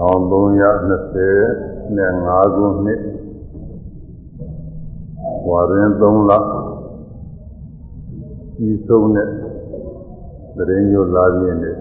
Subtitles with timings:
[0.00, 3.00] 1325ခုနှစ်
[5.48, 6.32] ဝါရင်3လ
[8.68, 9.28] ဤဆုံးတဲ့
[10.56, 11.76] တရင်ညိုလာပြင်းနဲ့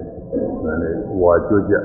[0.63, 1.75] ဒါနဲ့ဝါကျွတ်ကြ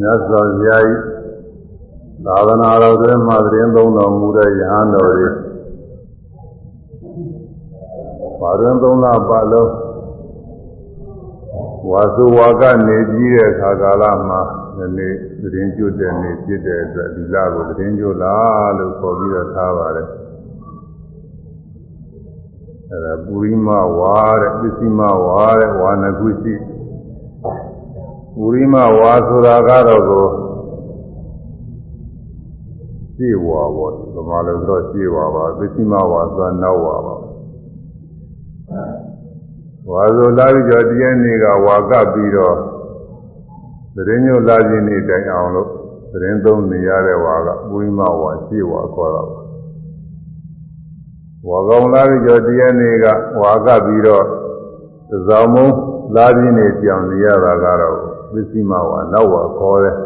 [0.00, 0.92] မြတ်စွာဘုရားဤ
[2.24, 5.28] သာသနာတော်တွင်မှတရင်သုံးတော်မူတဲ့ယဟန်တော်တွေ
[8.40, 9.70] ဝါရင်3လပတ်လုံး
[11.88, 14.40] ဝါစုဝါကနေကြီးတဲ့အခါကာလမှာ
[14.76, 18.36] ဒီနေ့သတင်းကျွတ်တဲ့နေ့ဖြစ်တဲ့အတွက်ဒီလကိုသတင်းကျွတ်လာ
[18.78, 20.08] လို့ခေါ်ပြီးတော့ထားပါတယ်
[22.90, 26.54] အဲဒါပူရိမဝါတဲ့ပစ္စည်းမဝါတဲ့ဝါနကုရှိ
[28.36, 30.26] ပူရိမဝါဆိုတာကတော့ကို
[33.16, 37.14] ရှင်းဝါပေါ့ဒီမှာလို့ဆိုတော့ရှင်းဝါပါပစ္စည်းမဝါဆိုတာနောက်ဝါပါ
[39.90, 42.56] ဝါဆိုလာပြီးတော့တရားနေ့ကဝါကပ်ပြီးတော့
[43.94, 45.68] သတင်းညိုလာခြင်းနေ့တိုင်အောင်လို့
[46.12, 49.38] သတင်းသုံးနေရတဲ့ဝါကဝိမဝါရှိဝါခေါ်တာပါ
[51.48, 53.06] ဝါကောင်လာပြီးတော့တရားနေ့က
[53.40, 54.24] ဝါကပ်ပြီးတော့
[55.10, 55.68] သဇောင်းမုံ
[56.16, 57.98] လာခြင်းနေ့ကြောင်နေရတာကတော့
[58.32, 59.96] ပစ္စည်းမဝါနောက်ဝါခေါ်တယ်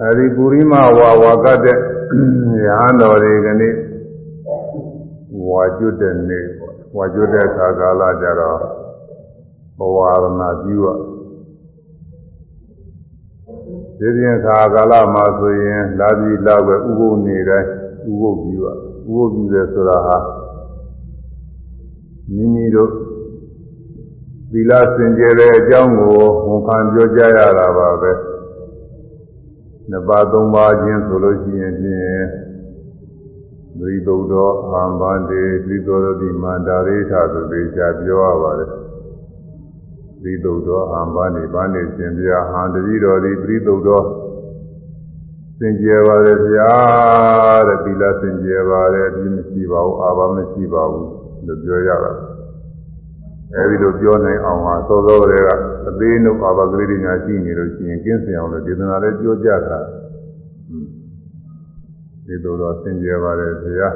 [0.00, 1.76] အဲဒီပုရိမဝါဝါကတဲ့
[2.64, 3.74] ရဟန်းတော်တွေကနေ့
[5.46, 6.46] ဝါကျွတ်တဲ့နေ့
[6.96, 8.58] ဝါကျွတ်တဲ့အခါကာလကြတော့
[9.78, 10.26] ဘဝရဏ
[10.62, 10.88] ပြုရ
[13.98, 17.68] ဒီပြင်ခါကာလမှာဆိုရင်လာပြီးလာပဲဥပုပ်နေတိုင်း
[18.10, 20.18] ဥပုပ်ပြုရဥပုပ်ပြုတယ်ဆိုတာဟာ
[22.34, 22.90] မိမိတို့
[24.50, 26.14] သီလစင်ကြယ်တဲ့အကြောင်းကို
[26.46, 28.12] ဝန်ခံပြောကြရတာပါပဲ
[29.90, 32.24] နှစ်ပါးသုံးပါးချင်းဆိုလို့ရှိရင်ဖြင့်
[33.80, 38.70] သီသုဒ္ဓောအာမန္တေသီသောတိမန္တာရိထဆိုသေးချာပြောရပါတယ်
[40.22, 44.02] သီသုဒ္ဓောအာမန္တေဗန္တေရှင်ပြဟံတတိတော်သည်သီသုဒ္ဓော
[45.58, 46.72] စင်ကြယ်ပါလေဗျာ
[47.66, 51.08] တဲ့သီလစင်ကြယ်ပါလေဒီမရှိပါဘူးအာဘမရှိပါဘူး
[51.46, 52.12] လို့ပြောရတာ
[53.54, 55.48] အဲဒီလိုပြောနိုင်အောင်ဟာသောသောတွေက
[55.88, 59.78] အသေးနှုတ်အာဘကလေးတွေညာရှိနေလို့ရှိရင်ကင်းစင်အောင်လို့ဒေသနာလေးပြောကြတာ
[62.30, 63.94] ဒီလိုတော့စင်ကြယ်ပါတယ်ဘုရား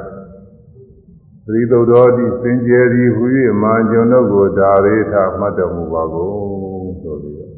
[1.45, 3.23] သတိတုတော်ဒီစင်ကြယ်သည်ဟူ၍
[3.61, 7.53] မာကျွန်တို့ကိုဒါရိထမှတ်တော်မူပါကုန်ဆိုပြီးတော့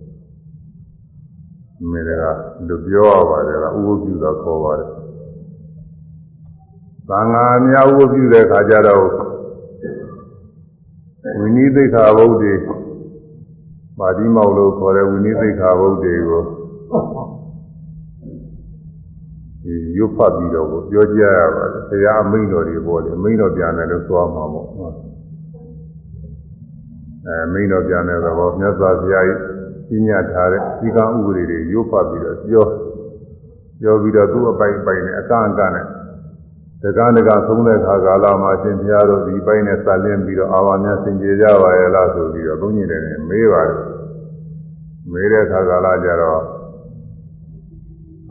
[1.91, 2.23] မေရက
[2.67, 4.91] လူပြောရပါတယ်ကဥပုပြုတော်ခေါ်ပါတယ်
[7.09, 9.01] သံဃာအများဥပုပြုတဲ့ခါကျတော့
[11.37, 12.53] ဝိနည်းသိက္ခာဘုဒ္ဓေ
[13.99, 16.43] ပါဠိမောက်လို့ခေါ်တဲ့ဝိနည်းသိက္ခာဘုဒ္ဓေကို
[19.97, 24.67] ရုပ်ဖတ်ပြီးတော့ပြောကြရပါတယ်။တရားအမိန့်တော်တွေပေါ်တယ်။အမိန့်တော်ပြန်တယ်လို့ဆိုမှာပေါ့။
[27.25, 29.25] အဲအမိန့်တော်ပြန်တဲ့သဘောမြတ်စွာဘုရား
[29.87, 32.65] ကြီးညတ်ထားတဲ့ဒီကံဥပဒေတွေရုပ်ဖတ်ပြီးတော့ပြော
[33.81, 35.85] ပြောပြီးတော့သူ့အပိုင်ပိုင်နဲ့အကန့်အကန့်နဲ့
[36.83, 43.79] တက္ကနကသုံးတဲ့ခါကာလမှာရှင်ဘုရားတို့ဒီပိုင်းနဲ့ဆက်လင်းပြီးတော့အာဝါများစင်ကြယ်ကြပါရဲ့လားဆိုပြီးတော့ဘုန်းကြီးတွေနဲ့မေးပါတယ်။
[45.11, 46.41] မေးတဲ့ခါကာလကျတော့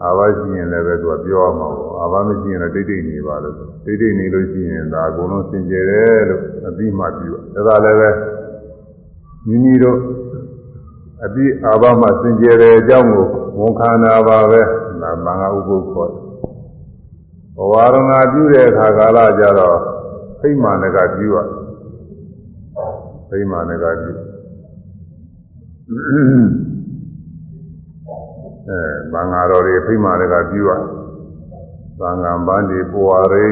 [0.03, 8.11] အာဘရှိရင်လည်းပဲသူကပြောရမှာပေါ့အာဘမရှိရင်လည်းတိတ်တိတ်နေပါလို့တိတ်တိတ်နေလို့ရှိရင်ဒါအကုန်လုံးစင်ကြယ်တယ်လို့အပြီးမှပြောဒါသာလည်းပဲ
[9.47, 9.99] မိမိတို့
[11.25, 13.27] အပြီးအာဘမှစင်ကြယ်တဲ့အကြောင်းကို
[13.59, 14.63] ဝန်ခံတာပါပဲ
[15.03, 16.27] ဒါမင်္ဂဥပုပ်ခေါ်တယ်
[17.57, 17.97] ဘဝရဏ
[18.33, 19.79] ပြုတဲ့အခါကာလကြတော့
[20.41, 21.39] ဖိမာနကပြုရ
[23.29, 24.13] ဖိမာနကပြု
[28.69, 28.81] အဲ
[29.13, 30.71] ဘင်္ဂါတော်တွေဖိမာတွေကပြုရ
[31.99, 33.47] သံဃာပန်းဒီပွာရိ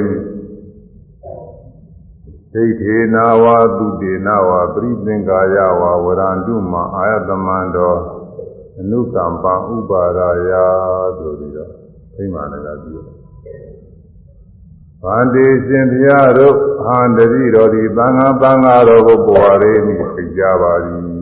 [2.53, 3.45] ဒိဋ္ဌေနာဝ
[3.77, 7.95] သုတေနာဝပရိသင်္ကာယဝဝရန္တုမအာယတမန္တော
[8.81, 10.53] အနုကမ္ပဥပါရာယ
[11.19, 11.71] ဆိုပြီးတော့
[12.15, 13.09] ဖိမာတွေကပြုရ
[15.03, 16.55] ဗန္တိရှင်ဘုရားတို့
[16.85, 21.14] ဟန်တတိတော်ဒီသံဃာသံဃာတော်ကိုပွာရိမိသိကြပါသည်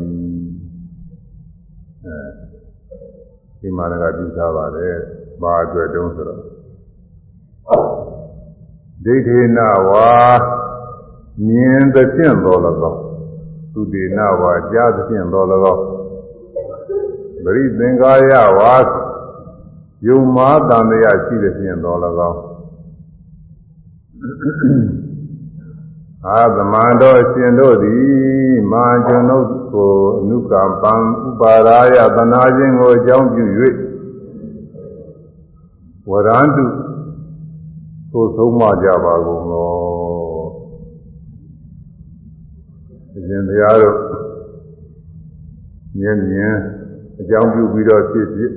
[3.63, 4.95] ဒီမှာလည်းပြုထားပါတယ်။
[5.43, 6.41] ဘာအတွက်တုံးဆိုတော့
[9.05, 9.59] ဒိဋ္ဌိန
[9.91, 10.11] ဝါ
[11.47, 12.61] မြင်သဖြင့်တော်၎
[12.93, 13.01] င်း
[13.73, 15.83] သူဒေနဝါကြားသဖြင့်တော်၎င်း
[17.45, 18.75] ပရိသင်္ကာယဝါ
[20.07, 21.99] ယုံမာတန်တရားရှိသဖြင့်တော်၎
[22.31, 22.41] င်း
[26.29, 30.53] အာသမန္တောရှင်တို့သည်မာကျွန်ုပ်ကိုအနုက
[30.83, 33.45] ပံဥပါရာယသနာခြင်းကိုအကြောင်းပြု၍
[36.11, 36.65] ဝရန္တု
[38.13, 39.71] သို့ဆုံးမကြပါကုန်သော
[43.15, 43.97] အရှင်ဘုရားတို့
[45.99, 46.55] မြင်မြင်
[47.21, 48.53] အကြောင်းပြုပြီးတော့ဖြစ်ဖြစ်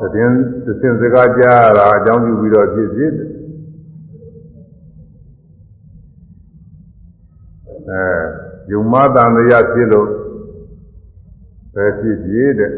[0.00, 0.34] သတင်း
[0.80, 3.12] သင်စကားကြားရတာအကြောင်းပြုပြီးတော့ဖြစ်ဖြစ်
[7.90, 8.02] အဲ
[8.70, 10.08] ယုံမတန်တရားဖြစ်လို့
[11.74, 12.72] ပဲဖြစ်ဖြစ်တဲ့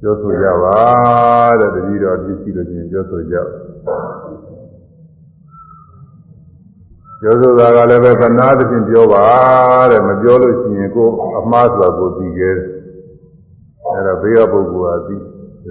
[0.00, 0.78] ပြောဆိုကြပါ
[1.60, 3.36] တဲ့တတိတော်ပြည့်စုံလို့ချင်းပြောဆိုကြ
[7.20, 9.24] ပြောဆိုတာကလည်းပဲကနာသဖြင့်ပြောပါ
[9.90, 12.68] တဲ့မပြောလို့ရှိရင်ကိုယ်အမှားဆိုတာကိုသိခဲ့တယ်
[13.94, 15.16] အဲဒါဘေးကပုဂ္ဂိုလ်ဟာသိ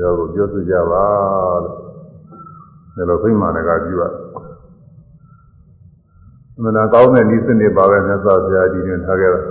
[0.02, 1.06] ဒါကိုပြောဆိုကြပါ
[2.96, 4.04] တဲ့ဒါလိုဖိမှန်တကားပြုရ
[6.64, 9.42] မနာကောင်းတဲ့ဤစနစ်ပါပဲမြတ်စွာဘုရားဒီတွင်ထားခဲ့တာ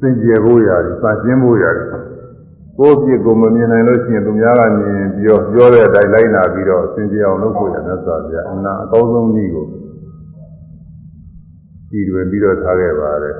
[0.00, 1.86] စင်ကြယ်ဖို့ရတယ်စကျင်းဖို့ရတယ်
[2.78, 9.66] ကိုယ့်ပြစ်ကိုမမြင်နိုင်လို့ရှိရင်သူများကမြင်ပြောပြောတဲ့အတိုင်းလိုက်နာပြီးတော့စင်ကြယ်အောင်လုပ်ဖို့ရမြတ်စွာဘုရားအနာအကောင်းဆုံးနည်းကို
[11.90, 13.36] ကြည်တွင်ပြီးတော့ထားခဲ့ပါတယ်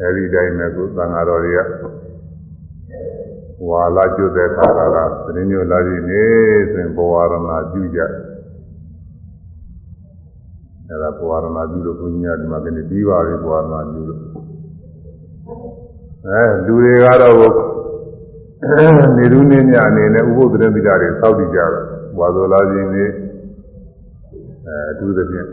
[0.00, 1.60] အဲဒီတိုင်းနဲ့ကိုသံဃာတော်တွေက
[3.68, 4.80] ဝါလာကျွတ်တဲ့ခါက
[5.24, 6.24] သတင်းမျိုးလာကြည့်နေ
[6.70, 7.34] ဆိုရင်ဘဝရဏ
[7.72, 8.00] ပြုကြ
[10.90, 14.20] အဲဒါဘဝရဏပြုလို့ဘုန်းကြီးကဒီမှာကနေပြီးပါပြီဘဝရဏပြုလို့
[16.26, 17.54] အဲလူတွေကတော့
[19.16, 21.82] နေလူနေညအနေနဲ့ဥပုသ္တရသီလတွေစောင့်တည်ကြတယ်
[22.16, 23.04] ဘဝဆိုလာခြင်းနေ
[24.66, 25.48] အဲအထူးသဖြင့်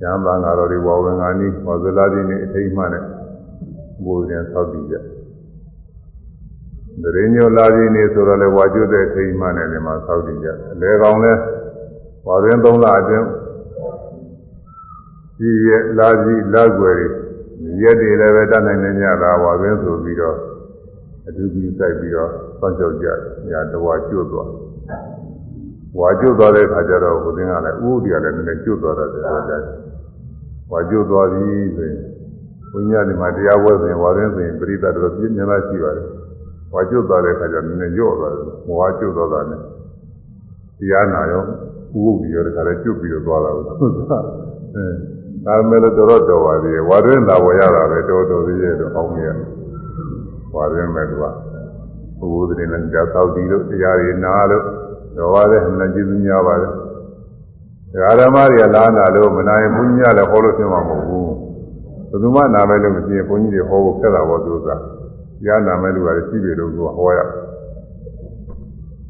[0.00, 3.04] ကျမ်းသာငါတော်တွေဝဝင်ငါနီးဘဝဆိုလာခြင်းနေအထိတ်မှနဲ့
[4.04, 5.04] ဘုရားစောင့်တည်ကြတယ်
[7.02, 11.32] တရင်ညိုလာခြင်းနေဆိုတော့လေဝါကျွတ်တဲ့ထိတ်မှနဲ့ဒီမှာစောင့်တည်ကြတယ်အလဲကောင်းလဲ
[12.26, 13.26] ဝါရင်းသုံးလအတွင်း
[15.38, 16.92] ဒီရဲ့လာကြီးလာွယ်တွေ
[17.82, 20.36] ရက်တွေလည်းပဲတတ်နိုင်နေကြတာပါပဲဆိုပြီးတော့
[21.26, 22.30] အထူးကြီးစိုက်ပြီးတော့
[22.60, 23.18] စောင့်ကြောက်ကြတယ်။
[23.50, 24.48] ညာတဝါကျွတ်သွား။
[25.98, 29.62] ဝါကျွတ်သွားတဲ့အခါကျတော့ဘုရင်ကလည်းဥဒိကလည်းနည်းနည်းကျွတ်သွားတယ်ဆိုတော့
[30.70, 31.98] ဝါကျွတ်သွားပြီဆိုရင်
[32.72, 36.06] ဘုရားဒီမှာတရားဝဲဆိုရင်ဝါရင်းဆိုရင်ပရိသတ်တော်ပြင်းများရှိပါတယ်။
[36.72, 38.44] ဝါကျွတ်သွားတဲ့အခါကျတော့နည်းနည်းညော့သွားတယ်။
[38.78, 39.60] ဝါကျွတ်သွားတာနဲ့
[40.78, 49.26] တရားနာရောဥပုဒ်ပြီးရောတခါလည်းကျွတ်ပြီးတော့သွားတာလို့အဲ ဒါမဲ့လို့တော်တော်ပါသေးတယ်ဝါရင်းသာဝယ်ရတာပဲတော်တော်သေးရဲ့တော့အောင်းရ
[50.54, 51.30] ဝါရင်းမဲ့ကွာ
[52.18, 54.64] ဘုရားသခင်လည်းကြာသောက်တည်လို့တရားတွေနာလို့
[55.16, 56.72] တော်ပါတဲ့မနကျေးဇူးများပါတယ်
[58.20, 61.24] ဓမ္မတွေကလာနာလို့မနာရင်ဘုန်းကြီးကလည်းဟောလို့ဖြစ်မှာမဟုတ်ဘူး
[62.10, 64.72] ဘယ်သူမှနာမဲ့လို့မဖြစ်ရင်ဘုန်းကြီးတွေဟောဖို့ခက်တာပေါ့သူကတ
[65.46, 67.18] ရားနာမဲ့လူကလည်းရှိပြီလို့သူကဟောရ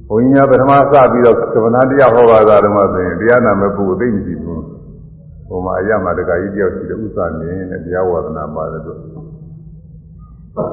[0.08, 4.62] ဘုန်းကြီးကပထမစပြီးတော့ကမ္ဘာတရားဟောပါတာတော့မှဆိုရင်တရားနာမဲ့ပုဂ္ဂိုလ်သိမ့်မရှိဘူး
[5.48, 8.92] ဟိုမှာအရမတကကြီးတယောက်ရှိတယ်ဥစ္စာနေနဲ့တရားဝါဒနာပါတယ်သူ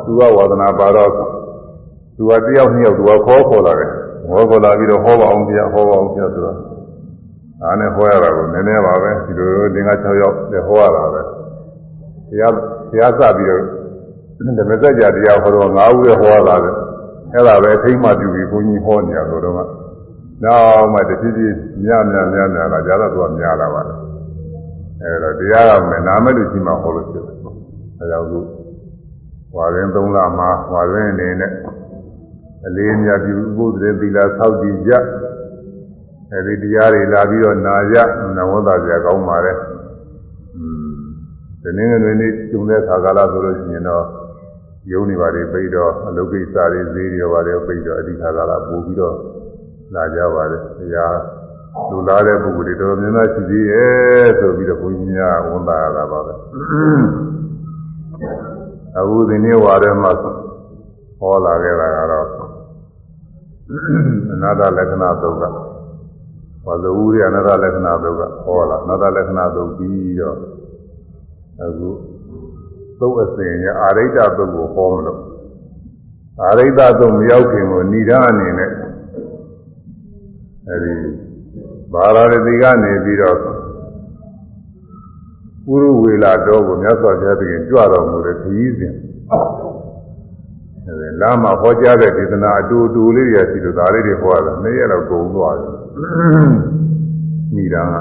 [0.06, 1.12] သူကဝါဒနာပါတော့
[2.18, 3.92] သူကတယောက်နှစ်ယောက်သူကခေါ်ခေါ်လာတယ်
[4.30, 6.58] ဟောခေါ်လာပြီးတော့ဟောပါအောင်ပြဟောပါအောင်ပြဆိုတော့
[7.64, 11.22] အားနဲ့ဟောရတာကိုနည်းနည်းပါပဲဒီလိုလင်္ကာ6ယောက်လည်းဟောရတာပဲ
[12.30, 12.54] တရား
[12.92, 13.64] တရားစပြီးတော့
[14.58, 16.70] ဓမ္မစကြာတရားဟောတော့9ဦးလည်းဟောရတာပဲ
[17.34, 19.60] အဲ့ဒါပဲထိမ့်မှပြုပြီးဘုန်းကြီးဟောနေရဆိုတော့က
[20.44, 24.05] နောက်မှတဖြည်းဖြည်းများများများများလာကြတော့သူကများလာပါတယ်
[25.06, 27.38] အဲဒါတရားကမနာမဲ့လူရှိမှဟောလို့ဖြစ်တယ်။
[28.00, 28.40] အဲကြောင့်ခု
[29.56, 31.52] ဝါရင်၃လမှာဝါရင်အနေနဲ့
[32.66, 34.92] အလေးအမြတ်ပြုဘုရားသီလဆောက်တည်ကြ
[36.32, 37.98] အဲဒီတရားတွေလာပြီးတော့နာကြ
[38.38, 39.54] နဝသပြကောင်းပါလေ။
[40.56, 40.96] อืม
[41.62, 44.06] ဒီနေ့ငွေနေ့ကျုံတဲ့ခါကာလဆိုလို့ရှိရင်တော့
[44.92, 49.16] ယုံနေပါလေပြီးတော့အလုကိစ္စတွေဈေးတွေပါတယ်ပြီးတော့အဓိကကာလပို့ပြီးတော့
[49.96, 51.16] လာကြပါတယ်။တရား
[51.92, 56.34] လူလာတဲ့ပုဂ္ဂိုလ်တွေတော်တော်များများရှိသေးရဲ့ဆိုပြီးတော့ဘုန်းကြီးများဝန်တာရတာပါပဲ
[58.98, 60.12] အခုဒီနေ့ဝါရဲမှာ
[61.20, 62.28] ဟောလာခဲ့တာကတော့
[64.34, 65.44] အနာတလက္ခဏာသုတ်က
[66.66, 70.38] ဝါဇဝူရအနာတလက္ခဏာသုတ်ကဟောလာအနာတလက္ခဏာသုတ်ပြီးတော့
[71.64, 71.90] အခု
[73.00, 75.22] သုတ်အစဉ်ရအာရိတ္တသုတ်ကိုဟောမလို့
[76.44, 78.72] အာရိတ္တသုတ်မရောက်ခင်ကိုဏိဒာအနေနဲ့
[80.70, 81.25] အဲဒီ
[81.96, 83.38] ဘာရာတိကနေပြီးတော့
[85.66, 88.94] ပုရုဝေလာတော်ကိုမြတ်စွာဘုရားသခင်ကြွတော်မူတဲ့ခရီးစဉ်
[90.86, 95.72] အဲဒီလမ်းမှာဟောကြားတဲ့ဒေသနာအတူတူလေးတွေရှိလို့ဒါလေးတွေဟောရတာနေ့ရက်တော့ကုန်သွားတယ်
[97.56, 97.96] ဏိဒာက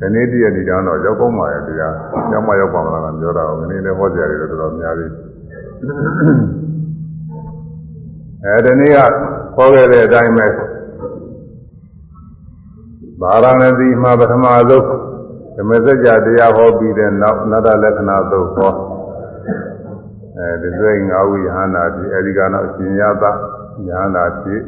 [0.00, 1.94] ဒီနေ့တည်းဏိဒာတော့ရောက်ကောင်းပါရဲ့တရား
[2.32, 5.10] ရောက်မှရောက်ပါမလားကပြောတာကိုဒီနေ့လည်းဟောကြားရတယ်တော်တော်များသေး
[8.44, 8.98] အဲဒီနေ့က
[9.56, 10.46] ဟောခဲ့တဲ့အတိုင်းပဲ
[13.20, 14.86] ဗာရာဏသီမှာပထမဆုံး
[15.56, 18.72] ဓမ္မစကြာတရားဟောပြီးတဲ့နောက်နတ္တလက္ခဏာသုတ်ဟော
[20.36, 24.62] အဲဒီစိတ်ငါးဝိဟန္တာဒီအဲဒီကနောက်ရှင်ရသယဟန္တာဖြစ်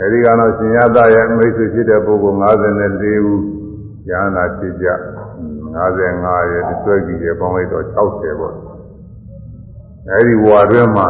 [0.00, 3.40] အဲဒီကနောက်ရှင်ရသရဲ့မိတ်ဆွေဖြစ်တဲ့ပုဂ္ဂိုလ်54ဦး
[4.10, 4.88] ယဟန္တာဖြစ်ကြ
[5.70, 8.54] 55ရဲ့တွဲကြည့်တယ်ပေါင်းလိုက်တော့60ပေါ့
[10.10, 11.08] အဲဒီဝါတွင်းမှာ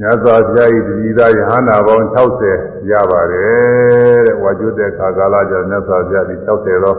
[0.00, 6.46] မြတ်စွာဘုရား၏တတိသားယဟနာပေါင်း60ရပါတယ်တဲ့ဝါကျွတ်တဲ့ခါကာလကျမြတ်စွာဘုရားဒီ60
[6.84, 6.96] သော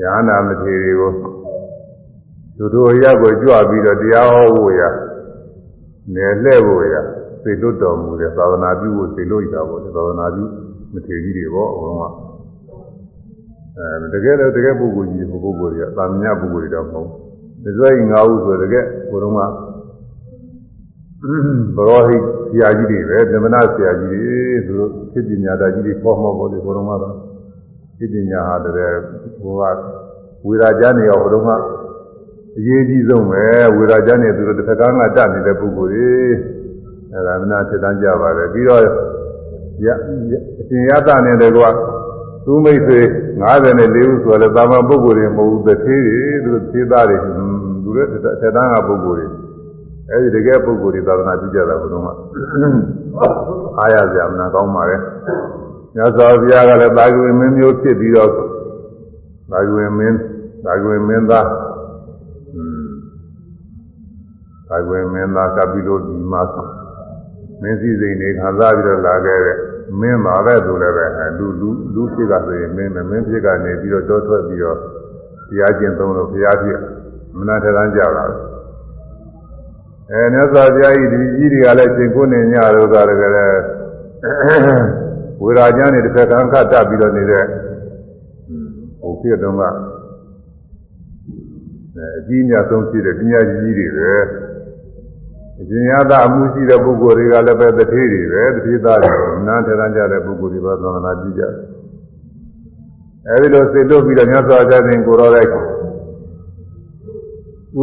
[0.00, 1.12] ယဟနာမထေရီကို
[2.56, 4.80] သူတို့ရက်ကိုကြွပြီးတော့တရားဟောဖို့ရ
[6.14, 6.94] နယ်လှဲ့ဖို့ရ
[7.42, 10.44] သိလွတ်တော်မူတဲ့သာသနာပြုဖို့သိလို့ရတာပေါ့သာသနာပြု
[10.92, 12.02] မထေရီတွေပေါ့ဘုံက
[13.76, 17.18] အဲတကယ်တော့တကယ်ပုဂ္ဂိုလ်ကြီးဟိုပုဂ္ဂိုလ်တွေကသာမညပုဂ္ဂိုလ်တွေတော့မဟုတ်ဘူး
[17.64, 19.69] ဒီစွဲငါးဦးဆိုတကယ်ဘုံက
[21.20, 22.16] ဘရောဟိ
[22.50, 27.14] ဆရာကြီးတွေပဲဓမ္မနာဆရာကြီးတွေသူတို့သိပညာသားကြီးတွေပေါ်မှာပေါ့ဒီဘုံကတော့
[27.98, 29.00] သိပညာဟာတည်း
[29.40, 29.62] ဟိုက
[30.46, 31.48] ဝေရာကြနေရောဘုံက
[32.58, 33.44] အရေးကြီးဆုံးပဲ
[33.76, 34.80] ဝေရာကြနေသူတို့တစ်ခါက
[35.16, 36.10] တတ်နေတဲ့ပုဂ္ဂိုလ်တွေ
[37.12, 38.80] အဲဒါမနာဖြစ်တန်းကြပါတယ်ပြီးတော့
[39.86, 39.88] ရ
[40.60, 41.68] အရှင်ရတနေတဲ့ကွာ
[42.44, 43.00] သူမိတ်ဆွေ
[43.50, 47.30] 54ဦးဆိုလည်းတာမန်ပုဂ္ဂိုလ်တွေမဟုတ်ဘူးတစ်သေးတွေသူသေးသားတွေသူ
[47.84, 48.06] တို့
[48.40, 49.39] ထက်တန်းကပုဂ္ဂိုလ်တွေ
[50.12, 52.18] အဲဒီတကယ်ပုဂ္ဂိုလ်တွေသာသနာပြုကြတာဘုရားက
[53.78, 54.96] အားရကြမနာကောင်းပါလေ
[55.94, 58.30] မြတ်စွာဘုရားကလည်းတာဂဝေမင်းမျိုးဖြစ်ပြီးတော့
[59.50, 60.16] တာဂဝေမင်း
[60.64, 61.46] တာဂဝေမင်းသား
[64.68, 66.42] တာဂဝေမင်းသားကပိလိုဒီမှာ
[67.62, 69.56] မင်းစည်းစိမ်တွေခံစားပြီးတော့လာခဲ့တဲ့
[70.00, 71.06] မင်းပါပဲသူလည်းပဲ
[71.38, 74.78] လူလူလူဖြစ်ကဆိုရင်မင်းမင်းဖြစ်ကနေပြီးတော့တောထွက်ပြီးတော့
[75.48, 76.78] တရားကျင့်သုံးလို့ဘုရားဖြစ်
[77.38, 78.24] မနာထရမ်းကြတာ
[80.12, 83.20] အဲမြတ်စွာဘုရားကြီးဒီကြီးတွေကလည်းရှင်ကိုနေညတို့ကလည်း
[85.42, 87.44] ဝေရာကျမ်းတွေတစ်ခါကံခတ်တတ်ပြီးတော့နေတဲ့
[89.00, 89.62] ဟိုဖြစ်တော့က
[92.18, 94.14] အကြီးမြတ်ဆုံးဖြစ်တဲ့ပညာကြီးကြီးတွေပဲ
[95.60, 101.54] အရှင်ရသအမှုရှိတဲ့ပုဂ္ဂိုလ်တွေကလည်းပဲတထေးတွေပဲတထေးသားတွေနားထရမ်းကြတဲ့ပုဂ္ဂိုလ်တွေပဲသံဃာကြည့်ကြတယ်
[103.28, 105.48] အဲဒီလိုစေလို့ပြီးတော့မြတ်စွာဘုရားရှင်ကိုတော်တဲ့ဥ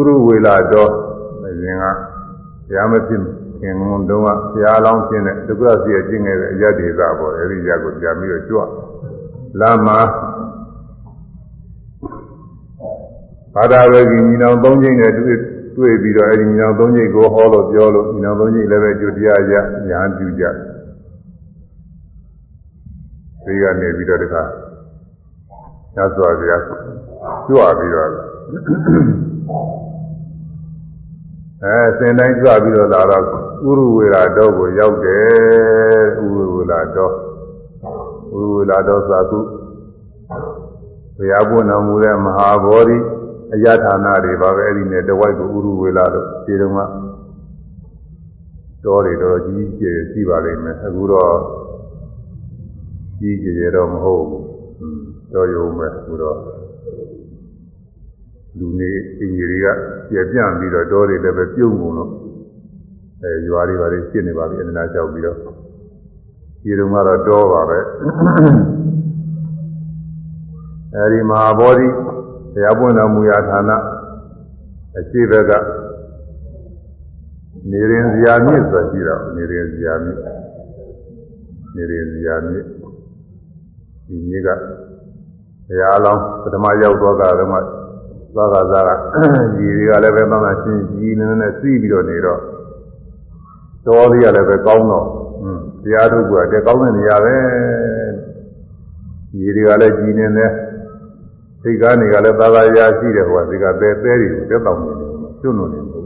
[0.05, 0.91] ရဝေလာတော်
[1.45, 1.85] အရင်က
[2.67, 3.21] ဘုရားမဖြစ်
[3.61, 8.59] ခင်တုန်းကဘုရားလောင်းခြင်းနဲ့ဒုက္ခစီရကျင့်ခဲ့တဲ့အရဒေသပေါ့အဲဒီရကိုပြန်ပြီးတော့ကြွ
[9.59, 9.99] လာမှာ
[13.53, 15.37] ဘာသာဝေကြီးညီနောင်သုံးချိန်နဲ့တွေ့
[15.77, 19.53] တွေ့ပြီးတော့အဲဒီညီနောင်သုံးချိန်ကိုဟောလို့ပြောလို့ညီနောင်သုံးချိန်လည်းပဲကြွတရားရ
[19.89, 20.43] ညာပြုကြ
[23.45, 24.43] ဒီကနေပြီးတော့တခါ
[25.95, 26.61] ညစွာပြား
[27.47, 28.09] ကြွပြီးတော့
[31.63, 37.13] အဲစင်တိုင်းကြွပြီးတော့လာတော့ဥရဝေလာတော့ကိုရောက်တယ်ဥရဝေလာတော့
[38.37, 39.39] ဥရဝေလာတော့သာကု
[41.17, 42.97] ဘုရားပွင့်တော်မူတဲ့မဟာဗောဓိ
[43.53, 46.79] အယထာနာတွေပါပဲအဲ့ဒီနဲ့တဝိုက်ကိုဥရဝေလာတော့ခြေတုံးက
[48.85, 51.35] တော်တွေတော်ကြီးကျယ်ရှိပါလိမ့်မယ်အခုတော့
[53.19, 54.45] ကြီးကျယ်တော့မဟုတ်ဘူး
[55.33, 56.37] တော်ရုံပဲအခုတော့
[58.59, 59.67] လူနေအင်ကြီးတွေက
[60.09, 62.11] ပြပြန့်ပြီးတော့တောတွေလည်းပဲပြုံးကုန်တော့
[63.21, 65.37] အဲရွာတွေပါတွေရှင်းနေပါပြီအန္တရာယ်ကြောက်ပြီးတော့
[66.61, 67.79] ဒီတုန်းကတော့တောပါပဲ
[70.95, 71.87] အဲဒီမဟာဘောဓိ
[72.53, 73.71] တရားပွင့်တော်မူရာဌာန
[74.97, 75.51] အရှိဘက်က
[77.71, 80.17] နေရင်ဇာမြစ်ဆိုရှိတော့နေရင်ဇာမြစ်
[81.75, 82.65] နေရင်ဇာမြစ်
[84.07, 84.49] ဒီမြစ်က
[85.67, 87.86] တရားအလောင်းပထမရောက်တော့ကတော့
[88.37, 89.01] သာသာသာက
[89.57, 92.41] ကြီးတွေကလည်းပဲမှမှရှင်းကြီးနေနေစီးပြီးတော့နေတော့
[93.87, 95.07] တော်လေးကလည်းပဲကောင်းတော့
[95.41, 97.35] อืมတရားထုတ်ကတည်းကောင်းတဲ့နေရာပဲ
[99.31, 100.47] ကြီးတွေကလည်းကြီးနေနေ
[101.61, 105.09] စိတ်ကားနေကလည်းသာသာရာရှိတယ်ဟိုကဒီကပဲပဲတွေတက်တောင်နေတယ်
[105.41, 106.05] ကျွတ်လို့နေတယ်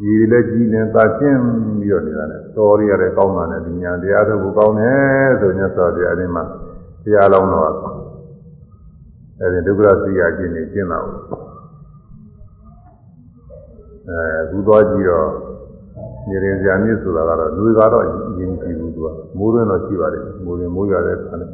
[0.00, 1.42] ကြီးတွေလည်းကြီးနေသာရှင်း
[1.80, 6.44] ပြီးတော့နေတာနဲ့တော်လေးကလည်းကောင်းတာနဲ့ဒီညာတရားထုတ်ကိုကောင်းတယ်ဆိုညဆောတရားဒီမှာ
[7.04, 7.97] တရားလုံးတော့
[9.40, 11.22] အဲဒီဒုက္ခသိရခြင်းနေကျင့်တာဘူး
[14.08, 15.28] အဲအခုသွားကြည့်တော့
[16.28, 18.06] နေရင်ဇာမြစ်ဆိုတာကတော့လူကတော့အ
[18.38, 21.50] ရင်ကြည့်ဘူးသူကမိုးရင်းတော့ရှိပါတယ်မိုးရင်မိုးရတဲ့ခါနဲ့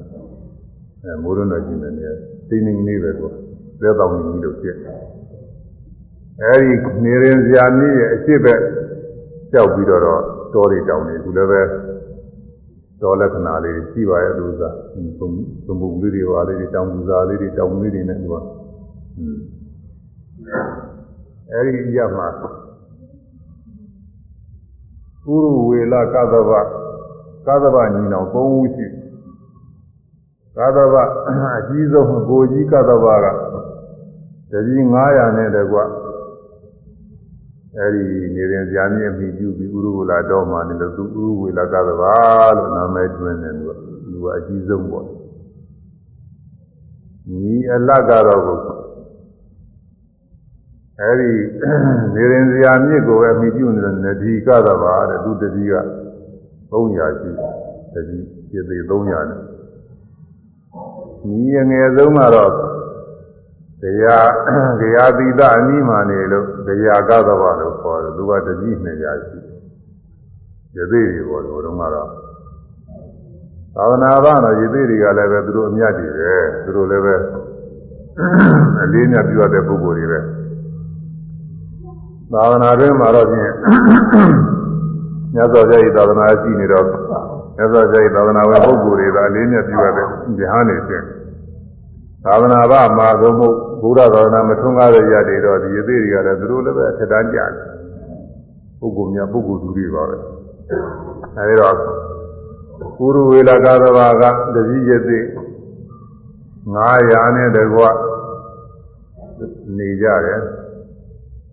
[1.02, 2.16] အဲမိုးရင်းတော့ကြည့်နေတယ်
[2.48, 3.32] သိနေနေပဲသူက
[3.80, 4.76] သက်တောင်ကြီးလို့ဖြစ်
[6.42, 8.60] အဲဒီနေရင်ဇာမြစ်ရဲ့အရှိဘက်
[9.52, 11.60] ကြောက်ပြီးတော့တောတွေတောင်နေသူလည်းပဲ
[13.04, 14.70] တော်လက္ခဏာလေးရှိပါရဲ့လို့သာ
[15.18, 15.34] သုံး
[15.66, 18.34] သုံးပုံလေးတွေပါလေးတွေတောင်ပူဇာလေးတွေတောင်လေးတွေနဲ့သူက
[21.52, 22.26] အဲဒီရမှာ
[25.24, 26.50] ကုရဝေလကသဗ
[27.46, 28.86] ကသဗညီနောင်၃ဦးရှိ
[30.56, 30.94] ကသဗ
[31.56, 33.26] အကြီးဆုံးကိုကြီးကသဗက
[34.50, 34.80] တကြီး
[35.10, 35.78] 900နဲ့တကွ
[37.78, 38.04] အဲဒီ
[38.34, 42.16] နေရင်ဇာမြင့်မိပြုပြီးဥရဝလာတော်မှာနေလို့သူဥရဝလာကသဘာ
[42.56, 43.70] လို့နာမည်တွင်တယ်သူက
[44.04, 45.06] သူကအကြီးဆုံးပေါ့
[47.30, 48.58] ညီအလတ်ကတော့ကို
[51.00, 51.30] အဲဒီ
[52.14, 55.74] နေရင်စရာမြစ်ကိုပဲအမိပြုနေတဲ့နဒီကသဘာတဲ့သူတတိက
[56.70, 57.30] 300ရှိ
[57.94, 58.18] တတိ
[58.50, 59.40] ပြည့်သေး300နဲ့
[61.28, 62.52] ညီရငယ်ဆုံးကတော့
[63.84, 64.28] တရား
[64.80, 69.40] တရားသီတအနိမာနေလို့တရားကသဘာလို့ခေါ်တယ်သူကတတိ200ရှိ
[70.76, 72.08] ရသေးတွေပေါ်တော့တော့ကတော့
[73.74, 77.14] သာသနာ့ဘာတော့ရသေးတွေကလည်းပဲသူတို့အမြတ်တွေပဲသူတို့လည်းပဲ
[78.82, 80.20] အလေးနဲ့ပြုရတဲ့ပုဂ္ဂိုလ်တွေပဲ
[82.32, 83.52] သာသနာတွင်မှာတော့ဖြင့်
[85.34, 86.84] မြတ်စွာဘုရား၏သာသနာရှိနေတော့
[87.56, 90.06] မြတ်စွာဘုရား၏သာသနာဝင်ပုဂ္ဂိုလ်တွေကအလေးနဲ့ပြုရတဲ့
[90.38, 91.06] ဉာဏ်နေခြင်း
[92.24, 97.50] သာသနာ့ဘာမှာသို့မဟုတ်ဘုရားသာသနာမထွန်းကားတဲ့ရတွေတော့ဒီရသေးတွေကလည်းသူတို့လည်းပဲထက်တန်းကြတယ်
[98.80, 100.16] ပုဂ္ဂိုလ်များပုဂ္ဂိုလ်သူတွေပါပဲ
[101.36, 101.76] အဲဒီတော့
[102.96, 104.22] ကုရဝေလကသဘာက
[104.54, 105.18] တတိယသိ
[106.74, 107.82] 900နဲ့တကွ
[109.76, 110.40] နေကြတယ်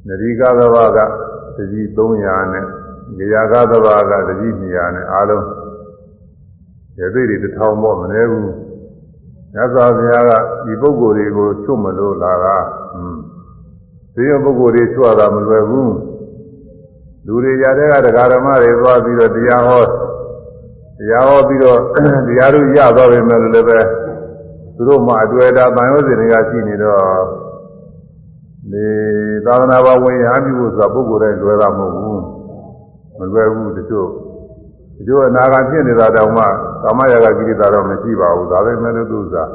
[0.07, 0.99] နရိကသဘာက
[1.57, 2.65] တတိ300နဲ့
[3.17, 5.45] ဂရာကသဘာကတတိ200နဲ့အားလုံး
[6.99, 8.70] ရသေးတွေတစ်ထောင်ပေါ့မနေဘူး
[9.53, 10.31] မြတ်စွာဘုရားက
[10.65, 12.57] ဒီပုဂ္ဂိုလ်တွေကိုချွတ်မလို့လာတာ
[12.91, 13.21] ဟွန်း
[14.15, 15.93] ဒီပုဂ္ဂိုလ်တွေချွတ်တာမလွယ်ဘူး
[17.25, 19.83] လူတွေရတဲ့ကတရားဓမ္မတွေသွားပြီးတော့တရားဟော
[20.97, 21.79] တရားဟောပြီးတော့
[22.27, 23.79] တရားတို့ရသွားပြီမဲ့လည်းပဲ
[24.75, 27.01] သူတို့မှအတွေ့အတာတန်ရုံးစင်တွေကရှိနေတော့
[28.71, 28.85] ဒီ
[29.45, 32.23] သာသနာ့ဘဝင်ရဟန်းပြုဖို့ဆိုတာပုဂ္ဂိုလ်တိုင်းလွယ်တာမဟုတ်ဘူး
[33.17, 34.09] မလွယ်ဘူးတချို့
[35.01, 36.45] တချို့အနာဂတ်ဖြစ်နေတာတောင်မှ
[36.83, 39.49] ကာမရာဂကိရိတာတော့မရှိပါဘူးဒါပဲမဲ့လို့သူစား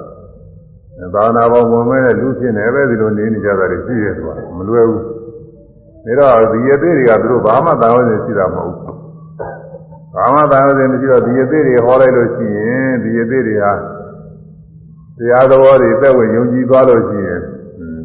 [1.14, 5.02] သာသနာ့ဘဝင်မဲ့လူဖြစ်နေပဲဒီလိုနေနေကြတာတွေရှိတယ်ဆိုတာမလွယ်ဘူး
[6.18, 8.96] ဒါတော့ဒီရသေးတွေကသူတို့ဘာမှတန်ရုံးစင်ရှိတာမဟုတ်ဘူး
[10.14, 13.72] ဘာမှသာဝစဉ်မရှိတော့ဒီအသေးတွေဟောလိုက်လို့ရှိရင်ဒီအသေးတွေဟာ
[15.18, 17.40] တရားတော်တွေသက်ဝင်ယုံကြည်သွားလို့ရှိရင်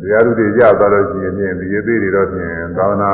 [0.01, 3.11] တရားသူတွေကြသွားလို့ရှိရင်ဖြင့်ဒီအသေးတွေတော့ဖြင့်သာသနာ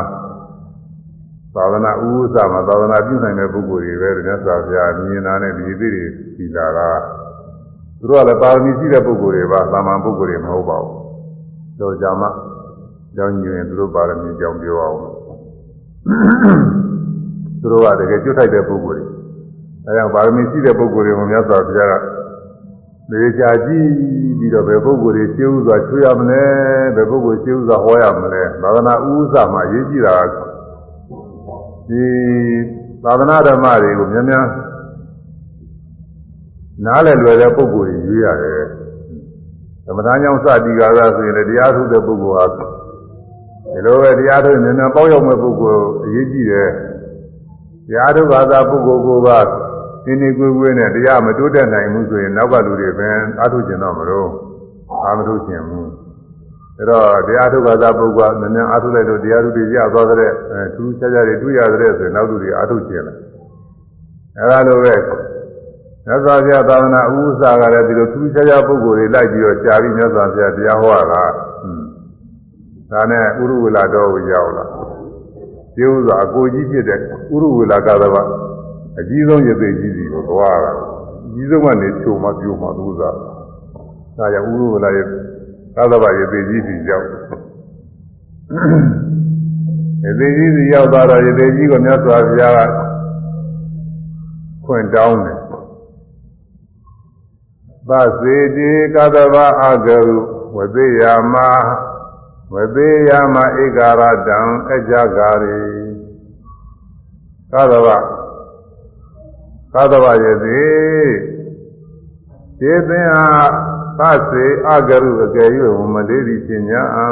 [1.57, 6.89] သာသနာဥဥစ္စာမှာသာသနာပြုနိုင်တဲ့ပုဂ္ဂိုလ်တွေပဲမြတ်စွာဘုရားမြင်တာနဲ့ဒီအသေးတွေပြီးလာတာ
[7.99, 10.93] သူတို့ကလည်းပါရမီရှိတဲ့ပုဂ္ဂိုလ်တွေပါသာမန်ပုဂ္ဂိုလ်တွေမဟုတ်ပါဘူး
[11.79, 12.27] တော့ကြာမှ
[13.15, 14.97] ကြောင်းညင်သူတို့ပါရမီကြောင်းပြောအောင်
[17.61, 19.05] သူတို့ကတကယ်ကျွတ်ထိုက်တဲ့ပုဂ္ဂိုလ်တွေ
[19.87, 21.93] အဲဒါပါရမီရှိတဲ့ပုဂ္ဂိုလ်တွေကိုမြတ်စွာဘုရားက
[23.11, 23.87] လေချာကြည့်
[24.39, 26.43] ပြီးတော့ဘယ်ပုဂ္ဂိုလ်တွေရှင်းဥစွာချွေရမလဲ
[26.95, 30.15] ဘယ်ပုဂ္ဂိုလ်ရှင်းဥစွာဟောရမလဲသာသနာဥစ္စာမှာရေးကြည့်တာ
[31.87, 32.03] ဒီ
[33.03, 34.47] သာသနာဓမ္မတွေကိုများများ
[36.85, 38.61] နားလည်လွယ်တဲ့ပုဂ္ဂိုလ်တွေရွေးရတယ်
[39.85, 42.45] သမထကြောင့်စတိကာကဆိုရင်လည်းတရားထုတ်တဲ့ပုဂ္ဂိုလ်ဟာ
[43.73, 46.69] ဒီလိုပဲတရားထုတ်နေနေပေါက်ရောက်မဲ့ပုဂ္ဂိုလ်အရေးကြီးတယ်
[47.87, 49.39] တရားထုတ်ဘာသာပုဂ္ဂိုလ်ကိုပါ
[50.05, 54.29] နေနေကွေးကွေးနဲ့တရားမတိုးတက်နိုင်ဘူးဆိုရင်နောက်ကလူတွေပဲအာထုကျင်တော့မလို့
[55.03, 55.87] အာမထုကျင်ဘူး
[56.79, 63.15] အဲတော့တရားထုတ်ဘာသာပုဂ္ဂိုလ်ကနည်းနည်းအာထုလိုက်လို့တရားသူတွေရသွားတဲ့အဲသူချာချာတွေတွေ့ရတဲ့ဆိုရင်နောက်သူတွေအာထုကျင်တယ်
[64.37, 64.95] အဲဒါလိုပဲ
[66.05, 71.23] မြတ်စွာဘုရားသာသနာဥစ္စာကလည်းဒီလိုသူချာချာပုဂ္ဂိုလ်တွေလိုက်ပြီးတော့ကြာပြီးမြတ်စွာဘုရားတရားဟောတာ
[72.91, 74.65] ဒါနဲ့ဥရဝေလာတော်ကိုရောက်လာ
[75.75, 77.01] ဒီဥစ္စာအကိုကြီးဖြစ်တဲ့ဥ
[77.41, 78.23] ရဝေလာကသဘာ
[78.99, 80.71] အကြီးဆုံးရသေးကြီးစီကိုသွားတာ
[81.25, 83.09] အကြီးဆုံးကနေချုံမှပြိုမှသူဥစ္စာ
[84.17, 85.07] ဒါကြောင့်ဥရဝေလာရဲ့
[85.77, 87.07] ကသဘာရသေးကြီးစီရောက်
[90.03, 92.71] ရသေးကြီးစီရောက်သွားတော့ရသေးကြီးကိုမြတ်စွာဘုရားက
[94.65, 95.37] ခွင့်တောင်းတယ်
[97.89, 100.17] သစေတိကသဗအာဂရု
[100.55, 101.35] ဝသေယမ
[102.53, 104.39] ဝသေယမဧကာရတံ
[104.73, 105.61] အကြဂာရိ
[107.51, 107.87] ကသဗ
[109.73, 110.65] ကသဗယတိ
[112.59, 113.66] သေသင်ဟာ
[113.99, 117.07] သစေအဂရုအကယ်၍ဝမလေးသည်ပညာအံ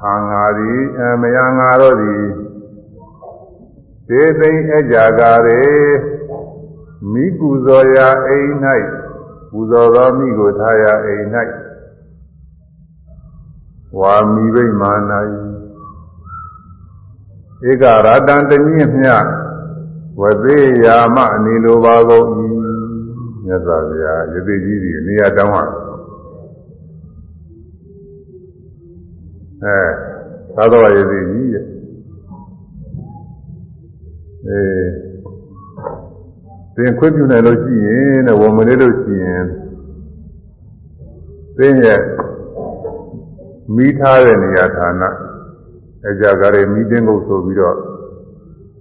[0.00, 2.24] ဟာငါသည်အမယငါတို့သည်
[4.08, 5.64] သေသိအကြဂာရိ
[7.12, 8.52] မိပူဇော်ရာအိမ်၌
[9.50, 11.26] ပူဇော်သောမိကိုထားရာအိမ်၌
[13.98, 15.20] ဝါမိဘိမာနာ
[17.68, 19.08] ဧကရတံတညင်းမြ
[20.20, 22.28] ဝသေးယာမအနေလိုပါကုန်၏
[23.46, 25.62] မြတ်စွာဘုရားယသိကြီးဒီနေရာတောင်းဟာ
[29.62, 29.78] အဲ
[30.56, 31.64] သာသဝယသိကြီးရဲ့
[34.46, 34.60] အဲ
[36.74, 39.44] သင်ခွင့်ပြုနိုင်လို့ရှိရင်တဲ့ဝမလေးလို့ရှိရင်
[41.56, 42.00] သင်ရဲ့
[43.76, 45.02] မိထားတဲ့နေရာဌာန
[46.08, 47.76] အကြကရေမိတင်းကုတ်ဆိုပြီးတော့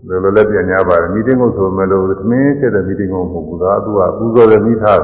[0.08, 5.02] ဘယ်လိုလဲပြန်ညာပါတယ်မိတင်းကုတ်ဆိုမဲ့လို့သမင်းချက်တဲ့မိတင်းကုတ်မဟုတ်ဘူးဒါသူကပူဇော်တဲ့မိထား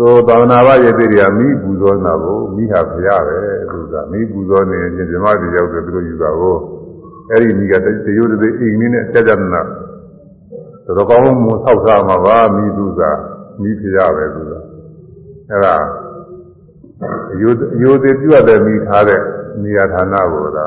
[0.00, 3.38] တို့သာဝနာ့ရဲ့တိတွေကမိပူဇော်နာကိုမိဟာဖရပဲ
[3.70, 6.56] သူကမိပူဇော်နေရင်ဇမတိရောက်တယ်သူတို့ယူတာကို
[7.30, 7.86] အဲ့ဒီမိကတ
[8.18, 9.62] ရုတ်တည်းအိမ်နည်းနဲ့ကြကြနာ
[10.86, 13.00] တော်ကောင်းမှုဆောက်ထားမှာပါမိသူက
[13.60, 14.52] မိဖရပဲသူက
[15.50, 15.76] အဲ့ဒါ
[17.32, 19.20] အယုအယုသေးပြုတ်တဲ့မိထားတဲ့
[19.62, 20.66] နေရာဌာနကိုဒါ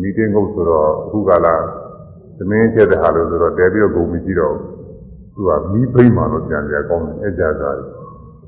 [0.00, 1.54] မိတင်းကုတ်ဆိုတော့အခုကလာ
[2.40, 4.54] သမင်းချက်တဲ့ဟာလို့ဆိုတော့တဲပြီးတော့ဂုံမရှိတော့
[5.34, 7.70] သူကမိဖိမှလို့ပြန်ကြကောင်းတယ်အဲ့ကြတာ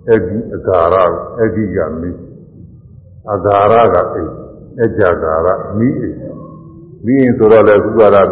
[0.09, 0.97] အဲ့ဒီအဂါရ
[1.39, 2.11] အဲ့ဒီကမိ
[3.33, 4.23] အဂါရကအိ
[4.79, 6.11] အဲ့ကြကာရမိအိ
[7.05, 8.23] မိရင်ဆိုတော့လေခုကလာ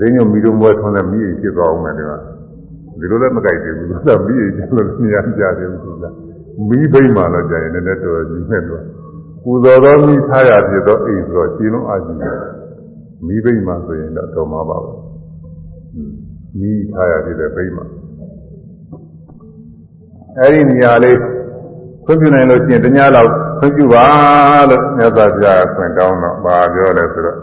[0.00, 2.12] ရင်းညမီတို့မွဲထွန်းတဲ့မိအိဖြစ်သွားအောင်မယ်ဒီက
[2.98, 6.04] ဒီလိုလည်းမကြိုက်သေးဘူးသူကမိအိကျလို့နေရာကြတယ်သူက
[6.68, 7.98] မိဘိမှန်တော့ကြာရင်လည်းတော်
[8.30, 8.82] ကြီးနဲ့တော့
[9.42, 12.57] ပူဇော်တော်မိထားရဖြစ်တော့အိဆိုတော့ရှင်းလုံးအာကြည့်တယ်
[13.26, 14.92] မိဘိမှန်ဆိုရင်တော့တော်မှာပါပဲ
[16.58, 17.90] မိထားရဖြစ်တဲ့ဘိမှန်
[20.38, 21.18] အဲ့ဒီနေရာလေး
[22.04, 24.06] ခွင့်ပြုနိုင်လို့ရှိရင်တ냐လောက်ခွင့်ပြုပါ
[24.70, 27.38] လို့မြတ်စွာဘုရားခွင့်တောင်းတော့ဘာပြောလဲဆိုတော့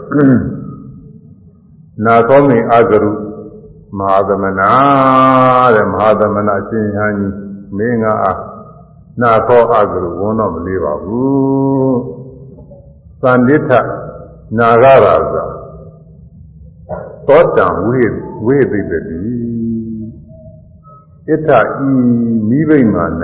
[2.04, 3.10] နာသောမင်အာဂရု
[3.98, 4.70] မဟာသမနာ
[5.74, 7.34] တဲ့မဟာသမနာရှင်ဟန်ကြီး
[7.76, 8.32] မင်းကအာ
[9.20, 11.98] နာသောအာဂရုဝန်တော့မလေးပါဘူး
[13.22, 13.70] သန္တိထ
[14.58, 14.94] နာဂရာ
[15.32, 15.45] ဇာ
[17.28, 18.02] သောတံဝိ
[18.44, 19.18] ဝိသိတတိ
[21.26, 21.90] ဣထဤ
[22.48, 23.04] မိဘိမာ၌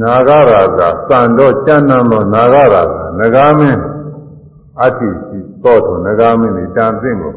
[0.00, 3.82] နာဂရာဇာစံတော့ကျမ်းနံသောနာဂရာဇာနဂါမင်း
[4.80, 7.34] အတ္တိရှိသောထုနဂါမင်းဤတန်သိမ့်ကို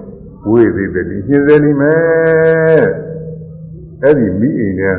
[0.50, 2.86] ဝိသိတတိရှင်းစေလိမ့်မယ်
[4.02, 4.94] အဲ့ဒီမိအိမ်ထဲ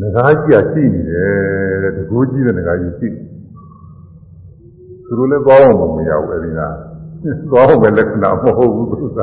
[0.00, 3.08] နဂါကြီးရှိနေတယ်တဲ့တကူကြီးတဲ့နဂါကြီးရှိ
[5.06, 6.60] သူတို့လည်းသွားအောင်မရဘူးအဲ့ဒီက
[7.50, 9.18] သွားအောင်ပဲလက္ခဏာမဟုတ်ဘူးသူက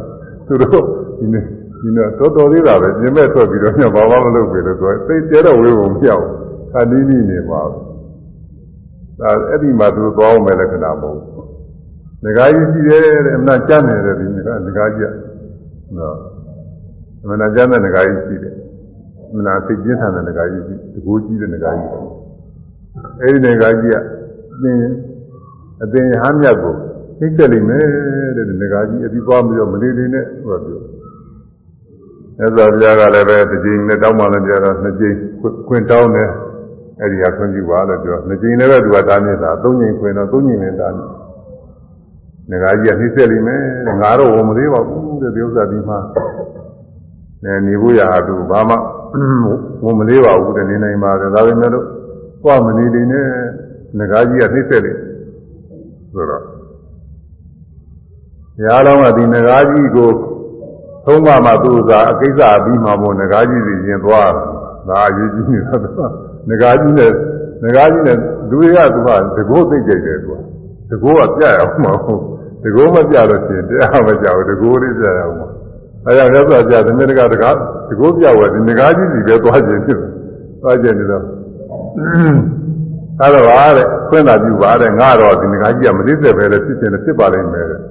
[0.48, 0.84] သူတို့
[1.20, 1.46] ဒီနေ့
[1.82, 6.26] ဒီတော့တော်တော်လေးတာပဲပြင်မဲ့ထွက်ပြီးတော့ညဘာမှမလုပ်ပြီလို့သူကသိကျတော့ဝေးဖို့မပြောက်
[6.72, 7.84] ခါနီးနီးနေပါဘူး
[9.20, 11.48] ဒါအဲ့ဒီမှာသူသွားအောင်ပဲလက္ခဏာမဟုတ်ဘူး
[12.24, 16.16] ငကားကြီးရှိတယ်တဲ့အမှန်ကျမ်းနေတယ်ဒီငကားငကားကြီးကတော့
[17.22, 18.56] အမှန်ကျမ်းတဲ့ငကားကြီးရှိတယ်
[19.30, 21.92] အမှန်သိကျင်းထန်တဲ့ငကားကြီးရှိတကူကြီးတဲ့ငကားကြီး
[23.22, 23.96] အဲ့ဒီငကားကြီးက
[24.54, 24.80] အသင်
[25.84, 26.76] အသင်ဟမ်းမြတ်ကို
[27.22, 27.86] သိတယ်လိမ့်မယ်
[28.38, 30.80] တဲ့ငကားကြီးအပြီးသွားပြီးတော့မလေးလေးနဲ့ဟောပြော
[32.38, 35.16] မြတ်စွာဘုရားကလည်းပဲတစ်ကြိမ်နဲ့တောင်းမှလည်းပြောတော့နှစ်ကြိမ်
[35.68, 36.30] ခွင့်တောင်းတယ်
[37.00, 46.00] အဲ့ဒီဟာခွင့်ပြုပါလို့ပြောနှစ်ကြိမ်လည်းပဲသူကတားမြစ်တာသုံးကြိမ်ခွင့်တော့သုံးကြိမ်နဲ့တားမြစ်ငါကြီးကနှိမ့်ဆက်လိမ့်မယ်တဲ့ငါတော့ဝန်မသေးပါဘူးတဲ့ဒီဥစ္စာဒီမှာ
[47.44, 48.76] နေနေဖို့ရဟာသူဘာမှ
[49.84, 51.86] ဝန်မသေးပါဘူးတဲ့နေနိုင်ပါတယ်ဒါပေမဲ့လို့
[52.44, 55.00] သွားမနေနေနဲ့ငါကြီးကနှိမ့်ဆက်လိမ့်
[56.14, 56.44] ဆိုတော့
[58.58, 60.10] ဘုရားတော်ကဒီငါကြီးကို
[61.06, 64.44] သုံးပါမှသူ့ဥစားအကိစ္စပြီးမှမို့ငကားကြီးစီရင်သွားတာ
[64.88, 65.80] ဒါအရေးကြီးနေတော့
[66.50, 67.12] ငကားကြီးနဲ့
[67.64, 68.18] ငကားကြီးနဲ့
[68.50, 70.36] လူတွေကသူကတကိုးသိကြိတ်တယ်သူက
[70.90, 72.22] တကိုးကပြရအောင်မဟုတ်
[72.64, 75.36] တကိုးမပြလို့ရှိရင်တရားမကြဘူးတကိုးလေးပြရအောင်
[76.06, 77.56] အဲဒါလည်းဆိုကြသမီးတကတကား
[77.90, 80.00] တကိုးပြဝယ်ဒီငကားကြီးစီပဲသွားခြင်းဖြစ်
[80.62, 81.24] သွားခြင်းနေတော့
[83.22, 87.91] အဲတော့ပါတဲ့ခွင့်သာပြုပါတဲ့ငါတော့ဒီငကားကြီးကမသိတဲ့ပဲလေဖြစ်ခြင်းနဲ့ဖြစ်ပါလိမ့်မယ်တဲ့ဟွန်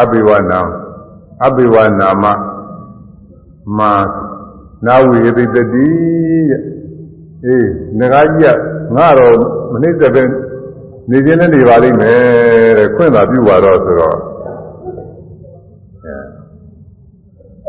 [0.00, 0.60] အဘိဝနာ
[1.46, 2.24] အဘိဝနာမ
[3.78, 3.92] မာ
[4.86, 5.86] နာဝိသိတတိ
[6.50, 6.62] တဲ့
[7.44, 8.58] အေးငကားကြီးက
[8.96, 9.36] ငါတော့
[9.72, 10.22] မနှိမ့်တဲ့ပဲ
[11.10, 14.18] နေခြင်းနဲ့နေပါလိမ့်မယ်တဲ့ခွင့်သာပြုပါတော့ဆိုတော့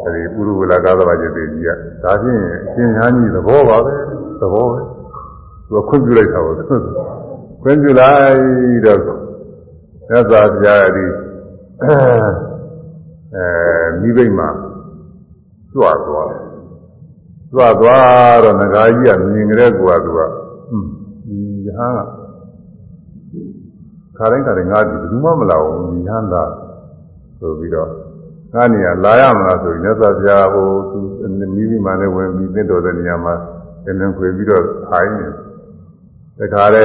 [0.04, 1.70] အဲဒီပုရုဝလာကာသဘာจิตကြီးက
[2.04, 3.96] ဒါဖြင့်အရှင်ညာကြီးသဘောပါပဲ
[4.42, 4.80] သဘောပဲ
[5.70, 6.56] သူကခွင့်ပြုလိုက်တာပေါ့
[7.62, 8.42] ခွင့်ပြုလိုက်
[8.86, 9.00] တော့
[10.10, 11.06] သက်သာပြားရီ
[11.84, 13.46] အဲ
[14.02, 14.50] မိဘိတ်မှာ
[15.72, 16.32] ကြွသွား
[17.52, 20.20] ကြွသွားတော့ငကားကြီးကမြင်ကြတဲ့ကွာသူက
[21.28, 22.00] ဒီယဟန်က
[24.18, 26.44] ခါတိုင်းခါတိုင်းငါဒီဘယ်သူမှမလာဘူးဒီဟန်လာ
[27.40, 27.90] ဆိုပြီးတော့
[28.54, 33.34] ငါနေရလာရမလားဆိုရင်မြတ်စွာဘုရားဟိုသူမိမိမှလည်းဝင်ပြီးသင့်တော်တဲ့နေရာမှာ
[33.84, 35.28] သင်္လင်ခွေပြီးတော့ထိုင်နေ
[36.40, 36.84] တခါလဲ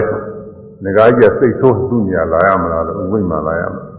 [0.85, 3.92] ငကားကြီးကစိတ်ဆိုးသူ့နေရာလာရမလားလို့ဥပိ္ပမာလာရမလား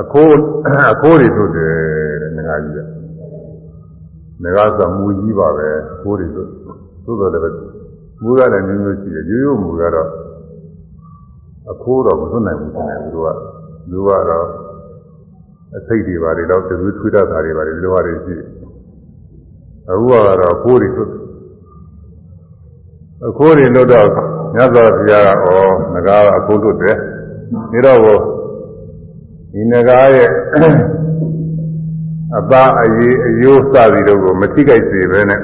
[0.00, 0.34] အခိုး
[0.92, 1.74] အခိုးတွေထုတ်တယ်
[2.22, 2.78] တဲ့ငကားကြီးက
[4.42, 6.48] ငကားဆိုမူကြီးပါပဲအခိုးတွေထုတ်
[7.04, 7.56] သို့တော်လည်း
[8.22, 10.08] မူကလည်းမျိုးမျိုးရှိတယ်ရိုးရိုးမူကတော့
[11.70, 13.28] အခိုးတော့မသွတ်နိုင်ဘူးတဲ့သူက
[13.90, 14.46] သူကတော့
[15.76, 18.48] အစိတ်တွေပါတယ်တော့သူထွေးတတ်တာတွေပါတယ်ဒီလိုဟာတွေရှိတယ်
[19.90, 21.10] အခုကတော့အခိုးတွေထုတ်
[23.28, 24.08] အခိုးတွေလွတ်တော့
[24.54, 25.58] မြတ်စွာဘုရားကဩ
[25.94, 26.96] ငကားကအခိုးလွတ်တယ်
[27.86, 28.20] ဒါတော့
[29.52, 30.30] ဒီနဂါရဲ့
[32.38, 35.40] အသားအရေးအယိုးစသည်တို့ကိုမထိကြိုက်စေပဲနဲ့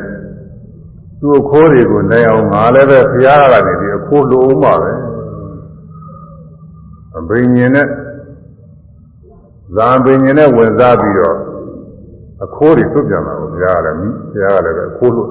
[1.20, 4.92] သူ့အခိုးတွေကိုနိုင်အောင်ငါလည်းပဲဘုရားကနေဒီအခိုးလိုအောင်ပါပဲ
[7.18, 7.86] အဘိညာဉ်နဲ့
[9.76, 11.38] ဇာဘိညာဉ်နဲ့ဝင်စားပြီးတော့
[12.44, 13.96] အခိုးတွေသွတ်ပြန်တာကိုဘုရားကလည်း
[14.32, 15.30] ဘုရားကလည်းပဲအခိုးလို့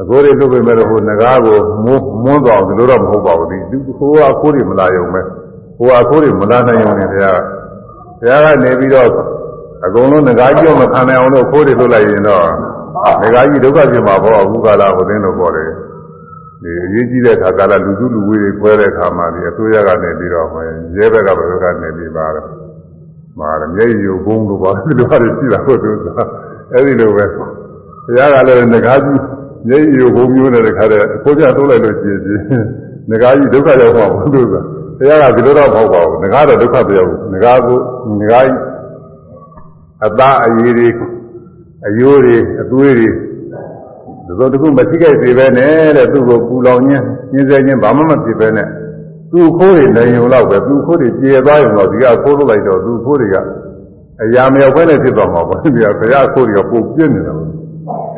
[0.00, 3.58] အခိုးတွေလွတ်ပေမဲ့ဟိုငကားကိုမွန်းမွန်းတော့ဒီလိုတော့မဟုတ်ပါဘူးဒီ
[3.98, 5.20] ဟိုကအခိုးတွေမလာရုံပဲ
[5.78, 7.40] ဟိုကအခိုးတွေမလာနိုင်ရုံနဲ့ဘုရား
[8.20, 9.08] ဘုရားကနေပြီးတော့
[9.86, 12.46] အကုန်လုံးငကားကြီးတော့မခံနိုင်အောင်လို့ခိုးတွေလွတ်လိုက်ရင်တော့
[13.22, 15.70] ငကားကြီးဒုက္ခပြင်မှာပေါ့အခုကလာဟိုသိန်းတော့ပေါ်တယ်
[16.62, 20.62] ဒီအရေးကြီးတဲ့အခါကာလလူစုလူဝေးတွေခွဲတဲ့အခါမှာဒီအစိုးရကနေပြီးတော့ဟို
[20.96, 22.48] ရဲဘက်ကဘယ်ဘက်ကနေပြီးပါတော့
[23.38, 26.28] မာရမျက်ရည်ဘုံတို့ပါဒီလိုပါရှိတာဟုတ်သူစား
[26.72, 27.44] အဲ့ဒီလိုပဲဘု
[28.16, 29.20] ရားကလည်းငကားကြီး
[29.68, 32.38] မျက်ရည်ဘုံမျိုးနဲ့တခါတည်းအဖို့ပြတိုးလိုက်လို့ကြည်ကြည်
[33.10, 34.64] ငကားကြီးဒုက္ခရောက်မှာဘုသူစား
[34.98, 37.78] ဘုရားကဒီလိုတော့မဟုတ်ပါဘူးငကားတော့ဒုက္ခမရောက်ဘူးငကားကို
[38.20, 38.60] ငကားကြီး
[40.06, 40.88] အသားအရည်တွေ
[41.86, 43.08] အယိုးတွေအသွေးတွေ
[44.26, 48.68] ဒီလိုတခုမသိခဲ့စေပဲနဲ့တဲ့သူ့ကိုပူလောင်ခြင်းညှင်းဆဲခြင်းဘာမှမဖြစ်ပဲနဲ့
[49.32, 53.36] သူ့ခိုးတွေလည်းယုံတော့ပဲသူ့ခိုးတွေကျေသွားရင်တော့ဒီကခိုးလို့လိုက်တော့သူ့ခိုးတွေက
[54.22, 57.50] အရာမရောက်ဘဲနဲ့ဖြစ်သွားမှာပေါ့ဒီကဘုရားခိုးတွေကပုတ်ပြင်းနေတာပေါ့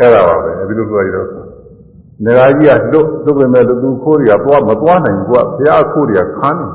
[0.01, 1.29] အဲ့ဒါပါပဲဒီလိုဆိုရတော့
[2.25, 6.67] နေရာကြီးကလွတ်လွတ်ပေမဲ့သူခိုးတွေကသွားမသွားနိုင်ဘူးကဘုရားခိုးတွေကခန်းနေ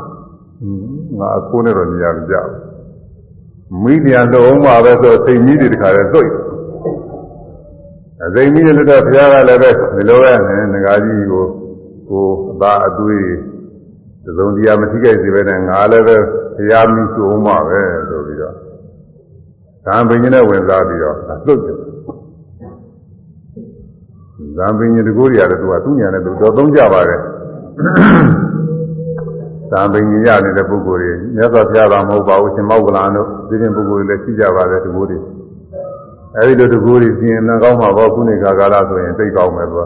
[1.20, 6.30] ငါအခိုးနဲ့တော့နေရာမကြဘူးမိလျာလုံးအောင်ပါပဲဆိုစိတ်ကြီးတွေတခါလဲလွတ်
[8.26, 10.34] အစိမ်ကြီးတွေတော့ဘုရားကလည်းပဲဒီလိုပဲ
[10.74, 11.46] ငကားကြီးကို
[12.10, 13.28] ကိုအသားအသွေး
[14.38, 16.18] သုံးတရားမထိခဲ့စေပဲနဲ့ငါလည်းပဲ
[16.58, 18.56] ဘုရားမိစုံမှာပဲဆိုပြီးတော့
[19.86, 21.16] ဇံပင်ကြီးနဲ့ဝင်စားပြီးတော့
[21.48, 21.78] လွတ်တယ်
[24.58, 27.20] ဇံပင်ကြီးတကူရတယ်သူကသူ့ညာနဲ့သူတော့သုံးကြပါတယ်
[29.72, 35.18] ဇံပင်ကြီးရနေတဲ့ပုဂ္ဂိုလ်တွေမြတ်စွာဘုရားကမဟုတ်ပါဘူးရှင်မောက္ကလန်တို့ဒီရင်ပုဂ္ဂိုလ်တွေလည်းရှိကြပါတယ်တကူတွေ
[36.38, 39.84] အဲဒီလိုတကူတွေပြင်နှကောင်းမှာပေါ့ခုနေခါကာလဆိုရင်သိကောင်းမယ်သူက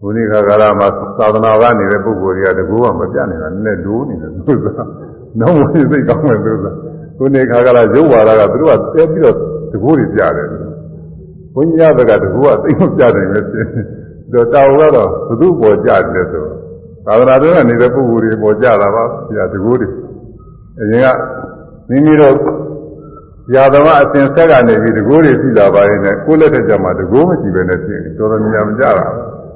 [0.00, 4.66] ခုနေခါကာလမှာသာသနာ့ဘာနေတဲ့ပုဂ္ဂိုလ်တွေကတကူကမပြတ်နေတာနည်းနည်းဒိုးနေတယ်သူက
[5.40, 6.66] နောက်မှသိကောင်းမယ်သူက
[7.18, 9.36] ခုနေခါကာလရုပ်ဝါဒကသူတို့ကတဲပြီးတော့
[9.72, 10.48] တကူတွေပြတယ်
[11.60, 13.66] ဘုန်းကြီးရဘက်ကတကူကသိမပြတယ်ပဲဖြစ်
[14.32, 16.44] တော့တောင်ကတော့ဘုသူ့ပေါ်ကြတယ်ဆို
[17.06, 19.88] သာသနာ့တွင်နေတဲ့ပုဂ္ဂိုလ်တွေပေါ်ကြတာပါပြတကူတွေ
[20.80, 21.06] အရင်က
[21.88, 22.34] မိမိတို့
[23.54, 29.06] ရာသမားအစဉ်ဆက်ကနေပြီးတကိုးတွေရှိလာပါရင်လည်းကိုယ်လက်ထက်ကျမှတကိုးမရှိပဲနဲ့ဖြစ်နေတော်တော်များမကြတာ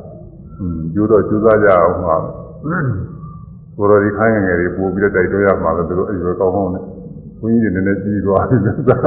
[0.58, 2.16] ။อืมကျိုးတော့ကျိုးစားကြအောင်မှာ။
[3.76, 6.84] ကိုယ်တော်ဒီခိုင်းငယ်တွေပို့ပြီးတော့တိုက်တွန်းရမှာလည်းသူတို့အရွယ်ကောင်းကောင်းနဲ့
[7.40, 8.98] ဘုန်းကြီးတွေလည်းကြီးသွားပြီလို့သာ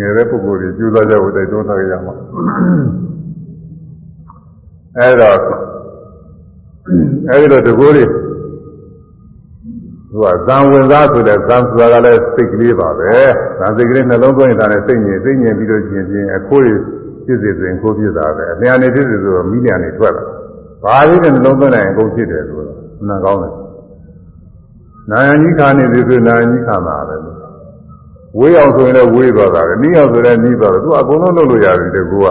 [0.00, 2.14] ငယ်တဲ့ပုဂ္ဂိုလ်တွေကျိုးစားကြဖို့တိုက်တွန်းထားကြရမှာ။
[4.98, 5.36] အဲတော့
[7.30, 8.04] အဲဒီတော့တကိုးတွေ
[10.12, 13.12] သူကဇံဝင်စားဆိုတဲ့ဇံဆိုတာကလည်းစိတ်ကလေးပါပဲ
[13.58, 16.68] ဇံစိတ်ကလေးနှလုံးသွင်းတာနဲ့စိတ်ငြိမ်စိတ်ငြိမ်ပြီးတော့ကျင်ကျင်အခိုးရ
[17.24, 20.24] ဖြစ်စေဆိုရင်ခိုးဖြစ်တာပဲအလျာနေဖြစ်စေဆိုတော့မိလျာနေထွက်လာ
[20.84, 22.64] ဘာလေးနဲ့နှလုံးသွင်းလိုက်ရင်အကုန်ဖြစ်တယ်လို့
[23.08, 23.54] နာကောင်းတယ်
[25.10, 27.16] နာယကြီးခါနေပြီဆိုနာယကြီးခါမှာပဲ
[28.38, 32.26] ဝေးအောင်ဆိုရင်လည်းဝေးသွားတာပဲနီးအောင်ဆိုလည်းနီးသွားတယ်သူကအကုန်လုံးလုပ်လို့ရပြီတကူက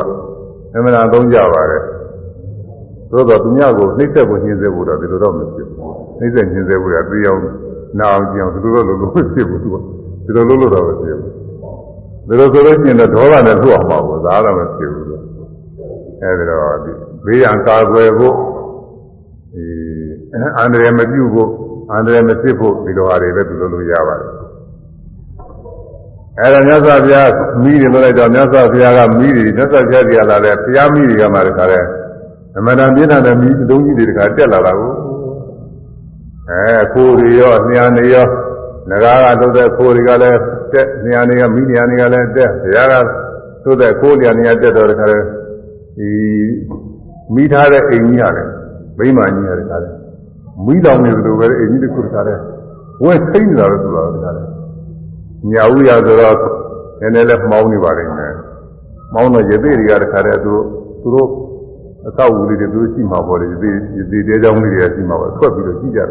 [0.76, 1.84] အမှန်တရားသုံးကြပါတယ်
[3.12, 5.80] သို့တော့သူများကိုနှိမ့်ဆက်ဖို့ညှင်းဆဲဖို့တော့ဒီလိုတော့မဖြစ်ဘူး
[6.20, 7.42] နှိမ့်ဆက်ညှင်းဆဲဖို့ကသိအောင်
[8.00, 9.76] နာအောင်ကြအောင်ဒီလိုတော့လုံးလုံးဖြစ်ဘူးသူက
[10.26, 11.32] ဒီလိုလုံးလို့တော့မဖြစ်ဘူး
[12.28, 15.06] ဒီလိုဆိုလို့ရှိရင်တော့ဒေါသနဲ့ထုတ်အောင်ပါဘူးဒါတော့မဖြစ်ဘူး
[16.22, 16.92] အဲဒီတော့ဒီ
[17.26, 18.36] ဘေးရန်ကာကွယ်ဖို့
[19.54, 19.66] ဒီ
[20.58, 21.50] အန္တရာယ်မပြုဖို့
[21.92, 24.39] အန္တရာယ်မဖြစ်ဖို့ဒီလိုဟာတွေပဲသူလိုလိုရပါတယ်
[26.42, 27.30] အဲဒါမြတ်စွာဘုရား
[27.64, 31.80] မိတယ်လို့လိုက်တော့မြတ်စွာဘုရားကမိတယ်မြတ်စွာဘုရားကြီးလာတယ်ဘုရားမိတွေကမှတခါလဲ
[32.58, 34.92] အမှန်တန်ပြင်းထန်တဲ့မိအလုံးကြီးတွေတခါတက်လာတာကို
[36.50, 38.26] အဲခိုးတွေရောနှာနေရော
[38.90, 40.40] ငကားကသုတ်တဲ့ခိုးတွေကလည်း
[40.74, 42.96] တက်နှာနေကမိညာနေကလည်းတက်ဘုရားက
[43.64, 45.20] သုတ်တဲ့ခိုးညာနေကတက်တော့တခါလဲ
[45.98, 46.10] ဒီ
[47.36, 48.48] မိထားတဲ့အိမ်ကြီးရတယ်
[48.98, 49.90] မိမကြီးရတယ်ခါလဲ
[50.66, 52.36] မိလောင်နေသလိုပဲအိမ်ကြီးတစ်ခုတခါလဲ
[53.04, 54.44] ဝဲသိနေတာလို့ဆိုတာတခါလဲ
[55.52, 56.38] ညာဥရဆိုတော့
[57.02, 58.34] နည်းနည်းလေးမှောင်းနေပါလိမ့်မယ်
[59.14, 60.54] မောင်းတော့ရသေးတွေကတခါလဲသူ
[61.02, 61.30] သူတို့
[62.08, 63.72] အသောက်ဦးလေးတွေသူရှိမှာပေါ့လေဒီ
[64.12, 66.10] ဒီတဲကြောင်းလေးတွေရှိမှာပေါ့ထွက်ပြီးတော့ကြည့်ကြတယ်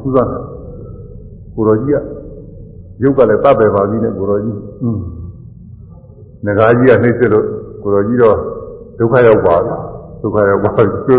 [0.00, 0.42] ထူးဆန်းတယ်
[1.54, 1.98] ကိုတော်ကြီးက
[3.02, 4.98] ရုပ်ကလည်းတပ်ပဲပါပြီနဲ့ကိုတော်ကြီးอืม
[6.46, 7.46] ငကားကြီးကနှိမ့်စစ်လို့
[7.82, 8.36] ကိုတော်ကြီးတော့
[8.98, 9.74] ဒုက္ခရောက်ပါပြီ
[10.22, 11.16] ဒုက္ခရောက်ပါပြီသူ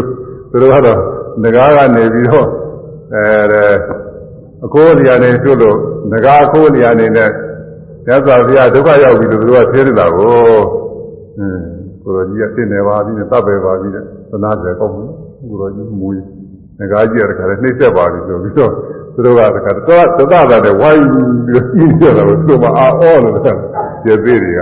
[0.62, 1.00] တို့ကတော့
[1.44, 2.48] ငကားကနေပြီးတော့
[3.14, 3.24] အဲ
[4.66, 5.78] အကိုးလျာနေကျွတ်လို့
[6.12, 7.30] ငကားအကိုးလျာနေနဲ့
[8.06, 10.34] မြတ်စွာဘုရားဒုက္ခရောက်ပြီလို့သူတို့ကသိနေတာကို
[11.40, 11.60] อืม
[12.04, 15.10] ကိုတော်ကြီးကသိနေပါပြီနဲ့တပ်ပဲပါပြီနဲ့သနာကြကောင်းဘူး
[15.50, 16.08] ကိုတော်ကြီးမူ
[16.80, 18.72] ငကားကြီးကတခါလဲနှိမ့်ဆက်ပါပြီဆိုပြီးတော့
[19.14, 21.06] သူတို့ကတခါတော့သဒ္ဒတာနဲ့ဝိုင်း
[21.46, 23.56] ပြီးကြီးကြတာကိုသူတို့ကအာအောလို့တဲ့
[24.04, 24.60] ကျေသေးတွေက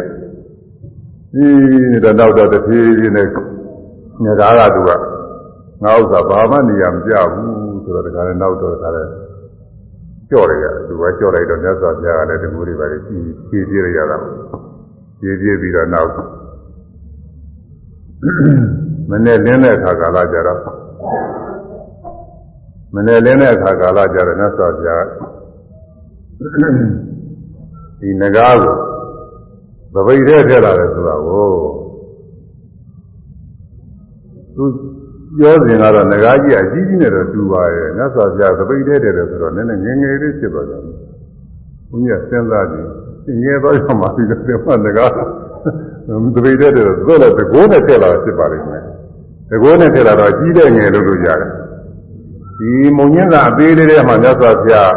[1.34, 1.46] ဒီ
[1.92, 3.28] နေတဲ့နောက်တော့တဖြည်းဖြည်းနဲ့
[4.26, 4.90] ငကားကသူက
[5.84, 9.04] ငါဥစ္စာဘာမှနေရာမပြဘူးဆိုတော့တခါလဲနောက်တော့တခါလဲ
[10.34, 14.18] ကြော့လိုက်ရတယ်သူကကြော့လိုက်တော့မြတ်စွာဘုရားကလည်းတကူတွေပါလေကြီးဖြည်းဖြည်းရရတာ
[15.20, 16.12] ဖြည်းဖြည်းပြီးတော့နောက်
[19.10, 20.60] မနေ့လင်းတဲ့အခါကာလကြတော့
[22.96, 25.06] မနေ့လင်းတဲ့အခါကာလကြတော့မြတ်စွာဘုရား
[28.00, 28.76] ဒီငကားကို
[29.94, 31.50] သပိတ်ထဲထည့်လာတယ်ဆိုတာကို
[34.56, 34.64] သူ
[35.38, 40.82] ပြောစဉ်ကတော့ငကားကြီးအကြီးကြီးနဲ့တော့တူပါရဲ့မြတ်စွာဘုရားသပိတ်ထဲထည့်တယ်ဆိုတော့နည်းနည်းငယ်ငယ်လေးဖြစ်သွားကြတယ်
[41.90, 42.88] ဘုရားစဉ်းစားကြည့်
[43.44, 45.12] ငယ်တော့ရမှာဒီလိုမှငကား
[46.36, 48.84] သပိတ်ထဲထည့်တယ်ဆိုတော့တကိုးနဲ့ထည့်လာဖြစ်ပါလိမ့်မယ်
[49.52, 51.52] တကိုးနဲ့ထည့်လာတော့ကြီးတဲ့ငယ်လို့လို့ရတယ်
[52.60, 54.94] ဒီမုံညင်းသာအသေးလေးထဲမှာမြတ်စွာဘုရား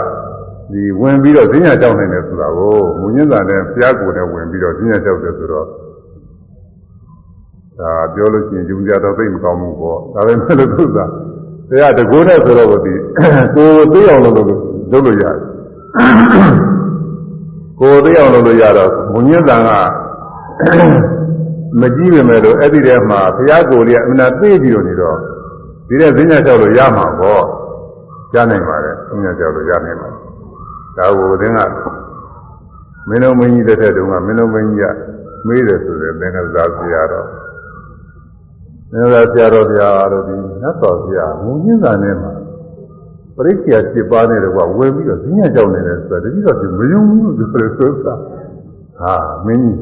[0.73, 5.67] ဒီဝင်ပြီးတော့ဈဉ္ညာကြောက်နိုင်တယ်ဆိုတာကိုမုံညင်းသာနဲ့ဘုရားကိုယ်နဲ့ဝင်ပြီးတော့ဈဉ္ညာကြောက်တယ်ဆိုတော့
[7.81, 10.99] ဒါပြောလို့ရှိရင်ယူကြတော့သိမကောင်းဘူးပေါ့ဒါပေမဲ့လို့သူက
[11.71, 12.95] တရားတကိုးနဲ့ဆိုတော့ဒီ
[13.55, 14.61] ကိုယ်သိအောင်လုပ်လို့
[14.93, 15.37] လုပ်လို့ရတယ်
[17.81, 19.71] ကိုယ်သိအောင်လုပ်လို့ရတော့မုံညင်းသာက
[21.81, 25.17] မကြည့်ပေမဲ့လို့အဲ့ဒီထဲမှာဘုရားကိုယ်လေးကအမှန်သိပြီးတော့နေတော့
[25.89, 27.43] ဒီတဲ့ဈဉ္ညာကြောက်လို့ရမှာပေါ့
[28.35, 30.21] ရနိုင်ပါတယ်ဈဉ္ညာကြောက်လို့ရနိုင်ပါတယ်
[30.97, 31.61] ဒါကိုသင်က
[33.09, 34.95] မင်းတို့မင်းကြီးတဲ့တဲ့တုန်းကမင်းတို့မင်းကြီးက
[35.47, 37.46] မေးတယ်ဆိုတဲ့သင်္ကစားဆရာတော်သ
[39.01, 42.33] င်္ကစားဆရာတော်ဗျာတို့ဒီနတ်တော်ဆရာမူရင်းစာနဲ့မှာ
[43.37, 48.15] ပရိစ္ဆေ7ပါးနဲ့တော့ဝင်ပြီးတော့ဈဉ္ညာကြောက်နေတယ်ဆိုတော့တတိတော့မယုံဘူးလို့ပြောတယ်ဆိုတာ
[49.01, 49.15] ဟာ
[49.47, 49.79] မင်းကြီး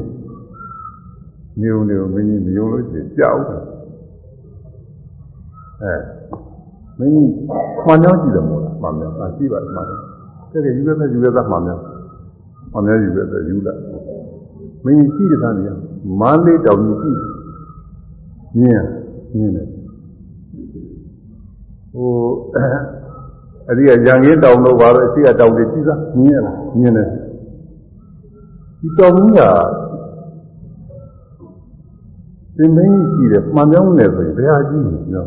[1.61, 3.61] နေုံနေုံမင်းကြီးမယုံလို့ရှိရင်ကြောက်တယ်
[5.81, 5.95] အဲ
[6.99, 7.31] မင်းကြီး
[7.85, 9.99] မှန်ကြောင်းကြည့်တယ်မို့လားမှန်တယ်အာကြည့်ပါမှန်တယ်
[10.51, 11.77] ကဲကဲယူရတဲ့ယူရတဲ့မှန်တယ်
[12.73, 13.81] မှန်တယ်ယူရတဲ့ယူလိုက်
[14.85, 15.63] မင်းကြီးကြည့်တဲ့သားနေ
[16.19, 17.19] မန်းလေးတောင်ကြီးကြည့်
[18.61, 18.83] မြင်
[19.37, 19.67] မြင်တယ်
[21.93, 22.11] ဟို
[23.67, 27.09] အဲ့ဒီကရံကင်းတောင်တော့ပါတော့အရှိကတောင်တွေကြည့်သားမြင်ရလားမြင်တယ်
[28.79, 29.41] ဒီတောင်ကြီးက
[32.57, 35.25] သင်မင်းကြီးကြည့်တယ်မှန်ပြောင်းနေဆိုရင်ဘယ်ဟာကြည့်နေပြော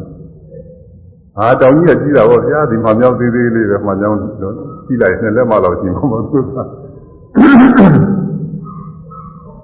[1.37, 4.55] ဟာတောင်ကြီးကကြည့်တာပေါ့ဗျာဒီမှန်ပြောင်းသေးသေးလေးပဲမှန်ပြောင်းလို့
[4.87, 6.45] ကြည့်လိုက်နှစ်လက်မှတော့ကြည့်မှာမဟုတ်ဘူး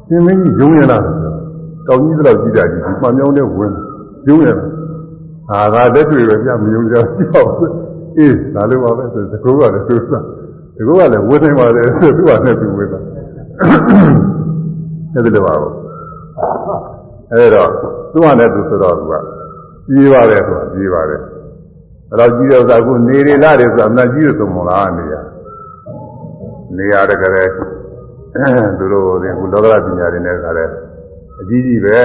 [0.09, 1.02] သင်မင်းကြီးယုံရလား
[1.87, 3.93] တောင်ကြီးတော့ကြည့်ကြကြည့်ဒီမှန်ပြောင်းတဲ့ဝင်ယုံ
[4.26, 4.58] ရလား
[5.48, 7.50] ဟာဒါလက်တွေ့ပဲဗျာမယုံကြဘူးကြောက်
[8.18, 10.24] အေးဒါလိုပါပဲဆိုတကူကလည်းသူစား
[10.76, 12.98] တကူကလည်းဝေးနိုင်ပါတယ်ဆိုသူကလည်းသူဝေးတာ
[15.14, 15.72] အဲ့ဒါလိုပါဘူး
[17.32, 17.64] အဲဒါ
[18.12, 19.14] သူ့ဟာနဲ့သူဆိုတော့သူက
[19.88, 21.20] ကြီးပါတယ်ဆိုတာကြီးပါတယ်
[22.10, 25.14] အဲ့တော့ကြီးတဲ့ဥစ္စာကနေရလာတယ်ဆိုတာအမှန်ကြီးရသုံးမလားနေရ
[26.76, 27.48] နေရတကယ်
[28.78, 30.68] သူတို့ဒီကုလောကပညာတွေနဲ့ခါတဲ့
[31.44, 31.98] အကြီးကြီးပဲ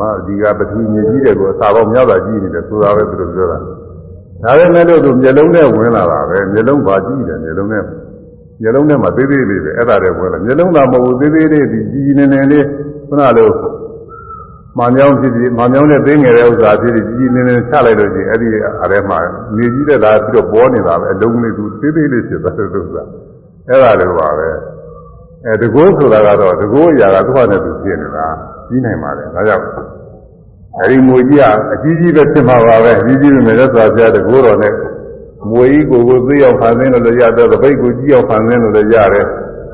[0.00, 7.82] မဒီကပထဝီမြေကြီးတွေကိုအစာပေါင်းများစွာကြီးနေတယ်ဆိုတာပဲသူတို့ပြောတာဒါပေမဲ့လို့သူမျက်လုံးနဲ့ဝင်လာတာပဲမျက်လုံးပါကြီးတယ်မျက်လုံးနဲ့
[8.62, 12.64] မျက်လုံးထဲမှာသေးသေးလေးပဲအဲ့ဒါတွေဝင်လာမျက်လုံးသာမဟုတ်ဘူးသေးသေးလေးဒီကြီးကြီးနေနေလေး
[13.08, 13.50] ခုနလို
[14.78, 18.48] မှန်ကြောင်းဖြစ်ပြီးမှန်ကြောင်းနဲ့သိငယ်တဲ့ဥစ္စာဖြစ်ပြီးကြီးကြီးနေနေချလိုက်လို့ရှိရင်အဲ့ဒီ
[18.82, 19.18] အရဲမှာ
[19.56, 23.02] နေကြီးတဲ့သားပြီးတော့ပေါ်နေတာပဲအလုံးလေးသူသေးသေးလေးဖြစ်သွားတဲ့ဥစ္စာ
[23.68, 24.48] အဲ့ဒါလိုပါပဲ
[25.46, 28.26] အဲတကိုးဆိုတာကတော့တကိုးအရာကသူ့ဟာနဲ့သူဖြစ်နေတာ
[28.68, 29.64] ကြီးနိုင်ပါလေဒါကြောင့်
[30.80, 34.72] အဲဒီမွေကြီးကအကြီးကြီးပဲဖြစ်မှာပါပဲကြီးကြီးပဲမြတ်စွာဘုရားတကိုးတော်နဲ့
[35.50, 39.26] မွေကြီးကိုကိုသိအောင်ဖန်ဆင်းလို့လည်းရတယ်တပိတ်ကိုကြီးအောင်ဖန်ဆင်းလို့လည်းရတယ်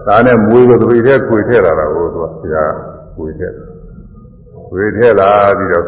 [0.06, 2.72] ဒါနဲ့မွေကိုတပိတ်ထဲခွေထည့်လာတာကိုသူကဘုရား
[3.16, 3.54] ခွေထည့်
[4.68, 5.84] ခွေထည့်လာပြီးတော့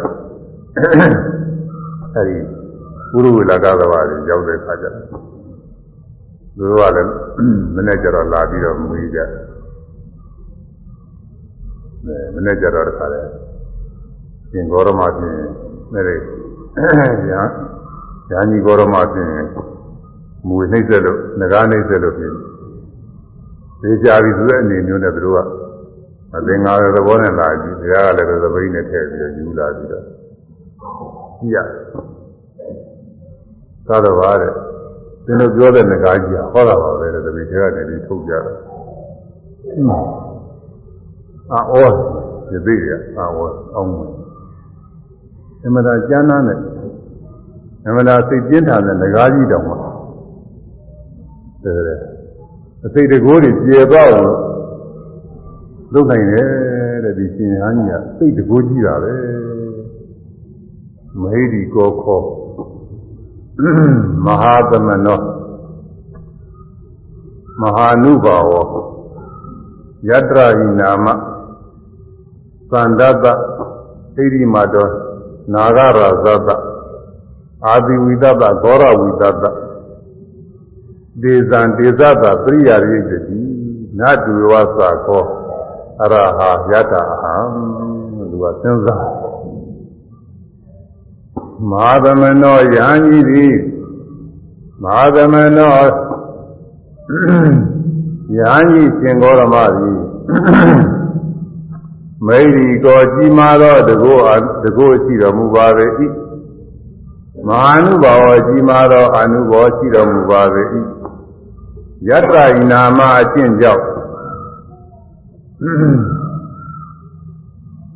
[2.14, 2.36] အဲဒီ
[3.12, 5.18] ပုရုဝေလကသဘာတွေရောက်တဲ့ခါကျတော့သူ
[6.58, 7.10] တို့ကလည်း
[7.74, 9.18] မနေ့ကျတော့လာပြီးတော့မွေးကြ
[12.34, 13.20] မနေ့ကျတော့တခါလဲ
[14.50, 15.38] ရှင်ဂေါရမဖြင့်
[15.92, 16.16] နဲ့လေ
[16.76, 17.42] ညာ
[18.30, 19.30] ညာကြီးဂေါရမဖြင့်
[20.46, 22.34] မူနှိမ့်ဆက်လို့ငကားနှိမ့်ဆက်လို့ဖြင့်
[23.80, 25.38] သိကြပြီဆိုတဲ့အနေမျိုးနဲ့သူတို့က
[26.36, 30.04] အသင်္ကာရသဘောနဲ့လာကြည့်တရားကလည်းသပိနဲ့ထည့်ပြီးတော့ယူလာပြီးတော့
[31.38, 31.58] ကြည့်ရ
[33.88, 34.52] သာတော့ပါတဲ့
[35.24, 38.56] သင်တို့ပြောတဲ့ငကားကြီးဟောတာပါပဲတဲ့တပည့်တွေကနေပြီးထုတ်ကြတယ်
[41.52, 41.74] အာဩ
[42.48, 43.38] ဒီသိရအာဩ
[43.74, 44.12] အောင်မယ်
[45.64, 46.58] အမှန်တရားကျမ်းသားနဲ့
[47.86, 49.74] အမှန်တရားစိတ်ပြင်းထန်တဲ့ငကားကြီးတောင်မှ
[51.62, 52.00] တဲ့တဲ့
[52.84, 54.32] အစိတ်တကိုးတွေကျေသွားအောင်
[55.92, 56.48] လုပ်နိုင်တယ်
[57.04, 59.14] တဲ့ဒီရှင်ဟန်းကြီးကစိတ်တကိုးကြီးတာပဲ
[61.20, 62.20] မဟိဒီကောခော
[64.24, 65.20] မဟာသမနော
[67.60, 68.52] မဟာနုဘာဝ
[70.08, 71.06] ယတ္တဟိနာမ
[72.74, 73.26] သန္တတ
[74.16, 74.88] ဣရိမတော
[75.52, 76.48] နာဂရာဇတ
[77.66, 79.44] အာဒီဝိတတဂောရဝိတတ
[81.22, 83.40] ဒေဇံဒေဇတပရိယာရိတတိ
[83.98, 85.24] နတုဝသခော
[86.02, 87.36] အရဟာယတ္တအဟံ
[88.30, 89.04] လူကစဉ်းစား
[91.70, 93.54] မဟာသမနောယဟန်ကြီးသည်
[94.82, 95.76] မဟာသမနော
[98.36, 99.98] ယဟန်ကြီးရှင်ဂောရမသည်
[102.26, 104.18] မိရိကောကြီးမာသောတကော
[104.64, 105.86] တကောရှိတော်မူပါပေ၏
[107.46, 110.62] မဟာနုဘောကြီးမာသောအနုဘောရှိတော်မူပါပေ၏
[112.08, 113.84] ယတ္တဤနာမအကျင့်ကြောင့်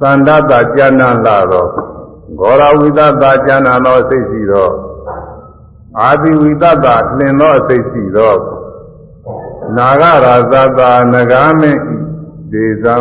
[0.01, 1.67] သန္တတကျမ်းနာလာသော
[2.39, 4.71] ဂောရဝိသတာကျမ်းနာသောစိတ်ရှိသော
[6.01, 8.35] အာတိဝိသတာလင်သောစိတ်ရှိသော
[9.77, 11.73] နာဂရာသတာနဂာမေ
[12.53, 12.97] ဒေဇံ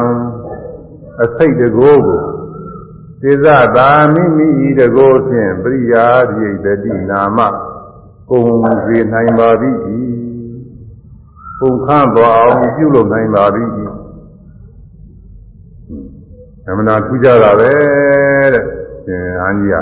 [1.23, 2.21] အစိတ်တကိုးကို
[3.21, 3.45] သေဇ
[3.75, 6.05] သာမိမိဤတကိုးဖြင့်ပရိယာ
[6.37, 7.39] ရိတတိနာမ
[8.29, 9.77] ကုံစေနိုင်ပါသည်
[11.59, 13.69] ပုံခန့်သွားအောင်ပြုလုပ်နိုင်ပါသည်
[16.67, 17.71] အမှန်တရားထူးကြတာပဲ
[18.53, 18.63] တဲ့
[19.05, 19.75] ရှင်ဟန်းကြီးက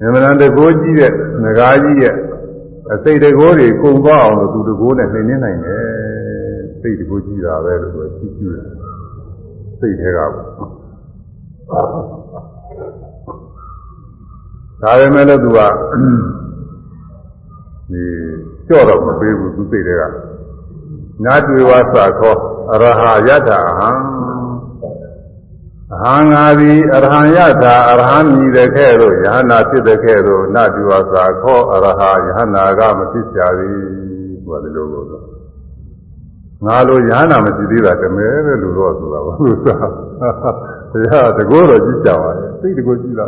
[0.00, 1.12] အမှန်တရားတကိုးကြီးတဲ့
[1.44, 2.14] ငကားကြီးရဲ့
[2.92, 5.84] အစိတ်တကိုးတွေကုံသွားအောင်လို့သူတကိုးနဲ့နှိမ့်နေနိုင်တယ်
[6.80, 8.75] စိတ်တကိုးကြီးတာပဲလို့သူကြည့်ကြည့်တယ်
[9.80, 10.32] စိတ်ထဲကပေါ့
[14.82, 15.60] ဒါပေမဲ့လည်းသူက
[17.90, 18.02] ဒီ
[18.68, 20.02] ကြော့တော့မပေးဘူးသူစိတ်ထဲက
[21.24, 22.36] နာတွေ့ဝါစာခော
[22.72, 22.84] အရ
[23.26, 23.90] ဟယထာဟံ
[25.92, 33.74] အဟံငါသည်အရဟံယထာအရဟံမြည်တဲ့ခဲ့သို့ယဟနာဖြစ်တဲ့ခဲ့သို့နာတွေ့ဝါစာခောအရဟယဟနာကမဖြစ်ကြသည်
[34.44, 35.35] သူကဒီလိုလို့
[36.64, 39.86] ငါလိုယဟနာမရှိသေးတာတမဲပဲလို့တော့ဆိုတာပါလို့ဆိုတာ
[40.92, 43.26] တရားတကောတော့ကြည့်ကြပါလေစိတ်တကောကြည့်တာ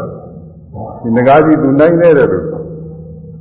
[1.03, 2.45] ဒီငကားကြီးသူနိုင်နေတဲ့လို့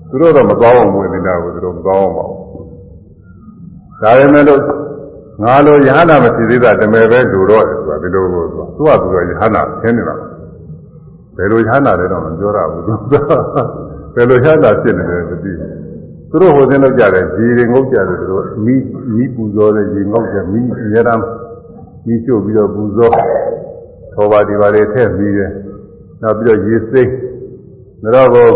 [0.10, 2.66] သူတို့တော့မကောင်းအောင်ဝင်နေတာကိုသူတို့မကောင်းအောင်ပါဘူး
[4.02, 4.62] ဒါပေမဲ့လို့
[5.44, 10.16] ငါလိုယဟနာမရှိသေးတာတမဲပဲလို့တော့ဆိုတာဒီလိုကိုသူကသူကသူကယဟနာဆင်းနေတာ
[11.38, 12.94] ဘယ်လိုယဟနာလဲတော့မပြောရဘူးသူ
[14.16, 15.87] ဘယ်လိုယဟနာဖြစ်နေတယ်မသိဘူး
[16.30, 18.76] သူတို့ဟိုစင်းလောက်ကြတယ်ရေတွေငုတ်ကြတယ်သူတို့မိ
[19.16, 21.22] မိပူဇော်တဲ့ရေငုတ်ကြမိအများအား
[22.06, 23.14] မိကျုပ်ပြီးတော့ပူဇော်
[24.14, 25.52] ထောပါဒီပါတွေထည့်ပြီးတယ်
[26.22, 27.12] နောက်ပြီးတော့ရေစိမ့်
[28.16, 28.50] တော့ကို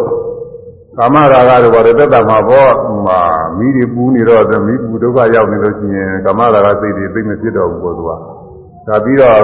[0.98, 2.72] ကာမရာဂတို့ဘာတွေတက်တာမှာပေါ့
[3.06, 3.20] မှာ
[3.58, 8.10] မိတွေပူနေတော့မိပူဒုက္ခရောက်နေလို့ရှိရင်ကာမရာဂစိတ်တွေသိမဖြစ်တော့ဘူးပေါ့သူက
[8.88, 9.42] ဒါပြီးတော့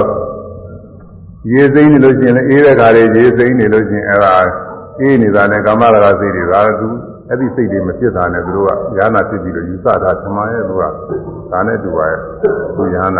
[1.53, 4.31] ရေစိမ့်နေလို့ရှိရင်အေးတဲ့ခါလေးရေစိမ့်နေလို့ရှိရင်အဲ့ဒါ
[4.99, 6.89] အေးနေတာနဲ့ကာမရာဂစိတ်တွေဒါသူ
[7.29, 10.83] အဲ့ဒီစိတ်တွေမဖြစ်တာနဲ့သူတို့ကဉာဏ်ဖြစ်ပြီးတော့ယူဆတာသမားရဲ့သူက
[11.51, 12.19] ဒါနဲ့တူပါရဲ့
[12.75, 13.11] သူဉာဏ်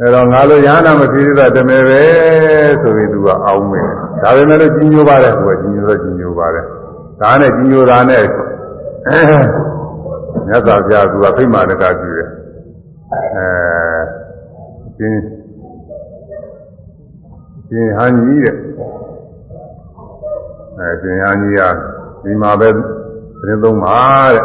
[0.00, 2.00] အဲ့တော့ငါလိုရဟနာမဖြစ်သေးတာတမယ်ပဲ
[2.82, 3.88] ဆိုပြီးသူကအောင်းမယ်
[4.22, 6.64] ဒါပေမဲ့လို့ကြီးညိုပါတယ်သူကကြီးညိုတော့ကြီးညိုပါတယ်
[7.20, 8.24] ဒါနဲ့ကြီးညိုတာနဲ့
[10.46, 12.30] မြတ်စွာဘုရားသူကဖိမာတကပြုတယ်
[13.36, 13.46] အဲ
[14.96, 15.20] ရှင်း
[17.68, 18.56] ရှင်းဟန်ကြီးတဲ့
[20.78, 21.97] အဲရှင်းဟန်ကြီးက
[22.28, 22.74] ဒီမှာပဲသ
[23.48, 23.98] တင်းသုံးပါ
[24.34, 24.44] တဲ့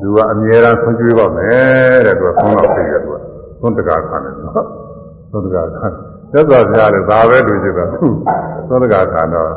[0.00, 3.16] သူကအမြဲတမ်းဆွကြွေးပါမယ်တဲ့သူကဆုံးတော့သိတယ်သူက
[3.60, 4.66] သုံးတကာခံတယ်နော်
[5.32, 5.86] သုံးတကာခံ
[6.32, 7.88] သက်သာပြရတယ်ဒါပဲလူကြီးတော့
[8.68, 9.50] သုံးတကာခံတော့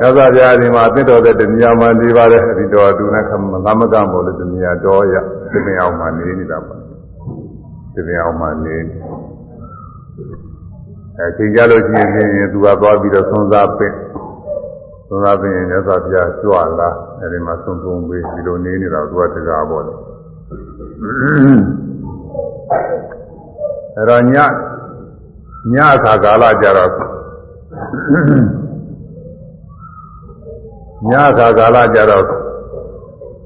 [0.00, 5.14] သက်သာပြဒီမှာသစ်တော်တဲ့တဏှာမှနေပါတယ်ဒီတော်သူနဲ့ငမကမို့လို့တဏှာတော်ရ
[5.66, 6.76] သင်အောင်မှနေနေတာပါ
[7.94, 8.76] သင်အောင်မှနေ
[11.18, 13.94] အဲချိန်ကြလို့ရှိရင်သူကသွားပြီးတော့သုံးစားပင့်
[15.08, 16.88] သုံးစားပင့်ရင်သက်သာပြကြွလာ
[17.20, 19.94] အဲဒီမှာသုံးသုံးပေးဒီလိုနေနေတာသူကတကားပေါ့လေ
[23.96, 24.34] အဲ့တော့ည
[25.72, 26.90] ညအခါကာလကြတော့
[31.08, 32.24] ညအခါကာလကြတော့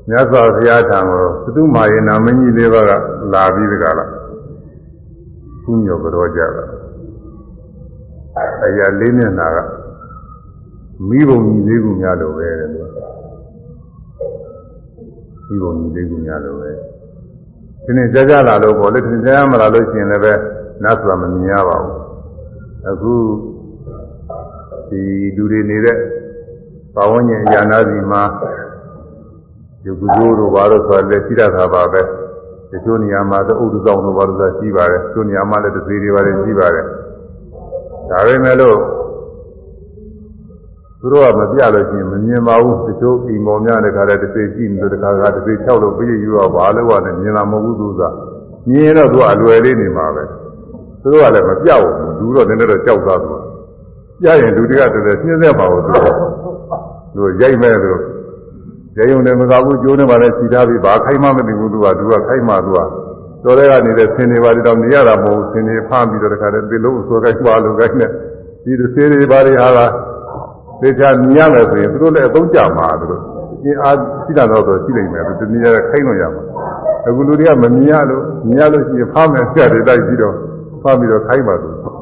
[0.08, 2.92] မြတ်စွာဘုရားထံကိုသုမာယေနာမင်းကြီးလေးပါးက
[3.32, 4.10] လာပြီးတကလား
[5.64, 6.64] ကုညောကြောကြတာ
[8.64, 9.79] အရာလေးမျက်နာက
[11.08, 12.80] မိဘုံကြီးလေးခုများလိုပဲတဲ့သူ
[15.48, 16.70] မိဘုံကြီးလေးခုများလိုပဲ
[17.84, 20.32] ဒီနေ့ကြာကြာလာလို့ပေါ့လေဒီနေ့ကြာကြာမလာလို့ရှိရင်လည်းပဲ
[20.82, 21.96] နတ်ဆိုတာမမြင်ရပါဘူး
[22.88, 23.14] အခု
[24.88, 25.02] ဒီ
[25.36, 25.96] လူတွေနေတဲ့
[26.94, 28.22] ဘာဝញ្ញအရာနာစီမှာ
[29.82, 32.02] ဒီကုသိုလ်တို့ဘာလို့ဆိုလဲရှိရတာပါပဲ
[32.70, 36.86] ဒီချိုးနေရာမှာသဥဒ္ဒဆောင်တို့ဘာလို့ဆိုရှိပါတယ်ချိုးနေရာမှာလည်းတစ်သေးတွေပါတယ်ရှိပါတယ်
[38.10, 38.76] ဒါပေမဲ့လို့
[41.00, 48.02] သူတို့ကမပြလို့ရှိရင်မမြင်ပါဘူးတချို့အိမ်မော်များတဲ့ခါတည်းတစ်စိကြည့်နေတခါကတစ်စိ၆လို့ပြည့်ယူတော့ဘာလို့ကလည်းမြင်လာမဟုတ်ဘူးသူက
[48.68, 50.24] မြင်ရင်တော့သူကအလွယ်လေးနေမှာပဲ
[51.02, 53.28] သူတို့ကလည်းမပြောက်ဘူးလူတော့နည်းနည်းတော့ကြောက်သားသူ
[54.22, 55.92] ပြရင်လူတွေကတည်းကပြင်းသက်ပါဘူးသူ
[57.14, 57.92] သူရိုက်မဲ့သူ
[58.96, 62.78] ရိုက်ုံနဲ့မကဘူးကျိုးနေပါလေခြိထားပြီးဘာခိုင်းမှမသိဘူးသူကသူကခိုင်းမှသူက
[63.44, 68.06] တော်တဲ့ကနေတဲ့ဆင်းနေပါတော့နေရတာမဟုတ်ဆင်းနေဖမ်းပြီးတော့တခါတည်းဒီလုံးဆွဲခိုင်းပါလို့ခိုင်းနေ
[68.64, 69.90] ဒီသေတွေဘာတွေဟာလား
[70.80, 73.22] သေချာမြင်ရမယ်ဆိုရင်သူတို့လည်းအသုံးကြမှာသူတို့
[73.64, 76.42] အင်းအားရှိတာတော့ဆိုရှိနိုင်မယ်သူတနည်းခိုင်းလို့ရမှာ
[77.06, 80.34] အခုလူတွေကမမြင်ရလို့မြင်ရလို့ရှိရင်ဖမ်းမယ်ဆက်တယ်တိုက်ပြီးတော့
[80.82, 81.92] ဖမ်းပြီးတော့ခိုင်းပါသူဒါ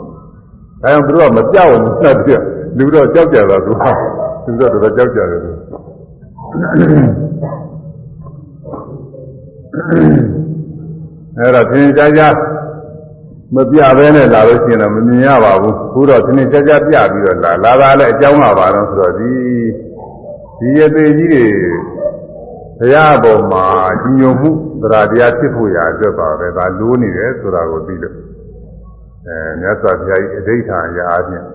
[0.83, 2.33] ကြောင့်သူတို့ကမကြောက်ဘူးစက်ပြ
[2.79, 3.85] လူတော့ကြောက်ကြတာသူက
[4.45, 5.51] သူတို့တော့ကြောက်ကြတယ်သူ
[11.39, 12.35] အဲ့တော့သင်ကြားကြား
[13.55, 19.33] မပြဘဲနဲ့လာလို့ရှိရင်တော့မမြင်ရပါဘူးခုတော့သင်ကြားကြားပြပြီးတော့လာလာတာလည်းအကြောင်းလာပါတော့ဆိုတော့ဒီ
[20.59, 21.47] ဒီရသေးကြီးတွေ
[22.79, 23.65] ဘုရားပေါ်မှာ
[24.03, 24.51] ကြီးညိုမှု
[24.83, 28.17] တရားတရားဖြစ်ဖို့ရာအတွက်ပါပဲဒါလိုးနေတယ်ဆိုတာကိုသိလို့
[29.27, 31.47] အဲမြတ်စွာဘုရားကြီးအဋိဌာရာအချင်း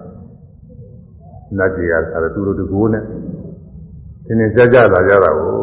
[1.58, 3.04] နတ်ကြီးကဆိုတော့သူတို့တကိုးနဲ့
[4.26, 5.54] သင်ကြားကြားလာကြတာကို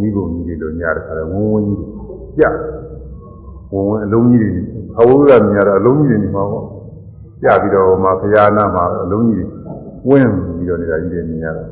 [0.00, 1.80] မိဘကြီးတွေလိုညာတယ်ဆိုတော့ဝုန်းဝန်းကြီး
[2.36, 2.44] ပြ
[3.72, 6.64] ဝင်ဝင်အလုံးကြီးတွေ အဝိဇ္ဇာမြင်ရတော့အလုံးကြီးတွေနေမှာပေါ့
[7.42, 9.48] ကြပြီးတော့မှဘုရားနာမှာအလုံးကြီး
[10.04, 11.64] တွေဝင်ပြီးတော့နေတာကြီးတွေမြင်ရတာ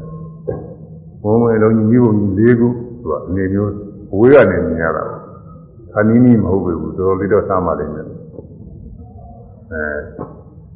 [1.23, 2.69] ဝင်ဝင်အလုံးကြီးမျိုးကြီး၄ခု
[3.03, 3.71] သူကအနေမျိုး
[4.13, 5.05] အဝေးကနေမြင်ရတာ
[5.93, 8.07] ခဏီးနီးမဟုတ်ဘူးတော်တော်လေးတော့စားမှလိမ့်မယ်
[9.73, 9.83] အဲ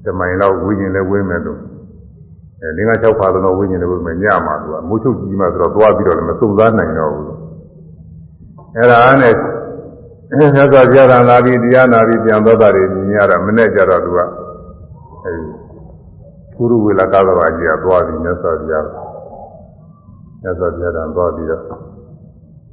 [0.04, 1.60] တမိုင်လောက်ဝိညာဉ်လည်းဝင်းမယ်လို့
[2.62, 7.26] အဲလင်းက၆ပါးသောဝိညာဉ်လည်းဝင်းမယ်ညမှာသူကမိုးချုပ်ကြီးမှဆိုတော့သွားပြီးတော့လည်းမစုံစားနိုင်တော့ဘူး
[8.76, 9.34] အဲ့ဒါနဲ့
[10.34, 14.18] မြတ်စွာဘုရားကလာပြီးတရားနာပြီးပြန်သောတာတွေမြင်ရတာမနဲ့ကြတော့သူက
[15.24, 15.44] အဲဒီ
[16.56, 18.86] ကုရုဝေလကသဘာကြီးကသွားပြီးမြတ်စွာဘုရား
[20.42, 21.62] မြတ်စွာဘုရားကသွားပြီးတော့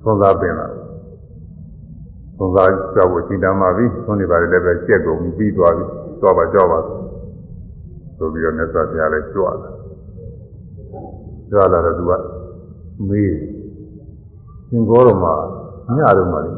[0.03, 0.67] သွန်သားပင်လာ
[2.37, 5.83] သွန်သားကြောက်ဖို့ချိန်တမ်းပါပြီသွန်နေပါလေလည်းပဲကြက်ကုန်ပြီးသွားပြီ
[6.21, 6.79] သွားပါကြောက်ပါ
[8.17, 9.53] ဆိုပြီးတော့မြတ်စွာဘုရားလည်းကြွလာ
[11.49, 12.11] ကြွလာတော့သူက
[13.09, 13.33] မေး
[14.67, 15.33] ရှင်ကောတော်မှာ
[15.95, 16.51] ညတော့မှလေ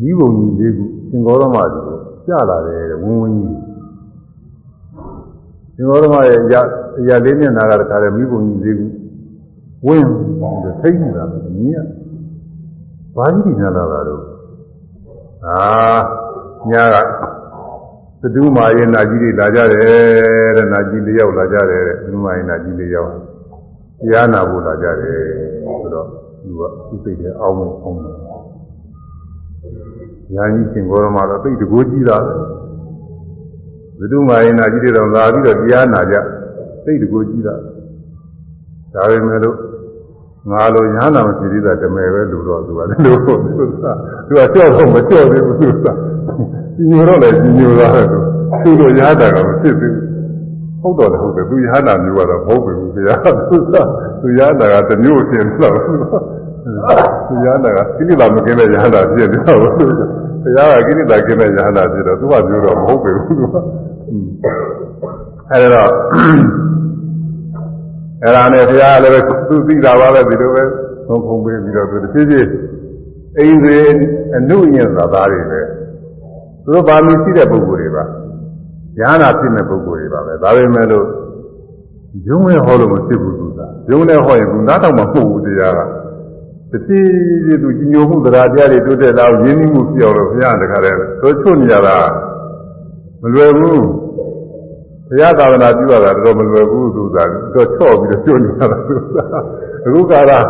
[0.00, 3.60] မိဘုံကြီးလေးခုသင်္ကောရမကြီးကိုကြလာတယ်ဝင်းဝင်းကြီး
[5.76, 6.54] သင်္ကောရမရဲ့ရ
[7.08, 8.86] ရလေးမျက်နှာကတခါတည်းမိဘုံကြီးလေးခု
[9.86, 11.76] ဝင်းပြီးထိတ်နေတာပဲမြင်ရ
[13.16, 14.22] ဘာကြီးနေလာတာတော့
[15.46, 15.58] အာ
[16.70, 17.22] ညာက
[18.20, 23.10] သတုမာရဲ့နာကြီးတွေလာကြတယ်တဲ့နာကြီးလေးယောက်လာကြတယ်တဲ့သတုမာရဲ့နာကြီးလေးယောက်
[24.00, 25.18] တရားနာဖို့လာကြတယ်
[25.80, 26.06] ဆိုတော့
[26.42, 28.16] သူကသူစိတ်ထဲအောင်းအောင်းတယ်
[30.32, 32.18] ညာကြီးရှင်ဘောရမတော့သိတကိုးကြီးတာ
[33.98, 36.16] ဘုဒ္ဓမာယနာကြီးတွေတော့လာပြီးတော့တရားနာကြ
[36.84, 37.54] သိတကိုးကြီးတာ
[38.94, 39.56] ဒါပေမဲ့လို့
[40.50, 48.02] ငါလိုညာနာမရှိသေးတာတမယ်ပဲလို့တော့သူကလည်းလို့သူကသူကကြောက်တော့မကြောက်သေးဘူးသူကကြီးညိုတော့လည်းကြီးညိုတာပဲ
[48.62, 50.14] သူတို့ရတာကမဖြစ်သေးဘူး
[50.82, 53.16] ဟုတ်တော့လည်းဟုတ်တယ်သူရဟနာမျိုးကတော့မဟုတ်ဘူးခင်ဗျာ
[53.50, 53.76] သူက
[54.20, 55.76] သူရဟနာကတမျိုးအဖြစ်တော့
[56.64, 59.84] သူရဟနာကကိလေသာမကင်းတဲ့ရဟနာဖြစ်နေတော့သူ
[60.42, 63.54] ဘုရားကကိလေသာကင်းတဲ့ရဟနာဖြစ်တော့သူကမျိုးတော့မဟုတ်ဘူးသူက
[65.50, 65.90] အဲဒါတော့
[68.22, 70.62] အဲ့ဒါနဲ့ဘုရားလည်းပဲသူသိတာပါပဲဒီလိုပဲ
[71.06, 72.48] သုံးဖုံးပေးပြီးတော့သူတစ်ဖြည်းဖြည်း
[73.38, 73.80] အိန္ဒြေ
[74.36, 75.60] အနုညင်သာသားတွေပဲ
[76.64, 78.04] သူတို့ပါမီရှိတဲ့ပုဂ္ဂိုလ်တွေပါ
[78.98, 81.06] ဉာဏ်နာဖြစ်တဲ့ပုဂ္ဂိုလ်တွေပါပဲဒါပေမဲ့လို့
[82.28, 83.60] ယုံနဲ့ဟောလို့မဖြစ်ဘူးသူက
[83.90, 85.80] ယုံနဲ့ဟောရင်သူနားတော့မဟုတ်ဘူးတရားက
[86.74, 87.00] တတိ
[87.46, 91.96] ယသူကြီးညိုမှုတရားတရားတွေတိုးတက်လာရင်းနှီးမှုပြောင်းလို့ဘုရားတခါတည်းသို့ချွတ်နေရတာ
[93.22, 93.82] မလွယ်ဘူး
[95.08, 97.18] ဘုရားသာသနာပြုရတာတော့မလွယ်ဘူးသူက
[97.54, 99.16] တော့ချော့ပြီးတော့ကျွတ်နေရတာသူက
[99.84, 100.40] အခုကလာ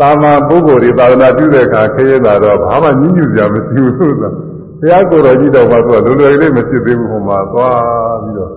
[0.00, 8.52] တာမန်ပုဂ္ဂိုလ်တွေသာသနာပြုတဲ့အခါခရဲတာတော့ဘာမှညှဉ်းညူစရာမရှိဘူးသူကဘုရားကိုယ်တော်ကြီးတော့မှသူကလွယ်လွယ်လေးမဖြစ်သေးဘူးဟိုမှာသွားပြီးတော့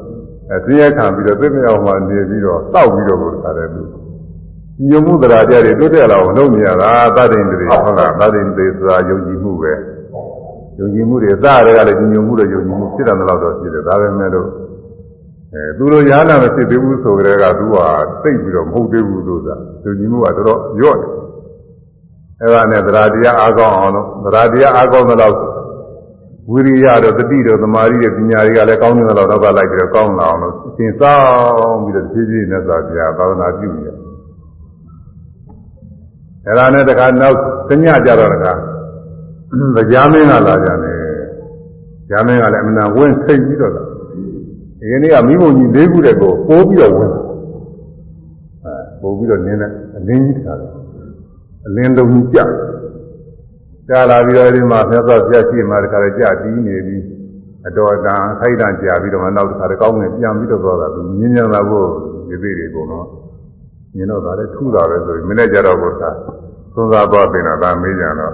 [0.52, 3.99] အဲသိရခံပြီးတော့သိမြောက်မှနေပြီးတော့တောက်ပြီးတော့ကိုယ်တခါတည်းသူ
[4.88, 9.74] ညုံမှုတရားတရားတွေတိုးတက်လာအောင်လုပ်နေရတာသတ္တိန်တွေဟုတ်လားသတ္တိန်တွေဆိုတာယုံကြည်မှုပဲ
[10.80, 14.48] ယုံကြည်မှုတွေသားတွေကလည်းညုံမှုတွေယုံကြည်မှုဖြစ်တယ်လို့တော့ဖြစ်တယ်ဒါပဲမဲ့လို့
[15.54, 17.76] အဲသူတို့ရားနာမဖြစ်သေးဘူးဆိုကြတဲ့ကသူက
[18.24, 21.12] သိပြီးတော့မဟုတ်သေးဘူးလို့သာယုံကြည်မှုကတော်တော်ညော့တယ်
[22.42, 25.38] အဲဒါနဲ့တရားတရားအားကောင်းအောင်လို့တရားတရားအားကောင်းတဲ့လောက်
[26.52, 33.99] ဝိရိယတို့တတိတို့သမာဓိတို့ပညာတွေကလည်းကောင်းတဲ့လောက်တော့လိုက်ပြီးတော့ကောင်းလာအောင်လို့အရှင်စောင်းပြီးတော့ဖြည်းဖြည်းနဲ့သာပြသာသနာပြုနေတယ်
[36.48, 37.38] အဲဒါနဲ့တခါနောက်
[37.70, 38.54] တညကြတော့တခါ
[39.92, 40.98] ကြာမင်းကလာကြတယ်
[42.10, 43.84] ကြာမင်းကလည်းအမှန်ဝင်းစိတ်ပြီးတော့လာ
[44.80, 47.12] ဒီနေ့ကမိဘကြီး၄ခုတည်းကိုပိုးပြီးတော့ဝင်
[48.64, 50.72] အဲပို့ပြီးတော့နင်းတဲ့အလင်းကြီးတခါတယ်
[51.68, 52.40] အလင်းလုံးကြီးကြ
[53.90, 57.04] ကြာလာပြီးတော့ဒီမှာမြတ်စွာဘုရားရှိမှတခါလေကြာပြီးနေပြီး
[57.68, 61.88] အတော်တန်ခိုက်တန်ကြာပြီးတော့မှနောက်တစ်ခါတကောင်းနဲ့ပြန်ပြီးတော့သွားတာသူမြင်းမြန်လာဖို့
[62.28, 63.06] ဒီသေးတွေကုန်တော့
[63.96, 66.16] မြင်တော့ဒါလည်းထူတာပဲဆိုပြီးမနေ့ကျတော့ဘုရား
[66.74, 68.34] သုံးစားသွားပြင်တော့ဒါမေးကြတော့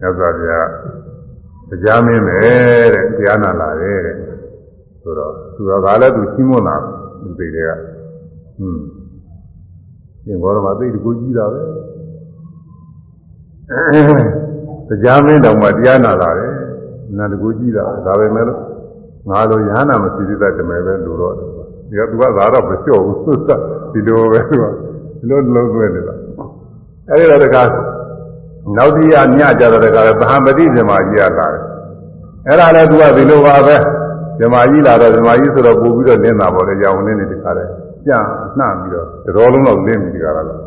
[0.00, 0.68] မြတ်စွာဘုရား
[1.70, 2.36] တရားမင်းပဲ
[2.94, 4.16] တဲ့တရားနာလာတယ်တဲ့
[5.02, 5.70] ဆိုတော့သူက
[6.02, 6.76] လည်းသူရှင်းမလာ
[7.20, 7.72] သူသိတယ်က
[8.56, 8.82] ဟွန်း
[10.24, 11.60] ဒီဘောရမသိတကူကြီးတာပဲ
[14.88, 16.52] တရားမင်းတော်မှတရားနာလာတယ်
[17.18, 18.60] နာတကူကြီးတာဒါပဲမဲ့လို့
[19.30, 21.34] ငါလိုရဟနာမရှိသေးတဲ့တမယ်ပဲလူတော့
[21.88, 23.18] ဒီကသူကသာတော့မလျှော့ဘူး
[23.92, 24.64] ဒီလိုပဲသူက
[25.18, 26.14] ဒီလိုလုံးသွင်းနေတာ
[27.10, 27.68] အဲဒီတော့တကား
[28.76, 31.62] နောက်တိယညကြတော့တကားသဟံပတိဇမာကြီးရလာတယ်
[32.46, 33.76] အဲ့ဒါလည်းသူကဒီလိုပါပဲ
[34.40, 37.64] ဇမာကြီးလာတော့ဇမာကြီးဆိုတော့ပို့ပြီးတော့လင်းတာပေါ့လေရောင်လင်းနေတခါလဲ
[38.04, 38.24] ပြန်
[38.58, 39.06] နှံ့ပြီးတော့
[39.36, 40.60] တော်လုံးတော့လင်းပြီးတခါလာတော့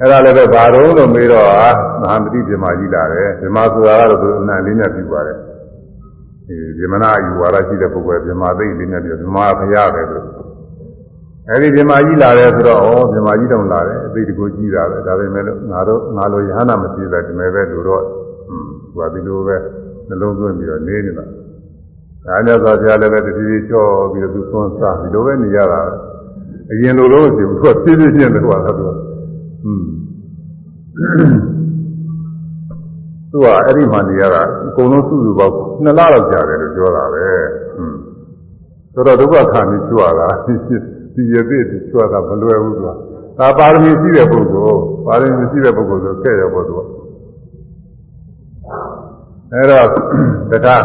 [0.00, 1.68] အဲ့ဒါလည်းပဲဘာတော့လို့မေးတော့ဟာ
[2.02, 5.36] သဟံပတိဇမာကြီးလာတယ်ဇမာဆိုတာကတော့သူအနံလေးနဲ့ပြုပါတယ်
[6.46, 10.26] ဒီဇမနာယူဝါဒရှိတဲ့ပုဂ္ဂိုလ်ဇမာသိလေးနဲ့ပြုဇမာဖရပဲလို့
[11.50, 18.02] အဲဒီဇမာကြီးလာတယ်ဆိုတော့ဩဇမာကြီးတောင်လာတယ်အသိတကူကြီးတာပဲဒါပေမဲ့လို့ငါတို့ငါလိုရဟနာမရှိတဲ့ဒီမဲ့ပဲလို့တော့
[18.94, 19.56] ဟွန်းသူကဒီလိုပဲ
[20.08, 25.80] နှလုံးသွင်းပြီးတော့နေနေတာဒါကြောင့်သာဘုရားလည်းပဲတတိယချောပြီးတော့သူသွန်းစားဒီလိုပဲနေရတာ
[26.70, 29.00] အရင်လိုလိုမရှိဘူးသူကပြည့်ပြည့်ချင်းတယ်ကွာသူကဟွန်း
[33.32, 37.26] သူကအဲ့ဒီမှနေရတာအကုန်လုံးစုစုပေါင်းနှစ်လလောက်ကြာတယ်လို့ပြောတာပဲ
[37.74, 37.98] ဟွန်း
[38.94, 40.28] ဆိုတော့ဒုက္ခခံပြီးချွာတာ
[41.14, 42.92] ဒီရသေးချွာတာမလွယ်ဘူးကွာ
[43.38, 46.80] ဒါပါရမီရှိတဲ့ပုဂ္ဂိုလ်ပါရမီရှိတဲ့ပုဂ္ဂိုလ်ဆိုခဲ့ရဖို့သူက
[49.52, 49.86] အဲ့တော့
[50.52, 50.76] တခါ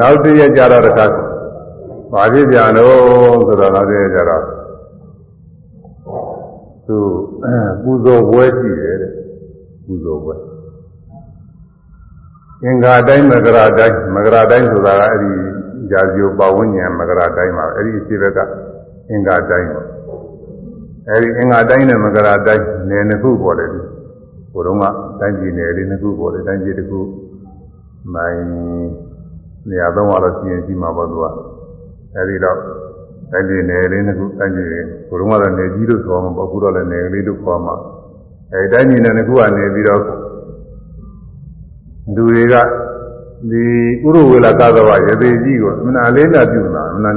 [0.00, 1.06] နောက်တည့်ရကြတော့တခါ
[2.12, 2.96] ဘာဖြစ်ကြလို့
[3.46, 4.42] ဆိုတော့နောက်တည့်ရကြတော့
[6.86, 6.96] သူ
[7.82, 9.13] ပူဇော်ပွဲရှိတယ်တဲ့
[9.84, 10.36] ပူဇော်ပွဲ
[12.64, 15.32] အင်္ဂါတိုင်းမကရာတိုင်းမကရာတိုင်းဆိုတာကအဲ့ဒီ
[15.90, 18.38] ကြာစီယပဝဉ္ဉံမကရာတိုင်းမှာအဲ့ဒီအရှိဘက်က
[19.10, 19.82] အင်္ဂါတိုင်းပါ
[21.08, 23.70] အဲ့ဒီအင်္ဂါတိုင်းနဲ့မကရာတိုင်းနယ်နှစ်ခုပေါ်တယ်
[24.52, 24.84] ဟိုတုန်းက
[25.20, 27.00] တိုင်းပြည်နယ်လေးနှစ်ခုပေါ်တယ်တိုင်းပြည်တစ်ခု
[28.14, 28.40] မိုင်
[29.68, 31.24] နေရာသုံးပါတော့ရှိရင်ရှိမှာပေါ့သူက
[32.16, 32.58] အဲဒီတော့
[33.32, 34.68] တိုင်းပြည်နယ်လေးနှစ်ခုတိုင်းပြည်
[35.08, 37.74] ဟိုတုန်းကတော့နယ်ကြီးလို့ခေါ်မှာပေါ့အခုတော့လည်းနယ်လေးလို့ခေါ်မှာ
[38.54, 40.00] အဲဒီတိုင်းပြည်နယ်နှစ်ခုကနေပြီးတော့
[42.14, 42.54] လူတွေက
[43.50, 43.62] ဒီ
[44.04, 47.16] ဥရဝေလာကသဝရသေးကြီးကိုအမှန်အလေးနဲ့ပြုတာအမှန်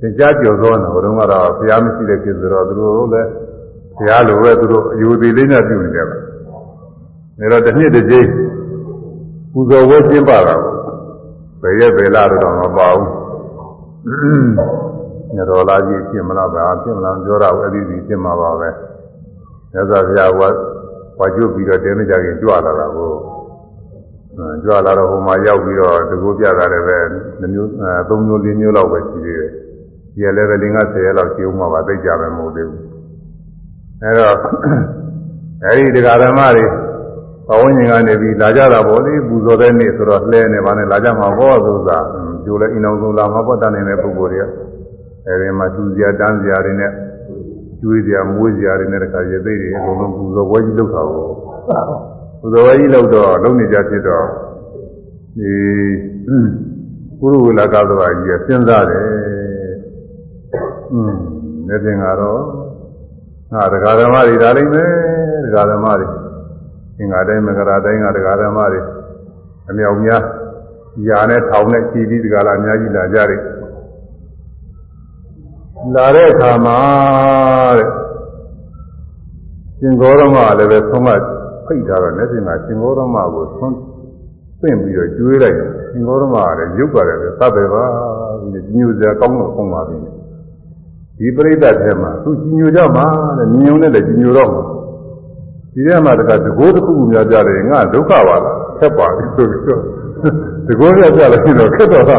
[0.00, 3.28] သင်ကြားကြော်သောနေဟိုတုန်းကတော့ဘုရားမရှိတဲ့ကိစ္စတော့သူတို့လည်း
[3.96, 8.28] ဘုရားလိုပဲသူတို့အယူသေးလေးနဲ့ပြုနေကြတယ်ဒါတော့တစ်နှစ်တစ်ကြိမ်
[9.52, 10.72] ပူဇော်ဝဲကျင်းပတာကို
[11.62, 13.08] ဘယ်ရက်ဘယ်လတော့မပါဘူး
[15.34, 18.68] ညတော်လာကြီးပြင်မလားဗျာပြင်မလားပြောတာကိုအဲ့ဒီစီပြင်မှာပါပဲ
[19.72, 20.42] မြတ်စွာဘုရားက
[21.18, 23.12] ဝါကျွတ်ပြီးတော့တဲမကြခင်ကြွလာတာကို
[24.62, 26.98] ကြွလာတော့ဟိုမှာရောက်ပြီးတော့တကူပြတာလည်းပဲ
[27.40, 27.70] နှမျိုး
[28.08, 29.50] သုံးမျိုးလေးမျိုးလောက်ပဲရှိသေးတယ်
[30.14, 32.82] ဒီလည်းပဲလင်္ကာ10ရက်လောက်ရှိဦးမှာပါသိကြမယ်မဟုတ်သေးဘူး
[34.02, 34.36] အဲ့တော့
[35.64, 36.64] အဲ့ဒီတရားဓမ္မတွေ
[37.48, 41.98] ဘဝဉ္ဇဉ်ကနေပြီးလာကြတာပေါ့လေပူဇော်တဲ့နေ့ဆိုတော့လှဲနေပါနဲ့လာကြမှာပေါ့ဆိုတာ
[42.44, 44.44] ကျိုးလဲအိမ်အောင်ဆုံးလာမှာပေါ့တန်နေတဲ့ပုဂ္ဂိုလ်တွေက
[45.26, 46.92] အဲဒီမှာသူစရာတန်းစရာတွေနဲ့
[47.80, 51.24] ကျွေးစရာမွေးစရာတွေနဲ့တခါရသိတွေအကုန်လုံးပူဇော်ဝဲကြီးလုပ်တာကို
[52.40, 54.26] ပူဇော်ဝဲကြီးလုပ်တော့လုပ်နေကြဖြစ်တော့
[55.38, 55.52] ဒီ
[57.20, 59.04] ကုရုဝလကသဘာကြီးစဉ်းစားတယ်
[60.92, 61.14] อืม
[61.68, 62.40] နေပြင်ကတော့
[63.52, 64.90] ငါတရားဓမ္မတွေဒါလိမ့်မယ်
[65.44, 66.06] တရားဓမ္မတွေ
[66.98, 68.80] အင်္ဂါတိုင်းမကရာတိုင်းကတရားဓမ္မတွေ
[69.70, 70.22] အမြောက်များ
[71.08, 73.40] ယာနဲ့ထောင်နဲ့ခြီးပြီးဒီကလာအများကြီးလာကြတယ်
[75.94, 76.78] လာတဲ့အခါမှာ
[77.78, 77.88] တဲ့
[79.78, 81.08] ရှင်ဂေါရမလည်းပဲဆုံးမ
[81.66, 83.74] ဖိတ်ထားတော့လက်ရှင်ကရှင်ဂေါရမကိုဆုံး
[84.60, 87.84] ပင့်ပြီးတော့ကျွေးလိုက်ရှင်ဂေါရမကလည်းရုပ်ပါတယ်သတ်တယ်ပါ
[88.52, 89.96] ဒီညိုစရာကောင်းတော့ဆုံးပါပြီ
[91.18, 93.06] ဒီပြိဿထဲမှာသူကြီးညိုကြမှာ
[93.38, 94.62] တဲ့ညိုနဲ့လည်းကြီးညိုတော့မှာ
[95.72, 99.82] ဒီထဲမှာတခါတကိုးတစ်ခုခုများကြတယ်ငါဒုက္ခပါလားခက်ပါပြီဆိုပြီးတော့
[100.66, 102.18] တကိုးရကြလို့ရှိတော့ခက်တော့တာ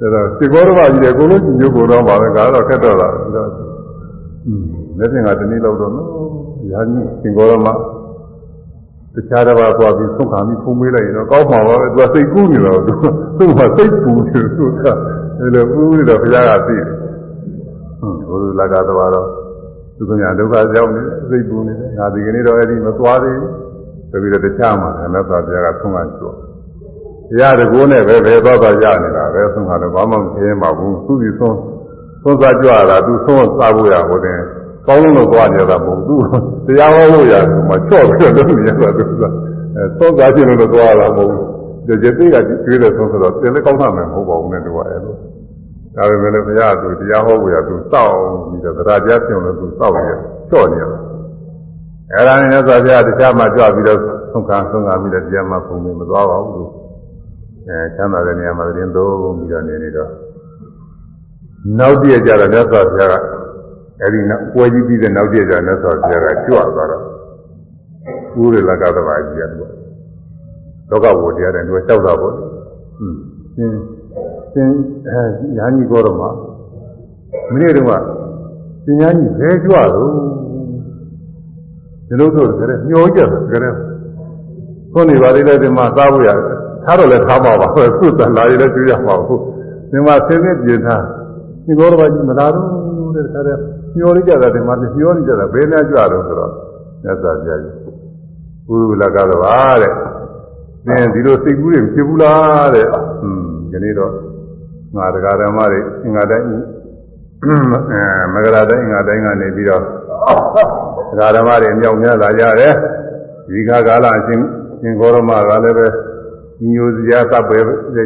[0.00, 3.44] ဒါတော့စေကောရမကြီးတယ်ကိုလုံးညိုကိုတော့ပါပဲကတော့ခက်တော့တာဒါ
[4.46, 4.64] อืม
[4.98, 6.08] လက်ပြင်ကတနည်းလောက်တော့နော်
[6.72, 7.68] ရာကြီးစေကောရမ
[9.14, 12.92] တခြားတစ်ပါးသွားပြီးသုံးခါပြီးဖုံးမေးလိုက်ရင်တော့ကောင်းမှာပါပဲသူကစိတ်ကူးနေတော့သူ
[13.38, 14.84] သူ့မှာစိတ်ပူနေသူက
[15.38, 16.88] အဲလိုပူနေတော့ဘုရားကသိတယ်
[18.00, 19.28] ဟွန်းဘုရားလကသွားတော့
[19.96, 23.52] သူကညာဒုက္ခရောက်နေတယ်စိတ်ပူနေတယ်ငါဒီကနေ့တော့အဲ့ဒီမသွားသေးဘူး
[24.10, 26.44] ဆိုပြီးတော့တခြားမှာအနတ္တဘုရားကဆုံးမကျော်ဘု
[27.40, 31.56] ရားတကူနဲ့ပဲဘယ်တော့တော့ရနေတာပဲဆုံးကတော့ဘာမှမဖြစ်ပါဘူးသူ့ဒီဆုံး
[32.22, 34.40] သုံးစားကြွတာသူသုံးစားဖို့ရဟိုတင်
[34.86, 36.22] ကောင်းလုံးလို့သွားကြတာမဟုတ်ဘူး
[36.66, 39.24] တရားဟောလို့ရတယ်မချော့ပြီးတော့လုပ်နေရတာသူက
[39.76, 41.46] အဲသုံးစားခြင်းလို့သွားတာမဟုတ်ဘူး
[41.86, 45.14] ဒီကျေသိကကျွေးတဲ့သုံးဆိုတော့တင်လည်းကောင်းတာမယ်မဟုတ်ပါဘူးနဲ့တူအဲလို
[45.96, 48.14] ဒါပေမဲ့လည်းဘုရားသူတရားဟောဖို့ရသူစောင့်
[48.48, 50.14] ပြီးတော့တရားကြားပြုံလို့သူစောင့်နေ
[50.50, 50.90] ချော့နေတယ်
[52.12, 53.98] အဲ့ဒါနဲ့ဆိုဘုရားတရားမှကြွပြီးတော့
[54.32, 56.64] သုံးခါသုံးခါပြီးတော့တရားမှပုံမသွားပါဘူးသူ
[57.68, 60.10] အဲချမ်းသာတဲ့နေရာမှာတင်းသုံးပြီးတော့နေနေတော့
[61.78, 63.14] နောက်တည့်ကြတော့မြတ်စွာဘုရားက
[64.02, 67.04] အဲဒီနောက်ပွဲကြီးပြီးတဲ့နောက်တည့်ကြမြတ်စွာဘုရားကကြွသွားတော့
[68.42, 69.58] ဥရလကသဘာကြီးရတယ်
[70.90, 73.18] လောကဘုရားတဲ့သူကကြောက်တာပေါ့ဟွန်း
[73.56, 73.72] သင်
[74.54, 74.70] သင်
[75.08, 75.22] အဲ
[75.56, 76.26] ညာကြီးကောတော့မှ
[77.52, 77.92] မိနစ်တုန်းက
[78.84, 80.10] သင်ညာကြီးဘယ်ကြွတော့
[82.08, 83.74] ဒီလိုဆိုကြတယ်ညှောကြတယ်ကြတယ်
[84.92, 86.55] ခုနေပါသေးတယ်ဒီမှာစားဖို့ရတယ်
[86.86, 87.66] ထားတော့လည်းထားပါပါ
[87.98, 89.40] သူ့တန်လာရည်လည်းကျွေးရမှာဘူး
[89.90, 91.02] ဒီမှာဆင်းရဲပြင်ထား
[91.64, 92.66] ဒီဘောရပါကြီးမလာတော့
[93.16, 93.60] တဲ့ခါတည်း
[93.96, 96.52] ညှောလိုက်ကြတာဒီမှာညှောနေကြတာဘယ်နဲ့ကြွတော့ဆိုတော့
[97.02, 97.74] မြတ်စွာဘုရားကြီး
[98.66, 99.92] ဘုရုလကတော့ပါတဲ့
[100.86, 103.08] သင်ဒီလိုစိတ်ကူးတွေဖြစ်ဘူးလားတဲ့ဟွန်း
[103.70, 104.12] ဒီနေ့တော့
[104.96, 107.54] ငါတရားဓမ္မတွေအင်္ဂါတိုင်းအဲ
[108.32, 109.82] မဂရတိုင်းအင်္ဂါတိုင်းကနေပြီးတော့
[111.18, 112.74] တရားဓမ္မတွေမြောက်များလာကြတယ်
[113.48, 114.40] ဒီခါကာလအရှင်
[114.80, 115.86] ရှင်ဂေါရမကလည်းပဲ
[116.70, 117.58] ညိုစရာကပ်ပဲ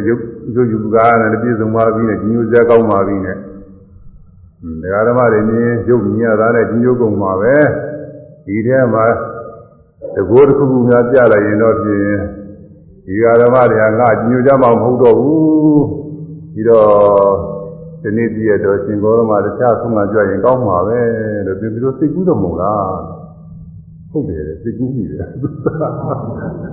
[0.07, 0.21] ရုပ်
[0.55, 3.37] ရုပ်ယူကားနဲ့ပြည့်စုံပါပြီနဲ့ညိုစရာကောင်းပါပြီနဲ့
[4.81, 7.55] ဒကာဓမ္မတွေမြင်ရုပ်မြင်ရတာနဲ့ညိုကုန်ပါပဲ
[8.45, 9.05] ဒီထဲမှာ
[10.15, 12.01] တကိုးတစ်ခုခုများပြလိုက်ရင်တော့ဖြင့်
[13.05, 15.85] ဒီဃာဓမ္မတွေကငါညိုကြမှာမဟုတ်တော့ဘူး
[16.53, 16.87] ပြီးတော့
[18.01, 20.99] ဒီနေ့ပြည့်ရတော့ရှင်ဂေါရမတခြားဆုံးမကြွရင်ကောင်းမှာပဲ
[21.45, 23.20] လို့ဒီလိုစိတ်ကူးတော့မဟုတ်လား
[24.11, 25.25] ဟုတ်တယ်စိတ်ကူးမိတယ်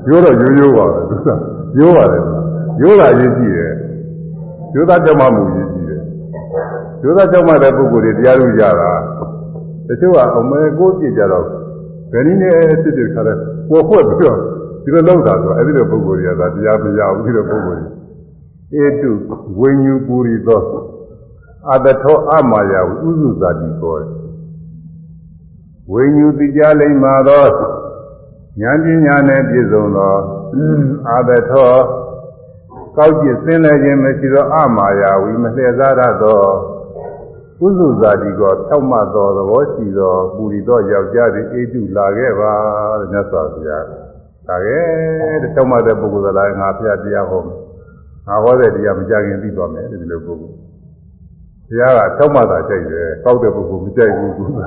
[0.09, 1.28] ရိုးတော့ရိုးရိုးပါပဲသူက
[1.78, 2.22] ရိုးပါတယ်
[2.80, 3.72] ရိုးတာရေးကြည့်တယ်
[4.74, 6.01] ရိုးသားကြောက်မှမှုရေးကြည့်တယ်
[7.03, 8.91] ရိုးသားကြောက်မှတဲ့ပုဂ္ဂိုလ်တွေတရားလို့ရတာ
[9.89, 11.45] တချို့ကအမဲကိုကြည့်ကြတော့
[12.12, 13.36] ဘယ်နည်းနဲ့ဖြစ်ဖြစ်ခါတဲ့
[13.68, 14.39] ပေါ်ဖွက်ပြီးတော့
[14.84, 17.82] ဒီလိုလောက်တာဆိုအဲ့ဒီလိုပုဂ္ဂိုလ်တွေကသာတရားမရဘူးဒီလိုပုဂ္ဂိုလ်
[18.72, 19.11] တွေဧတု
[19.61, 20.62] ဝိညူပူရီသော
[21.72, 23.97] အတထောအမာယဝဥစုဇာတိကော
[25.93, 27.47] ဝိညူတိကြလိမ့်မာသော
[28.61, 30.16] ဉာဏ်ပညာနဲ့ပြည့်စုံသော
[31.09, 31.72] အာတထော
[32.97, 36.41] ကောက်ကျစ်စင်းလဲခြင်းမရှိသောအမာယာဝီမလှည့်စားရသော
[37.64, 42.53] ဥစုဇာတိကောဖြောက်မှတ်သောသဘောရှိသောပူရီသောယောက်ျားသည်အေတုလာခဲ့ပါ
[43.01, 44.84] တဲ့မြတ်စွာဘုရားဒါခဲ့
[45.43, 47.59] တဲ့ဖြောက်မှတ်တဲ့ပုဂ္ဂိုလ်ကလည်းငါဖျားတရားဟောမယ်
[48.28, 50.57] ငါဟောတဲ့တရားမကြခင်သိသွားမယ်ဒီလိုပုဂ္ဂိုလ်
[51.68, 54.61] ဘုရားကဖြောက်မှတ်တာကြိုက်တယ်ကောက်တဲ့ပုဂ္ဂိုလ်မကြိုက်ဘူးသူက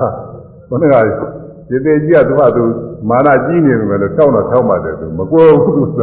[0.71, 1.21] ဘုရားက
[1.69, 2.63] ဒီသေးကြီးကသူကသူ
[3.09, 6.01] မာနကြီးနေတယ်လို့တောင်းတော့ထောက်မှတယ်သူမကွယ်ဘူးသူက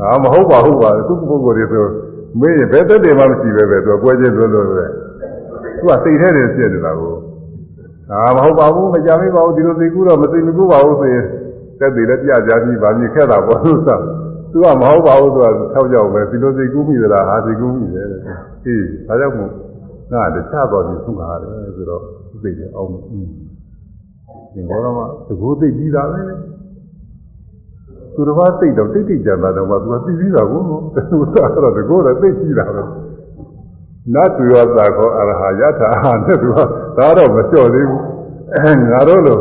[0.00, 1.86] အာမဟုတ်ပါဘူးပါသူပုဂ္ဂိုလ်တွေဆို
[2.40, 4.86] မေးရင်ဘယ်သက်တယ်မှမရှိပဲပဲသူကွယ်ချင်းလို့လို့ပဲ
[5.78, 7.14] သူကစိတ်ထဲနေဖြစ်နေတာကို
[8.10, 11.24] အာမဟုတ်ပါဘူးမကြမ်းပါဘူးဒီလိုသိကူးတော့မသိမကူးပါဘူးဆိုရင်
[11.78, 13.90] သက်တယ်လည်းပြကြပြီးဗာမြင်ခဲ့တာပေါ့သူက
[14.52, 18.06] သူကမဟုတ်ပါဘူးသူကထောက်ကြောက်ပဲဒီလိုသိကူးမိသလားဟာသိကူးမိတယ်
[18.66, 19.50] အေးဒါကြောင့်မို့
[20.12, 22.02] ငါတခြားတော်ပြီးသူ့ဟာတယ်ဆိုတော့
[22.42, 22.88] သိတယ်အောင်
[24.54, 26.20] ဒီဘောရမသဘောသိပြီးတာပဲ
[28.14, 30.60] သူတစ်ပါးသိတော့တိတ်တိတ်ကြတာတော့သူကသိပြီးတာကို
[31.10, 32.82] သူကတော့တကောတော့သိကြည့်တာပဲ
[34.14, 36.58] နတ်သူရောသာခောအရဟယထာနဲ့သူက
[36.96, 38.02] ဒါတော့မလျှော့သေးဘူး
[38.54, 39.40] အဲငါတို့လို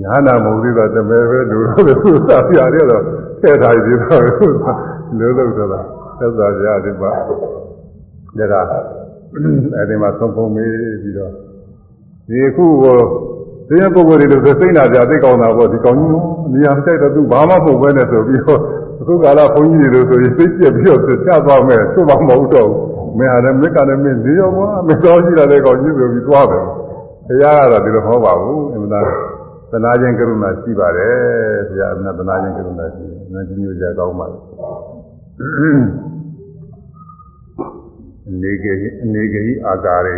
[0.00, 3.02] ညာနာမဟုတ်သေးတာတမဲပဲလူတို့လည်းသူသာပြရတယ်တော့
[3.40, 5.70] ထည့်ထားပြီးတော့လို့လို့တော့
[6.18, 8.74] သက်သာကြတယ်ပါဒါက
[9.76, 10.70] အဲဒီမှာသုံးဖုံးမေး
[11.02, 11.32] ပြီးတော့
[12.28, 12.98] ဒီခုကို
[13.72, 16.20] ဒီပုဂ္ဂိုလ်တွေလို့စိတ်နာကြသိကောင်းတာပေါ့ဒီကောင်းကြီး
[16.52, 18.60] နေရာတိုက်တော့သူဘာမှမဟုတ်ပဲနဲ့ဆိုပြီးတော့
[19.00, 26.64] အခုကာလဘုန်းကြီးတွေလို့ဆိုရင်သိကျက်ပြီးတော့ချသွားမယ်သူ့မှမဟုတ်တော့ဘူးမင်းဟာလည်းမက်ကလည်းမင်းနေရောကွာမတော်ရှိလာတဲ့ကောင်းကြီးဆိုပြီးသွားတယ်
[27.28, 29.06] ဘုရားကတော့ဒီလိုဟောပါဘူးအမှန်တရား
[29.72, 31.16] သနာခြင်းကရုဏာရှိပါတယ်
[31.68, 34.38] ဘုရားအမှန်သနာခြင်းကရုဏာရှိတယ်။နာကြီးမျိုးကြကောင်းပါလေ။
[38.28, 40.16] အနေကေအနေကေအာကာရေ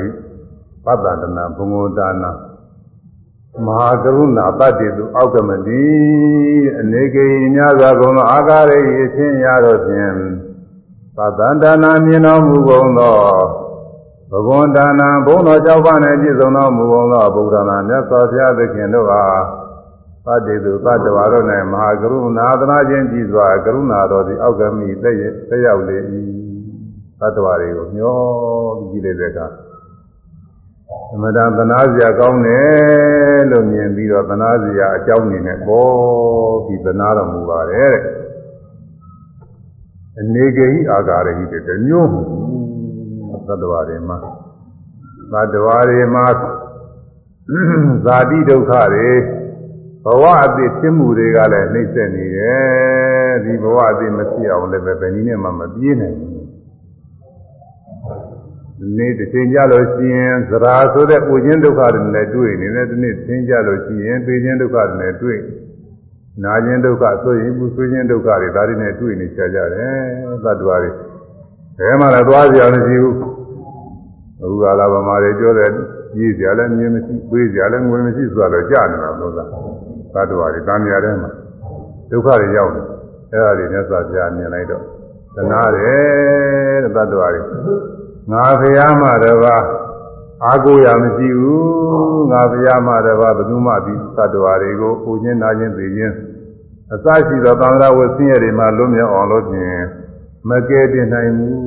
[0.84, 2.32] ပတ္တန္တနာဘုံဂောဒါနာ
[3.62, 5.84] မဟာကရုဏာတတ္တိသူအောက်ကမတိ
[6.80, 10.14] အနေကေများစွာဘုံသောအာကာရေအချင်းရတော့ဖြင့်
[11.16, 13.18] ပတ္တန္တနာမြင်တော်မူကုန်သော
[14.30, 19.22] ဘဂဝန္တနာဘုံတော်ကြောက်ပါနဲ့ပြည့်စုံတော်မူကုန်သောဗုဒ္ဓနာမြတ်စွာဘုရားသခင်တို့ဟာ
[20.26, 25.16] တတ္တိသူတတ္တဝါတို့၌မဟာကရုဏာသနာခြင်းကြည်စွာကရုဏာတော်သည်အောက်ကမိသက်
[25.48, 25.96] သက်ရောက်လေ၏
[27.20, 28.18] တတ္တဝါတွေကိုမျော
[28.90, 29.74] ပြီးကြည့်လိုက်တဲ့အခါ
[31.14, 38.04] အမတန်သနာစရာကောင်းတယ်လို့မြင်ပြီးတော့သနာစရာအကြောင်းအနေနဲ့ပေါ်ပြီးသနာတော်မူပါတယ်တဲ့
[40.20, 42.10] အနေဂိအာဂါရဟိတဲ့တမျိုး
[43.46, 44.18] သတ္တဝါတွေမှာ
[45.32, 46.26] သတ္တဝါတွေမှာ
[48.04, 49.10] ဇာတိဒုက္ခတွေ
[50.04, 56.24] ဘဝအသစ်ဖြစ်မှုတွေကလည်းနှိမ့်ဆက်နေတယ်ဒီဘဝအသစ်မဖြစ်အောင်လည်းပဲဘယ်နည်းနဲ့မှမပြေးနိုင်ဘူးဒီ
[58.97, 65.41] နေ့တစ်ချိန်ကြလို့ရှိရင်သရာဆိုတဲ့ပူခြင်းဒုက္ခတွေနဲ့တွေ့နေတယ်ဒီနေ့သင်ကြလို့ရှိရင်ပြေးခြင်းဒုက္ခတွေနဲ့တွေ့
[66.45, 69.93] နာခြင်းဒုက္ခဆိုရင်ပူဆွေးခြင်းဒုက္ခတွေဒါတွေနဲ့တွေ့နေကြကြတယ်
[70.45, 70.91] သတ္တဝါတွေ
[71.79, 73.14] ဘယ်မှလည်းသွားကြရမရှိဘူး
[74.41, 75.70] အခုကလာဗမာတွေပြောတဲ့
[76.14, 79.45] ကြီးကြလည်းမြင်မရှိပေးကြလည်းငွေမရှိဆိုတော့ကြာနေတာလို့သာ
[80.14, 81.31] သတ္တဝါတွေတန်မြာထဲမှာ
[82.11, 82.83] ဒုက္ခတွေရောက်နေ
[83.33, 84.83] အဲ့ဒါတွေနဲ့ဆိုပြမြင်လိုက်တော့
[85.37, 87.43] သနာတယ်တဲ့သတ္တဝါတွေ
[88.33, 89.57] ငါဖရာမတပါ
[90.45, 96.14] အာကိုရမရှိဘူးငါဖရာမတပါဘယ်သူမှဒီသတ္တဝါတွေကိုပူခြင်းနာခြင်းသိခြင်း
[96.93, 99.81] အစရှိသောသံဃာဝဆင်းရဲတွေမှာလွတ်မြောက်အောင်လို့ဖြင့်
[100.49, 101.64] မကဲတင်နိုင်ဘူး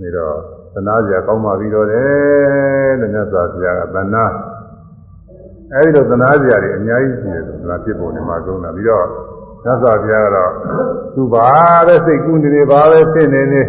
[0.00, 0.36] ဒါတော့
[0.74, 4.24] သနာစရာကောင်းပါပြီတော့တယ်လို့မြတ်စွာဘုရားကသနာ
[5.72, 9.06] အဲဒီလိုသနာစရာတွေအများကြီးရှိတယ်ဆိုတာဖြစ်ပေါ်နေမှာသုံးတာပြီးတော့
[9.64, 10.52] မြတ်စွာဘုရားကတော့
[11.14, 11.46] သူပါ
[11.88, 13.62] တဲ့စိတ်ကူးနေနေပါပဲဖြစ်နေနေ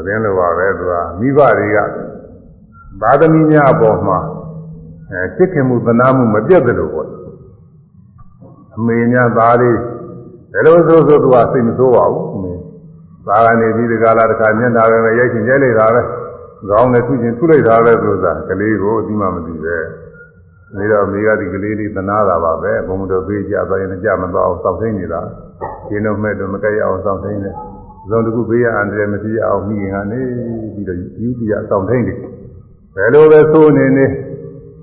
[0.00, 1.78] ဟိုတင်းလိုပါပဲသူကမိဘတွေက
[3.00, 4.18] ဘာသမီးများအပေါ်မှာ
[5.12, 7.08] အဲချစ်ခင်မှုသနာမှုမပြတ်တယ်လို့ပေါ့
[8.76, 9.78] အမေများသားလေး
[10.52, 12.52] ဘယ်လိုဆိုဆိုသူကစိတ်မဆိုးပါဘူးအမေ
[13.26, 16.00] သာကနေပြီးဒီကလာတစ်ခါမျက်နှာပဲရိုက်ချင်ရိုက်လိုက်တာပဲ
[16.68, 19.76] ခေါင်းနဲ့ထုချင်ထုလိုက်တာပဲဆိုတာကလေးကိုအသိမှမသိပဲ
[20.76, 25.20] နေတော့မိကဒီကလေးလေးသနာတာပါပဲဘုံတော်ပေးကြသွားရင်ကြမသွားအောင်စောင့်သိနေတာ
[25.88, 27.52] ရှင်းတော့မဲ့တော့မကြရအောင်စောင့်သိနေ
[28.08, 30.20] ဇုံတခုဘေးရအန္တရာယ်မဖြစ်အောင်မိခင်ကနေ
[30.74, 32.14] ပြီးတော့ယူတီရစောင့်သိနေ
[32.94, 34.06] ဘယ်လိုပဲသိုးနေနေ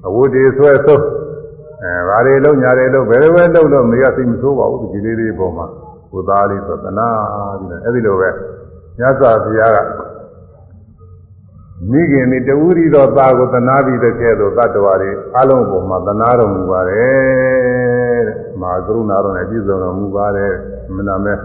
[0.08, 1.06] အဝတ်တွေဆွဲဆုပ်
[1.84, 5.66] အဲဘာတွေလုံးညာတွေလုံးဘယ်လိုပဲလုံးလို့မိကသိမဆိုးပါဘူးဒီလေးလေးပုံမှာ
[6.12, 7.08] ကိုသားလေးဆိုသနာ
[7.60, 8.30] ပြီးတော့အဲ့ဒီလိုပဲ
[8.98, 9.80] မြတ်စွာဘုရားက
[11.92, 20.54] မိခင်ဒီတဝူရီသောသားကိုသနာပြီးတဲ့ကဲ့သို့တတ္တဝါတွေအလုံးပေါ်မှာသနာတော်မူပါတယ်တဲ့။မာကရုဏာတော်နဲ့ပြည့်စုံတော်မူပါတယ်။
[20.96, 21.38] မနာမဲ့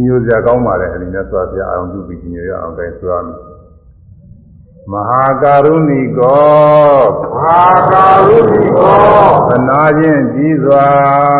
[0.00, 3.38] ညိုစရာကောင်းပါတယ်အဲဒီမြတ်စွာဘုရားအောင်ပြုပြီးညိုရအောင်တိုင်းဆိုရမယ်။
[4.90, 8.96] မဟာကာရုဏီကောမဟာကာရုဏီကော
[9.48, 10.86] သနာခြင်းကြီးစွာ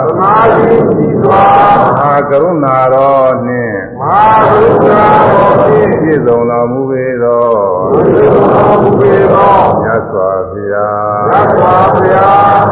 [0.06, 1.42] သနာခြင်းကြီးစွာ
[1.80, 7.44] မဟာကရုဏာတော်နှင့်မဟာကရုဏာတော်ဖြင့်ပြည့်စုံတော်မူပေသော
[7.92, 12.71] ပြည့်စုံတော်မူပေသောမြတ်စွာဘုရားမြတ်စွာဘုရားမ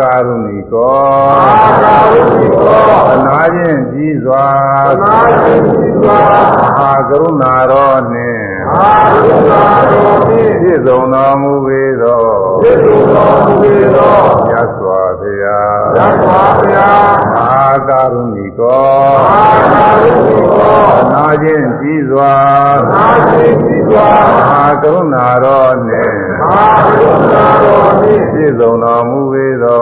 [0.00, 0.96] ကာရုဏီကော
[1.36, 4.46] မဟာကာရုဏီကောသနာခြင်းကြီးစွာ
[4.88, 6.18] သနာခြင်းကြီးစွာ
[6.58, 12.22] မဟာကရုဏာတော်နှင့်အာရုဏာတော်ဖြင့်ပြည့်စုံတော်မူပေသော
[12.62, 14.14] ပြည့်စုံတော်မူပေသော
[14.46, 17.00] မြတ်စွာဘုရားမြတ်စွာဘုရား
[17.32, 22.32] မဟာကာရုဏီကောမဟာကာရုဏီကောအနာခြင်းကြီးစွာ
[22.78, 29.76] အနာခြင်းကြီးစွာမဟာကရုဏာတော်နှင့်မဟာကရုဏာတော်ဖြင့်ပြည့်စုံတော်မူပေသောပြည့်စု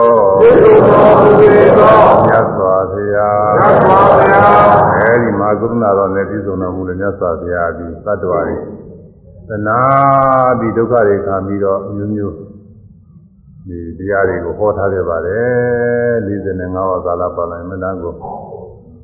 [1.01, 1.95] တော်မူပေသော
[2.25, 4.51] မြတ်စွာဘုရားမြတ်စွာဘုရား
[4.95, 8.57] အဲဒီမှာကရုဏာတော်နဲ့ပြည့်စုံတော်မူတဲ့မြတ်စွာဘုရားဒီသတ္တဝါတွေ
[9.49, 9.79] သနာ
[10.59, 12.35] ပြီးဒုက္ခတွေခံပြီးတော့မျိုးမျိုး
[13.67, 18.13] ဒီတရားတွေကိုဟောထားခဲ့ပါတယ်45ဝါကာလပါဠိမဏ္ဍကို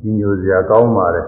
[0.02, 1.28] ကြီးညိုစရာကောင်းပါတယ်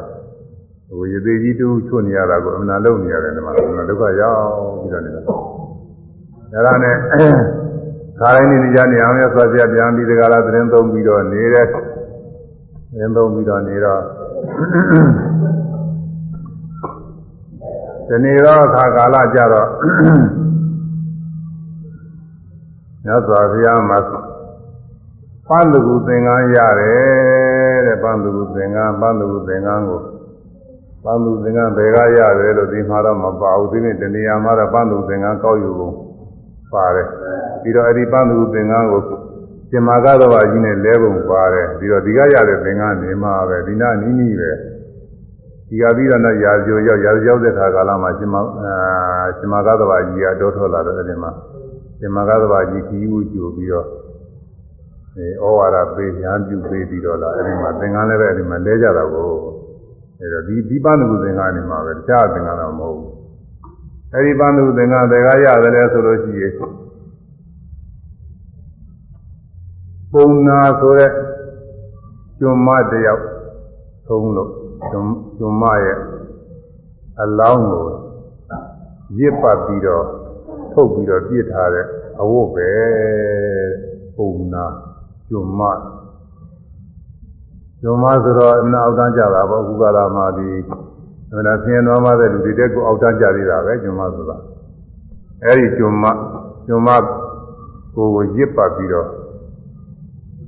[0.89, 4.43] ဟိုရေသေးကြီးတူချွတ်နေရတာကိုအမှန်လုံးနေရတယ်ဒီမှာအမှန်ဒုက္ခရောက်
[4.81, 5.21] ပြီးတော့နေတာ
[6.53, 6.95] အဲဒါနဲ့
[8.19, 11.73] ခါတိုင်းနေကြနေအောင်ရဆိုပြပြန်ပြီးဒီကလာသတင်းသုံးပြီးတော့နေတဲ့သ
[12.99, 14.01] တင်းသုံးပြီးတော့နေတော့
[18.07, 19.69] ဒီနေ့တော့အခါကာလကြတော့
[23.05, 23.99] မြတ်စွာဘုရားမှာ
[25.47, 30.01] ပန်းသူသင်္ကန်းရတယ်တဲ့ပန်းသူသင်္ကန်းပန်းသူသင်္ကန်းကို
[31.03, 35.95] ပန်းသူသင်္ကန်းဘယ်ကရတယ်လို့ဒီမှာတော့မပါဘူးဒီနေ့တနေရာမှာတော့ပန်းသူသင်္ကန်းကောက်ယူဖို့
[36.73, 37.07] ပါတယ်
[37.61, 39.01] ပြီးတော့အဲ့ဒီပန်းသူသင်္ကန်းကို
[39.71, 44.51] ရှင်မာကတော်ဘာကြီးနဲ့လဲပုံပါတယ်ပြီးတော့ဒီကရတဲ့သင်္ကန်းနေမှာပဲဒီနာနီးနီးပဲ
[45.69, 48.75] ဒီကပြီးတော့ရာဇိုရောက်ရာဇရောက်တဲ့ခါကာလမှာရှင်မအာ
[49.37, 51.31] ရှင်မကသဘာကြီးကတော့ထွက်လာတော့အဲ့ဒီမှာ
[51.99, 53.87] ရှင်မကသဘာကြီးခီးဦးကြိုပြီးတော့
[55.15, 59.29] အဲဩဝါဒပေးညာပြုပေးပြီးတော့လာအဲ့ဒီမှာသင်္ကန်းလည်းပဲအဲ့ဒီမှာလဲကြတာကို
[60.19, 63.11] အဲ့တော့ဒီဒီပန်းသူသင်္ကန်းနေမှာပဲတခြားသင်္ကန်းတော့မဟုတ်ဘူး
[64.13, 66.53] အဲ့ဒီပန်းသူသင်္ကန်းဘယ်ကရတယ်လဲဆိုလို့ရှိရင်
[70.13, 71.11] ပုံနာဆိုတဲ့
[72.39, 73.23] ကျွမ်းမတယောက်
[74.07, 74.51] သုံးလို့
[74.89, 75.97] ကျွမ်းမရဲ့
[77.21, 77.85] အလောင်းကို
[79.19, 80.05] ရစ်ပတ်ပြီးတော့
[80.73, 81.85] ထုတ်ပြီးတော့ပြစ်ထားတဲ့
[82.21, 82.69] အဝတ်ပဲ
[84.15, 84.65] ပုံနာ
[85.27, 85.61] ကျွမ်းမ
[87.81, 90.49] ကျွမ်းမဆိုတော့အနာအောက်တန်းကြတာပေါ့အခုကလာမှဒီ
[91.37, 94.37] အနာဆင်းရဲတော်မှတဲ့လူတွေတက်ကိုအောက်တန်းကြသေးတာပဲကျွမ်းမဆိုတာ
[95.43, 96.05] အဲဒီကျွမ်းမ
[96.67, 96.89] ကျွမ်းမ
[97.95, 99.09] ကိုယ်ကိုရစ်ပတ်ပြီးတော့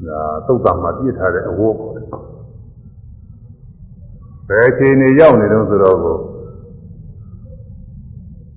[0.07, 1.93] ဒါသုတ်တံမှာပြစ်ထားတဲ့အဝတ်ပေါ့
[4.47, 6.17] ဘယ်အချိန်နေရောက်နေတော့ဆိုတော့ကို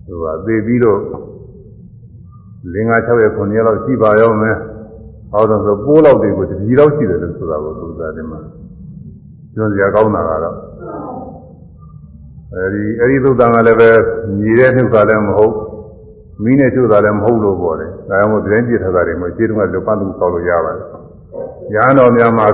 [0.06, 1.00] သူကသေပြီးတော့
[2.72, 4.56] လင်္ကာ6ရက်9ရက်လောက်ရှိပါရောမယ်
[5.32, 8.40] ဟောတော့ဆိုပိုးလောက်တွေကိုတတိလောက်ရှိတယ်လို့ဆိုတာကိုသူသာတယ်မှာ
[9.54, 10.56] ကျွန်းစရာကောင်းတာကတော့
[12.54, 13.90] အဲဒီအဲဒီသုတ်တံကလည်းပဲ
[14.38, 15.54] ညီတဲ့နှုတ်ကလည်းမဟုတ်
[16.42, 20.93] မီးနဲ့ချုပ်တာလည်းမဟုတ်လို့ပေါ့လေဒါကြောင့်မို့တိုင်းပြစ်ထားတာတွေမျိုးခြေတုံးကလောပန်းသူကောက်လို့ရပါတယ်
[21.72, 22.46] ရဟန်းတော်များမှာ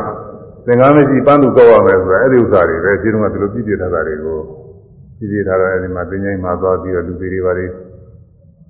[0.67, 4.39] သင်္ကန်းမရှိပန်းသူကောက်ရမယ်ဆိုတော့အဲ့ဒီဥစ္စာတွေပဲခြေတုံးကဒီလိုပြည့်ပြည့်ထားတာတွေကို
[5.19, 7.67] ပြည့်ပြည့်ထားတော့အဲ့ဒီမှာသင်္ချိုင်းမှာသွားပြီးတော့လူသေးတွေပါတွေ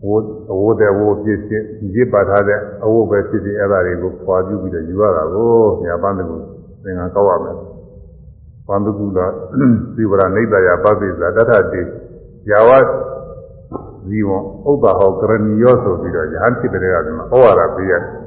[0.07, 1.65] ဝိုးအဝိုးတဲ့ဝိုးပြည့်ပြည့်
[1.95, 5.53] ရစ်ပါထားတဲ့အဝိုးပဲဖြစ်ဖြစ်အဲ့ဒါတွေကိုခွာပြုပြီးတော့ယူရတာကို
[5.85, 6.25] ညာပန်းသူ
[6.85, 7.57] သင်္ကန်းကောက်ရမယ်
[8.69, 9.19] ပန္တုကုလ
[9.97, 11.83] သီဝရနေတယပပိသတထတိ
[12.51, 12.71] ယာဝ
[14.09, 14.31] ဇီဝ
[14.71, 18.13] ဥပ္ပါဟောကရဏီယောဆိုပြီးတော့ယဟန်ဖြစ်တဲ့ကနေမှာဩဝါဒပေးရတယ်။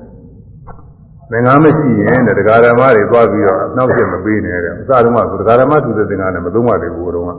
[1.34, 7.32] သင်္ကန်းမရှိရင်တဲ့တရားဓမ္မတွေသွားပြီးတော့နောက်ကျမပေးနဲ့တဲ့အစတုန်းကဆိုတရားဓမ္မသူတဲ့သင်္ကန်းနဲ့မသုံးပါသေးဘူးတော့က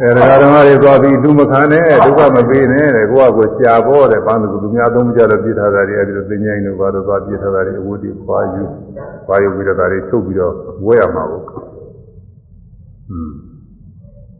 [0.00, 8.62] အဲတရားဓမ္မတွေသွားပြီးလူမခံနဲ့ဒုက္ခမပေးနဲ့တဲ့ကိုကကိုကြာပေါ်တဲ့ပန်းသူလူများသုံးကြတော့ပြစ်ထားတာတွေအဲဒီလိုသင်္ကြန်တို့ဘာလို့သွားပြစ်ထားတာတွေအဝတ်တွေပွားယူ
[9.26, 10.52] ပွားယူပြီးတော့ဒါတွေထုတ်ပြီးတော့
[10.86, 11.74] ဝဲရမှာပေါ့။ဟွန်း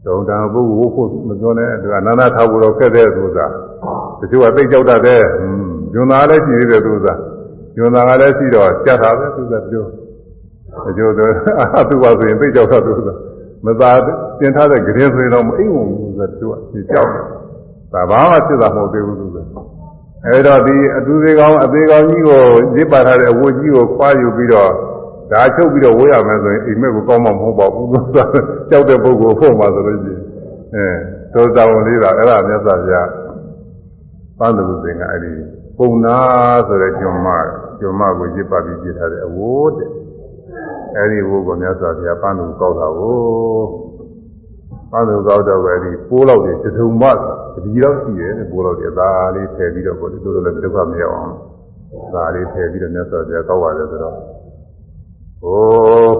[0.05, 3.45] တော့ဒါပုဂ္ဂိုလ်ဝုတ်ဖို့မပြောနဲ့သူကနာနာထားဖို့တော့ခက်တဲ့သူသာ
[4.19, 5.21] တချို့ကသိကြောက်တတ်တဲ့
[5.93, 7.13] ညွန်သားလည်းရှိသေးတယ်သူသာ
[7.75, 9.85] ညွန်သားကလည်းရှိတော့ကြက်တာပဲသူသာပြော
[10.85, 13.13] တချို့တော့အာသူပါဆိုရင်သိကြောက်တတ်သူသာ
[13.65, 13.91] မသာ
[14.39, 17.09] တင်ထားတဲ့ကြင်းဆိုရင်တော့မအိမ်ဝင်ဘူးသူကသူကကြောက်
[17.93, 19.37] တာဘာမှဖြစ်တာမဟုတ်သေးဘူးသူက
[20.25, 22.41] အဲတော့ဒီအတူသေးကောင်းအသေးကောင်းကြီးကို
[22.77, 24.71] ရစ်ပါထားတဲ့အဝတ်ကြီးကိုခွာယူပြီးတော့
[25.31, 28.17] ဒါချုပ်ပြီးတော့ဝေးရမယ်ဆိုရင်အိမ်မက်ကိုကောင်းမှမဟုတ်ပါဘူးသူက
[28.69, 30.21] ကြောက်တဲ့ပုဂ္ဂိုလ်ဖို့မှဆိုလို့ရှိရင်
[30.75, 30.87] အဲ
[31.33, 33.09] သောတာဝန်လေးတာအဲ့ဒါမြတ်စွာဘုရား
[34.39, 35.31] ပန်းသူသင်္ကအဲ့ဒီ
[35.77, 36.17] ပုံနာ
[36.67, 37.27] ဆိုတဲ့ကျွမ်းမ
[37.79, 39.89] ကျွမ်းမကိုရစ်ပါပြီးပြထားတဲ့အဝတ်တဲ့
[40.95, 43.17] အဲ့ဒီဝတ်ကိုမြတ်စွာဘုရားပန်းသူကောက်တာကို
[44.91, 47.15] ပန်းသူကောက်တော့ပဲဒီပိုးလောက်တွေတထုံမတ
[47.65, 51.33] တိလောက်ရှိတယ်ပိုးလောက်တွေအသာလေးဖယ်ပြီးတော့ကိုယ်တို့လည်းဒုက္ခမရောက်အောင်
[52.13, 54.15] ဒါလေးဖယ်ပြီးတော့မြတ်စွာဘုရားကောက်ရတယ်ဆိုတော့
[55.43, 56.13] ဟို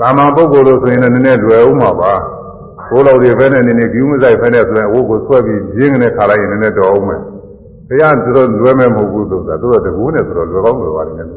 [0.00, 2.12] သာမန်ပုဂ္ဂိုလ်လို့ဆိုရင်လည်းနည်းနည်းလွယ်ဦးမှာပါ
[2.88, 7.20] ဘိုးတော်တွေပဲနဲ့နည်းနည်းကျူးမဆိုင်ဖဲနဲ့ဆိုရင်အဝတ်ကိုဆွဲပြီးရင်းကနေခါလိုက်ရင်နည်းနည်းတော်အောင်မယ်
[7.90, 11.28] တရားသူတို့လွယ်မဲ့မဟုတ်ဘူးဆိုတာသူတို့တကူနဲ့ဆိုတော့လွယ်ကောင်းလွယ်ပါတယ်နဲ့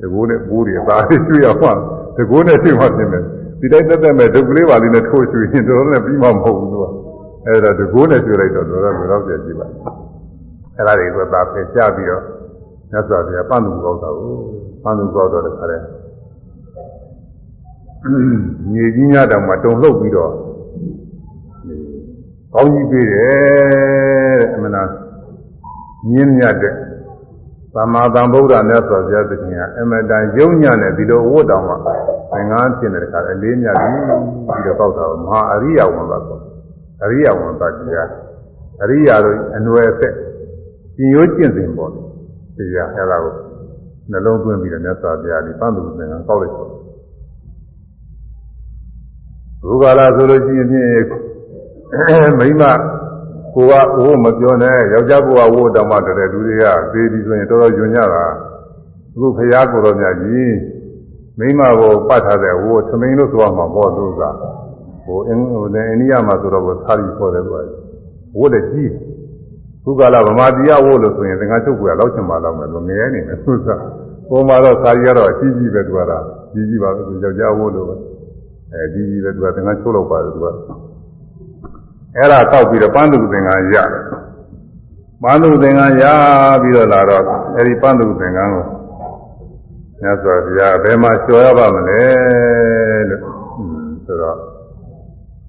[0.00, 1.72] တကူနဲ့ဘူးတွေအသာလေးကျွေးအောင်ပါ
[2.16, 3.22] တကူနဲ့ကျွေးမှပြင်မယ်
[3.60, 6.84] ဒီတိုင်းတက်တက်မဲ့ဒုက္ကလေးပါလေးနဲ့ထိုးကျွေးရင်တော်တော်နဲ့ပြီးမှမဟုတ်ဘူးသူက
[7.46, 9.66] အဲ့ဒါတကူနဲ့ကျွေးလိုက်တော့တော်တော်လွယ်တော့ပြကြည့်ပါ
[10.76, 12.22] အဲ့ဒါတွေကသာဖယ်ချပြီးတော့
[12.90, 14.34] မြတ်စွာဘုရားပန်းသူကောက်တာကို
[14.82, 15.84] ပန်းသူကောက်တော့တခါတည်း
[18.72, 20.32] မြေကြီးများတောင်မှတုံလှုပ်ပြီးတော့
[22.54, 24.82] ကောင်းကြီးပေးတယ်တဲ့အမနာ
[26.10, 26.74] မြင်းမြတ်တဲ့
[27.74, 31.88] သမ္မာသမ္ဗုဒ္ဓမြတ်စွာဘုရားသခင်ကအမတန်ယုံညံ့တဲ့ဒီလိုဝတ်တော်မှာသ
[32.38, 33.94] င်္ကန်းဖြစ်တဲ့ခါအလေးမြတ်ပြီး
[34.46, 36.38] ပြီးတော့ပေါက်တာမဟာအရိယဝန်သာဆို
[37.04, 38.08] အရိယဝန်သာတရား
[38.82, 40.14] အရိယတို့အနွယ်ဆက်
[40.96, 41.90] ကျင်ရိုးကျင့်စဉ်ပေါ်
[42.56, 43.34] တရားအဲ့ဒါကို
[44.10, 46.66] နှလုံးသွင်းပြီးတော့မြတ်စွာဘုရားဒီပန်းသူသင်္ကန်းကောက်လိုက်ဆို
[49.68, 52.62] ဘုရားလာဆိုလို့ရှိရင်ဖြင့်မိမ
[53.54, 58.24] ကိုကအိုးမပြောနဲ့ယောက်ျားကိုကဝိုးတော်မှတည်းလူတွေကသေးပြီဆိုရင်တော်တော်ညွန်ကြတာ
[59.14, 60.54] အခုဖရာကိုတော်မြတ်ကြီး
[61.38, 64.22] မိမကိုပတ်ထားတဲ့ဝိုးသမင်းလို့ဆိုရမှာပေါ့သူက
[65.04, 67.60] ဟိုအင်းဟိုလည်းအိန္ဒိယမှာဆိုတော့သာရီခေါ်တယ်ကွာ
[68.36, 68.90] ဝိုးလည်းကြီး
[69.84, 73.68] ခုကလာဗမာပြည်ဝိုးလို့ဆိုရင်သင်္ကန်းချုပ်ကွယ်လောက်ချင်ပါတော့မယ်လို့ငရဲနေတယ်သူက
[74.28, 77.96] ပုံမှာတော့သာရီကတော့အကြီးကြီးပဲသူကလားကြီးကြီးပါပဲသူယောက်ျားဝိုးလို့ပဲ
[78.72, 80.46] အဲဒီကြီးပဲသူကသင်္ကန်းချုပ်လောက်ပါတယ်သူက
[82.16, 83.88] အဲ့ဒါတောက်ပြီးတော့ပန်းသူသင်္ကန်းရတယ်
[85.22, 86.04] ပန်းသူသင်္ကန်းရ
[86.62, 87.24] ပြီးတော့လာတော့
[87.56, 88.64] အဲ့ဒီပန်းသူသင်္ကန်းကို
[90.00, 92.02] မြတ်စွာဘုရားဘယ်မှာကျော်ရပါမလဲ
[93.10, 93.22] လို့
[94.06, 94.36] ဆိုတော့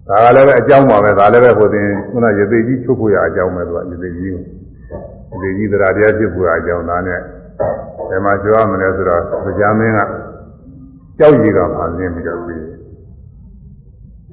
[0.07, 4.31] ဒါကလည်းပဲအကြောင်းပါပဲဒါလည်းပဲဟိုတင်ခုနရသေးကြီးချုပ်ဖို့ရအကြောင်းပဲသူကရသေးကြီး
[5.29, 7.19] ကိုရသေးကြီးတရားတရားဖြစ်ဖို့ရအကြောင်းသားနဲ့
[8.09, 9.21] ဘယ်မှာကျော်ရမလဲဆိုတော့
[9.59, 9.99] ကြာမင်းက
[11.17, 12.61] ကြောက်ရည်ကဖန်ဆင်းပြီးတော့ပြီး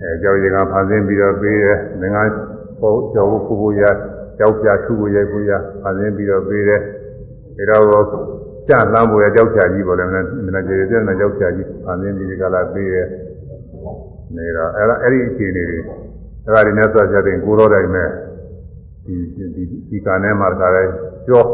[0.03, 2.23] အဲကြောက်ရည်ကဖန်ဆင်းပြီးတော့ပေးတယ်ငငါ
[2.81, 3.83] ပေါ့ကြောက်ဖို့ဖို့ဖို့ရ
[4.39, 6.81] ကြောက်ပြထုဖို့ရိုက်ဖို့ရဖန်ဆင်းပြီးတော့ပေးတယ်
[7.71, 8.05] ဒါတော့
[8.69, 13.07] ကြလမ်းဖို့ရကြောက်ချာကြီးပေါ့လေမင်းမင်းကျေကျေနဲ့ကြောက်ချာကြီးဖန်ဆင်းပြီးဒီကလာပေးတယ်
[14.37, 15.79] နေတော့အဲ့ဒါအဲ့ဒီအခြေအနေတွေ
[16.45, 18.09] အဲ့ဒါဒီနဲ့ဆက်ချက်တင်ကိုရောတိုင်းမဲ့
[19.05, 20.83] ဒီဒီဒီကနဲ့မှာတခါလဲ
[21.27, 21.45] ကြော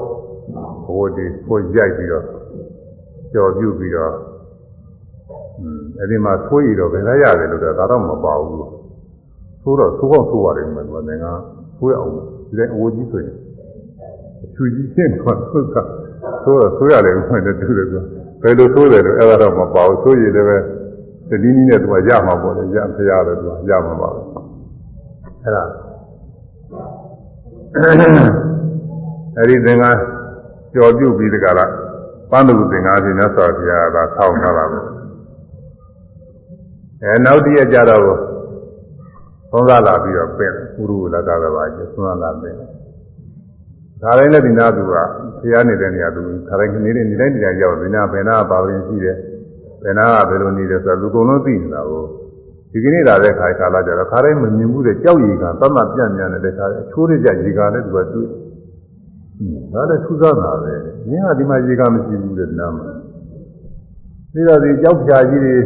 [0.87, 2.25] ဘိုးဒီကိုရိုက်ပြီးတော့
[3.33, 4.13] ကြော်ပြုတ်ပြီးတော့
[5.99, 11.33] အဲ့ဒီမှာသိုးရည်တော့ဘယ်လာရတယ်လို့တော့ဒါတော့မပါဘူးသိုးတော့သိုးကောင်းသိုးရတယ်မှန်တယ်ငါ
[11.79, 12.13] သိုးရအောင်
[12.49, 13.35] ဒီတိုင်းအဝကြီးဆိုရင်
[14.55, 15.77] ချူကြီးရှင်းတော့သုက
[16.43, 18.03] ဆိုတော့ဆိုရတယ်ဥပမာတူတယ်ကွာ
[18.43, 20.59] ဘယ်လိုဆိုတယ်လို့အဲ့ဒါတော့မပါဘူးဆိုရည်လည်းပဲ
[21.29, 24.25] တတိနည်းနဲ့သူကရမှာပေါ့လေရဖရားတော့သူကရမှာပါဘူး
[25.43, 25.63] အဲ့ဒါ
[29.37, 29.99] အဲ့ဒီသင်္ကန်း
[30.75, 31.73] ကြော်ပြုတ်ပြီးတကလား
[32.31, 34.79] ပန်းသူသင်္ကန်းစီနဲ့ဆိုဘုရားကဆောင်းထားတာပဲ
[37.03, 38.03] အဲနောက်တည့်ရကြတော့
[39.51, 42.57] သုံးစားလာပြီးတော့ပြင်ဥရုလကကပါကျသုံးစားလာပြင်
[44.03, 44.95] ဒါတိုင်းနဲ့ဒီနာသူက
[45.41, 49.17] ဖျားနေတဲ့နေရာသူခါတိုင်းနေတဲ့နေတိုင်းနေရာရောက်ဒီနာဘယ်နာပါဝင်ရှိတယ်
[49.83, 52.05] ဘယ်နာကဘယ်လိုနေတယ်ဆိုတော့လူကုန်လုံးသိနေတာကို
[52.73, 58.27] ဒီကနေ့လာတဲ့ခါခါလာကြတော့ခါတိုင်းမမြင်ဘူးတဲ့ကြောက်ရည်ကသတ်မှတ်ပြန့်ပြန်နေတဲ့ခါအချိုးရကြရေကလည်းသူကတွေ့
[59.73, 60.75] ဒါလည်းထူးဆန်းတာပဲ။
[61.11, 62.91] ရင်းကဒီမှာရေကမရှိဘူးတဲ့နားမှာ။
[64.33, 65.57] ပြီးတော့ဒီကြောက်ဖြာကြီးတွေ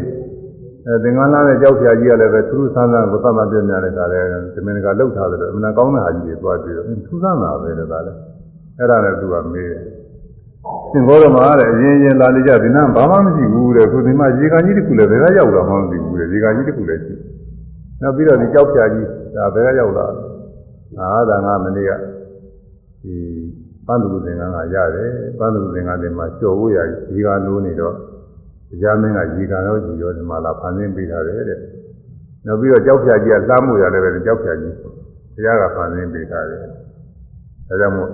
[0.86, 8.18] အဲသင်္ကန်းလားနဲ့ကြောက်ဖြာကြီးကလည်းပဲထူးထူးဆန်းဆန်းကိုသတ်မှတ်ပြန့်ပြန်တဲ့ခါလည်းဒီမင်းကလှုပ်ထားတယ်လို့အမှန်ကောင်းတဲ့ဟာကြီးတွေသွားပြီးတော့ထူးဆန်းတာပဲတဲ့ဒါလည်း
[8.78, 9.82] အဲ့ဒါလည်းသူကမေးတယ်။
[10.92, 17.14] သင်္ဘောတော်မှာတဲ့အရင်ရင်လာနေကြဒီနားဘာမှမရှိဘူးတဲ့ခုဒီမှာရေကကြီးတစ်ခုလည်းဘယ်ကရောက်လာမှမသိဘူးတဲ့ရေကကြီးတစ်ခုလည်းရှိ။
[18.00, 19.06] နောက်ပြီးတော့ဒီကြောက်ဖြာကြီး
[19.36, 20.22] ဒါဘယ်ကရောက်လာလဲ။
[20.98, 21.90] အာဒါငါမနေ့က
[23.02, 23.14] ဒီ
[23.86, 26.78] ပန်းသူသင်္ကန်းကရတယ်ပန်းသူသင်္ကန်းတွေမှာကြော်ဖို့ရ
[27.14, 27.94] ရေကလိုးနေတော့
[28.72, 31.58] တရားမင်းကရေကရောကြည်ရောဒီမှာလာဖန်ဆင်းပေးထားတယ်တဲ့
[32.46, 34.74] နောက်ပြီးတော့ကြောက်ဖြာကြီးကစားမှုရတယ်ပဲကြောက်ဖြာကြီး
[35.34, 36.68] တရားကဖန်ဆင်းပေးထားတယ်ဒါ
[37.80, 38.08] ကြောင့်မို့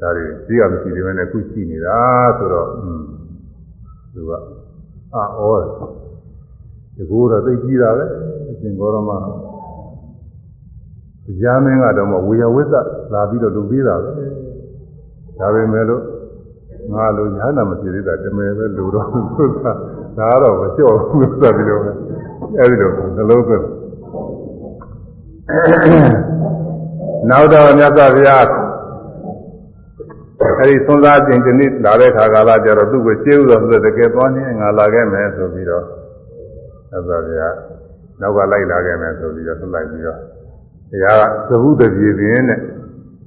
[0.00, 1.98] ဒါတွေကြီးကမရှိသေးဘဲနဲ့ခုရှိနေတာ
[2.38, 3.02] ဆိုတော့อืม
[4.14, 4.30] သူက
[5.14, 5.40] အာဩ
[6.96, 8.04] ဒီကိုယ်တော့သိကြည့်တာပဲ
[8.50, 9.10] အရှင်ဘောရမ
[11.24, 12.74] တရားမင်းကတော့မဝေယဝိသ
[13.12, 14.10] လာပြီးတော့လူပေးတာပဲ
[15.38, 16.02] ဒါပေမဲ့လို့
[16.96, 19.72] ငါလိုညာနာမဖြစ်သေးတာတမယ်ပဲလူတော့ဆိုတာ
[20.18, 21.90] ဒါတော့မလျှော့ဘူးဆိုတာဒီလိုပဲ
[22.58, 23.66] အဲဒီလိုနှလုံးသွင်း
[27.30, 28.46] နောက်တော့မြတ်စွာဘုရား
[30.58, 35.84] အဲဒီသွန်သားခြင်းဒီနေ့လာတဲ့ခါကာလကျတော့သူ့ကိုကျေးဥတော်ဆိုတဲ့တကယ်သွားနေငါလာခဲ့မယ်ဆိုပြီးတော့
[36.90, 37.54] မြတ်စွာဘုရား
[38.20, 40.18] နောက်ကလိုက်လာခဲ့မယ်ဆိုပြီးတော့သူ့လိုက်ပြီးတော့
[40.90, 42.60] ဘုရားကသဘုတပြေပင်နဲ့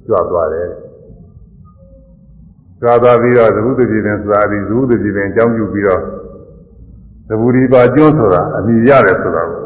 [0.06, 0.68] ကြွသွားတယ်
[2.80, 6.02] ကြွသွားပြီးတော့သဘုတပြေပင်ဆိုတာဒီသဘုတပြေပင်အကြောင်းပြုပြီးတော့
[7.28, 9.62] သဘူဒီပါကျွန်းဆိုတာအမိရတယ်ဆိုတာကို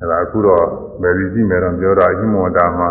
[0.00, 0.64] အဲဒါအခုတော့
[1.00, 2.88] မယ်ဒီကြည့်မယ်တော့ပြောတာအဟိမဝတ္တမှာ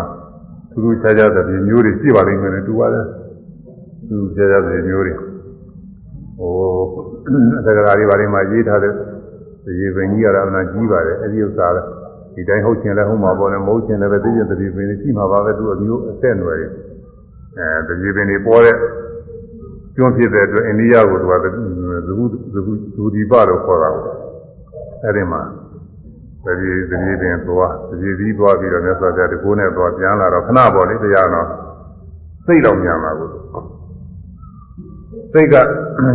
[0.70, 3.06] သူတို့ခြားခြားတဲ့ဒီမျိုးတွေရှိပါလိမ့်မယ်တူပါတယ်
[4.08, 5.14] သူခြားခြားတဲ့မျိုးတွေ
[6.38, 6.52] ဟို
[7.66, 8.92] သက္ကရာတွေဘာတွေမှာရေးထားတဲ့
[9.64, 11.88] ဒီပင်ကြီးရတာနာကြီးပါတယ်အဲဒီဥစ္စာလည်း
[12.34, 16.58] ဒီတိုင်းဟုတ်ချင်လဲဟုတ်မှာပေါ့လေမဟုတ်ချင်လည်းပဲသိရင်တတိပင်ရှိမှာပါပဲသူအမျိုးအသက်အနွယ်
[17.58, 18.76] အဲတတိပင်တွေပေါ်တဲ့
[19.96, 21.46] ကျွန်းဖြစ်တဲ့အတွက်အိန္ဒိယကိုသူကသ
[22.18, 24.16] ကုသကုဒူဒီပလို့ခေါ်တာပေါ့
[25.04, 25.42] အဲဒီမှာ
[26.44, 31.46] တတိတတိပင်သွားတတိပြီးသွားပြီးတော့မြတ်စွာဘုရားတကိုးနဲ့သွားပြန်လာတော့ခဏပေါ့လေတရားတော့
[32.46, 33.28] စိတ်တော်မြန်လာကို
[35.32, 35.54] စိတ်က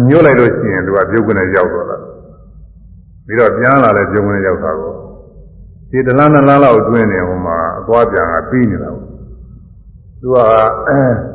[0.08, 1.98] ညှို့လိုက်လို့ရှိရင်သူကပြုတ်ကနေရောက်သွားတာ
[3.26, 4.94] ပြီးတော့ပြန်လာလဲပြုတ်ကနေရောက်တာကို
[5.92, 9.08] ဒီတလားနလားလောက်အတွင်းနေဟိုမှာအသွားပြန်ကပြီးနေတာပေါ့
[10.22, 10.38] သူက
[10.89, 11.31] အဲ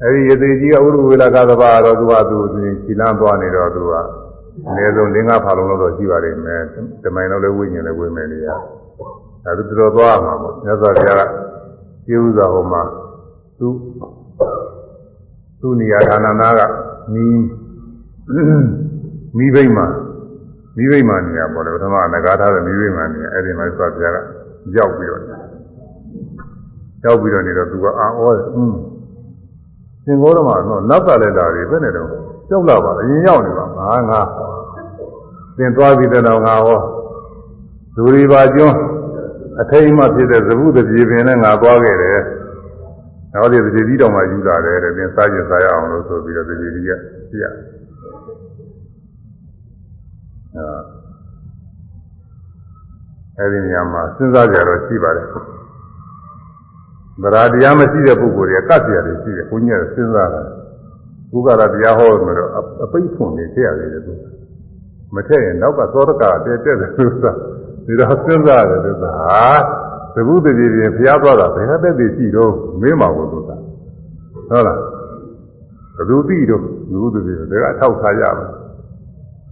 [0.00, 2.38] ဒီရသေးကြီးကဥရဝေလာကသဘာတော့သူကသူ
[2.84, 3.94] ခြိလန်းသွားနေတော့သူက
[4.66, 6.62] အနည်းဆုံး၄-၅ဖာလုံးတော့ရှိပါလိမ့်မယ်။
[7.02, 8.48] တမိုင်တော့လည်းဝိညာဉ်လည်းဝိမယ်နေရ။
[9.44, 11.22] ဒါသူတော်သွားမှာပေါ့။မြတ်စွာဘုရားက
[12.06, 12.82] ကျေးဇူးတော်ဟောမှာ
[13.58, 13.68] သူ
[15.60, 16.60] သူနေရာဌာနနာက
[17.12, 17.24] မိ
[19.36, 19.82] မိဘိမှ
[20.76, 24.18] မိဘိမှနေရာပေါ့လေပထမငကားထားတဲ့မိဘိမှနေရာအဲ့ဒီမှာမြတ်စွာဘုရားက
[24.76, 25.22] ရောက်ပြီးတော့
[27.04, 28.74] ရောက်ပြီးတော့နေတော့သူကအာဩတယ်။อืม
[30.08, 32.08] သင်္ဘောတော်မှာတော့နတ်ကလည်းလာပြီဘယ်နဲ့တော့
[32.48, 34.20] ကြောက်လာပါအရင်ရောက်နေပါငါငါ
[35.56, 36.80] သင်သွားပြီးတဲ့တော့ငါဟော
[37.96, 38.76] ဒူရီပါကျွန်း
[39.60, 42.18] အထိတ်မှဖြစ်တဲ့သဘုတပြေပင်နဲ့ငါသွားခဲ့တယ်။
[43.32, 46.90] နောက်ဒီတပြေကြီးတော်မှယူလာတယ်တဲ့သင်စားကျင်စားရအောင်လို့ဆိုပြီးတော့တပြေကြီးက
[47.30, 47.44] ပြရ။
[53.38, 55.26] အဲအဲဒီနေရာမှာစဉ်းစားကြတော့ရှိပါတယ်။
[57.22, 60.42] ဗရာတရားမရှိတဲ့ပုဂ္ဂိုလ်တွေကကတ်ပြရတယ်ရှိတယ်ဘုန်းကြီးကစဉ်းစားတာ
[61.32, 62.50] ဘုရားတရားဟောလို့တော့
[62.84, 64.12] အပိတ်ဖွင့်နေထည့်ရတယ်သူ
[65.14, 67.24] မထည့်ရင်နောက်ကသောတကတဲတက်တယ်သူက
[67.86, 69.42] ဒီတော့စဉ်းစားတယ်သူကဟာ
[70.14, 73.52] သဘုတတိပြင်ဖျားသွားတာဘယ်ကတက်တည်ရှိတော့မင်းမှာကိုသူကဟု
[74.58, 74.78] တ်လား
[75.96, 78.50] ဘသူသိတော့သဘုတတိပြင်ဒါကထောက်ထားရမယ်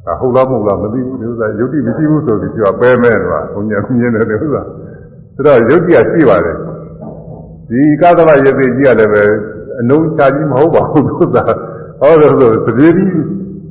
[0.09, 6.57] အဟုတ်လားမဟုတ်လားမသိဘူးဒီဥစ္စာယုတ်တိမရှိဘူးဆိုပြီးပြောပဲမဲ့တော့ဘုညာမြင်တယ်ဒီဥစ္စာဒါတော့ယုတ်တိကရှိပါတယ်
[7.69, 9.25] ဒီကသဗရေသိကြီးကလည်းပဲ
[9.81, 11.37] အလုံးချကြီးမဟုတ်ပါဘူးသူက
[12.01, 13.11] ဟောလို့ဆိုတပြေကြီး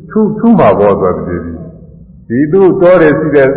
[0.09, 1.55] ထူးထူးမှာပေါ့ဆိုတပြေကြီး
[2.29, 3.49] ဒီသူ့တော်တယ်ရှိတဲ့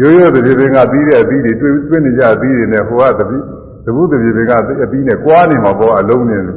[0.00, 3.36] ရိုးရိုးတပြေပင်ကပြီးတဲ့အပြီးတွေတွေ့တွေ့နေကြအပြီးတွေနဲ့ဟိုကတပိ
[3.86, 4.52] တပုတပြေပင်က
[4.84, 6.48] အပြီးနဲ့ကွာနေမှာပေါ့အလုံးနဲ့တ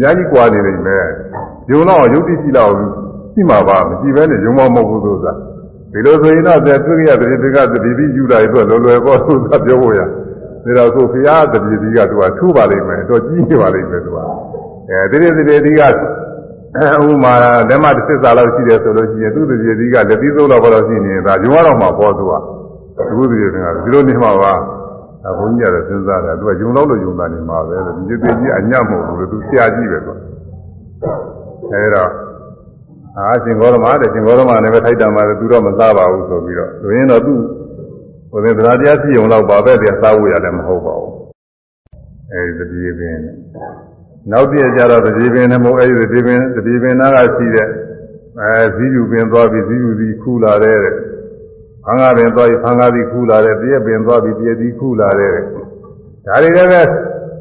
[0.00, 1.06] များကြီးကွာနေနေမယ်
[1.70, 2.72] ယုံတော့ယုတ်တိရှိတော့
[3.34, 5.32] ရှိမှာပါမရှိဘဲနဲ့ယုံမမဟုတ်ဘူးဆိုတာ
[5.92, 10.00] ဒီလိုဆိုရင်တော့တဲ့တွေ့ရတဲ့ဒီကတတိတိယူလာရတော့လွယ်လွယ်ပေါ့ဆိုတာပြောဖို့ရ
[10.66, 14.18] ဒါတော့ကိုဖရာတတိတိကသူကထူပါလိမ့်မယ်တော့ကြီးနေပါလိမ့်မယ်သူက
[14.90, 15.82] အဲဒီဒီဒီဒီက
[17.04, 17.34] ဥမာ
[17.68, 22.32] လက်မတစ်စစ်စာလောက်ရှိတယ်ဆိုလို့ရှိရင်သူ့တတိတိကလက်သီးသုံးလောက်တော့ရှိနေဒါယုံရတော့မှာပေါ့သူက
[23.00, 24.52] အခုတတိတိကဒီလိုနေမှာပါ
[25.26, 30.12] အဘုန်းကြီးကတော့စဉ်းစားတယ်သူကယုံတော့လို့ယုံတာနေမှာပဲဒီတိကြီးအညံ့မဟုတ်ဘူးလို့သူဆရာကြီးပဲသူ
[31.72, 32.10] အဲတော့
[33.18, 37.32] အာရှင်ဂေါရမတဲ့ရှင်ဂေါရမလည်းပဲထိုက်တံပါတယ်သူတော့မစားပါဘူးဆိုပြီးတော့ဆိုရင်တော့သူ
[38.36, 41.14] ဟိုတဲ့သရတရားရှိုံတော့ပါပဲပြန်စားဖို့ရတယ်မဟုတ်ပါဘူး
[42.32, 43.18] အဲဒီတတိပင်
[44.30, 47.68] နောက်ပြည့်ကြတော့တတိပင်နဲ့မဟုတ်အဲဒီတတိပင်တတိပင်နာကရှိတဲ့
[48.40, 50.78] အဲဇီးယူပင်သွားပြီးဇီးယူစီခူလာတဲ့
[51.84, 56.80] ဖန်ကားပင်သွားပြီးဖန်ကားစီခူလာတဲ့တရက်ပင်သွားပြီးတရက်စီခူလာတဲ့ဒါတွေလည်းပဲ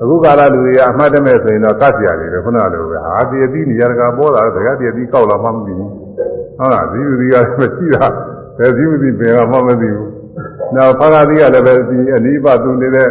[0.02, 5.92] အခုကာလလူတွေကအမှတ်တမဲ့ဆိုရင်တော့ကတ်ပြရတယ်ခုနကလိုပဲဟာတရက်စီနေရာကပေါ်လာတဲ့တရက်စီကောက်လာမှမသိဘူး
[6.58, 8.06] ဟုတ်လားဇီးယူစီကမရှိတာ
[8.58, 10.15] ဘယ်ဇီးယူစီပင်ကမှမသိဘူး
[10.76, 13.08] နောက်ဖန်ကားစီကလည်းပဲဒီအနိဗ္ဗာန်သူနေတဲ့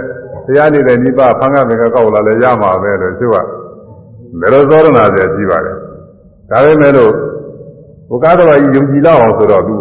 [0.46, 3.36] တရားနေတဲ့နိဗ္ဗာန်ဖန်ကားပင်ကကောက်လာလဲရမှာပဲလို့သူက
[4.40, 5.72] ဘယ်လိုသောရဏဆရာကြီးပါလဲ
[6.50, 7.12] ဒါပေမဲ့လို့
[8.08, 9.76] ဘုရားတော်ကြီးယုံကြည်လောက်အောင်ဆိုတော့သူ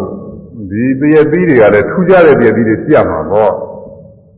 [0.70, 3.52] ဒီတရသီးတွေကလည်းထူးခြားတဲ့တရသီးတွေပြမှာပေါ့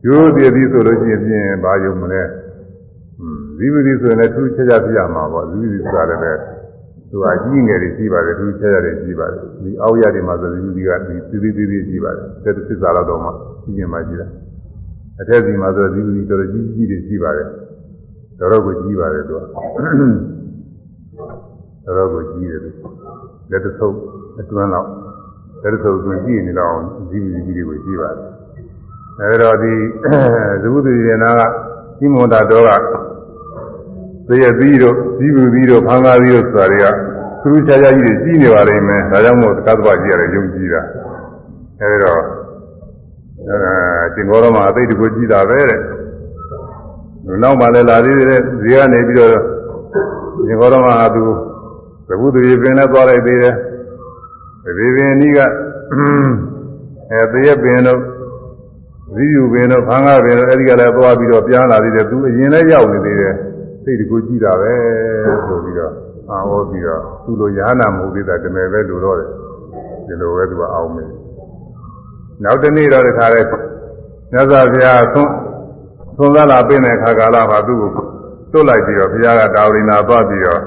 [0.05, 2.21] ရိုးတရသီးဆိုလို့ရှိရင်ပြင်ဘာယုံမလဲ
[3.57, 6.31] ဇီဝတိဆိုရင်လည်းထူးခြားခြားပြမှာပေါ့ဇီဝတိဆိုတာလည်းပဲ
[7.11, 10.89] သူအကြီးငယ်တွေရှိပါတယ်ထူးခြားခြားတွေရှိပါတယ်ဒီအောက်ရတွေမှာဆိုဇီဝတိက
[11.31, 13.29] ဒီသေးသေးသေးရှိပါတယ်တဲ့သစ္စာတော့မှ
[13.63, 14.27] ကြီးကျင်မှကြီးတာ
[15.19, 17.47] အထက်စီမှာဆိုဇီဝတိတော်တော်ကြီးကြီးတွေရှိပါတယ်
[18.39, 22.69] တော်တော်ကိုကြီးပါတယ်သူကတော်တော်ကိုကြီးတယ်သူ
[23.51, 23.97] လက်တဆုပ်
[24.39, 24.89] အတွန်းလောက်
[25.63, 26.75] လက်တဆုပ်အတွန်းကြည့်နေတော့
[27.09, 28.27] ဇီဝတိကြီးတွေကိုကြီးပါတယ်
[29.19, 29.73] အဲဒါဒီ
[30.61, 31.41] ဇဝုတိရေနာက
[31.97, 32.85] ကြီးမွန်တာတော့က
[34.27, 36.85] သေရသီးတို့ဇီဝသီးတို့ဖန်ကားသီးတို့ဆိုတာတွေက
[37.41, 40.81] သူတို့ခြားခြားကြီးတွေကြီးနေပါလိမ့်မယ်ဒါကြောင့်မို့သတ္တဝါကြီးရတယ်ယုံကြည်တာ
[41.79, 42.21] အဲဒီတော့
[43.49, 43.59] အဲ
[44.13, 45.79] ရှင်ဂေါရမအသိတကူကြီးတာပဲတဲ့
[47.43, 49.31] နောက်မှလည်းလာသေးတယ်ဇေကနေပြီးတော့
[50.47, 51.23] ရှင်ဂေါရမကသူ
[52.07, 53.55] သဘုသူရေပင်နဲ့သွားလိုက်သေးတယ်
[54.77, 55.39] ဒီပင်ဤက
[57.11, 58.01] အဲသေရပင်တို့
[59.15, 63.35] ဇီယူပင်တို့ဖန်ကားပင်တို့အဲဒီကလည်းသွားပြီးတော့ပြန်လာသေးတယ်သူအရင်လည်းရောက်နေသေးတယ်
[63.87, 64.75] စိတ်တကူကြည့်တာပဲ
[65.47, 65.93] ဆိုပြီးတော့
[66.31, 69.29] အာဟောပြီးတော့သူ့လိုရဟနာမဟုတ်သေးတာတမယ်ပဲလို့တော့တယ်
[70.07, 71.09] ဒီလိုပဲသူကအောင်းမယ်
[72.43, 73.41] နောက်တနေ့တော့တခါလဲ
[74.31, 75.33] မြတ်စွာဘုရားသွန်း
[76.17, 78.05] သွန်းသားလာပြင်တဲ့ခါကာလမှာသူ့ကို
[78.51, 80.61] တွတ်လိုက်ပြီးတော့ဘုရားကတာဝရိနာသွားပြီးတော့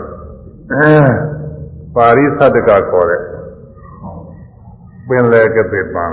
[1.96, 3.20] ပါရိသတ္တကခေါ်တဲ့
[5.08, 6.04] ပင်လေကတိပံ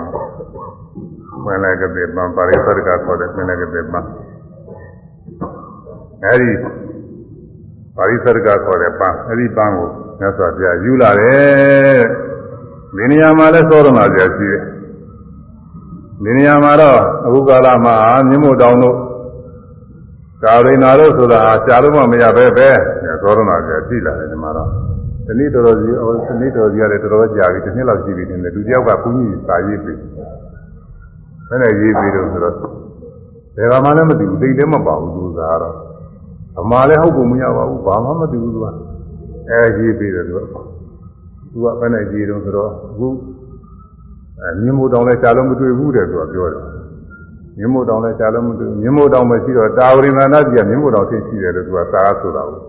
[1.46, 4.00] ပင်လေကတိပံပါရိသတ္တကခေါ်တဲ့ပင်လေကတိပံ
[6.26, 6.52] အဲဒီ
[7.98, 12.02] ပါရိသတ္တကခေါ်တဲ့ပန်းအဲဒီပန်းကိုမြတ်စွာဘုရားယူလာတယ်
[12.96, 14.62] ဒီနေရာမှာလဲသောရမဆရာရှိတယ်
[16.24, 17.96] ဒီနေရာမှာတော့အခုကာလမှာ
[18.30, 18.98] မြင့်မို့တောင်တို့
[20.44, 22.70] ကာရိနာတို့ဆိုတာရှားလို့မှမရပဲပဲ
[23.22, 24.70] သောရမဆရာရှိလာတယ်ဒီမှာတော့
[25.26, 29.94] ဒီနေ့တော်တော်ကြီးအော်ဒီနေ့တော်ကြီးကလည်းတော်တော်ကြာပြီတစ်နှစ်လောက်ရှိပြီတင်တယ်သူတယောက်ကဘုန်းကြီးစာရေးပြီ
[31.50, 32.56] ဘယ်နဲ့ရေးပြီတော့ဆိုတော့
[33.56, 35.87] ဘယ်ကမှလည်းမသိဘူးသိလည်းမပါဘူးသူစားတော့
[36.60, 38.68] အမှားလည်းဟုတ်ကုန်မရပါဘူးဘာမှမသိဘူးသူက
[39.50, 40.40] အဲရေးပြီးတယ်သူက
[41.52, 43.08] သူကဘယ်နဲ့ရေးတော့ဆိုတော့အခု
[44.40, 46.64] အဲမြင်းမိုးတောင်လည်းရှားလို့မတွေ့ဘူးတဲ့သူကပြောတယ်
[47.58, 52.60] မြင်းမိုးတောင်လည်းရှားလို့မတွေ့မြင်းမိုးတောင်ပဲရှိတော့တာဝရိမနာကြီးကမြင်းမိုးတောင်သိရှိတယ်လို့သူကစာဆိုတာကို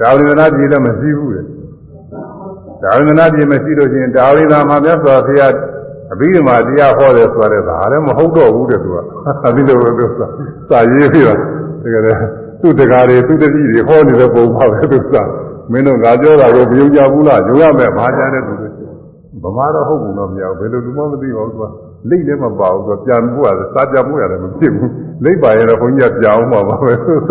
[0.00, 1.44] တာဝရိမနာကြီးလည်းမရှိဘူးတဲ့
[2.82, 5.52] တာဝရိမနာကြီးမရှိလို့ရှိရင်တာဝရိသာမှာမြတ်စွာဘုရား
[6.12, 8.96] အဘိဓမ္မာတရားဟောတယ်ဆိုတဲ့ဒါလည်းမဟုတ်တော့ဘူးတဲ့သူက
[9.46, 10.04] အဘိဓမ္မာသူ
[10.68, 11.38] စာရေးပြီးတော့
[11.82, 15.16] တကယ် သူ့တကားတွေသူ့တတိတွေဟောနေတဲ့ပုံပါပဲသူက
[15.72, 18.68] မင်းတို့ငါပြောတာကိုမယုံကြဘူးလားယုံရမယ်ဘာကြတဲ့သူတွေ
[19.42, 21.70] ဗမာတော့ဟုတ်ဘူးတော့မရဘူးဘယ်လိုလူမှမသိပါဘူးသူက
[22.10, 24.90] လိတ်လည်းမပါဘူးသူကပြန်ပို့ရတယ်စားကြပို့ရတယ်မဖြစ်ဘူး
[25.24, 27.30] လိတ်ပါရင်တော့ဘုန်းကြီးကပြောင်းမှာပါပဲသူက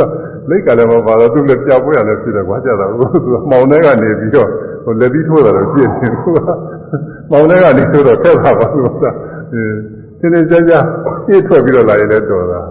[0.49, 4.47] လိတ်ကလည်းမပါတော့သူလည်းပြောင်းပို့ရတယ်ဖြစ်တယ်ကွာကြတာသူကမောင်ထဲကနေပြီးတော့
[4.83, 6.39] ဟိုလက်ပြီးထိုးတာတော့ပြည့်နေသူက
[7.31, 9.05] မောင်ထဲကနေထိုးတော့ခက်တာပါသူက
[9.53, 10.73] အဲသင်္ကြန်ကြ
[11.25, 12.61] ပြည့်ထွက်ပြီးတော့လာရင်လည်းတော်တာ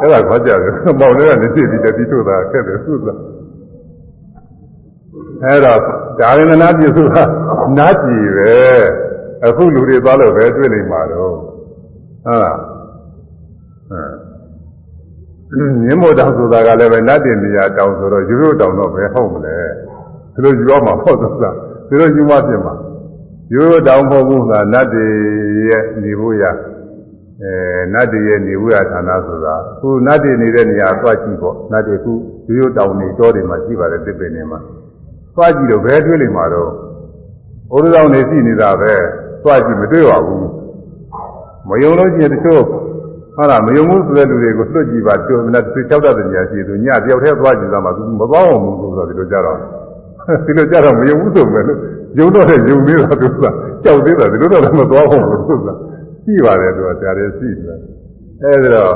[0.00, 3.14] အဲ့ဒါခေါ်ကြတယ်မောင်လေးကနေပြည့်ပြီးတတိထုတ်တာခက်တယ်သုသာ
[5.44, 5.78] အဲ့တော့
[6.20, 7.22] ဒါရင်နာပြည့်ဆိုတာ
[7.78, 8.54] နာကြည့်ပဲ
[9.46, 11.32] အခုလူတွေသွားလို့ပဲတွေ့နေမှာတော့
[12.24, 12.58] ဟုတ်လား
[13.90, 19.56] အဲမြင်းမို့တောင်ဆိုတာကလည်းပဲနတ်တင်နေရာတောင်ဆိုတော့ယူရိုတောင်တော့ပဲဟုတ်မလဲ
[20.32, 21.54] ဒီလိုယူရမှာဟုတ်သလား
[21.88, 22.74] ဒီလိုယူမှပြင်မှာ
[23.52, 25.06] ယူရိုတောင်မဟုတ်ဘူးကနတ်တွေ
[25.68, 26.44] ရဲ့နေဖို့ရ
[27.42, 27.52] အဲ
[27.94, 32.12] နတ်တွေရဲ့နေဝိရဌာနဆိုတာခုနတ်တွေနေတဲ့နေရာသွားကြည့်ပေါ့နတ်တွေခု
[32.46, 34.58] ရိုးရိုးတောင်နေတောတွေမှာရှိပါတယ်တစ်ပင်တွေမှာ
[35.34, 36.70] သွားကြည့်တော့ဘယ်တွေ့လိမ့်မှာတော့
[37.72, 38.92] ဩရဆောင်နေရှိနေတာပဲ
[39.42, 40.48] သွားကြည့်မတွေ့ပါဘူး
[41.68, 42.62] မယုံလို့ရှိရင်တချို့
[43.36, 49.56] ဟုတ်လားမယုံဘူးဆိုတဲ့လူတွေကိုလွတ်ကြည့်ပါကြုံမလားသူကြောက်တတ်တဲ့နေရာရှိသူညတယောက်တည်းသွားကြည့်သားမှာသူမသွားအောင်ဘူးဆိုတော့ဒီလိုကြတော့
[50.46, 51.78] ဒီလိုကြတော့မယုံဘူးဆိုမယ်လို့
[52.18, 53.44] ယုံတော့တဲ့ယုံနေတာသူက
[53.84, 55.68] ကြောက်သေးတာဒီလိုတော့မသွားအောင်ဘူးသူက
[56.30, 57.78] ရှိပါတယ်သူကဆရာတွေရှိတယ်
[58.42, 58.94] အဲဒီတော့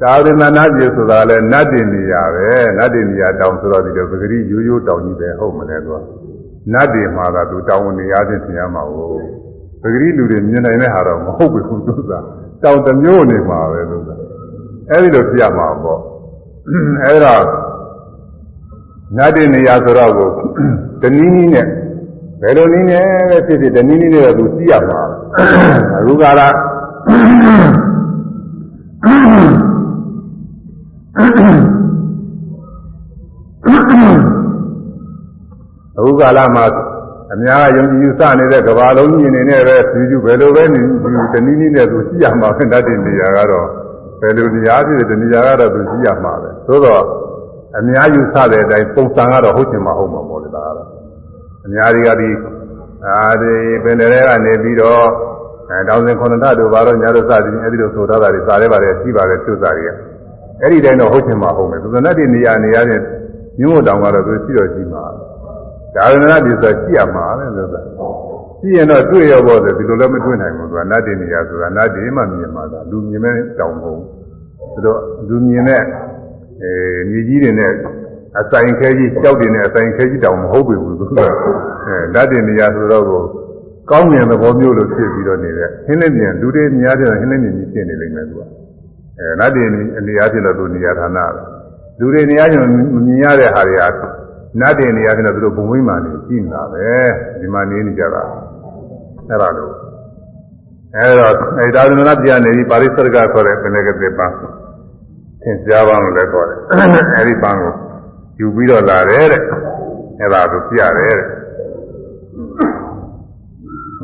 [0.00, 2.48] သာဝိမနာပြေဆိုတာလဲနတ်တင်နေရပဲ
[2.78, 5.98] နတ်တင်နေရတောင်ဆိုတော့ဒီလိုပဂရိရိုးရိုးတောင်ကြီးပဲဟုတ်မလဲသူက
[6.72, 9.24] နတ်တင်မှာကသူတောင်ဝင်နေရခြင်းသင်ရမှာဟုတ်
[9.82, 12.12] ပဂရိလူတွေမြင်နိုင်တဲ့ဟာတော့မဟုတ်ဘူးသူက
[12.62, 14.08] တောင်တစ်မျိုးနေမှာပဲသူက
[14.90, 16.00] အဲဒီလိုပြရမှာပေါ့
[17.04, 17.36] အဲဒါ
[19.16, 20.28] နတ်တင်နေရဆိုတော့ကို
[21.02, 21.66] တနည်းနည်းနဲ့
[22.42, 25.00] ဘယ်လိုနည်းနဲ့ပဲဖြစ်ဖြစ်တနည်းနည်းနဲ့တော့သူသိရမှာ
[25.98, 26.48] အခုကလာ
[35.96, 36.64] အခုကာလမှာ
[37.32, 40.80] အများကယုံကြည်ယူစနေတဲ့ကဘာလုံးကြီးအနေနဲ့ပဲသူကျဘယ်လိုပဲနေ
[41.32, 43.68] တနည်းနည်းနဲ့သူရှိရမှာပဲတတ်တဲ့နေရာကတော့
[44.20, 47.02] ဘယ်လိုနေရာဖြစ်တဲ့နေရာကတော့သူရှိရမှာပဲသို့တော့
[47.78, 50.91] အများယူဆတဲ့အတိုင်းပုံစံကတော့ဟုတ်ချင်မှဟုတ်မှာပေါ့လေဒါကတော့
[51.64, 52.30] အများကြီးကဒီ
[53.06, 55.04] အာဒီပင်တွေကနေပြီးတော့
[55.70, 59.90] အဲတောင်စင်ခုနှစ်ထတို့ဘာလို့ညာတို့စသည်အဲဒီလိုဆိုထားတာတွေစားရဲပါတယ်ရှိပါတယ်သူစားတွေက
[60.60, 63.04] အဲ့ဒီတိုင်းတော့ဟုတ်ချင်မှဟုတ်မယ်သူကနဲ့ဒီနေရာနေရာချင်း
[63.58, 65.04] မြို့တောင်ကတော့သူရှိတော့ရှိမှာ
[65.94, 68.12] ဒါရဏဒီဆိုရှိရမှာလေလို့ဆိုတာ
[68.60, 73.94] ရှိရင်တော့တွေ့ရဖို့ဆိုဒီလိုလည်းမတွေ့နိုင်ဘူးသူကနတ်တင်နေရဆိုတာနတ်ဒီမှမြင်မှာကလူမြင်မဲ့တောင်ပုံ
[74.74, 74.98] သူတို့
[75.28, 75.82] လူမြင်တဲ့
[76.62, 76.72] အဲ
[77.10, 77.72] မြေကြီးတွေနဲ့
[78.40, 83.22] အဆိုင်ခဲကြီးကြောက်တွေနဲ့အဆိုင်ခဲကြီးတောင်မဟုတ်ဘူးသူကအဲနတ်တင်နေရဆိုတော့ကို
[83.90, 88.42] ကောင်းမြင်သဘောမျိုးလို့ဖြစ်ပြီးတော့နေတဲ့ဟင်းလေးမြင်လူတွေများတဲ့ဟင်းလေးမြင်ကြီးဖြစ်နေလိမ့်မယ်သူက
[89.18, 89.68] အဲနတ်တင်
[90.06, 91.18] နေရာဖြစ်လို့သူနေရာဌာန
[91.98, 92.64] လူတွေနေရာကျမ
[93.06, 93.88] မြင်ရတဲ့ဟာတွေဟာ
[94.60, 96.88] နတ်တင်နေရာကျတော့သူတို့ဘုံဝိမာန်နေကြည့်နေတာပဲ
[97.40, 98.22] ဒီမှာနေနေကြတာ
[99.28, 99.72] အဲ့ဒါလို့
[100.96, 104.34] အဲ့တော့အဲဒါသနနာတရားနေပြီးပါရိသရကခေါ်တဲ့ပင်လေကတိပန်း
[105.42, 106.58] သင်ကြားပါလို့လည်းခေါ်တယ်
[107.16, 107.72] အဲ့ဒီပန်းကို
[108.42, 109.42] ယူပြီးတော့လာတယ်တဲ့
[110.20, 111.28] အဲ့ဒါကိုပြရတယ်တဲ့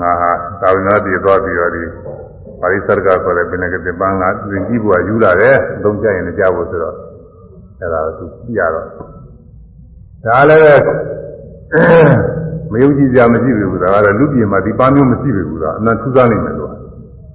[0.00, 1.82] ငါဟာသာဝနာတည်သွားပြီးတော့ဒီ
[2.60, 6.96] ပါရိသရကခေါ်တဲ့ပင်လေကတိပန်းကသင်ကြည့်ဖို့ကယူလာတယ်အသုံးချရင်လည်းကြားဖို့ဆိုတော့
[7.80, 8.86] အဲ့ဒါကိုသူပြတော့
[10.24, 10.74] ဒါလည်းပဲ
[12.72, 16.72] မယုံကြည်စရာမရှိဘူးဒါကတော့လူပြည်မှာဒီပန်းမျိုးမရှိဘူးဒါအမှန်ထူးဆန်းနေမယ်လို့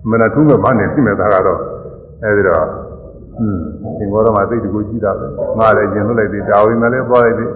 [0.04, 1.60] အမှန်ထူးမဲ့ဘာနဲ့ရှိမဲ့ဒါကတော့
[2.24, 2.83] အဲဒီတော့
[3.41, 3.61] อืม
[3.99, 5.27] သင်္ဘောတော်မှာသိတကူကြည့်တာပဲ
[5.59, 7.51] ငါလည်းရင်လွတ်လိုက်သေးဒါဝိမလည်းသွားလိုက်သေး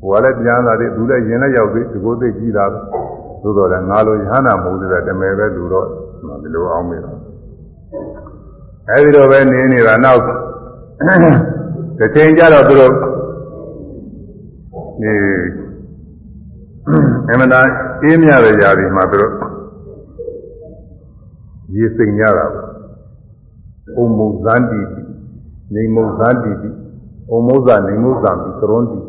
[0.00, 2.78] ဟိုကလည်းပြန်လာသေးသူလည်းရင်လည်းရောက်သေးဒီကိုသိကြည့်တာပဲ
[3.42, 5.86] သို့တော်လည်းငါလိုယဟနာမဟုတ်တဲ့တမဲပဲလူတော့
[6.42, 7.18] ဒီလိုအောင်မေးတော့
[8.90, 10.22] အဲဒီတော့ပဲနေနေတာနောက်
[11.98, 12.92] တစ်ချိန်ကျတော့သူတို့
[15.00, 15.12] ဒီ
[17.30, 17.66] အမှန်တန်
[18.02, 19.32] အေးမြတဲ့ຢာဒီမှာသူတို့
[21.74, 22.68] ရေစိမ်ကြတာပေါ့။
[23.97, 25.01] ဩမုဇန္တိတိ
[25.73, 26.69] နေမုဇန္တိတိ
[27.31, 28.99] ဩမုဇနေမုဇံပြီးကရွန်တိ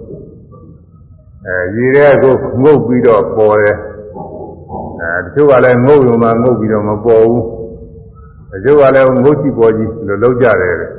[1.47, 3.77] အဲရေတဲ့ကိုငုတ်ပြီးတော့ပေါ်တယ်။
[5.01, 7.43] အဲတချို့ကလည်းငုတ်ရုံမှငုတ်ပြီးတော့မပေါ်ဘူး။
[8.51, 10.91] တချို့ကလည်းငုတ်ကြည့်ပေါ်ကြီးလို့လောက်ကြတယ်တဲ့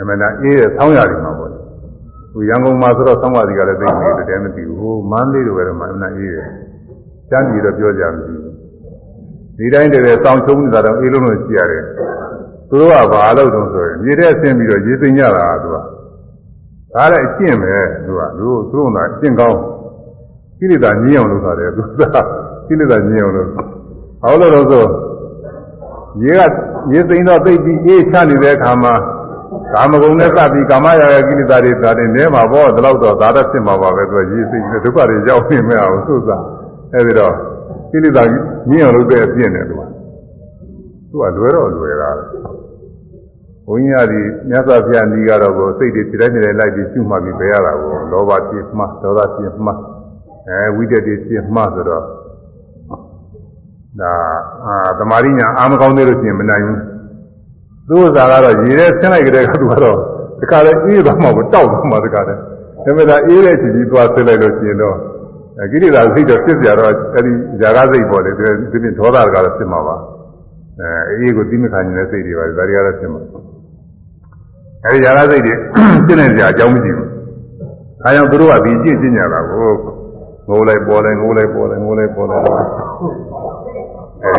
[0.00, 1.50] အမှန်တန်အေးတဲ့ဆောင်းရာတွေမှာပေါ့
[2.32, 6.48] ဟိုရန်ကုန်မှာဆိုတော့သံဃာတိကလည်းသိနေတယ်တည်းမသိဘူးဟိုမန္တလေးလိုပဲတော့မှအမှန်အေးတယ်
[7.30, 8.52] ကျမ်းပြည်တော့ပြောကြမရှိဘူး
[9.56, 11.84] ဒီတိုင်းတည်းစောင်းချုံနေတာတော့အေးလုံးလို့ရှိရတယ်
[12.72, 19.58] သူတို့ကဘာလို့တုံးဆိုရင်မြေထဲဆင်းပြီးတော့ရေသိမ့်ကြတာသူကဒါလည်းအကျင့်ပဲသူကသူတို့သူတို့ကအကျင့်ကောင်း
[20.58, 22.02] ကိလေသာညင်းအောင်လုပ်တာတယ်သူက
[22.66, 24.84] ကိလေသာညင်းအောင်လုပ်ဟောလို့တော့ဆို
[26.24, 26.52] ရေက
[26.92, 28.94] ရေသိမ့်တော့သိပြီးအေးချနေတဲ့အခါမှာ
[29.74, 36.38] ကာမဂုဏ်နဲ့စပြီးကာမရာဂကိလေသာတွေဒါတွေနဲမှာပေါ့ဒီလောက်တော့ဒါတော့ဖြစ်မှာပါပဲသူကရည်စိတ်နဲ့ဒုက္ခတွေရောက်နေမဲ့အောင်သုသာ
[36.94, 37.34] အဲဒီတော့
[37.90, 38.22] ကိလေသာ
[38.70, 39.82] ညင်းအောင်လုပ်တဲ့အပြည့်နဲ့သူက
[41.10, 42.41] သူကလွယ်တော့လွယ်တာဘု
[43.74, 49.72] န်းကြီးကဒီမြတ်စွာဘုရားဤကတော့ကိုစိတ်တွေခြေတိုင်းခြေတိုင်းလိုက်ပြီးရှုမှတ်ပြီးပဲရတာကိုလောဘဖြစ်မှဒေါသဖြစ်မှ
[50.48, 52.02] အဲဝိတ္တတွေဖြစ်မှဆိုတော့
[54.00, 54.12] ဒါ
[54.66, 56.80] အာသမာဓိညာအာမကောင်းသေးလို့ရှိရင်မနိုင်ဘူး
[57.88, 59.98] သူ့ဥစ္စာကတော့ရေထဲဆင်းလိုက်ကြတဲ့ကသူကတော့
[60.40, 62.38] တခါလေအေးသွားမှကိုတောက်သွားမှတခါလေဒါ
[62.84, 64.96] ပေမဲ့အေးတဲ့ချီကြီးသွားဆင်းလိုက်လို့ရှိရင်တော့
[65.72, 68.42] ကိရိတာစိတ်တော့ဖြစ်ကြတော့အဲဒီဇာကစိတ်ပေါ်လေဒီ
[68.82, 69.96] ပြင်ဒေါသကတော့ဖြစ်မှာပါ
[70.80, 70.88] အဲ
[71.18, 73.20] အေးကိုသိမခံနေတဲ့စိတ်တွေပါဒါတွေကတော့ဖြစ်မှာ
[74.84, 75.54] အဲဒီဇာကစိတ်တွေ
[76.06, 77.08] ဖြစ်နေကြအကြောင်းမရှိဘူး
[78.04, 79.70] အဲကြောင့်သူတို့ကဒီကြည့်ကျင်ကြတာကို
[80.48, 82.44] ငိုးလိုက်ပေါ်လိုက်ငိုးလိုက်ပေါ်လိုက်ငိုးလိုက်ပေါ်လိုက်
[84.22, 84.32] အဲ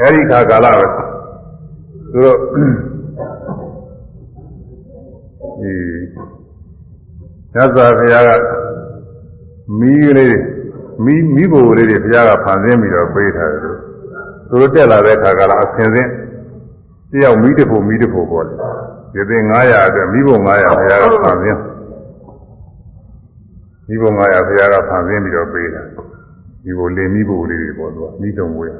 [0.00, 0.86] အဲဒီခါကာလပဲ
[2.12, 2.36] သူတို့
[5.60, 5.72] ဒီ
[7.54, 8.30] သစ္စာဘုရားက
[9.80, 10.38] မီးကလေး
[11.04, 13.60] မီးမီးဘိုလေးတွေဘုရားကဖန်ဆင်းပြီးတော့ပေးထားတယ်
[14.48, 16.10] သူတို့တက်လာတဲ့ခါကာလအဆင်ဆင်း
[17.12, 18.54] တယောက်မီးတစ်ဖို့မီးတစ်ဖို့ပေါ့လေ
[19.12, 21.60] ဒီသိ900အတွက်မီးဘို900ဘုရားကဖန်ဆင်း
[23.88, 25.82] မီးဘို900ဘုရားကဖန်ဆင်းပြီးတော့ပေးတာ
[26.64, 28.72] ဒီဘိုလေမီးဘိုလေးတွေပေါ့သူကမီးတုံဝေး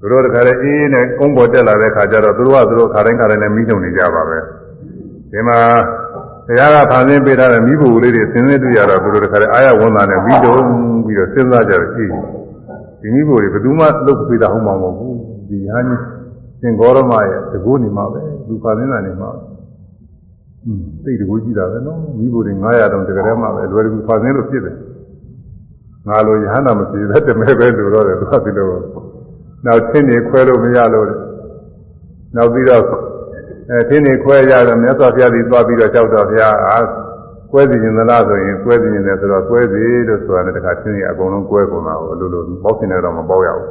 [0.00, 4.38] သူတို့တခါလေအေးနဲ့ကုန်းပေါ်တက်လာတဲ့ခါကျတော့သူတို့ကသူတို့ခါတိုင်းခါတိုင်းနဲ့မီးတုံနေကြပါပဲ
[5.32, 5.58] ဒီမှာ
[6.46, 10.56] ဘုရားကဖန်ဆင်းပေးထားတဲ့မိဘလေးတွေဆင်းရဲတွေ့ရတော့သူတို့တခါလေအာရဝန်သားနဲ့မိတုံ
[11.04, 12.04] ပြီးတော့စဉ်းစားကြတယ်ရှိ
[13.00, 15.16] ဒီမိဘတွေဘယ်သူမှလုပ်ပေးတာဟုတ်မှာမဟုတ်ဘူး
[15.48, 16.21] ဒီဟာကြီး
[16.62, 19.30] သင်္ကောရမရဲ့တကူနေမှာပဲလူဖန်ဆင်းတာနေမှာ
[20.64, 24.76] อืมသိတကူကြည့်တာပဲနော်မိဘတွေ900တောင်တကယ်တည်းမှပဲလွယ်တကူဖန်ဆင်းလို့ဖြစ်တယ်
[26.08, 28.68] ငါလိုရဟန္တာမဖြစ်တဲ့တမဲပဲလို့တော့တယ်သူကဒီလို
[29.66, 31.06] နောက်သင်နေခွဲလို့မရလို့
[32.36, 32.82] နောက်ပြီးတော့
[33.70, 36.78] အဲသင်နေခွဲရတော့မြတ်စွာဘုရားကြီးသွားပြီးတော့ကြောက်တော်ဘုရားအာ
[37.52, 43.66] ကွဲစီရင်သလားဆိုရင်ကွဲစီရင်တယ်ဆိုတော့ကွဲစီလို့ဆိုတာလည်းတခါသင်နေအကုန်လုံးကွဲကုန်တာကိုအလိုလိုပေါက်စင်နေတော့မပေါက်ရဘူး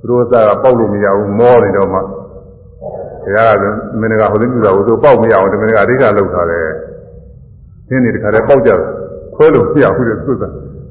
[0.00, 2.00] သူတို့ကပေါက်လို့မရဘူးမောနေတော့မှ
[3.24, 3.64] ဘုရားက
[4.00, 6.66] မင်းကဟိုသိပြတာကိုသူပေါက်မရအောင်တမင်ကအဓိကလောက်ထားတယ်
[7.88, 8.80] သင်နေတခါတည်းပေါက်ကြတယ်
[9.34, 10.42] ခွဲလို့မရဘူးတဲ့သူက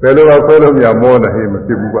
[0.02, 1.98] ဘယ်လိုတော့ခွဲလို့မရမောနေဟိမဖြစ်ဘူးက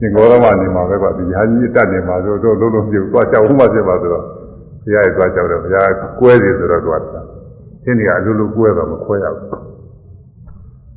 [0.00, 4.24] သင်္ကောရမနေမှာပဲကဒီဟာကြီးတက်နေမှာဆိုတော့လုံးလုံးပြုတ်သွားကြောက်မှဖြစ်ပါဆိုတော့
[4.82, 5.88] ဘုရားရဲ့သွားကြောက်တယ်ဘုရား
[6.20, 7.20] ကွဲစီဆိုတော့သွားတာ
[7.84, 9.48] သင်္နေကအလိုလိုကွဲတော့မခွဲရဘူး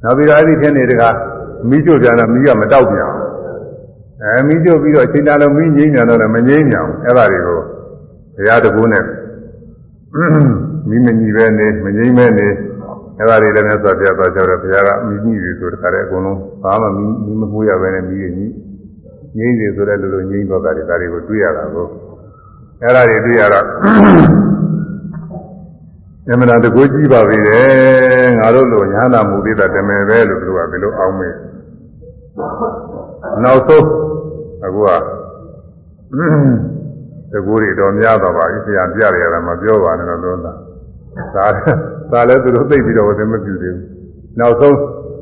[0.03, 1.03] နောက်ပြီးတော့အဲ့ဒီသင်္နေတက
[1.69, 3.09] မိကျွတ်ပြန်တော့မိကမတောက်ပြန်
[4.23, 7.60] အဲမိကျွတ်ပြီးတော့အချိန်တန်လုံးမိငိမ့်ပြန်တော့လည်းမငိမ့်ပြန်ဘူးအဲ့ဒါတွေကိုဘု
[8.47, 9.03] ရားတကူနဲ့
[10.89, 12.47] မိမညီပဲနေမငိမ့်ပဲနေ
[13.17, 18.47] အဲ့ဒါတွေလည်းမြတ်စွာဘုရားသွားကြောက်တယ်ဘုရားကမိညီတွေဆိုတခါတည်းအကုန်လုံးဘာမှမိမိမမှုရပဲနဲ့မိရညီ
[19.37, 21.87] ငိမ့်နေဆိုတဲ့လိုလိုငိမ့်တော့တာတွေဒါတွေကိုတွေ့ရတာကို
[22.81, 23.65] အဲ့ဒါတွေတွေ့ရတော့
[26.29, 27.61] အမှန်တကူကြည့်ပါပြီလေ
[28.39, 31.35] ငါတို့လိုညာနာမှုသေးတာတမယ်ပဲလို့သူကဘယ်လိုအောင်းမေး
[33.43, 33.85] နောက်ဆုံး
[34.65, 34.89] အခုက
[37.31, 40.57] တကူတွေတော်များတော့ပါပြီဆရာပြရတာမပြောပါနဲ့တော့လုံးသား
[41.35, 41.45] ဒါ
[42.11, 43.85] ဒါလည်းသူတို့သိပြီးတော့ဝတ်မပြုသေးဘူး
[44.39, 44.77] နောက်ဆုံး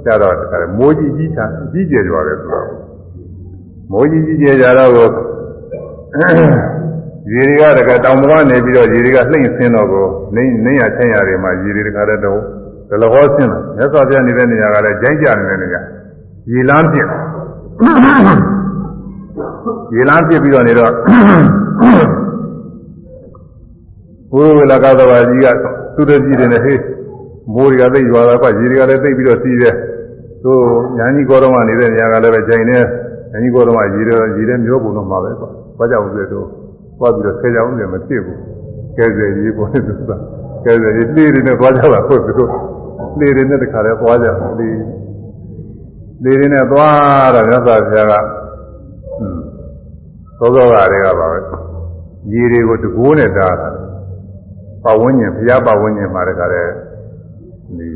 [0.06, 0.36] ကြတော့
[0.78, 2.68] မိုးကြီးကြီးချာကြီးကျယ်ကြတယ်ဆိုတော့
[3.92, 4.92] မိုးကြီးကြီးကျယ်ကြတော့
[7.34, 10.06] ရေတွေကတကတောင်ပေါ်ကနေပြီးတော့ရေတွေကလှိမ့်ဆင်းတော့ကို
[10.36, 12.40] နေနေရချင်းရတွေမှာရေတွေတခါတည်းတော့
[12.90, 15.82] ဒလဟောဆင်းလာမြတ်စွာဘုရားနေတဲ့နေရာကလည်းကြိုက်ကြနေတဲ့နေရာ
[16.52, 17.08] ရေလမ်းပြစ်
[19.94, 20.92] ရေလမ်းပြစ်ပြီးတော့နေတော့
[24.32, 25.48] ဘုရားဝေလာကသဘာကြီးက
[25.96, 26.80] သူတကြီးတွေနဲ့ဟေး
[27.54, 29.76] မိုးတွေကသိရွာတာကရေတွေကလည်းသိပြီးတော့စီးတယ်
[30.44, 30.52] သူ
[30.98, 32.78] ညာကြီးကောတော်မနေတဲ့နေရာကလည်းပဲကြိုင်နေ
[33.32, 36.44] ညာကြီးကောတော်မရေတွေရေတွေမျိုးပုံတော့မှာပဲကွာဘာကြောင့်လဲဆို
[37.00, 38.40] သွားပြီးတော့ဆယ်ကြောင်နေမဖြစ်ဘူး
[38.98, 40.12] ကဲဆယ်ကြီးပေါ်နေသူက
[40.66, 42.52] ကဲဆယ်ကြီးလေးတွေနဲ့သွားကြတာဟုတ်သူတို့
[43.20, 44.78] လေးတွေနဲ့တခါလဲသွားကြတယ်လေး
[46.24, 48.30] လေးတွေနဲ့သွားတော့မြတ်စွာဘုရားကဟွန်း
[50.40, 51.40] သောသောကတွေကပါပဲ
[52.32, 53.70] ရေတွေကိုတကိုးနဲ့တားတာ
[54.84, 56.64] ပတ်ဝန်းကျင်ဘုရားပတ်ဝန်းကျင်မှာတခါလဲ
[57.78, 57.90] ဒီ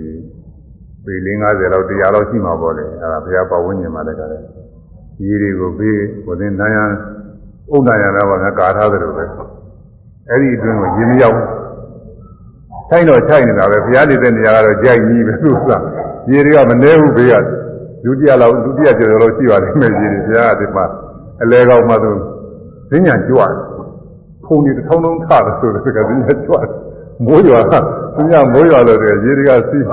[1.04, 4.40] ပေ50လောက်100လောက်ရှိမှာပေါ့လေအဲဒါဘုရားပတ်ဝန်းကျင်မှာတခါလဲ
[5.26, 6.92] ရေတွေကိုဘေးဟိုတင်နိုင်ရန်
[7.74, 9.26] ဥဒ္ဒရာနာဘာကကာထားတယ်လို့ပဲ
[10.30, 11.38] အဲ့ဒီအတွင်းကိုရေမရောက်
[12.90, 15.78] ထိုင်တော့ထိုင်နေတာပဲဘုရားနေတဲ့နေရာကတော့ကြိုက်ကြီးပဲလို့ဆိုတာ
[16.32, 17.36] ရေတွေကမနှဲဘူးဘေးက
[18.04, 20.86] ဒုတိယလောက်ဒုတိယကျော်လောက်ရှိပါလိမ့်မယ်ရေတွေဘုရားကဒီမှာ
[21.44, 22.12] အလဲကောက်မှသူ
[22.90, 23.52] ဈဉ္ညာကြွတယ်
[24.46, 26.70] ဖုန်တွေတစ်ထောင်းလုံးထတယ်ဆိုတော့ကဈဉ္ညာကြွတယ်
[27.26, 27.60] မိုးရွာ
[28.18, 29.86] ဈဉ္ညာမိုးရွာလို့ရေတွေကစီး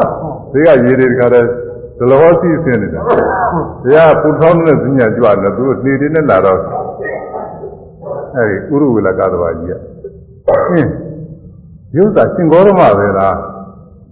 [0.53, 1.49] ဘေးကရေတွေတခါတည်း
[1.99, 3.15] ဒလဟောစီးဆင်းနေတာဘု
[3.95, 6.61] ရားပူထောင်းတဲ့ဈဉ္ညာကြွတယ်သူတို့နေနေနဲ့လာတော့
[8.37, 9.69] အဲဒီဥရဝေလကသဘာကြီး
[10.47, 10.91] ကအင်း
[11.97, 13.37] ရုပ်သာစင်ကောရမပဲလား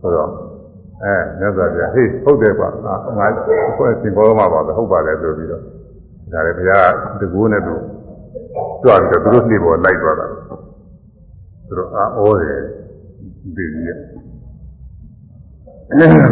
[0.01, 0.31] ဆိုတော့
[1.05, 3.27] အဲမြတ်စွာဘုရားဟေးဟုတ်တယ်ကွာငါငါ
[3.71, 5.63] အဖွဲ့စင်ကောရမပါပဲဟုတ်ပါတယ်ဆိုပြီးတော့
[6.33, 6.91] ဒါလည်းဘုရား
[7.21, 7.75] တကူနဲ့သူ
[8.85, 10.27] ကြွပြီးတော့သူတို့နှိပေါ်လိုက်သွားတာ
[11.67, 12.63] သူတို့အာဩတယ်
[13.55, 13.99] ဒီကြီးရဲ့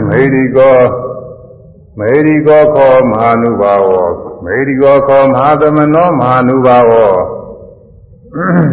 [0.08, 0.78] မေဒီကော
[1.98, 3.88] မေဒီကောခောမဟာနုဘာဝ
[4.44, 6.92] မေဒီကောခောမဟာသမနောမဟာနုဘာဝ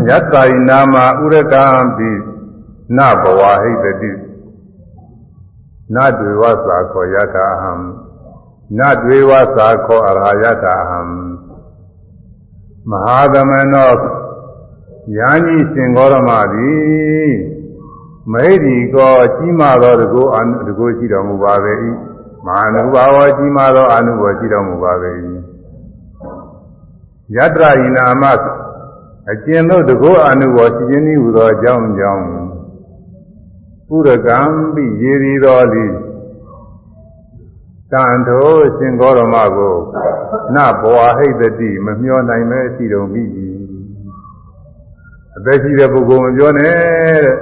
[0.09, 1.65] ယတ္တာယနာမဥရကံ
[1.97, 2.09] ပိ
[2.97, 4.11] နဘဝဟိတတိ
[5.95, 7.73] နတွေဝသာခောယထာအဟံ
[8.79, 10.99] နတွေဝသာခောအရာယထာအဟံ
[12.89, 13.91] မဟာသမနော
[15.17, 17.33] ယာညီရှင်ဂေါရမသည်
[18.31, 21.73] မိဒီကောကြီးမာသောတကူအနုတကူရှိတော်မူပါပေ၏
[22.45, 25.11] မဟာနုဘာဝကြီးမာသောအနုဘောရှိတော်မူပါပေ၏
[27.35, 28.23] ယတ္တယနာမ
[29.31, 32.25] အကျဉ်တို့တကောအနုဘောရှိခြင်းဤဟူသောအကြောင်းကြောင့်
[33.87, 34.39] ပုရကံ
[34.73, 35.85] ပိရေရီတော်လီ
[37.93, 39.75] တန်ထိုရှင်ဂေါရမကို
[40.55, 43.23] နဘောဟိတတိမမျောနိုင်မဲရှိတော်မိ
[45.37, 46.73] အသက်ရှိတဲ့ပုဂ္ဂိုလ်မပြောနဲ့
[47.25, 47.35] တဲ့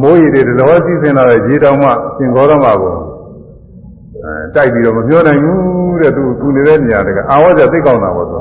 [0.00, 2.94] မိုးရည်တွေတလောစီးစင်လာတဲ့ရေတောင်မှရှင်ဂေါရမကို
[4.24, 8.36] အဲတိုက်ပြီးတော့မပြောနိုင်ဘူးတဲ့သူသူနေတဲ့နေရာတကအာဝဇ္ဇသိကောင်းတာပေါ့သူ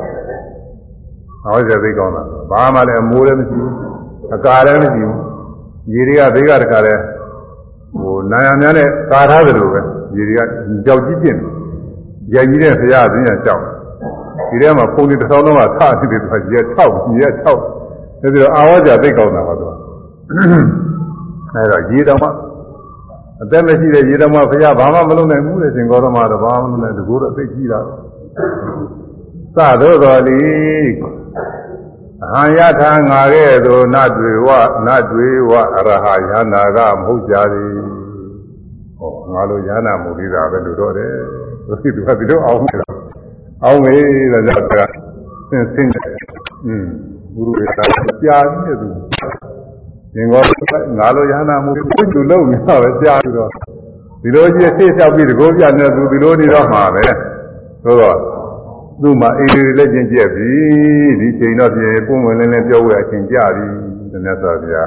[1.46, 2.22] အာဝဇ္ဇသိကောင်းတာ
[2.52, 3.74] ဘာမှလည်းအမိုးလည်းမရှိဘူး
[4.36, 5.18] အကာလည်းမရှိဘူး
[5.94, 6.94] ရေတွေကဘေးကတခါလဲ
[8.00, 9.82] ဟိုနာယံများနဲ့ကာထားတယ်လို့ပဲ
[10.16, 10.42] ရေတွေက
[10.86, 11.54] ကြောက်ကြီးပြင်းတယ်
[12.36, 13.64] ရိုက်ကြီးတဲ့ဆရာအင်းကကြောက်
[14.50, 16.60] ဒီထဲမှာပုံတွေတစ်ထောင်လုံးကထားနေတယ်သူကရေ
[16.90, 17.54] 6ရေ6ဒါ
[18.22, 19.72] ပြီးတော့အာဝဇ္ဇသိကောင်းတာပါသူက
[21.54, 22.30] အဲတော့ရေတောင်မှ
[23.42, 27.80] အသက်မရှိတဲ့ရေတော်မဘုရားဘာမှမလုပ်နိုင်ဘူးတဲ့ရှင်ဂေါရမတော့ဘာမှမလုပ်နိုင်တကူတော့သိကြည့်တာ
[29.56, 30.40] သသောတော်လီ
[32.24, 34.48] အဟံယထာငါကဲ့သို့နတ်တွေဝ
[34.86, 37.99] နတ်တွေဝအရဟယနာကမဟုတ်ကြသည်
[39.00, 41.12] ဟောငါလိုယနာမှုလေးသာပဲလို့တော့တယ်
[41.68, 42.88] သူကသူကဒီလိုအောင်နေတာ
[43.64, 44.02] အောင်မေး
[44.32, 44.74] တဲ့ကြောင့်က
[45.50, 45.92] ဆင်းဆင်း
[46.66, 46.86] อืม
[47.34, 48.88] ဘုရုကကြာနေသူ
[50.14, 50.42] ရှင်ကော
[51.00, 53.50] ငါလိုရဟနာမှုကိုသူလုံးနေတာပဲကြားပြီးတော့
[54.22, 57.04] ဒီလိုကြီးဆေးလျှောက်ပြီးတကောပြနေသူဒီလိုနေတော့မှာပဲ
[57.84, 58.18] ဆိုတော့
[59.02, 60.52] သူ့မှာအေးလေးလက်ကျင်ကျက်ပြီ
[61.20, 63.66] ဒီချိန်တော့ပြင်ပုံဝင်လင်းလင်းပြောဝဲအချိန်ကြပြီ
[64.14, 64.84] တနက်ဆိုဗျာ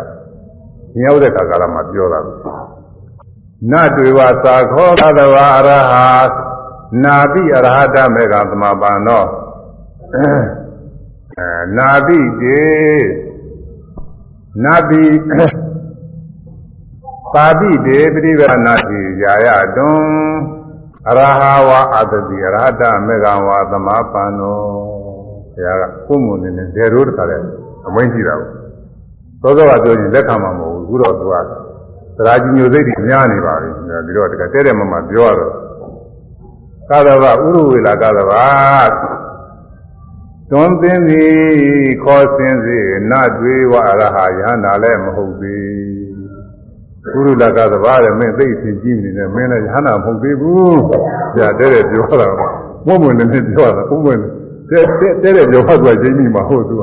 [0.95, 2.21] ညရောက်တဲ့ခါကာလမှာပြောတာ
[3.71, 5.71] နတ်တွေဝသာခောသတဝအရ
[6.31, 6.35] ဟ
[7.05, 9.27] နာပိအရဟတမေကသမပန်တော့
[10.15, 12.63] အဲနာပိတေ
[14.65, 15.05] နာတိ
[17.35, 19.93] ပါတိတေပရိဝနာတိယာယတွံ
[21.09, 24.59] အရဟဝအတတိအရဟတမေဃဝသမပန္နော
[25.55, 27.39] ဘုရားကကိုယ်မွန်နေနေဒေရိုးတခါလဲ
[27.87, 28.35] အမိန့်ရှိတာ
[29.43, 31.35] ကိုသောသောကပြောရင်လက်ခံမှာမဟုတ်ဘူးခုတော့သူက
[32.17, 33.71] သရာကြီးမျိုးစိတ်တွေများနေပါပြီ
[34.07, 35.53] ဒီတော့တကတဲတဲ့မမပြောရတော့
[36.89, 38.33] ကာသဗဥရဝေလာကာသဗ
[40.51, 41.33] တွန်းသင်းသည်
[42.05, 42.79] ခေါ်စင်းစေ
[43.11, 45.73] နတ်တွေဝအရဟယဟနာလည်းမဟုတ်သေး
[47.13, 50.83] ကုရုလကသဘာတဲ့မင်းသိသိကြည့်နေတယ်မင်းလည်းယဟနာမဟုတ်သေးဘူး
[51.37, 52.29] ကြာတဲ့တဲ့ပြောတာ
[52.87, 54.21] မုံမွန်းနဲ့ပြောတာဘုံမွန်း
[54.71, 54.85] တဲ့
[55.23, 56.83] တဲ့တဲ့ပြောဖတ်သွားချင်းမိမှာဟုတ်သူက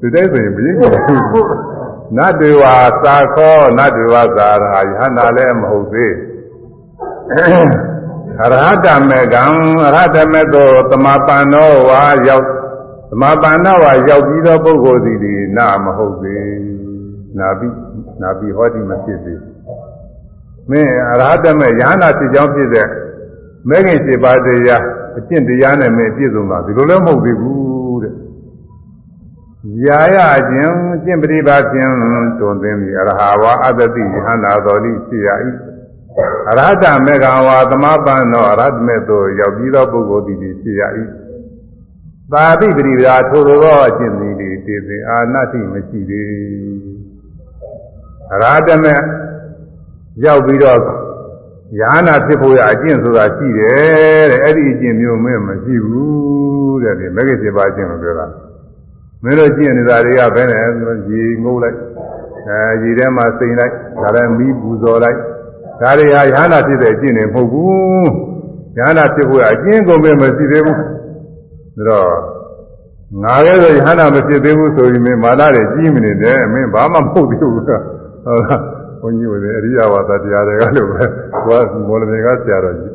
[0.00, 0.82] ဒီတိုင်းဆိုရင်မင်းက
[2.16, 2.64] နတ်တွေဝ
[3.04, 6.14] သာခောနတ်တွေဝသာရဟယဟနာလည်းမဟုတ်သေး
[7.32, 9.42] အရဟတမေကံ
[9.86, 12.46] အရဟတမေသောတမပန္နောဝါရောက်
[13.10, 16.46] သမပါဏဝါရောက်ပြီးသောပုဂ္ဂိုလ်သည်ဒီနာမဟုတ်သေး
[17.38, 17.68] နာပိ
[18.22, 19.40] နာပိဟောတိမဖြစ်သေး
[20.70, 22.88] မင်းအရဟတမေယ ahanan ဖြစ်ကြောင်းဖြစ်တဲ့
[23.68, 24.84] မဲခင်7ပါးတရား
[25.18, 27.75] အကျင့်တရားနဲ့မင်းပြည့်စုံတာဒီလိုလည်းမဟုတ်သေးဘူး
[29.66, 35.28] တဲ့ယာယခြင်းကျင့်ပရိပါခြင်းတွင်သိပြီအရဟဝါအတ္တိယ ahanan တော်လိဖြစ်ရ၏
[36.50, 40.82] အရဟတမေကဝါသမပန်သောအရဟတမေသို့ရောက်ပြီးသောပုဂ္ဂိုလ်သည်ဖြစ်ရ၏
[42.32, 46.30] သာတိပရိပဒါထိုလိုသောအကျင့်သည်တည်စေအာနတိမရှိသေး
[48.42, 48.94] ရာတမေ
[50.24, 50.80] ရောက်ပြီးတော့
[51.80, 58.26] ယာနာဖြစ်ဖို့ရအကျင့်ဆိုတာရှိတယ်တဲ့အဲ့ဒီအကျင့်မျိုးမင်းမရှိဘူးတဲ့ဒီမဂ္ဂင်7ပါးအကျင့်ကိုပြောတာ
[59.22, 61.78] မင်းတို့ကျင့်နေတာတွေကဘယ်နဲ့ရေငုတ်လိုက်
[62.48, 63.72] အဲရေထဲမှာစိန်လိုက်
[64.02, 65.18] ဒါလည်းမီးပူဇော်လိုက်
[65.80, 68.10] ဒါတွေဟာယာနာဖြစ်တဲ့အကျင့်တွေမဟုတ်ဘူး
[68.78, 70.84] ယာနာဖြစ်ဖို့ရအကျင့်ကုန်ပဲမရှိသေးဘူးဒါ
[71.88, 72.08] တော့
[73.22, 77.82] ငါလည်းဆိုယဟနာမဖြစ်သေးဘူးဆိုရင်မင်းမာနတွေကြီးမနေနဲ့မင်းဘာမှမဟုတ်သေးဘူးဟုတ်လား
[79.00, 81.04] ဘုန်းကြီးတွေအရိယဝါဒတရားတွေကလို့ပဲ
[81.46, 82.94] ကိုကမော်လမြိုင်ကဆရာတော်ကြီး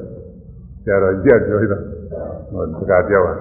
[0.83, 1.77] ဆရာတော်ကြီးပြောတာ
[2.51, 3.33] ဟောတကားပြောတာ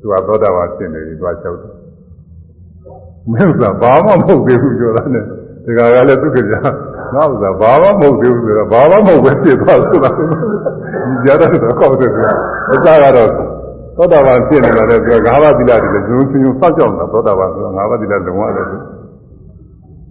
[0.00, 1.75] သူကသောတာပန်ဖြစ်နေပြီသွားလျှောက်တယ်
[3.32, 5.24] မင်းကဘာမှမဟုတ်သေးဘူးပြောတာနဲ့
[5.64, 6.60] တကားကလည်းသူကကြာ
[7.14, 10.24] ငါ့ဥစ္စာဘာမှမဟုတ်သေးဘူးဆိုတော့ဘာမှမဟုတ်ပဲဖြစ်သွားဆိုတာဒီ
[11.24, 12.30] ကြတော့ကောက်တယ်ကွာ
[12.72, 12.86] အစက
[13.16, 13.30] တော့
[13.96, 18.68] သောတာပန်ဖြစ်နေတာလည်းပြောငါးပါးသီလတွေလည်းဇုံစင်ုံစောက်ကြောက်တာသောတာပန်ဆိုငါးပါးသီလလုံးဝလည်း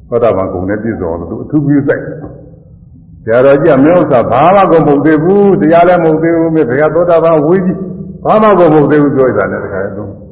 [0.09, 2.03] သောတာပန်ကုံနဲ့ပြည့်စုံလို့သူအထူးပြုစိုက်
[3.23, 7.77] ဆရာတော်ကြီးကမင်းဥစ္စာဘာမှကိုမဟုတ်သေးဘူးတရားလည်းမဟုတ်သေးဘူးမြေဘယ်ကသောတာပန်ဝေးကြီး
[8.25, 10.24] ဘာမှကိုမဟုတ်သေးဘူးပြောရတာနဲ့တခါတော့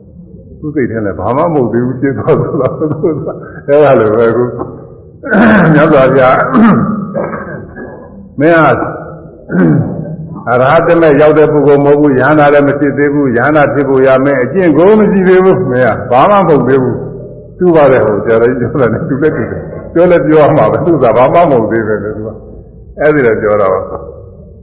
[0.63, 2.87] သူစိတ်ထဲလည်းဘာမှမဟုတ်သေးဘူးဖြစ်သွားသလားအဲ့
[3.83, 4.43] ဒါလိုပဲခု
[5.73, 6.37] မြတ်စွာဘုရား
[8.39, 8.71] မင်းဟာ
[10.49, 16.97] အရဟတမေရောက်တဲ့ပုဂ္ဂိုလ်မဟုတ်ဘူးယန္တာလည်းမရှိသေးဘူးယန္တာဖြစ်ဖို့ရမယ်အကျင့်ကိုမရှိသေးဘူးမင်းကဘာမှမဟုတ်သေးဘူး
[17.57, 19.61] သူ့ပါတယ်ဟိုကြာလည်းပြောတယ်သူလည်းတူတယ်
[19.93, 22.29] ပြောလည်းပြောမှာပဲသူကဘာမှမဟုတ်သေးပဲလေသူက
[22.99, 23.75] အဲ့ဒီတော့ပြောတော့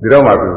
[0.01, 0.49] ဒီတော့မှသူ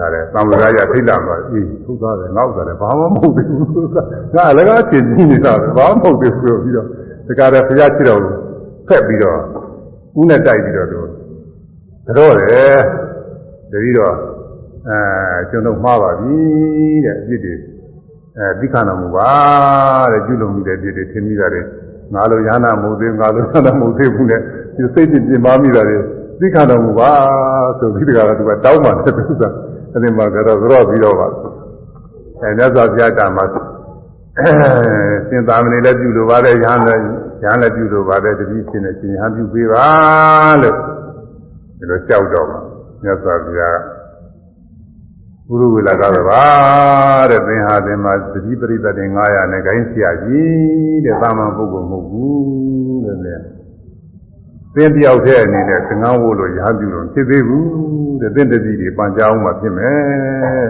[0.00, 3.90] တခါလဲသံဃာရထိတ်လာပါအေးဟုတ်သားတယ်ငါ့ဥစ္စာလည်းဘာမှမဟုတ်သေးဘူး
[4.34, 6.86] ငါအလကားဖြစ်နေနေတာပဲဘာမှမဟုတ်သေးဘူးပြီးတော့
[7.28, 8.20] တခါလဲဘုရားချစ်တော်
[8.88, 9.38] ဖက်ပြီးတော့
[10.18, 11.00] ဦးနဲ့တိုက်ပြီးတော့သူ
[12.06, 12.78] ကြောတယ်
[13.72, 14.14] တတိတော့
[14.88, 14.98] အဲ
[15.50, 16.38] ကျွန်တော်မှားပါပြီ
[17.04, 17.54] တဲ့အဖြစ်တွေ
[18.38, 19.30] အဲသိခဏတော်မူပါ
[20.12, 21.62] တဲ့ပြုလုပ်မိတဲ့ဖြစ်တွေထင်မိတာတွေ
[22.14, 24.40] ငါလိုရဟနာမဟုတ်သေးငါလိုရဟနာမဟုတ်သေးဘူးနဲ့
[24.76, 25.98] ဒီစိတ်ပြင်းပြင်းပါမိတာတွေ
[26.40, 27.10] သိခဏတော်မူပါ
[27.78, 29.44] ဆိုပြီးတကယ်တော့သူကတောင်းပါတယ်သူက
[29.92, 31.28] အဲ့ဒီမှာကတော့ကြော့ပြီးတော့ပါ
[32.40, 33.44] အဲမြတ်စွာဘုရားကမှာ
[35.28, 37.04] စင်သာမဏေလည်းပြုလိုပါတယ်ရဟန်းလည်း
[37.42, 39.86] ရဟန်းလည်းပြုလိုပါတယ်တတိရှင်နဲ့ရှင်ဟန်ပြုပေးပါ
[40.62, 40.76] လို့
[41.78, 42.60] ဒီလိုကြောက်တော့မှာ
[43.02, 43.78] မြတ်စွာဘုရား
[45.48, 46.44] ဘုရုဝေလာကတော့ပါ
[47.30, 53.34] တဲ့သင်ဟာသင်မှာတတိပရိသတ်တွေ900နဲ့ဂိုင်းဆရာကြီးတဲ့သာမန်ပုဂ္ဂိုလ်မဟုတ်ဘူးတဲ့လေ
[54.74, 57.66] သင်တယောက်တည်းအနေနဲ့သင်္ကန်းဝို့လို့ရဟပြုလို့ဖြစ်သေးဘူး
[58.20, 60.64] တဲ့သင်တတိတွေပန်ကြအောင်မှဖြစ်မယ်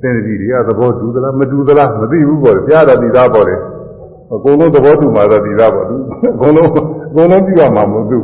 [0.00, 3.56] သင်တတိတွေကသဘောတူသလားမတူသလားမသိဘူးပေါ့ဘုရားတော်ဒီသားပေါ့လေ
[4.34, 5.96] အကုန်လုံးသဘောတူမှတော့ဒီသားပေါ့သူ
[6.34, 6.68] အကုန်လုံး
[7.10, 8.22] အကုန်လုံးပြရမှာမဟုတ်ဘူး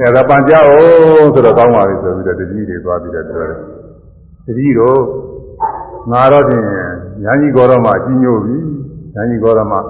[0.00, 3.60] အဲဒါပန်ကြအောင်ဆိုတော့ကောင်းပါပြီဆိုပြီးတော့တတိတွေသွားပြီးတော့ပြောတယ်
[4.46, 4.98] တတိတို့
[6.10, 6.64] ငါတော့ဖြင့်
[7.24, 8.56] ညာကြီးကောတော်မှာအကြီးညို့ပြီ
[9.14, 9.80] ညာကြီးကောတော်မှာ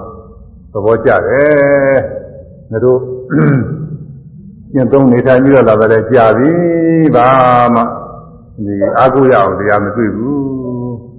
[0.73, 1.97] သဘောကျတယ်
[2.71, 2.99] ငါတို့
[4.73, 6.51] ကျင့်သုံးနေထိုင်ပြီးတော့လာတယ်ကြာပြီ
[7.15, 7.27] ဘာ
[7.73, 7.81] မှ
[8.65, 10.39] ဒီအာဟုရအောင်တရားမတွေ့ဘူး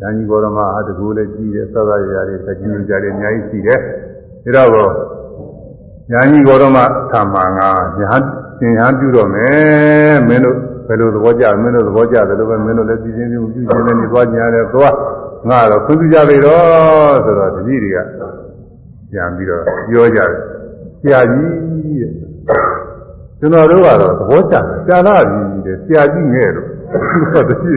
[0.00, 3.80] ညာကြီးကောတော်မှာအတကူလည်းကြီးတယ်သောသာရရာတွေစကြင်းကြတယ်အများကြီးရှိတယ်
[4.56, 4.92] ဒါတော့
[6.10, 7.70] ညာကြီးကောတော်မှာသာမန်ကညာ
[8.60, 10.56] သင်္ဟပြုတော့မယ်မင်းတို့
[10.86, 14.94] ဘယ်လိုသဘောကျမင်းတို့သဘောကျတယ်လို့ပဲမင်းတို့လည်းပြည်ချင်းပြုပြုချင်းနဲ့သွားကြတယ်သွား
[15.48, 17.98] ငါတော့ခွင့်ပြုကြပြီတော့ဆိုတော့တတိတွေက
[19.10, 20.30] ပြန်ပြီးတော့ပြောကြတယ်
[21.00, 21.50] ဆရာကြီး
[22.00, 22.12] တဲ့
[23.40, 27.72] ကျွန်တော်တို့ကတော့သဘောကျတယ်ဆရာလာကြီးတဲ့ဆရာကြီးငဲ့တော့တတိ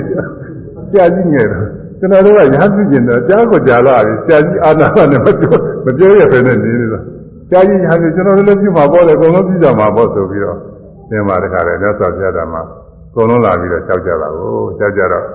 [0.90, 1.66] ဆရာကြီးငဲ့တော့
[2.00, 7.00] ကျွန်တော်တို့ကရဟန်းပြုကျင်တော့ကြားကိုကြားလာပြီဆရာကြီးအာနာနဲ့မပြောမပြောရဘဲနဲ့နေနေတာ
[7.50, 10.58] ဆရာကြီးဟာကျွန်တော်တို့လည်းပြုမှာပေါ့လေအကုန်လုံးပြုကြမှာပေါ့ဆိုပြီးတော့
[11.10, 12.64] သင်ပါတခါလေမြတ်စွာဘုရားဓမ္မအ
[13.16, 15.26] ကုန်လုံးလာပြီးတော့ကြောက်ကြတာကိုကြောက်ကြတော့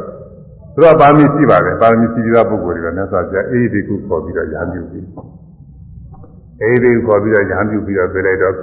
[0.74, 5.06] သူကပါမီရှိပါတယ်ပါမီရှိပြီးသားပုဂ္ဂိုလ်တွေကမြတ်စွာဘုရားအေးဒီကုခေါ်ပြီးတော့ရဟန်းပြုပြီး
[6.62, 8.55] အေးဒီခေါ်ပြီးတော့ရဟန်းပြုပြီးတော့ပြလိုက်တော့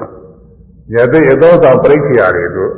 [0.94, 2.72] ရသိအသောဆောင်ပြိခရာတွေတို့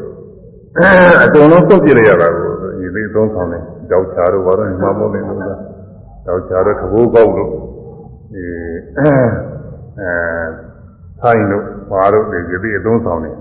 [1.23, 2.51] အကုန်လုံးသုတ်ပြလိုက်ရတာကို
[2.83, 5.59] ရသိအသောဆောင်တယ်ကြောက်ချာတို့ဘာလို့မှမဟုတ်နေလို့လား
[6.25, 7.51] ကြောက်ချာတို့သဘောကောက်လို့
[8.33, 8.45] အဲ
[8.97, 10.11] အဲ
[11.19, 13.35] ဆိုင်တို့ဘာတို့ဒီရသိအသောဆောင်တယ်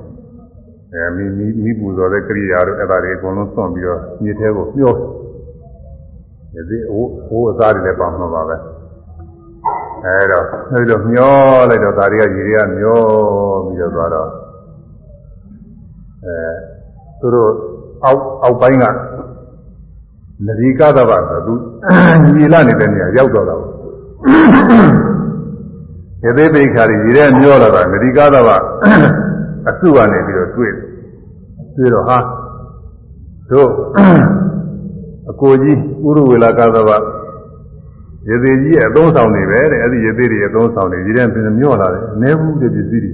[0.94, 4.92] အဲမိမိမိပူဇော်တဲ့ကရိယာတို့အဲ့ဒါတွေအကုန်လုံးစွန့်ပြီးတော့မြေထဲကိုမျော
[6.52, 8.56] ဒီဒီဟိုဟိုအသားတွေလည်းပါမှာပါပဲ
[10.04, 11.34] အဲတော့အဲဒီလိုမျော
[11.70, 13.00] လိုက်တော့ဒါတွေကရေတွေကမျော
[13.66, 14.28] ပြီးတော့သွားတော့
[16.26, 16.38] အဲ
[17.20, 17.50] သူတို့
[18.04, 18.84] အောက်အောက်ပိုင်းက
[20.46, 21.54] နဒီကသဘာဆိုသူ
[22.36, 23.56] ညီလာနေတဲ့နေရာရောက်တော့တာ
[26.22, 28.56] ရေသေးပိခါတွေရေထဲမျောလာတာနဒီကသဘာ
[29.68, 30.72] အစုကနေပြီးတော့တွေ့
[31.76, 32.18] တွေ့တော့ဟာ
[33.50, 33.70] တို့
[35.30, 36.96] အကိုကြီးဥရဝေလာကသဘာ
[38.28, 43.12] ရေသေးကြီးရဲ့အသုံးဆောင်နေပဲတဲ့အဲ့ဒီရေသေးတွေအသုံးဆောင်နေဒီတဲ့ပြင်မျောလာတယ်အနေဘူးတဲ့ပစ္စည်းတွေ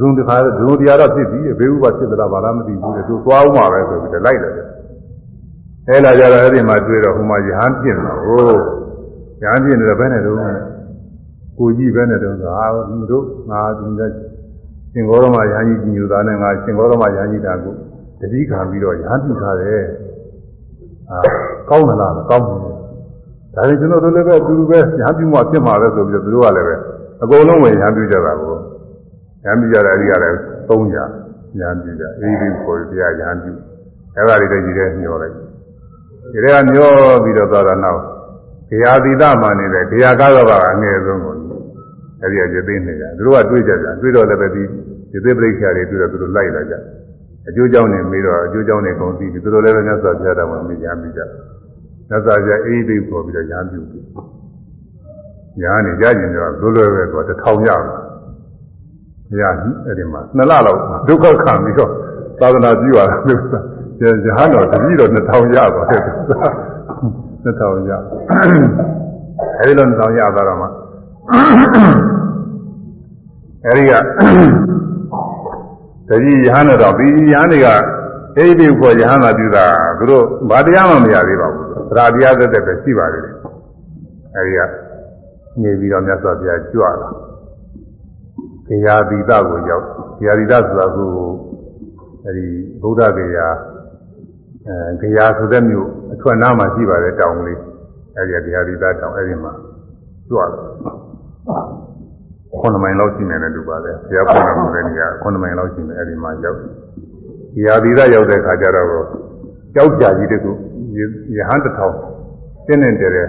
[0.00, 4.54] သုံးတစ်ခါဒုတရားတော့ဖြစ်ပြီဘေးဥပါဖြစ်သလားဘာလားမသိဘူးတဲ့သူသွားအောင်ပါပဲဆိုပြီးတော့လိုက်တယ်
[5.88, 8.48] အဲလာကြတော့အဲ့ဒီမှာတွေ့တော့ဟိုမှာယဟန်ပြင့်တော့ဟို
[9.42, 10.38] ယဟန်ပြင့်တယ်ဘယ်နဲ့တော့
[11.58, 12.64] ကိုကြီးပဲနဲ့တော့ဟာ
[13.10, 14.02] တို့ငါဒီက
[14.92, 17.74] ရှင်ဂေါရမယဟန်ကြီးညူသားနဲ့ငါရှင်ဂေါရမယဟန်ကြီးတာကို
[18.20, 19.82] တတိခံပြီးတော့ယဟန်ပြုထားတယ်
[21.10, 21.18] အာ
[21.70, 22.58] ကောင်းမလားကောင်းတယ်
[23.54, 26.74] ဒါရင်ကျွန်တော်တို့လည်းပဲအတူတူပဲယဟန်ပြုမှဖြစ်မှာပဲဆိုပြီးတော့သူတို့ကလည်းပဲ
[27.22, 28.54] အကုန်လုံးဝင်ယဟန်ပြုကြတာကို
[29.44, 30.36] ယဟန်ပြုကြတယ်အဲဒီကလည်း
[30.68, 33.52] 300ယဟန်ပြုကြအေးဒီကိုတရားယဟန်ပြု
[34.16, 36.90] အဲ့ဒါတွေတည်းကြီးတဲ့ညှော်လိုက်ဒီထဲကမျော
[37.24, 38.00] ပြီးတော့သွားတာနောက်
[38.68, 41.34] ခရာတိတမှနေတဲ့ခရာကားတော့ကအငယ်ဆုံးကို
[42.22, 44.62] အဲဒီကရသိနေကြသူတို့ကတွေးကြကြတွေးတော့လည်းပဲဒီ
[45.12, 46.74] ရသိပရိက္ခာတွေတွေ့တော့သူတို့လိုက်လာကြ
[47.48, 51.20] အကျိုးကြောင့်နေပြီးတော့အကျိုးကြောင့်နေကုန်ပြီးသူတို့လည်းပဲမြတ်စွာဘုရားတော်မှာမြင်ကြပြီးကြ
[52.08, 54.04] မြတ်စွာဘုရားအေးသိပေါ်ပြီးတော့ညာပြုပြီး
[55.60, 57.98] ညာနေကြကျင်တော့လွယ်လွယ်ပဲသူကတထောင်ရမှာ
[59.34, 59.54] ဘုရား
[59.86, 61.90] အဲ့ဒီမှာနှစ်လလောက်ဒုက္ခခံပြီးတော့
[62.40, 63.40] သာသနာပြုရတာလို့
[64.00, 64.04] ရ
[64.36, 66.02] ဟန်းတော်တပည့်တော်2000ရပါတယ်
[67.44, 67.92] 2000ရ
[69.58, 70.66] အဲဒီလို2000ရသွားတော့မှ
[73.66, 73.92] အဲဒီက
[76.08, 77.66] တတိယဟန်တော်ဒီယဟန်တွေက
[78.36, 79.66] အဲဒီကိုယဟန်သာပြုတာ
[79.98, 81.66] သူတို့ဘာတရားမှမရသေးပါဘူး
[81.96, 83.34] သရတရားသက်သက်ပဲရှိပါသေးတယ်
[84.36, 84.60] အဲဒီက
[85.62, 87.08] နေပြီးတော့မြတ်စွာဘုရားကြွလာ
[88.66, 89.84] ခေယာတိတကိုရောက်
[90.16, 91.08] ခေယာတိတဆိုတာကို
[92.24, 92.46] အဲဒီ
[92.82, 93.46] ဗုဒ္ဓဂေယာ
[94.66, 97.60] အဲကြရာဆိုတဲ့မြို့အထွက်နားမှာရှိပါတယ်တောင်လေး
[98.16, 99.52] အဲဒီကတရားဒီသားတောင်အဲဒီမှာ
[100.28, 100.64] ကျွတ်တယ်
[102.60, 106.64] ခုနမိုင်လောက်ရှိနေတယ်လူပါပဲဘုရားပေါ်တော်မူတဲ့နေရာခုနမိုင်လောက်ရှိနေအဲဒီမှာရောက်တ
[107.66, 108.88] ရားဒီသားရောက်တဲ့ခါကျတော့
[109.74, 110.50] ကြောက်ကြကြီးတကူ
[111.36, 111.94] ယဟန်တစ်ထောင်
[112.66, 113.28] တင်းနေတယ်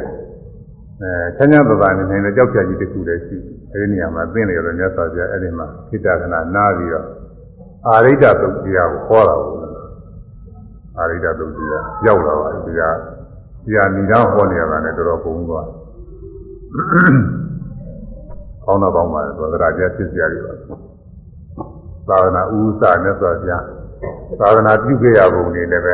[1.02, 3.38] အဲချမ်းချမ်းသာသာနေနေတဲ့ကြောက်ကြကြီးတကူလည်းရှိ
[3.74, 7.06] အဲဒီနေရာမှာသင်နေရတော့မြတ်စွာဘုရားအဲဒီမှာခိတ္တကနာနားပြီးတော့
[7.88, 9.60] အာရိဒ္ဓသုတ်တရားကိုခေါ်တာဘူး
[10.98, 12.96] အာရိဒ္ဓသုတ်တရားရောက်လာပါပြီတရား
[13.66, 15.68] တရားဏိဒာဟောနေရတာနဲ့တော်တော်ပုံသွား
[18.64, 20.54] ကောင်းတော့ကောင်းပါလေသောတရာကျဖြစ်စရာတွေပါ
[22.10, 23.52] သာသနာဥစ္စာနဲ့ဆိုပြ
[24.40, 25.94] သာသနာပြုခဲ့ရပုံတွေလည်းပဲ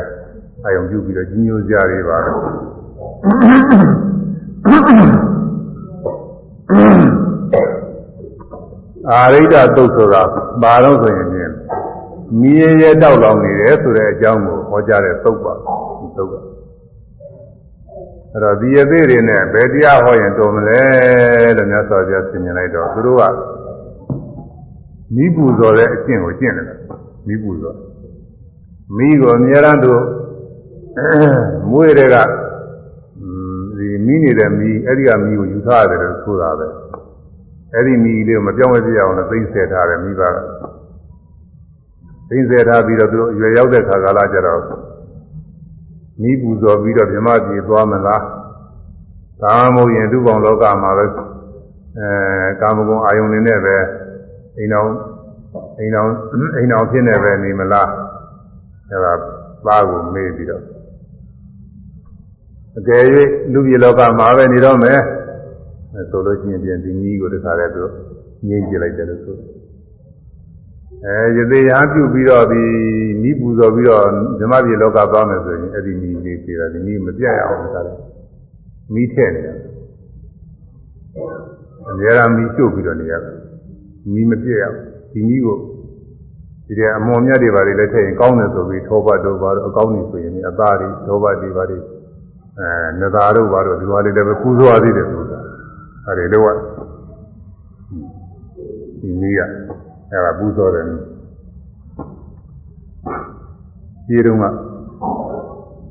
[0.65, 4.00] အယုံပြုပြီးတော့ကြီးညိုစရာတွေပါတော့
[9.09, 10.21] အာရိဒသုတ်ဆိုတာ
[10.61, 11.53] ဘာလို့ဆိုရင်ဖြင့်
[12.39, 15.53] မီးရဲရဲတောက်လောင်နေတယ်ဆိုတဲ့အကြောင်းကိုဟောကြားတဲ့သုတ်ပါ
[16.15, 16.39] သုတ်ပါ
[18.31, 20.81] အဲ့တော့ဒီအသေးတွေနဲ့ဘယ်တရားဟောရင်တော်မလဲ
[21.57, 23.23] လို့မြတ်စွာဘုရားဆင်ញင်လိုက်တော့သူတို့က
[25.15, 26.67] မိပူဇော်တဲ့အကျင့်ကိုကျင့်တယ်
[27.27, 27.77] မိပူဇော်
[28.97, 30.01] မိကိုအများရန်တို့
[31.71, 32.15] မွေးတွေက
[33.81, 36.67] ဒီမိနေတဲ့မိအဲ့ဒီကမိကိုယူထားရတယ်လို့ဆိုတာပဲ
[37.73, 40.37] အဲ့ဒီမိလေးကိုမပြောင်းမပြအောင်လို့သိမ့်ဆဲထားတယ်မိဘက
[42.29, 44.61] သိမ့်ဆဲထားပြီးတော့သူတို့အရွယ်ရောက်တဲ့ခါကာလကျတော့
[46.21, 48.23] မိပူဇော်ပြီးတော့မြမပြေသွားမလား
[49.43, 51.05] ကာမုရင်သူ့ဘောင်လောကမှာပဲ
[51.97, 52.09] အဲ
[52.61, 53.75] ကာမဂုဏ်အာယုန်နေနဲ့ပဲ
[54.57, 54.89] အိမ်တော်
[55.79, 56.09] အိမ်တော်
[56.57, 57.89] အိမ်တော်ဖြစ်နေပဲနေမလား
[58.91, 59.13] အဲဒါ
[59.65, 60.63] သားကိုမေးပြီးတော့
[62.79, 63.03] အကယ်၍
[63.53, 64.99] လူပြည်လောကမှာပဲနေတော့မယ်
[66.11, 67.83] ဆိုလို့ရှိရင်ပြန်ဒီနည်းကိုတခါတည်းသူ
[68.47, 69.37] ငြင်းပြလိုက်တယ်လို့ဆို
[71.05, 72.63] အဲယသိရာပြုပြီးတော့ဒီ
[73.23, 74.05] နီးပူဇော်ပြီးတော့
[74.39, 77.99] ဓမ္မပြည်လောကသွားမယ်ဆိုရင်အဲ့ဒီနီးလေးပြေတာဒီနီးမပြတ်ရအောင်တခါတည်း
[78.93, 79.57] မီးထည့်နေတယ်
[81.89, 83.35] အများအားမီးရှို့ပြီးတော့နေရတယ်
[84.13, 84.63] မီးမပြတ်ရ
[85.13, 85.57] ဒီနည်းကို
[86.67, 91.77] ဒီတဲ့အမွန်မြတ်တွေပါလေလည်းထည့်ရင်ကောင်းတယ်ဆိုပြီးထောပတ်တို့ပါတော့အကောင်းနေဆိုရင်အသားတွေထောပတ်တွေပါတွေ
[92.59, 92.67] အဲ
[92.99, 95.39] နသာတို့ပါတော့ဒီလိုလေးလည်းပဲပူဇော်ရသေးတယ်ဆိုတာ
[96.07, 96.55] အဲဒီတော့
[98.99, 99.39] ဒီနည်းက
[100.11, 100.85] အဲဒါပူဇော်တယ်
[104.07, 104.45] ဒီတုန်းက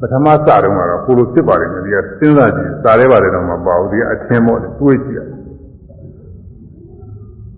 [0.01, 5.20] ပထမစတုန်းကတော့ကိုလိုဖြစ်ပါတယ်ဒီကစဉ်းစားကြည့်စားရဲပါတယ်တော့မပါဘူးဒီကအထင်ပေါ့တွေးကြည့်ရ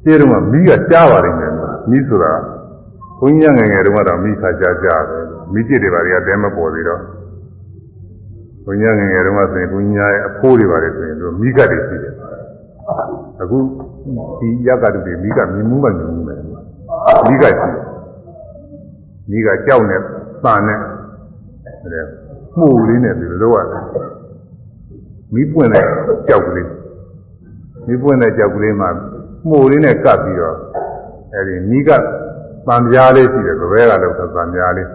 [0.05, 1.53] ဒီတုန်းကမိကကြားပါတယ်မယ်
[1.91, 2.33] မိဆိုတာ
[3.21, 5.19] ဘုန်းကြီးငယ်ငယ်တုန်းကတော့မိခါကြားကြားပဲ
[5.53, 7.01] မိจิตတွေပါတွေကတဲမပေါ်သေးတော့
[8.65, 12.15] ဘုန်းကြီးငယ်ငယ်တုန်းကဆိုရင်ဘုန်းကြီးရဲ့အဖိုးတွေပါတယ်ဆိုရင်သူမိကတ်တွေရှိတယ်
[13.43, 13.59] အခု
[14.41, 16.39] ဒီရကတုတွေမိကမြင်မှုမှမြင်မှုမယ်
[17.29, 17.71] မိကရှိ
[19.31, 19.97] မိကကြောက်နေ
[20.45, 20.75] ပန်နေ
[21.93, 22.07] တယ်
[22.59, 23.83] မှုလေးနဲ့ဒီလိုလုပ်ရတယ်
[25.35, 25.87] မိပွင့်တဲ့
[26.29, 26.69] ကြောက်ကလေး
[27.87, 28.89] မိပွင့်တဲ့ကြောက်ကလေးမှာ
[29.49, 30.57] မှုလေးနဲ့ကပ်ပြီးတော့
[31.35, 31.91] အဲဒီမိက
[32.67, 34.89] ပန်ပြားလေးရှိတယ်ဘယ်ကလောက်သပန်ပြားလေး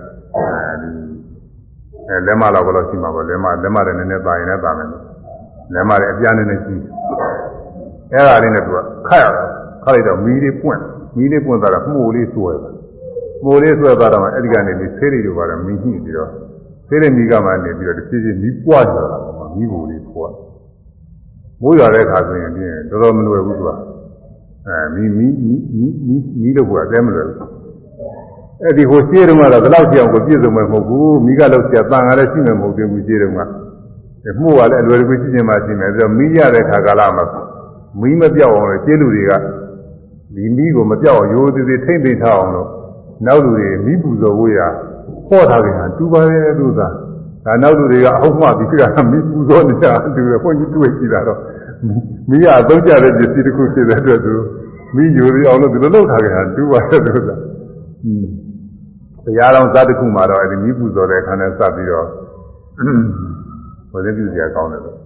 [2.09, 4.87] အဲဒီအဲလက်မလောက်တော့ရှိမှာပေါ့လက်မလက်မလည်းနည်းနည်းပါရင်လည်းပါမယ်
[5.73, 6.75] လက်မလည်းအပြားနည်းနည်းရှိ
[8.13, 8.77] အဲ့ဒါလေးနဲ့သူက
[9.07, 9.43] ခတ်ရတာ
[9.83, 10.81] ခတ်လိုက်တော့မီးလေးပွင့်
[11.17, 12.73] မီးလေးပွင့်သွားတော့မှုလေးစွဲတယ်
[13.43, 16.29] မှုလေးစွဲသွားတော့အဲ့ဒီကနေပြီးဆေးလေးတွေပါတော့မီးညှိပြီးတော့
[16.87, 20.33] ဆေးလေးမီးကမှနေပြီးတော့တစ်ပြေးပြေးမီးပွားကြတာပေါ့မီးဘူလေးပွား
[21.61, 23.71] မိုးရွာတဲ့အခါဆိုရင်ပြင်းတော်တော်မလွယ်ဘူးသူက
[24.67, 27.56] အဲမီးမီးမီးမီးမီးမီးလို့ကအသေးမလွယ်ဘူး
[28.63, 33.39] အဲ့ဒီဟိုရှင်းတုန်းကတော့ဒီလောက်ကြောင်ကိုပြည့်စုံမှာမဟုတ်ဘူးမိကလောက်ဆရာတန်ကလည်းရှိမှာမဟုတ်သေးဘူးရှင်းတုန်းက
[34.41, 37.25] မှုကလည်းအလွယ်တကူရှိချင်မှရှိမယ်ပြီးတော့မိရတဲ့ခါကာလမှာ
[38.01, 39.31] မီးမပြောက်အောင်လို့ရှင်းလူတွေက
[40.35, 42.69] ဒီမီးကိုမပြောက်အောင်ရိုးသေးသေးထိမ့်သိမ့်ထားအောင်လို့
[43.25, 44.59] နောက်လူတွေမီးပူဇော်ဖို့ရ
[45.27, 46.87] ဟောထားကြတာတူပါရဲ့သူသာ
[47.45, 51.39] ဒါနောက်လူတွေကအဟုတ်မှပြီးကြတာမီးပူဇော်နေတာတူတယ်ခွန်ကြီးတွေ့ကြည့်တာတော့
[52.29, 54.33] မီးကအသုံးကျတဲ့ပစ္စည်းတစ်ခုဖြစ်တဲ့အတွက်သူ
[54.95, 57.35] မီးယူရအောင်လို့ဒီလိုလုပ်ထားကြတာတူပါရဲ့သူသာ
[58.05, 58.46] อืมတ
[59.37, 62.07] ရားတော်ဇာတ်တစ်ခုမှာတော့အဲဒီမိပူဇော်တဲ့ခါနဲ့စပ်ပြီးတော့
[63.91, 64.97] ဟိုသင်းပြစရာကောင်းတယ်လို့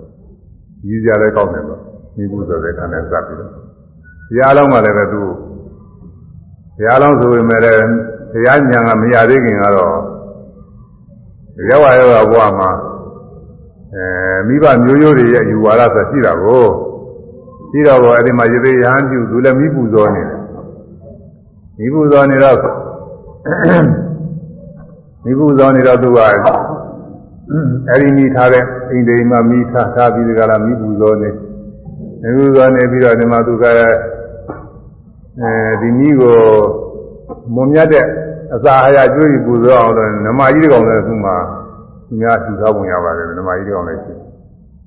[0.84, 1.82] ကြီးစရာလည်းကောင်းတယ်လို့
[2.18, 3.52] မိပူဇော်တဲ့ခါနဲ့စပ်ပြီးတော့
[4.30, 5.22] တရားလုံးကလည်းပဲသူ
[6.78, 7.84] တရားလုံးဆိုပေမဲ့လည်း
[8.34, 9.96] တရားဉာဏ်ကမရသေးခင်ကတော့
[11.70, 12.70] ရောက်ရရောက်ဘဝမှာ
[13.96, 14.04] အဲ
[14.48, 16.66] မိဘမျိုးရိုးတွေရဲ့ယူဝါဒဆိုရှိတာကို
[17.72, 20.40] ရှိတော့ဘောအဲ့ဒီမှာရေသေးရဟန်းပြုသူလည်းမိပူဇော်နေတယ်
[21.80, 22.58] မိပူဇော်နေတော့
[25.24, 26.20] မိဘဇောနေတော့သူက
[27.90, 31.30] အဲဒီမိထားတဲ့အိမ်တွေမှာမိထားထားပြီးဒီကလာမိဘဇောနေ
[32.38, 33.66] မိဘဇောနေပြီးတော့ဒီမှာသူက
[35.42, 36.38] အဲဒီမိကို
[37.56, 38.06] မွန်မြတ်တဲ့
[38.56, 41.32] အစာအဟာရကျွေးပြီးပူဇော်အောင်လို့နမကြီးကောင်လည်းသူမှ
[42.08, 44.14] သူများထူထားပုံရပါတယ်ဓမ္မကြီးတောင်းလိုက်ရှိ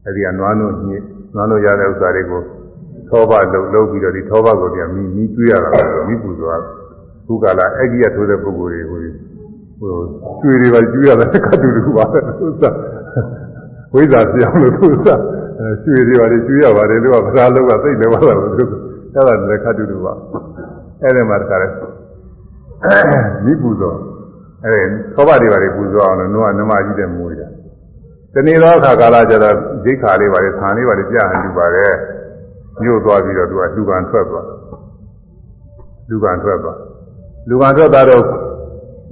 [0.04, 1.02] အဲဒီကနွားနို့ညစ်
[1.34, 2.42] နွားနို့ရတဲ့ဥစ္စာတွေကို
[3.08, 5.70] သောဘလုံလုံပြီးတော့ဒီသောဘကိုပြန်မီးမီးတွေးရတာ
[6.08, 6.60] မီးပူသွား
[7.26, 9.00] ခုကလာအဲ့ဒီရထိုးတဲ့ပုဂ္ဂိုလ်တွေကို
[9.80, 9.94] ဟို
[10.40, 12.70] ကျွေတွေပါကျွေးရတယ်ကတူတူပါပဲဥစ္စာ
[13.94, 15.14] ဝိဇ္ဇာပြောင်းလို့သူဥစ္စာ
[15.84, 18.64] ကျွေတွေပါကျွေးရပါတယ်လို့ကဗလာလုံးကသိတယ်ပါလားသူ
[19.14, 20.12] အဲ့ဒါလည်းကတူတူပါ
[21.02, 21.68] အဲ့ဒီမှာတခါလဲ
[23.44, 23.98] မိပူဇော်
[24.64, 24.80] အဲ
[25.14, 27.48] သောဘတွေပါလေပူဇော်အောင်လို့နှုတ်ကနမကြီးတဲ့မူရတာ
[28.34, 31.94] တနေ့တော့အခါကာလကျတော့ဒိဋ္ဌာလေးပါလေဆံလေးပါလေကြာဟန်လူပါတယ်
[32.82, 34.46] မြို့သွားပြီးတော့သူကလူကံထွက်သွား
[36.10, 36.78] လူကံထွက်သွား
[37.48, 38.22] လူကံထွက်သွားတော့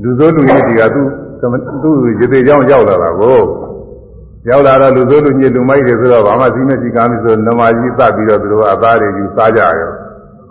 [0.03, 1.03] လူစိုးလူကြီးတွေကသူ
[1.83, 3.39] သူ့ရေသေးကြောင်းရောက်လာတာကို
[4.49, 9.93] ရောက်လာတော့လူစိုးလူကြီးလူမိုက်တွေဆိုတော့ဘာမှစီးမရှိကားမရှိဆိုနမကြီးသတ်ပြီးတော့သူတို့အသားတွေယူစားကြရော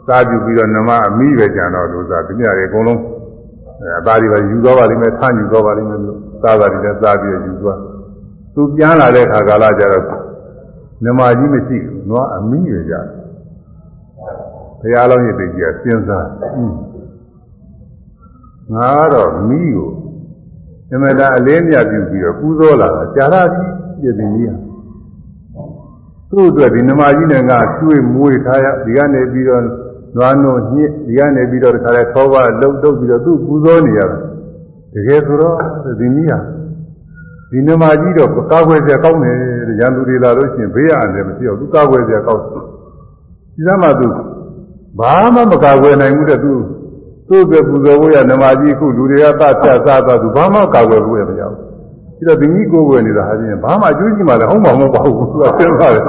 [0.07, 3.02] စားပြပြီးတော့နမအမိပဲကြံတော့လို့စားသူများတွေအကုန်လုံး
[3.82, 7.80] အဲအသားတွေပဲယူသွားပါလိမ့်မယ်ဆန်းယူသွားပါလိမ့်မယ်လို့စားတာတွေလည်းစားပြီးတော့ယူသွား
[8.53, 10.06] သူပြန်လာတဲ့ခါကာလကျတော့
[11.06, 13.06] နမကြီးမရှိဘူးနွားအမိပဲကြတယ်
[14.82, 16.90] ဘုရားလုံးရဲ့သိကြီးကစဉ်းစားငါ
[18.69, 18.77] က
[19.13, 19.91] တော့မိကို
[20.93, 23.65] အမတာအလေးမြတ်ပြုပြီးတော့ပူဇော်လာတာကြာလာပြီ
[23.99, 24.57] ပြည့်တင်ကြီးဟာ
[26.29, 29.63] သူ့အတွက်ဒီနမကြီးနဲ့ငါကျွေးမွေးထားရဒီကနေပြီးတော့
[30.15, 34.17] နွားနို့ညစ်ဒီကနေပြီးတော့တခါလဲသောဘလှုပ်တုပ်ပြီးတော့သူ့ပူဇော်နေရတာ
[34.93, 35.57] တကယ်ဆိုတော့
[35.99, 36.39] ဒီနည်းဟာ
[37.51, 39.35] ဒီနမကြီးတော့ကာကွယ်စရာကောင်းတယ်
[39.79, 42.63] ရန်သူတွေလာလို့ရှိရင်ဘေးရအနေမရှိအောင်သူကာကွယ်စရာကောင်းတယ်
[43.55, 44.07] ဒီသမားသူ
[44.99, 46.51] ဘာမှမကာကွယ်နိုင်ဘူးတဲ့သူ
[47.31, 51.57] သူ့အတွက်ပူဇော်ဖို့ရနမကြီးခုလူတွေကသတ်ဖြတ်စားသွားသူဘာမှကာကွယ်ဖို့ရမရဘူး
[52.17, 56.03] ပြီးတော့ဒီကြီးကိုယ်ွယ်နေတာဟာချင်းဘာမှအကျိုးရှိမှလည်းဟုတ်မှာမဟုတ်ပါဘူးသူကစဉ်းစားတယ်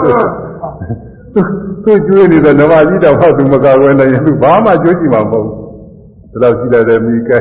[1.84, 5.56] သူကျွေးနေတဲ့နမကြီးတော့ဟောသူမကာကွယ်နိုင်ရင်သူဘာမှအကျိုးရှိမှာမဟုတ်ဘူး
[6.32, 7.38] ဒါတော့ရှိလိုက်တယ်မိကဲ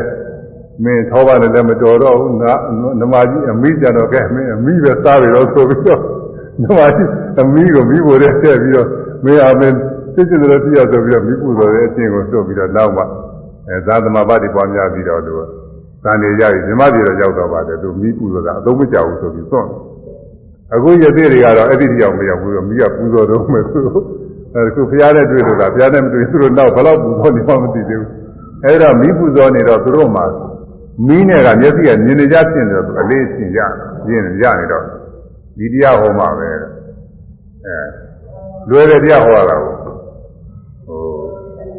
[0.84, 2.54] မင်းထောပါနဲ့လည်းမတော်တော့ဘူးငါ
[3.02, 6.02] နမကြီးအမိကြတော့ကဲမင်းအမိပဲစားပြီတော့ဆိုပြီးတော့
[6.64, 7.10] နမကြီး
[7.42, 8.88] အမိကိုမိဖို့တဲ့ဆက်ပြီးတော့
[9.26, 9.76] မင်းအမင်း
[10.14, 13.04] စစ်စစ်တော်ပြရဆိုပြီးတော့မိပူတော်တဲ့အချင်းကိုစွတ်ပြီးတော့နောက်မှ
[13.68, 15.34] အဲသာသမဘာတိပွားများပြီးတော့သူ
[16.04, 19.70] ကံနေကြပြီဇမပြေတော့ရောက်တော့ပါတယ်သူမိပူတော်ကအသုံးမကျဘူးဆိုပြီးစွန့်
[20.74, 23.82] အခုရသေးတွေကတော့အဲ့ဒီတယောက်မရောက်ဘူးမိကပူတော်တော့မယ်သူ
[24.56, 28.10] အဲခုဖျားနဲ့တွေ့လို့လားဖျားနဲ့မတွေ့သူတို့နောက်ဘယ်တော့ပူတော်နေမှမသိသေးဘူး
[28.66, 30.22] အဲ့တော့မိပူတော်နေတော့သူတို့မှ
[31.08, 33.60] မီးနဲ့ကမျက်စိကမြင်နေကြဖြစ်နေတော့သူအလေးရှင်ရ
[34.10, 34.84] ရင်းရနေတော့
[35.58, 37.76] ဒီတရားဟောမှာပဲအဲ
[38.70, 39.81] လွယ်တဲ့တရားဟောရတာကိုဟို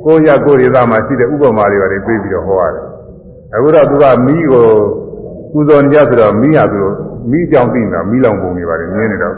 [0.05, 2.85] ကိုရကိုရသားမှာရှိတဲ့ဥပမာတွေပါလေပြေးပြီးတော့ဟောရတယ်
[3.55, 4.67] အခုတော့သူကမီးကို
[5.53, 6.95] ပူဇော်နေကြဆိုတော့မီးဟာသူတို့
[7.31, 9.35] မီးကြောင်သိနေတာမီးလောင်ပုံတွေပါလေမြင်နေတော့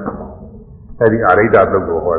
[1.01, 2.15] အဲဒီအာရိဒသုတ်ကိုဟော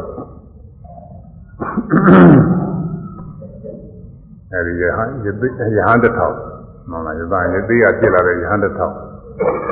[4.51, 6.35] အဲဒီရဟန်းရဟန်းတစ်ထောင်
[6.89, 8.93] မှန်လားယသရသေးကဖြစ်လာတဲ့ယဟန်တစ်ထောင်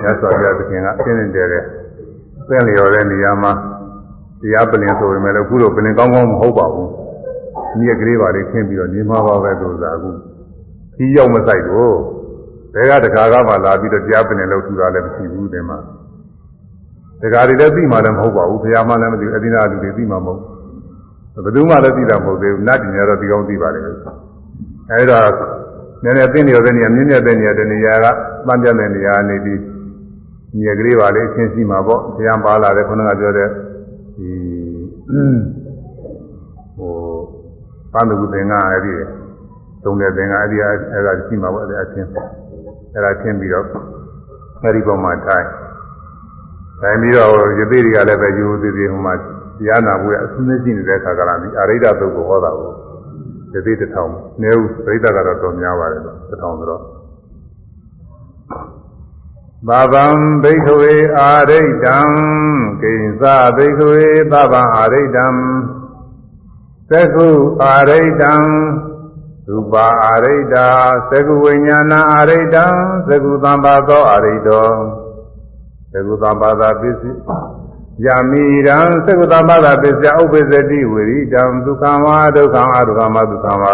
[0.02, 1.64] မြတ်စွာဘုရားသခင်ကပြင်းနေတဲ့တဲ့
[2.48, 3.52] သင်လျော်တဲ့နေရာမှာ
[4.42, 6.90] တရားပလင်ဆိုပေမဲ့လည်းအခုတော့ပလင်ကောင်းကောင်းမဟုတ်ပါဘူး
[7.80, 10.12] မြက်ကလေးပါလေးခင်းပြီးတော့နေမှာပါပဲလို့သာအခု
[10.96, 11.98] ကြီးရောက်မဆိုင်ဘူး
[12.74, 15.78] ဘယ်ကတကားကမှလာပြီးတော့တရားပလင်လို့ထူတာလည်းမရှိဘူးတင်မှာ
[17.22, 20.40] တကားတွေလည်းသိမှလည်းမဟုတ်ပါဘူးဘုရားမှလည်းမသိဘူးအဒိနာလူတွေသိမှမဟုတ်
[21.44, 23.80] ဘယ်သူမှလည်းသိတာမဟုတ်သေးဘူးနတ်တင်ရတော့ဒီကောင်းသိပါလေ
[24.92, 25.20] အဲဒါ
[26.04, 28.06] နည်းနည်းသိနေရတဲ့နေရာမြင့်မြတ်တဲ့နေရာတနေရာက
[28.48, 29.62] ပန်းပြတဲ့နေရာနေပြီး
[30.58, 33.50] မြေကလေးပါလေအချင်းရှိမှာပေါ့ဘုရားပါလာတယ်ခုနကပြောတဲ့
[34.18, 34.30] ဒီ
[35.08, 35.63] ဟို
[37.94, 38.94] ပန်းသူသင်္ကအဲ့ဒီ
[39.84, 42.10] သုံးတဲ့သင်္ကအဲ့ဒီအဲ့ဒါရှိမှာပေါ့အဲ့ဒါအချင်း
[42.94, 43.66] အဲ့ဒါချင်းပြီးတော့
[44.64, 45.48] အဲ့ဒီပုံမှာထိုင်
[46.80, 49.20] ထိုင်ပြီးတော့ရသေးတွေကလည်းပဲယူသေးသေးဟိုမှာတ
[49.68, 52.72] ရားနာဖို့အစင်းရှိနေတဲ့ခါကလာပြီးအရိဒသုတ်ကိုဟောတာကို
[53.54, 54.12] တသိတစ်ထောင်
[54.42, 56.82] နည်းဦးပြိဿကတော့တော်များပါတယ်လို့တစ်ထောင်ဆိုတော့
[59.68, 60.06] ဘာဗံ
[60.44, 61.98] ဘိက္ခဝေအာရိတံ
[62.82, 63.24] ကိဉ္စ
[63.58, 65.26] ဘိက္ခဝေသဗ္ဗံအာရိတံ
[66.94, 67.30] သက္ခု
[67.64, 68.34] အာရိတံ
[69.50, 70.68] ရူပါအာရိတာ
[71.12, 72.66] သက္ခုဝိညာဏအာရိတံ
[73.08, 74.68] သက္ခုသံပါသောအာရိတော
[75.92, 77.20] သက္ခုသံပါသာပစ္စည်း
[78.06, 83.74] ယမိရံသက္ကတမသာပစ္စယဥပ္ပဇတိဝိရိတံဒုက္ခဝါဒုက္ခအဒုက္ခမဒုက္ခဝါ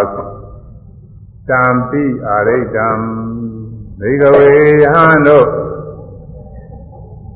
[1.49, 2.87] တံပိအာရိတံ
[3.99, 4.49] မိဂဝေ
[4.81, 5.47] ယဟန်တို့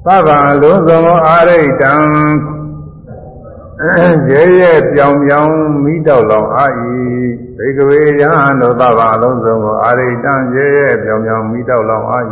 [0.05, 1.93] သဗ္ဗံလုံးစုံအာရိတံ
[4.31, 5.51] ရဲရဲပြောင်ပြောင်
[5.83, 6.87] မိတော့လောင်အာဤ
[7.57, 12.25] မိဂဝေယဟန်တို့သဗ္ဗံလုံးစုံအာရိတံရဲရဲပြောင်ပြောင်မိတော့လောင်အာဤ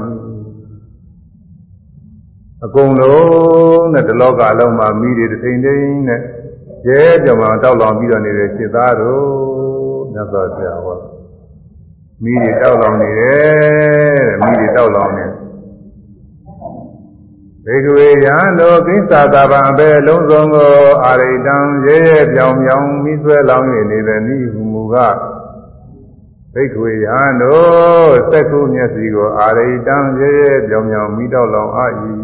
[2.65, 6.21] အကုန်လုံးနဲ့ဒီလောကအလုံးမှာမိတွေတစ်ထိန်ထိန်နဲ့
[6.87, 9.25] ရဲကြောင်မှတောက်လောင်ပြီးတော့နေတဲ့စိတ်သားတို့
[10.13, 10.97] မြတ်စွာဘုရားဟော
[12.23, 15.20] မိတွေတောက်လောင်နေတယ်မိတွေတောက်လောင်နေ
[17.65, 20.73] ဘေကဝေယံတို့ကိစ္စတာပံအဘယ်လုံးစုံကို
[21.05, 24.95] အာရိတံရဲရဲပြောင်ပြောင်မိဆွဲလောင်း၍နေသည်နိဟုမူက
[26.53, 31.85] ဘေကဝေယံတို့သက္ခုမျက်စီကိုအာရိတံရဲရဲပြောင်ပြောင်မိတော့လောင်အာ၏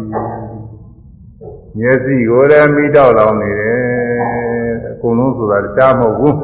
[1.78, 6.38] မျက်စိကိုလည်းမိတော့လောင်နေတယ်အကုန်လုံးဆိုတာကြားမဟုတ်ဘူး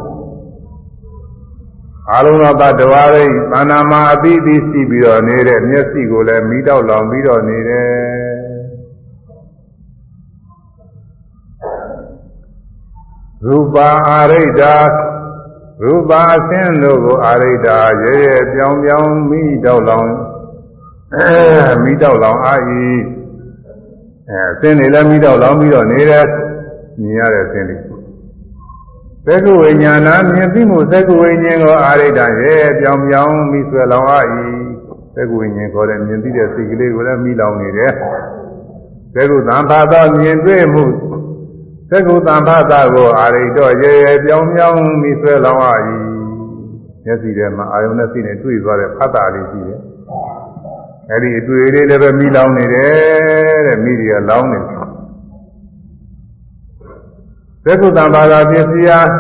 [2.13, 8.34] အလုံးသောတ attva ရိသန္နာမှာအပြီးပြီးရှိပြီးတော့နေတဲ့မျက်စိကိုလည်းမိတော့လောင်ပြီးတော့နေတယ်
[13.47, 14.75] ရူပါအာရိဒာ
[15.85, 20.11] ရူပါအသင်းတို့ကိုအာရိဒာရဲရဲပြောင်ပြောင်မိတော့လောင်
[21.15, 21.31] အဲ
[21.85, 22.83] မိတော့လောင်အာဤ
[24.29, 26.27] အဲအသင်းတွေလည်းမိတော့လောင်ပြီးတော့နေတယ်
[27.01, 27.79] မြင်ရတဲ့အသင်းတွေ
[29.27, 34.45] သက္ကဝိညာဏမြင်သိမှုသက္ကဝိညာဉ်ကိုအာရိဒာရဲပြောင်ပြောင်မိဆွဲလောင်အာဤ
[35.17, 37.93] သက္ကဝိညာဉ်ခေါ်တဲ့မြင်သိတဲ့စိတ်ကလေးကိုလည်းမိလောင်နေတယ်
[39.15, 40.85] သက္ကုသံဘာသောမြင်တွေ့မှု
[41.91, 45.69] သက္ကုတံဖသကိုအာရိတော့ရေရေပြောင်းပြောင်းပြီးဆွဲလောင်းရ၏
[47.05, 49.81] မျက်စိထဲမှာအာယုန်နဲ့စိနဲ့တွေ့သွားတဲ့ဖတ်တာလေးရှိတယ်
[51.11, 54.85] အဲ့ဒီအတွေ့လေးလည်းပဲမိလောင်းနေတယ်တဲ့မိတွေကလောင်းနေတယ်
[57.65, 59.11] သက္ကုတံဘာသာပစ္စည်းအား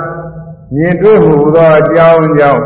[0.74, 2.62] မြင်တွေ့မှုသောအကြောင်းကြောင့်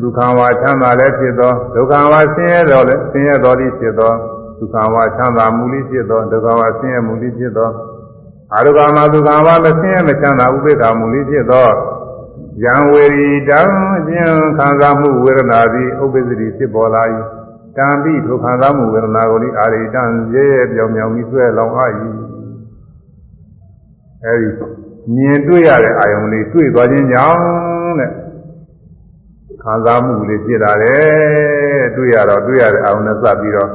[0.00, 7.70] ဒုက္ခဝါချမ်းသာလည်းဖြစ်သောဒုက္ခဝါဆင်းရဲတော်လည်းဆင်းရဲတော်သည်ဖြစ်သောဒုက္ခဝါချမ်းသာမူလိဖြစ်သောဒုက္ခဝါဆင်းရဲမူလိဖြစ်သော
[8.54, 11.68] အာရုကမှာဒုက္ခဝါမဆင်းရဲမချမ်းသာဥပေက္ခမူလိဖြစ်သော
[12.64, 13.60] ယံဝေရီတံ
[13.96, 17.02] အခြင်းခံစားမှုဝေဒနာသည်ဥပ္ပစ္စတိဖြစ်ပေါ်လာ၏
[17.76, 20.02] တံပိထိုခံစားမှုဝေဒနာကိုဤအာရိတံ
[20.34, 21.92] ရဲရဲပြောင်ပြောင်ပြီးဆွဲလောင်အပ်၏
[24.24, 24.48] အဲဒီ
[25.14, 27.40] မြင်တွေ့ရတဲ့အာယုံလေးတွေ့သွားခြင်းကြောင့်
[28.00, 28.10] တဲ့
[29.62, 33.70] ခံစားမှုလေးဖြစ်လာတယ်တွေ့ရတော့တွေ့ရတဲ့အာယုံနဲ့စပ်ပြီးတော့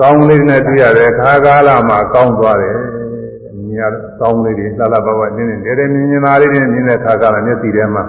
[0.00, 2.76] ကောင်းလေးနဲ့တွေ့ရတယ်ခါကာလမှာကောင်းသွားတယ်
[3.56, 3.82] မြင်ရ
[4.20, 8.04] ကောင်းလေးတွေလှလှပပနင်းနေတယ်မြင်မြင်သားလေးတွေမြင်တဲ့ခါကာလမျက်စိထဲမှာ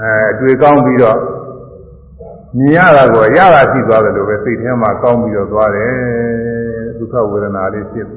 [0.00, 1.18] အဲအတွေ့ကောင်းပြီးတော့
[2.58, 5.92] မြင်ရတာကိုရတာရှိသွားတယ်လို့ပဲစိတ်ထဲမှာကောင်းပြီးတော့သွားတယ်
[6.98, 8.08] ဒုက္ခဝေဒနာလေးဖြစ်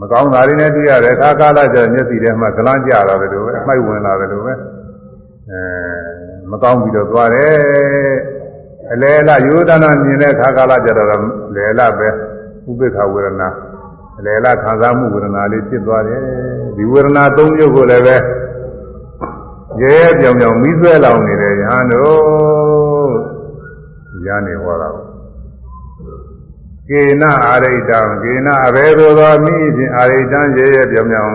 [0.00, 4.54] မကောင်းတာတွေနဲ့တွေ့ရတယ်ခါကာလကျမျက်စိထဲမှာကလန်းကြတာပဲလို့ပဲအမိုက်ဝင်လာတယ်လို့ပဲ
[5.50, 5.60] အဲ
[6.50, 7.54] မကောင်းပြီးတော့သွားတယ်
[8.92, 11.08] အလေလယောဒနာမြင်တဲ့ခါကာလကြတော့
[11.54, 12.08] လေလပဲ
[12.68, 13.48] ဥပေက္ခဝေဒနာ
[14.18, 16.20] အလေလခံစားမှုဝေဒနာလေးဖြစ်သွားတယ်
[16.76, 18.16] ဒီဝေဒနာ၃မျိုးကိုလည်းပဲ
[19.80, 23.12] ရဲရဲပြောင်ပြောင်မိဆွဲလောင်နေတယ်ရဟန်းတို့
[24.26, 24.90] ရနေဟောတာ
[26.88, 31.32] ကေနအာရိတံကေနအဘယ်သို့သောမိဖြင့်အာရိတံရဲရဲပြောင်ပြောင်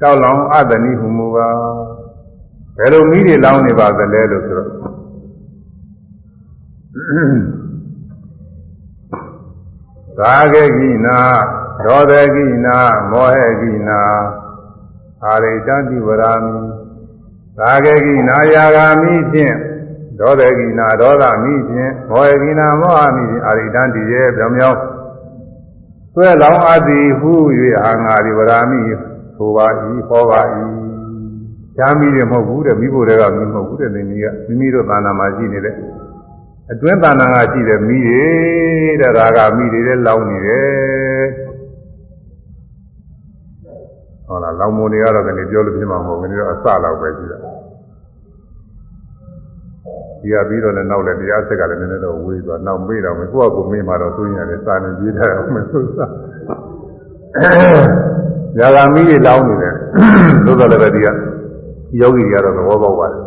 [0.00, 1.48] တောက်လောင်အတ္တနိဟုမူပါ
[2.76, 4.83] ဘယ်လိုမိတွေလောင်နေပါသလဲလို့ဆိုတော့
[6.94, 11.18] သာဂကိနာ
[11.84, 12.76] ဒောသကိနာ
[13.10, 14.00] မောဟကိနာ
[15.24, 16.56] အာရိတတိဝရာမိ
[17.58, 19.54] သာဂကိနာယာဂာမိဖြင့်
[20.18, 24.78] ဒောသကိနာဒေါသမိဖြင့်မောဟကိနာမောဟမိဖြင့်အာရိတတိရဲ့ပြောင်ပြောင်
[26.14, 27.32] ဆွဲလောင်းအပ်သည်ဟု၍
[27.84, 28.80] အာငါဒီဝရာမိ
[29.36, 29.66] ဆိုပါ၏
[30.08, 30.40] ဟောပါ၏
[31.76, 35.74] ရှားမိတယ်မဟုတ်ဘူးတဲ့မိဖို့တွေကမိမဟုတ်ဘူးတဲ့နေကြီးကမိမိတို့သာနာမှာရှိနေတဲ့
[36.72, 38.24] အတွင်းတဏ္ဍာကရှိတဲ့မိတွေ
[39.00, 41.26] တဲ့ဒါကမိတွေလည်းလောင်းနေတယ်
[44.26, 47.38] ဟုတ်လားလောင်မုံတွေကတော့လည်းပြောလို့ပြမှာမဟုတ်ဘူးဒီတော့အစလောက်ပဲရှိတာ
[50.20, 56.10] ဒီကပြီးတော့လည်းနောက်လည်းတရားစက်ကလည်းနည်းနည်းတော့ဝေးသွားနောက်မေ့တော့မယ်ကိုယ့်အကူမေ့မှတော့သိရင်လည်းစာနေပြေးထားအောင်မယ်ဆိုစား
[58.58, 59.74] ညာကမိတွေလောင်းနေတယ်
[60.46, 61.08] သို့တော်လည်းပဲဒီက
[62.00, 63.20] ယောဂီတွေကတော့သဘောပေါက်ပါတယ်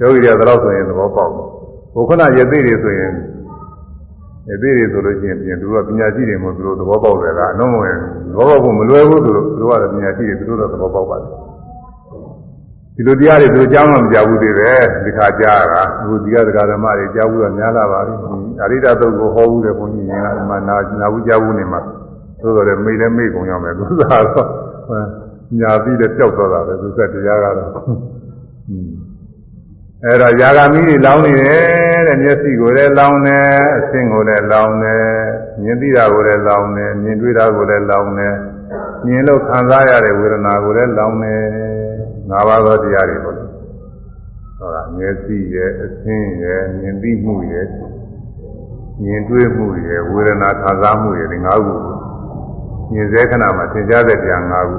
[0.00, 1.51] ယောဂီတွေကတော့ဆိုရင်သဘောပေါက်တယ်
[1.94, 3.12] ဟိုခုနရသေးတွေဆိုရင်
[4.48, 7.96] ရသေးတွေဆိုလို့ရှိရင်ပြင်သူတို့ကပညာရှိတွေမို့သူတို့သဘောပေါက်တယ်ကအနှုံးဝင်
[8.30, 11.30] သဘောပေါက်ဖို့မလွယ်ဘူးသူတို့သူတို့ကပညာရှိတွေသူတို့တော့သဘောပေါက်ပါတယ်
[12.94, 18.14] ဒီလိုတရားတွေသူတို့ကြားမှမကြားဘူးသေးတယ်ဒီခါကြားတာအခုဒီကဒကာဓမ္မတွေကြားဘူးတော့များလာပါပြီ
[18.62, 21.80] အရိဒသုတ်ကိုဟောဘူးတယ်ဘုန်းကြီးကဒီမှာနာနာဘူးကြားဘူးနေမှာ
[22.42, 24.46] သို့တော်လည်းမိလည်းမိကုန်ရမယ်သူသာတော့
[25.60, 27.70] ညာပြီးလည်းကြောက်သွားတာပဲသူကတရားကတော့
[30.04, 33.46] အဲ့တော့ຢာဂမီးတွေလောင်းနေတယ်တဲ့မျက်စိကိုလည်းလောင်းတယ်
[33.76, 35.04] အဆင်းကိုလည်းလောင်းတယ်
[35.62, 38.36] မြင်သိတာကိုလည်းလောင်းတယ်မြင်တွေ့တာကိုလည်းလောင်းတယ်
[39.06, 41.42] မြင်လို့ခံစားရတဲ့ဝေဒနာကိုလည်းလောင်းတယ်
[42.30, 43.44] ငါးပါးသောတရားတွေပေါ့လေ
[44.58, 47.66] ဟုတ်လားမျက်စိရဲ့အဆင်းရဲ့မြင်သိမှုရဲ့
[49.02, 51.74] မြင်တွေ့မှုရဲ့ဝေဒနာခံစားမှုရဲ့ဒီငါးခု
[52.92, 54.76] မြင်စေခဏမှာသင်ကြားတဲ့တရားငါးခု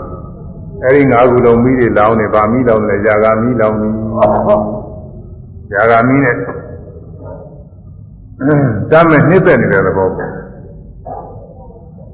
[0.83, 3.89] အဲဒီငါးခုလုံးမိတွေလောင်းနေဗာမိလောင်းနေຢာဂမီးလောင်းနေ
[5.73, 6.35] ຢာဂာမီးနဲ့
[8.91, 10.31] တမ်းမဲ့နှိမ့်သက်နေတဲ့သဘောပေါ့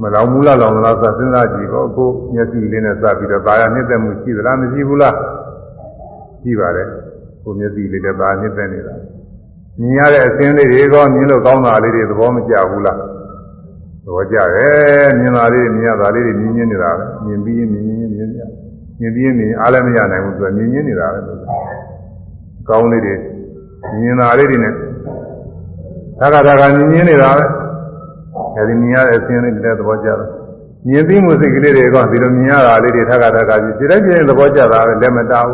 [0.01, 5.15] မလောင်မူလားလောင်လားဆိုစဉ်းစားကြည့်ပေါ့အခုမျက်စိလေးနဲ့စပြီးတော့ဒါရနှိမ့်သက်မှုရှိသလားမရှိဘူးလား
[6.41, 6.87] ရှိပါတယ်
[7.43, 8.95] ကိုမျက်စိလေးနဲ့ဒါနှိမ့်သက်နေတာ
[9.79, 18.49] မြင်ရတဲ့အစင်းလေးတွေကမြင်လို့ကောင်းတာလေးတွေသဘောမကျဘူးလားသဘောကျတယ်မြင်တာလေးမြင်ရတာလေးတွေမြင်မြင်နေတာပဲမြင်ပြီးမြင်မြင်မြင်မြင်
[18.99, 21.33] မြင်ပြီးမြင်အားလည်းမရနိုင်ဘူးသူကမြင်မြင်နေတာပဲသူ
[22.69, 23.15] ကောင်းလေးတွေ
[24.01, 24.73] မြင်တာလေးတွေနဲ့
[26.19, 27.45] ဒါကဒါကမြင်မြင်နေတာပဲ
[28.55, 30.29] အဲဒီမြင်ရတဲ့အစင်းလေးတွေသဘောကျတယ်
[30.87, 35.53] မြင်ပြီးမှုစိတ်ကလေးတွေကဒီလိုမြင်ရတာလေးတွေထက်ကထက်ကပြီးဒီတိုင်းပြင်သဘောကျတာပဲလက်မတောင်း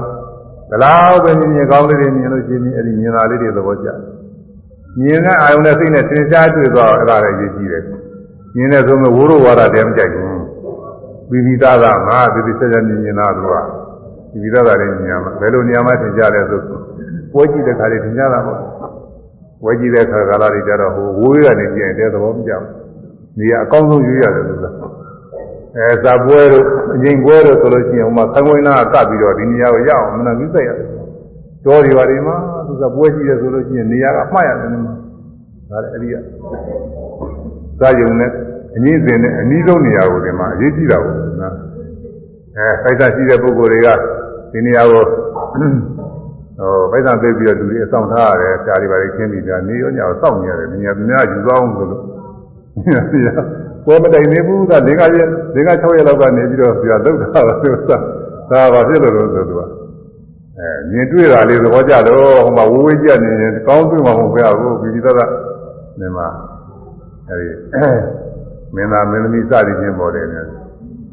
[0.69, 3.87] ဒါလောက်ပဲမြင်မြင်ကောင်းလေးတွေမြင်လို့ရှိရင်အဲဒီမြင်တာလေးတွေသဘောကျ
[4.99, 7.83] မြင်တဲ့အာယုံနဲ့စိတ်နဲ့သင်ရှားတွေ့သွားအဲ့ဒါလည်းရည်ကြည့်တယ်
[8.55, 10.39] မြင်တဲ့ဆိုမဲ့ဝိုးရဝါဒတည်းမကြိုက်ဘူး
[11.29, 13.55] ပြီးပြီးသားသားငါဒီဒီဆက်ဆက်မြင်မြင်သားသူက
[14.31, 16.59] ပြီးပြီးသားသားလေးမြင်ရမှာဘယ်လိုနေရာမှာသင်ကြလဲဆို
[17.35, 18.59] ပွဲကြည့်တဲ့ခါလေးသင်ကြတာပေါ့
[19.61, 22.65] ပွဲကြည့်တဲ့ခါကာလတွေကြတော့ဟိုဝိုးရနေကြရင်တဲ့သဘောမကြောက်
[23.39, 24.71] နေရာအကောင်းဆုံးရွေးရတယ်လို့ဆိုတာ
[25.75, 30.87] အဲဇာပွဲတို့အငိမ်ပွဲတို့ဆိုလို့ရှိရင်ဟိုမှာသံဝိနာကပ်ပြီးတော့ဒီနေရာကိုရအောင်မနာပြီးဆိုင်ရတယ်
[31.65, 32.35] တော်ဒီပါဒီမှာ
[32.67, 34.93] သူကပွဲကြည့်ရဆိုလို့ရှိရင်နေရာကမှတ်ရတယ်နေမှာ
[35.69, 36.15] ဒါလည်းအဲ့ဒီက
[37.79, 38.31] သာယုံနဲ့
[38.75, 41.55] အငိမ့်စင်နဲ့အနည်းဆုံးနေရာကိုဒီမှာအရေးကြီးတာပေါ့နော်
[42.57, 43.87] အဲဖိုက်တာရှိတဲ့ပုဂ္ဂိုလ်တွေက
[44.51, 45.03] ဒီနေရာကို
[46.59, 51.89] ဟိုဖိုက်တာသိပြီးတော့လူတွေအဆောင်ထားရတယ်ဆရာတွေပါလေခင်းပြီးပြနေရောညောစောင့်နေရတယ်နေရာများယူသွားအောင်လို့
[53.85, 57.97] ပွဲမတိုင်နေဘူးက၄၅ရက်၄၅6ရက်လောက်ကနေပြီးတော့ဆရာလောက်တာပါလို့သာ
[58.51, 59.61] ဒါပါဖြစ်လို့လို့ဆိုသူက
[60.57, 65.31] အဲမြင်တွေ့တာလေးသဘောကျတော့ဟိုမှာဝဝေးကြနေရင်ကောင်းတွေ့မှာမဟုတ်ဘူးပြီးပြီးသားသား
[65.99, 66.27] နေမှာ
[67.29, 67.49] အဲဒီ
[68.75, 70.45] မင်းသားမင်းသမီးစသည်ချင်းပေါ်တယ်နဲ့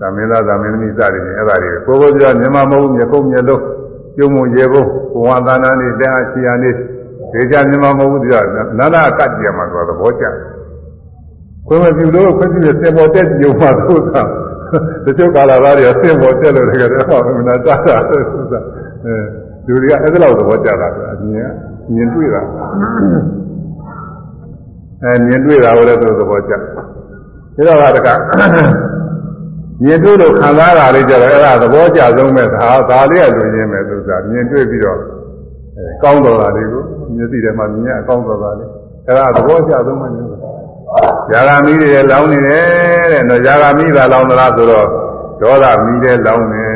[0.00, 3.62] သာမင်းသားသာမင်းသမီးစသည်ချင်းအဲ့ဒါတွေကိုကိုယ်ကိုယ်ပြောမြန်မာမဟုတ်မြေကုန်းမြေလုံး
[4.16, 6.70] ပြုံးမရေဖို့ဘဝသာနာနေတဲ့အာချီယာနေ
[7.32, 8.34] ဒေကြမြန်မာမဟုတ်ဘူးဒီက
[8.78, 10.34] နာနာကတ်ကြမှာဆိုတော့သဘောကျတယ်
[11.66, 14.22] ခွင့်မပြုလို့ခွင့်ပြုရစင်ပေါ်တက်ကြုံမှာသို့သာ
[15.04, 18.20] တချို့ကာလာသားတွေကစင်ပေါ်တက်လို့တကယ်တော့ဟောမနာတာတာဆို
[18.52, 18.60] တာ
[19.04, 19.14] အဲ
[19.66, 21.50] လူတွေကအဲ့ဒါလောက်သဘောကျတာကအမြင်
[21.94, 22.42] မြင်တွေ့တာ
[25.02, 26.68] အဲမြင်တွေ့တာကိုလည်းသူသဘောကျဒါ
[27.66, 28.08] တော့ကတက
[29.80, 34.98] မြင်တွေ့လို့ခံစားတာလေးကြတော့အဲ့ဒါသဘောကျဆုံးပဲဒါဒါလေးကလူရင်းပဲသူကမြင်တွေ့ပြီးတော့
[35.76, 36.82] အဲကောင်းတော်တာလေးကို
[37.16, 38.70] မျက်စိထဲမှာမြင်ရအကောင်းတော်တာလေး
[39.06, 40.28] အဲ့ဒါသဘောကျဆုံးမှလို့
[41.30, 44.86] ဇာဂမီးတွေလောင်းနေတယ်တဲ့နော်ဇာဂမီးသာလောင်းသလားဆိုတော့
[45.40, 46.66] ဒေါသမီးတွေလောင်းနေ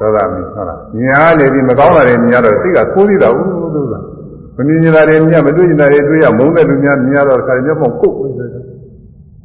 [0.00, 3.94] ဒေါသမီးဟုတ်လားမြင်အားနေပြီးမကောင်းတာတွေမြင်ရတော့စိတ်ကကိုးလိတာဦးလို့က
[4.56, 8.50] မမြင်နေတာတွေမြင်မတွေ့နေတာတွေတွေ့ရမုန်းတဲ့လူများမြင်ရတော့ခါမျက်မှောက်ကုတ်ပြီးတော့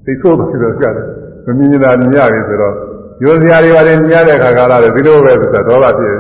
[0.06, 1.08] သိဆိုးပြီးတော့ကြတယ်
[1.46, 2.76] မမြင်နေတာမြင်ရပြီဆိုတော့
[3.24, 6.16] ရိုးစရာတွေပါတယ်မြင်ရတဲ့ခါကာလတွေဒီလိုပဲဆိုတော့ဒေါသဖြစ်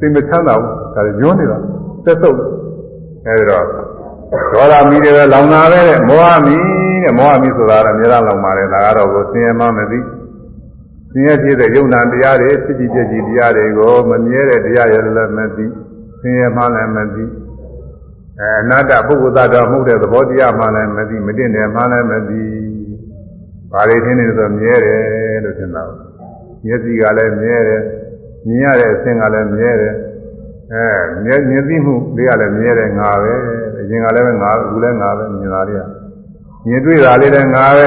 [0.00, 1.58] သိမချမ်းသာဘူးဒါညွှန်းနေတာ
[2.04, 2.38] သက်သုတ်
[3.26, 3.64] အဲဒီတော့
[4.52, 6.56] ဒေါသမီးတွေပဲလောင်တာပဲတဲ့မောဟမီ
[7.04, 9.98] တဲ့မောဟမီဆိုတာကအများအားလောင်ပါတယ်ဒါကတော့ကိုသင်ရမှမသိ
[11.12, 15.64] သင်ရဖြစ်တဲ့ယုံနာတရားတွေဖြစ်ကြည့်ဖြစ်ကြည့်တရားတွေကိုမမြဲတဲ့တရားရလည်းမသိ
[16.22, 17.24] သင်ရမှလည်းမသိ
[18.38, 22.42] အဲအနာတ္တပုဂ္ဂိုလ်သားတော်မှုတဲ့သဘောတရားမှလည်းမသိမတင်တယ်မှလည်းမသိ
[23.72, 25.82] ဘာတွေထင်းနေဆိုမြဲတယ်လို့ထင်တာ
[26.64, 27.82] မျက်စိကလည်းမြဲတယ်
[28.46, 29.94] မြင်ရတဲ့အဆင့်ကလည်းမြဲတယ်
[30.72, 30.86] အဲ
[31.24, 33.32] မြဲမြင်သိမှုလေးကလည်းမြဲတယ်ငါပဲ
[33.78, 35.82] အရင်ကလည်းပဲငါအခုလည်းငါပဲမြင်တာလေးက
[36.66, 37.86] မြင်တွေ့တာလေးလည်းငါပဲ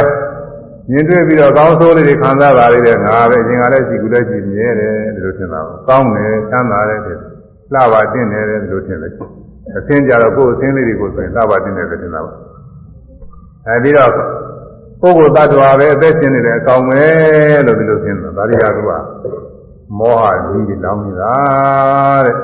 [0.90, 7.14] မြင်တွေ့ပြီးတော့ကောင်းဆိုးလေးတွေခံစားတာလေးလည်းငါပဲအရင်ကလည်းရှိခုလည်းရှိမြဲတယ်ဒီလိုထင်တာပေါ့ကောင်းတယ်ချမ်းသာတယ်ဒီ
[7.74, 9.12] လှပါတင်တယ်ဒီလိုထင်တယ်
[9.78, 12.38] အသင်းကြတော့ကိုယ်အသင်းလေးတွေကိုဆိုရင်လှပါတင်တယ်ထင်တာပေါ့
[13.68, 14.12] အဲပြီးတော့
[15.06, 17.02] ပုဂ္ဂိုလ်တ attva ပဲအသက်ရှင်နေတယ်အကောင်ပဲ
[17.66, 18.92] လို့ဒီလိုထင်တာဒါတွေကသူက
[20.00, 21.36] မောဟကြီးတွေလောင်းနေတာ
[22.26, 22.36] တဲ့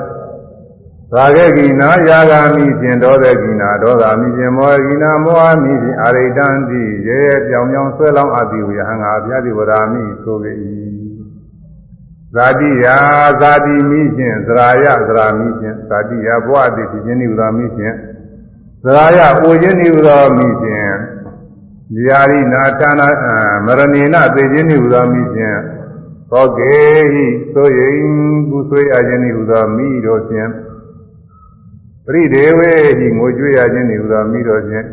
[1.14, 10.52] ရာဂေကိနာယာဂာမိဖြင့်ဒေါသကိနာဒေါသမိဖြင့်မောဟကိနာမောဟမိဖြင့်အာရိတံတိရေရေပြောင်ပြောင်ဆွဲလောင်းအပ်သည်ဝေဟံငါဗျာတိဝရာမိဆိုပေ၏
[12.34, 12.96] ဇာတိယာ
[13.40, 17.94] ဇာတိမိဖြင့်သရာယသရာမိဖြင့်ဇာတိယာဘဝတိဖြစ်ခြင်းနိဝရာမိဖြင့်
[18.84, 20.89] သရာယအိုခြင်းနိဝရာမိဖြင့်
[21.94, 23.02] ဇာတိနာဌာန
[23.66, 25.58] မရဏိနသေခြင်းနိဝရာမိဖြင့်
[26.30, 26.74] သောကေ
[27.12, 27.96] ဟိသို့ရင်
[28.50, 30.50] ကုဆွေးအခြင်းနိဝရာမိတို့ဖြင့်
[32.06, 34.86] ပရိဒေဝေဟိငိုကြွေးရခြင်းဒီဟူသောမိတော်ဖြင့်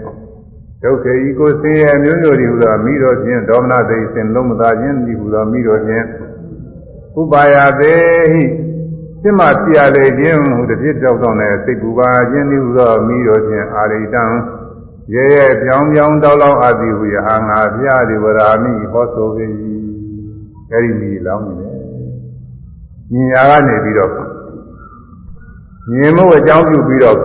[0.84, 6.06] ဒုက္ခေဤကိုဆင်းရဲမျိုးမျိုးဒီဟူသောမိတော်ဖြင့်ဒေါမနသိစင်လုံးမသာခြင်းဒီဟူသောမိတော်ဖြင့်
[7.22, 8.44] ဥပါယသေးဟိ
[9.22, 14.24] စိမပြရလေခြင်းဟူတစ်ပြစ်တောက်တော့တဲ့စိတ်ပူပါခြင်းဒီဟူသောမိတော်ဖြင့်အာရိတံ
[15.14, 19.46] ရဲရဲပြောင်းပြောင်းတောက်လောက်အပ်သည်ဟူရဟာငါပြဒီဝရာမိဟောဆိုပေ၏
[20.72, 21.78] အဲဒီမိလောင်းနေတယ်
[23.12, 24.12] ညင်ရာကနေပြီးတော့
[25.92, 27.18] မြင်မှုအကြောင်းပြုပြီးတော့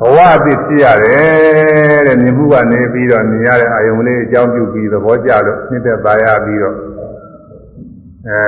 [0.00, 6.76] ဘဝအသစ်ဖြစ်ရတယ်တဲ့မြင်မှုကနေပြီးတော့မြင်ရတဲ့အာယုံလေးအကြောင်းပြုပြီးသဘောကျလို့နှစ်သက်သာရပြီးတော့
[8.28, 8.42] အဲ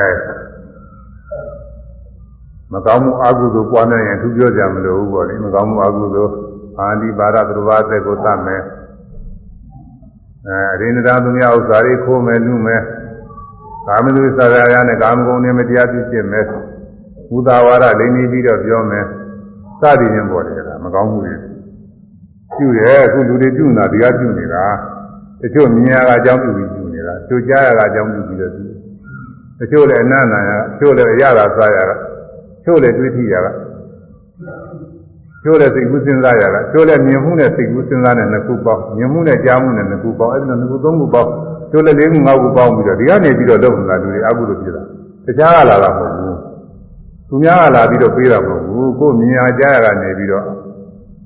[2.72, 6.28] မကောင်းမှုအကုသိုလ်ပွားများရင်သူပြောကြမလို့ဘူးပေါ့လေမကောင်းမှုအကုသို
[6.78, 8.62] လ်အာဒီပါရသရဝအသက်ကိုသတ်မယ်
[10.46, 12.82] အဲအရိန္ဒရာသူများဥစ္စာတွေခိုးမယ်လူမယ်
[13.86, 16.44] ကာမတုသရာယနဲ့ကာမဂုဏ်တွေမတရားပြုဖြစ်မယ်
[17.30, 19.04] ဘုဒ္ဓဝါဒလိမ့်နေပြီးတော့ပြောမယ်
[19.80, 21.34] စသည်ချင်းပေါ်တယ်ကမကောင်းမှုတွေ
[22.56, 24.64] ပြုတယ်အခုလူတွေပြုနေတာဒီကပြုနေတာ
[25.40, 28.64] တချို့မြင်ရတာအကြောင်းပြုပြီးပြုနေတာတချို့ကြားရတာအကြောင်းပြုပြီးတော့ပြု
[29.60, 32.00] တချို့လည်းအနန္တရတချို့လည်းအရသာစားရတာတ
[32.64, 33.52] ချို့လည်းတွေးထိရတာ
[35.42, 41.32] တချို့လည်းစိတ်ကူးစဉ်းစားရတာတချို့လည်းမြင်မှုနဲ့စိတ်ကူးစဉ်းစားတဲ့နှစ်ခုပေါင်းမြင်မှုနဲ့ကြားမှုနဲ့နှစ်ခုပေါင်းအဲဒီနှစ်ခုသုံးခုပေါင်းတ
[41.70, 44.82] ချို့လည်းလေးခုငါးခုပေါင်းပြီးတော့ဒီကနေပြီးတော့လုပ်နေတာလူတွေအကုသိုလ်ဖြစ်တာ
[45.26, 46.38] တခြားကလာတာမဟုတ်ဘူး
[47.28, 50.44] သူများကလာပြီးတော့ပေးတာမဟုတ်ဘူးကိုယ်မြင်ရကြားရတာနေပြီးတော့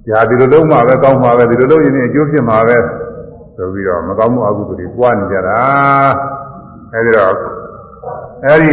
[0.09, 2.76] ညာဒီလိုလုံးမှပဲကောင်းမှာပဲဒီလိုလုံးရင်အကျိုးဖြစ်မှာပဲ
[3.56, 5.59] ဆိုပြီးတော့မကောင်းမှုအကုသိုလ်တွေပွားနေကြတာ
[6.93, 7.34] အဲဒီတော့
[8.44, 8.72] အဲဒီ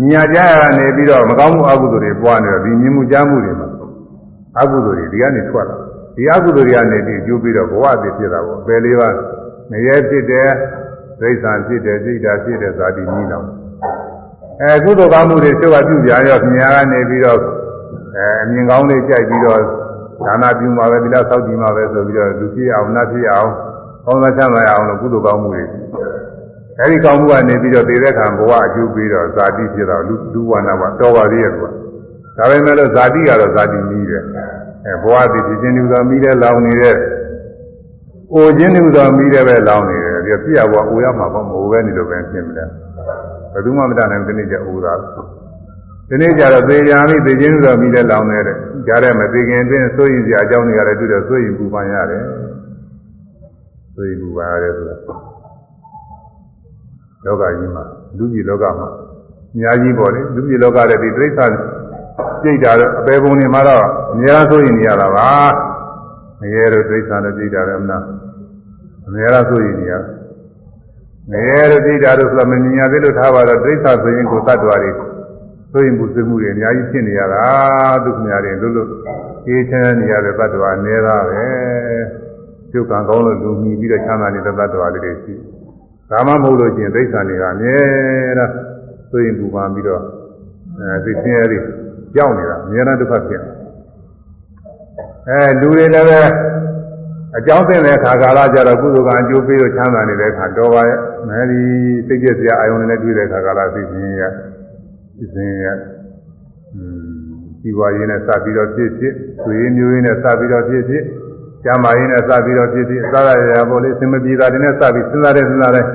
[0.00, 3.69] မြင်ရကြားရတာနေပြီးတော့မကောင်းမှုအကုသိုလ်တွေပွားနေတော့ဒီမြင်မှုကြားမှုတွေမှာ
[4.58, 5.76] အကုသိုလ်တွေဒီကနေထွက်လာ
[6.16, 9.14] ဒီအကုသိုလ်တွေကနေပြီးအကျိုးပြီးတော့ဘဝအဖြစ်ဖြစ်တာပေါ့အပယ်လေးပါး
[9.70, 10.48] ငရဲဖြစ်တယ်
[11.20, 13.46] ဒိဋ္ဌာန်ဖြစ်တယ်စိတ်ဓာတ်ဖြစ်တယ်ဇာတိနည်းတော်
[14.62, 17.38] အဲကုသိုလ်ကောင်းမှုတွေကျုပ်ကပြုကြရောမြင်ရကနေပြီးတော့
[18.16, 19.60] အဲအမြင်ကောင်းလေးကြိုက်ပြီးတော့
[20.26, 23.50] ဒါနပြုမှာပဲဒီလားသောက်ကြည့်မှာပဲဆိုပြီးတော့လူဖြစ်အောင်နတ်ဖြစ်အောင်
[24.04, 25.62] ကောင်းသောချမ်းသာရအောင်လို့ကုသိုလ်ကောင်းမှုတွေ
[26.78, 31.70] အဲဒီကောင်းမှုကနေပြီးတော့သေတဲ့ခံဘဝအကျိုးပြီးတော့ဇာတိဖြစ်တော့လူလူဝနာမှာတော်ပါသေးရဲ့ကွာ
[32.40, 34.22] ဒါပေမဲ့လို့ဇာတိကတော့ဇာတိမီးတယ်
[34.86, 36.96] အဲဘဝတည်ဖြစ်ခြင်းဒီဥသောမီးတဲ့လောင်နေတဲ့
[38.32, 42.64] အိုခြင်းဒီဥသောမီးတဲ့ပဲလောင်နေတယ်ဒီပြရဘဝအိုရမှာပေါ့မအိုပဲနေလို့ပဲဖြစ်မလဲ
[43.52, 44.94] ဘယ်သူမှမတတ်နိုင်ဘူးဒီနေ့ကျအိုတာ
[46.08, 48.56] ဒီနေ့ကျတော့သေကြပြီသေခြင်းဥသောမီးတဲ့လောင်နေတဲ့
[48.86, 52.22] ကြားထဲမှာသေခင်အတွင်းစိုးရင်စရာအကြောင်းတွေကလည်းတွေ့တော့စိုးရင်ပူပန်ရတယ်
[53.94, 54.96] စိုးရင်ပူပန်ရတယ်ဆိုတာ
[57.24, 57.84] လောကကြီးမှာ
[58.18, 58.88] လူကြီးလောကမှာ
[59.54, 61.52] အများကြီးပေါ့လေလူကြီးလောကတဲ့ဒီတိရစ္ဆာန်
[62.42, 65.30] ကြိတ်တာတော့အပေပုံတွေမှာတော့အများဆိုရင်နေရတာပါ
[66.40, 67.98] ငရဲတို့တိရစ္ဆာန်တို့ကြိတ်တာလည်းမနာ
[69.06, 69.94] အများဆိုရင်နေရ
[71.32, 74.90] ငရဲတို့ကြိတ်တာတို့ဆိုတော့မမြင်ရသေးလို့ထားပါတော့တိရစ္ဆာန်ဆိုရင်ကိုသတ္တဝါတွေ
[75.72, 77.44] ဆိုရင်ဘူးစမှုတွေအများကြီးဖြစ်နေရတာ
[78.04, 78.88] ဒုက္ခများတွေလို့လို့
[79.46, 81.44] အေးချမ်းနေရတဲ့သတ္တဝါအများသားပဲ
[82.72, 85.34] ကျုပ်ကံကောင်းလို့လူမြည်ပြီးတော့ချမ်းသာနေတဲ့သတ္တဝါတွေရှိ
[86.10, 88.46] ဒါမှမဟုတ်လို့ချင်းတိရစ္ဆာန်တွေကအများတာ
[89.10, 90.02] ဆိုရင်ပူပန်ပြီးတော့
[90.78, 91.64] အဲသိချင်းရည်
[92.14, 93.42] ကြောက်နေတာအများနဲ့ဒုက္ခဖြစ်
[95.28, 96.20] အဲလူတွေလည်းပဲ
[97.36, 100.98] အကြောင်းသိတဲ့အခါကာလကြတော့ကုသိုလ်ကံအကျိုးပေးလို့ချမ်းသာနေတဲ့အခါတော်ပါရဲ့
[101.30, 101.60] အဲဒီ
[102.06, 104.22] စိတ်ပြည့်စရာအာယုန်နဲ့တွေ့တဲ့အခါကာလသိချင်းရ
[105.18, 105.66] သိချင်းရ
[106.74, 107.30] อืม
[107.62, 111.04] ဒီဘဝရင်းနဲ့စပြီးတော့ဖြစ်ဖြစ်ဆွေမျိုးရင်းနဲ့စပြီးတော့ဖြစ်ဖြစ်
[111.64, 115.86] ကျမ်းမာရင်းနဲ့စပြီးတော့ဖြစ်ဖြစ်အသာရရပေါ်လေးစင်မပြေတာတွေနဲ့စပြီးစဉ်းစားတယ်စဉ်းစားတယ်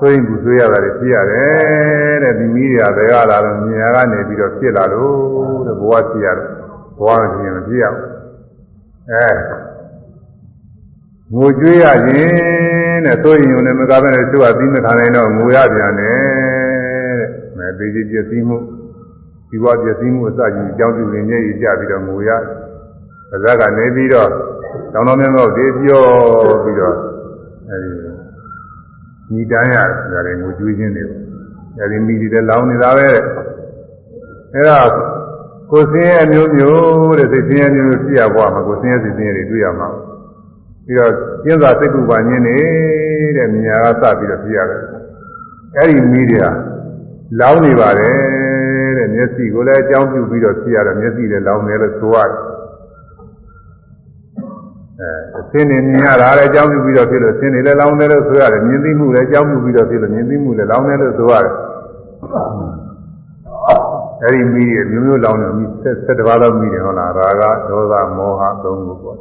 [0.00, 6.46] ဆိုရင်ဘူးဆိုရတာတွေဖြစ်ရတယ်တဲ့ဒီမိရဘယ်ကလာလို့မြင်ရကနေပြီးတော့ဖြစ်လာလို့တဲ့ဘဝဖြစ်ရတယ်
[6.98, 8.06] ဘဝမဖြစ်ရင်မဖြစ်ရဘူး
[9.10, 9.28] အဲ
[11.34, 16.18] ငိုကြွေးရခြင်းတဲ့ဆိုရင်ုံနဲ့မကားပဲနဲ့သူကသီးမခံနိုင်တော့ငိုရပြန်တယ်
[17.20, 18.58] တဲ့မဲသေးကြီးပြည့်စည်မှု
[19.50, 24.30] ဒီဘဝပြည့်စည်မှုအစကြီးအကြောင်းပြုရင်မျက်ရည်ကျပြီးတော့ငိုရပါးစပ်ကနေပြီးတော့
[24.92, 26.04] တောင်းတော်မြတ်မောက်တွေပြော
[26.64, 26.96] ပြီးတော့
[27.70, 28.07] အဲဒီ
[29.32, 31.04] ညီတန်းရတယ်ဒါတွေငိုကြွေးခြင်းတွေ
[31.78, 33.22] အဲဒီမိတွေလည်းလောင်းနေတာပဲတဲ့
[34.54, 34.80] အဲဒါ
[35.70, 39.88] ကိုယ်စင်းရဲ့မျိုးမျိုးတဲ့စိတ်စင်းရဲ့မျိုးမျိုးပြရဘွားမှာကိုယ်စင်းရဲ့စိတ်စင်းရဲ့တွေတွေ့ရမှာ
[40.86, 41.12] ပြီးတော့
[41.44, 42.58] ကျင်းစာစိတ်ကူပါညင်းနေ
[43.36, 44.82] တဲ့မြညာကစပြီးတော့ပြရတယ်
[45.76, 46.46] အဲဒီမိတွေက
[47.40, 48.16] လောင်းနေပါတယ်
[48.98, 52.47] တဲ့မျက်စိကိုလည်းအကြောင်းပြုပြီးတော့ပြရတယ်မျက်စိလည်းလောင်းတယ်လို့ဆိုရတယ်
[55.00, 61.54] အဲအသင်းနေမြင်ရတာလည်းအကြောင်းပြုပြီးတော့ဖြစ်လို့အသင်းနေလည်းလောင်းတယ်လို့ဆိုရတယ်မြင်သိမှုလည်းအကြောင်းပြုပြီးတော့ဖြစ်လို့မြင်သိမှုလည်းလောင်းတယ်လို့ဆိုရတယ်
[64.22, 69.18] အဲဒီမိတွေမျိုးမျိုးလောင်းတယ်မိဆက်တစ်ပါးတော့မိတယ်ဟုတ်လားရာဂဒေါသမောဟသုံးခုပေါ့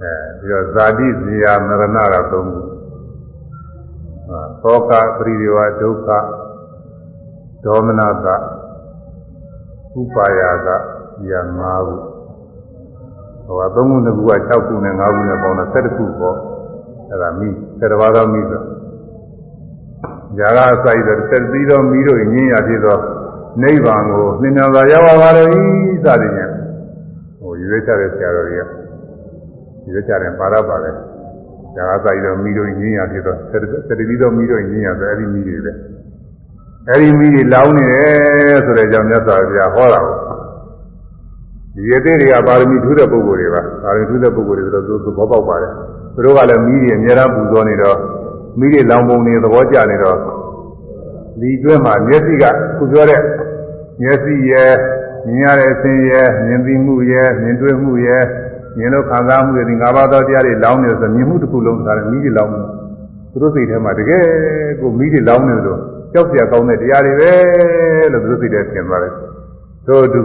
[0.00, 2.60] အဲပြီးတော့ဇာတိဇေယမရဏကသုံးခု
[4.62, 6.08] သောကပရိဒီဝဒုက္ခ
[7.64, 8.26] ဒေါမနက
[10.00, 10.68] ဥပါယက
[11.18, 12.09] ဒီဟာ၅ခု
[13.50, 16.36] ဟိုကသုံးခုတစ်ခုက6ခုနဲ့5ခုနဲ့ပေါင်းတော့7ခုပေါ့
[17.10, 17.48] အဲ့ဒါမိ
[17.80, 18.62] 7ပါးသောမိဆို
[20.38, 22.98] ຢာကအစိုက်တဲ့7ပြီးသောမိတို့ညင်းရဖြစ်သော
[23.62, 25.44] နိဗ္ဗာန်ကိုနှင်းနာသာရောက်ပါလေ၏
[26.04, 26.52] စသည်ဖြင့်
[27.40, 28.64] ဟိုရွေးချတဲ့ဆရာတော်တွေက
[29.90, 30.90] ရွေးချတဲ့ပါရပါလေ
[31.76, 33.36] ຢာကစိုက်သောမိတို့ညင်းရဖြစ်သော
[33.88, 35.72] 7ပြီးသောမိတို့ညင်းရဆိုအဲ့ဒီမိတွေပဲ
[36.88, 40.16] အဲ့ဒီမိတွေလောင်းနေတယ်ဆိုတဲ့အကြောင်းမြတ်စွာဘုရားဟောတာကို
[41.74, 45.72] ဒီရသေးတွေကပါရမီထူးတဲ့ပုဂ္ဂိုလ်တွေပါပါရမီထူးတဲ့ပုဂ္ဂိုလ်တွေဆိုတော့သူသဘောပေါက်ပါတယ်
[46.14, 47.96] သူတို့ကလည်းမိတွေအများအားပူဇော်နေတော့
[48.58, 50.16] မိတွေလောင်ပုံနေသဘောကျနေတော့
[51.40, 52.44] ဒီအတွင်းမှာမျက်စိက
[52.78, 53.20] ခုပြောတဲ့
[54.02, 54.72] မျက်စိရဲ့
[55.26, 58.24] မြင်ရတဲ့အခြင်းရဲ့မြင်သိမှုရဲ့မြင်တွေ့မှုရဲ့
[58.78, 62.60] မြင်လို့ခံစားမှုရဲ့ဒီ၅ပါးသောတရားတွေလောင်းနေဆိုမြင်မှုတစ်ခုလုံးကလည်းမိတွေလောင်းနေ
[63.32, 64.24] သူတို့စိတ်ထဲမှာတကယ်
[64.80, 65.78] ကိုမိတွေလောင်းနေလို့
[66.12, 67.32] ကြောက်ကြကောင်းတဲ့တရားတွေပဲ
[68.12, 69.12] လို့သူတို့စိတ်ထဲထင်သွားတယ်
[69.88, 70.20] တို့သူ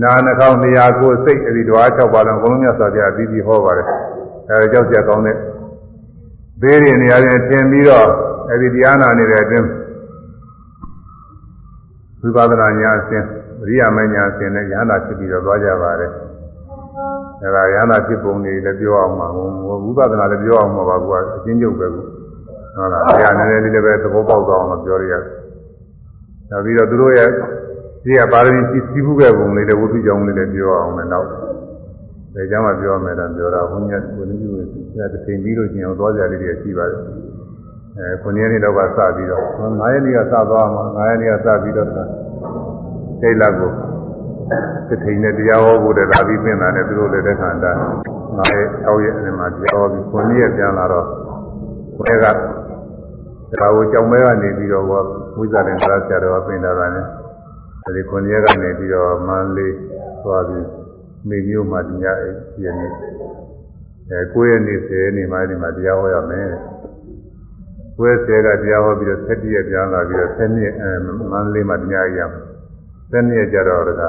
[0.00, 3.86] နာနှာခေါင်းနေရာကိုစိတ်အဲဒီဓဝါ၆ပါးလုံးအကုန်လုံးမြတ်စွာဘုရားအပြီးပြီးဟောပါတယ်
[4.48, 5.36] အဲကြောက်ကြကောင်းတဲ့
[6.62, 8.06] ဘေးတွေနေရာတွေထင်ပြီးတော့
[8.50, 9.68] အဲဒီတရားနာနေတဲ့အတွင်း
[12.20, 13.24] ဝိပဿနာဉာဏ်အစဉ်
[13.62, 16.10] အရိယာမဉာဏ်အစဉ်နဲ့ဉာဏ်သာဖြစ်ပြီးတော့သွားကြပါတယ်
[17.42, 19.26] အဲဒါဉာဏ်သာဖြစ်ပုံတွေလည်းပြောအောင်ပါ
[19.84, 22.00] ဝိပဿနာလည်းပြောအောင်ပါကွာအချင်းချုပ်ပဲကွ
[22.76, 25.22] ဟုတ်လားဆရာနည်းနည်းလေးလည်းပဲသဘောပေါက်သွားအောင်ပြောရရတယ်
[26.50, 27.30] နောက်ပြီးတော့သူတို့ရဲ့
[28.04, 34.50] ဒီကပါရမီစီးပူးခဲ့ပုံလေးလည်းဝိသုကြောင့်လေးလည်းပြောအောင်မယ်နောက်ဒါကြောင့်မှပြောမယ်တော့ပြောတာဘုန်းကြီးကဘုန်းကြီး
[34.96, 37.02] ကတစ်ချိန်ပြီးလို့ရှိရင်သွားကြလေးတွေရှိပါတယ်
[37.98, 39.44] အဲခုနှစ်ရက်နေ့တော့ကစပြီးတော့
[39.78, 43.70] 9ရက်နေ့ကစသွားမှာ9ရက်နေ့ကစပြီးတော့ဒိတ်လက်ကို
[44.88, 47.72] တစ်ချိန်နဲ့တရားဟောဖို့တည်းဒါပြီးပြင်တာနဲ့သူတို့လည်းတက်ခါတာ
[48.38, 51.06] 9ရက်6ရက်အဲ့မှာတရားဟောပြီးခုနှစ်ရက်ပြန်လာတော့
[52.00, 52.26] ဘယ်က
[53.60, 54.86] ဒါကိုကြောင်မဲကနေပြီးတော့
[55.36, 57.06] ဝိဇ္ဇာနဲ့သာဆရာတော်ပြင်လာတာနဲ့
[57.86, 59.74] အဲဒီခုနှစ်ရက်ကနေပြီးတော့မန္တလေး
[60.22, 60.66] သွားပြီး
[61.28, 62.92] မိမျိုးမှာဒီညအဲ့ဒီနေ့
[64.10, 66.48] အဲ9ရက်နေ့10ရက်နေ့မှဒီမှာတရားဟောရမယ်
[68.00, 70.90] ဝဲဆဲကတရားဟောပြီးတော့7ရက်ပြန်လာပြီးတော့7နှစ်အဲ
[71.32, 72.20] မန္တလေးမှာညရရ
[73.12, 74.02] 7နှစ်ကြတော့တက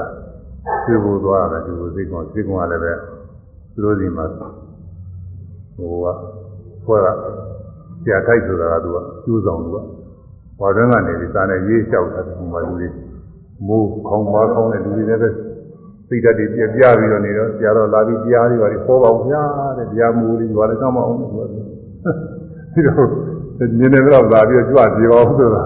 [0.84, 2.92] ဖြူဖို့သွားတယ်ဒီလိုစိတ်ကောစိတ်ကောလည်းပဲ
[3.74, 4.26] သူတို့စီမှာ
[5.76, 6.06] ဟိုက
[6.84, 7.08] ဖွဲ့က
[8.02, 9.76] ဆရာထိုက်ဆိုတာကသူကကျိုးဆောင်သူက
[10.60, 12.88] ဘာတွင်းကနေဒီစားနဲ့ရေးလျှောက်တာဒီမှာလူတွေ
[13.66, 15.28] မိုးခေါင်းမခေါင်းတဲ့လူတွေလည်းပဲ
[16.08, 19.42] စိတ်ဓာတ်တွေပြပြပြီးတော့နေတော့ဆရာတော်လာပြီးတရားတွေပါပြီးပေါ်ပါဦးဗျာ
[19.78, 21.64] တဲ့တရားမူလေးဘာလဲကောင်းမအောင်လို့ပြောတယ်
[22.74, 23.08] ဒီတော့
[23.78, 25.64] နင်းနေတော့လာပြီးကြွပြေပါဦးဆိုတာ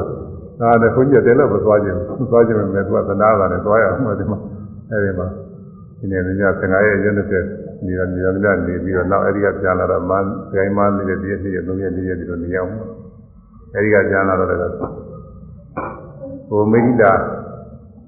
[0.60, 1.98] ဒါနဲ့ခွန်ကြီးတယ်လို့မသွားခြင်း
[2.30, 4.38] သွားခြင်းနဲ့သူကသနာတာနဲ့သွားရအောင်ဒီမှာ
[4.90, 5.26] အဲဒီမှာ
[5.98, 6.22] ဒီနေ့ည
[6.60, 8.26] 15ရက်ရက်20နေရနေရ
[8.66, 12.72] နေပြီးတော့နောက်အဲဒီကပြန်လာတော့မန်းဂိုင်းမန်းနေတဲ့ဒီနေ့ရက်3ရက်4ရက်ပြီးတော့နေအောင်
[13.74, 14.60] အဲဒီကပြန်လာတော့လည်း
[16.48, 17.12] ဟိုမိဂိတာ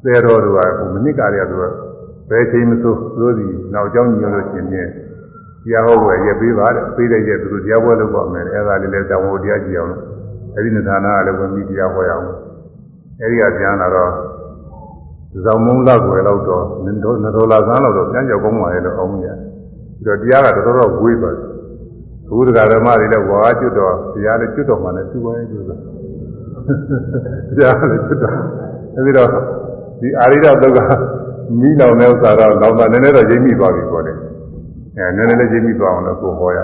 [0.04, 1.64] သေတော်တို့ကဟိုမနစ်ကာရီကသူက
[2.30, 4.90] ဘယ်ချိန်မဆိုသူတို့ဒီနောက်ကျောင်းညွှန်လို့ရှင်ပြင်း
[5.64, 10.02] တရားဟောပွဲရက်ပေးပါတဲ့ပေးတဲ့ရက်သူတို့တရားပွဲလုပ်ပါမယ်အဲဒါလေးလည်းတောင်းဖို့တရားကြည့်အောင်လို့
[10.56, 12.26] အဲဒီနိသနာကလည်းဝင်ပြီးတရားဟောရအောင်
[13.20, 14.12] အဲဒီကပြန်လာတော့
[15.44, 19.26] ဇောင်မုံလောက်ွယ်လောက်တော့နတော်နတော်လာကန်းလောက်တော့ပြန်ကြောက်ကောင်းပါရဲ့လို့အောင်ရ
[19.98, 21.48] ပြီးတော့တရားကတော်တော်ဝေးသွားတယ်
[22.28, 25.80] ဘုရားဓမ္မတွေလည်းဝါကျွတ်တော့တရားလည်းကျွတ်တော့မှလည်းသူ့ဝဲကျွတ်တော့
[27.56, 28.34] တရားလည်းကျွတ်တော့
[28.96, 29.30] အဲဒီတော့
[30.00, 30.78] ဒီအာရိဒသုတ်က
[31.60, 34.12] မိလောင်တဲ့ဥစ္စာတော့လောင်တာနည်းနည်းတော့ရိပ်မိသွားပြီပေါ့လေ
[34.96, 36.58] အဲနည်းနည်းလေးရိပ်မိသွားအောင်လို့ကိုဟောရ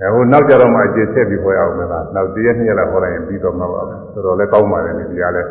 [0.00, 5.48] အဲဟိုနောက်ကြတော့မှအကျေဆက်ပြီးဟောရအောင်မလားနောက်တရက်နှစ်ရက်လောက်ဟောလိုက်ရင်ပြီးတော့မှာပါပဲတော်တော်လေးကောင်းပါတယ်ဒီတရားလည်း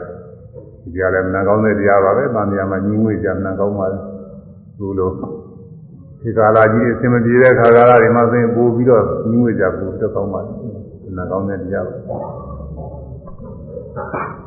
[0.84, 4.02] ဒီတရားလည်းမနာကောင်းတဲ့တရားပါပဲ။ဗာမယာမှာညီငွေကြမနာကောင်းပါဘူး။
[4.78, 5.12] သူလို
[6.22, 12.18] ဒီကာလာကြီးအစင်မပြေတဲ့ခါကာလတွေမှာဆိုရင်ပို့ပြီးတော့ညီငွေကြပို့တော့ကောင်းပါဘူး။နာကောင်းတဲ့တရားပါ။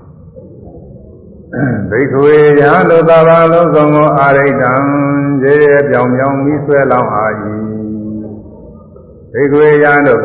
[1.91, 4.73] ဒိဋ္ဌဝေယံလောသဘာလုံးစုံကိုအာရိတံ
[5.43, 7.27] ရေရပြောင်ပြောင်မိဆွဲလောင်းအာ၏
[9.33, 10.23] ဒိဋ္ဌဝေယံတို့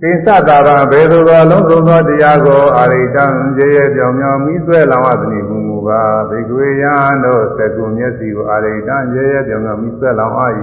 [0.00, 3.24] သင်္သတာရဘေသူသောလုံးစုံသောတရားကိုအာရိတံ
[3.58, 6.94] ရေရပြောင်ပြောင်မိဆွဲလောင်းအသနိမူမူကားဒိဋ္ဌဝေယံ
[7.24, 10.48] တို့သက္ကုမျက်စီကိုအာရိတံရေရပြောင်ပြောင်မိဆွဲလောင်းအာ၏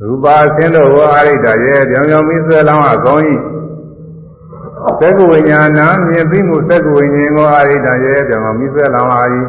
[0.00, 3.24] ရူပါဆင်းတို့ကိုအာရိတရေပြောင်ပြောင်မိဆွဲလောင်းအကောင်း၏
[5.00, 9.22] သက္ကဝိညာဏမြင်သိမှုသက္ကဝိညာဉ်ကိုအာရိတရေပြောင်းမိဆွဲလောင်လာ၏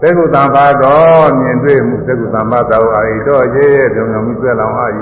[0.00, 4.86] သက္ကုသံဘာတော်မြင်တွေ့မှုသက္ကုသံဘာတော်အာရိတော်ရေပြောင်းမိဆွဲလောင်လာ၏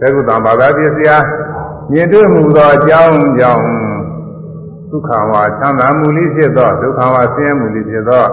[0.00, 1.18] သက္ကုသံဘာသာပြည့်စရာ
[1.92, 3.66] မြင်တွေ့မှုသောအကြောင်းကြောင့်
[4.90, 8.26] ဒုက္ခဝါချမ်းသာမှုလေးဖြစ်သောဒုက္ခဝါဆင်းရဲမှုလေးဖြစ်သော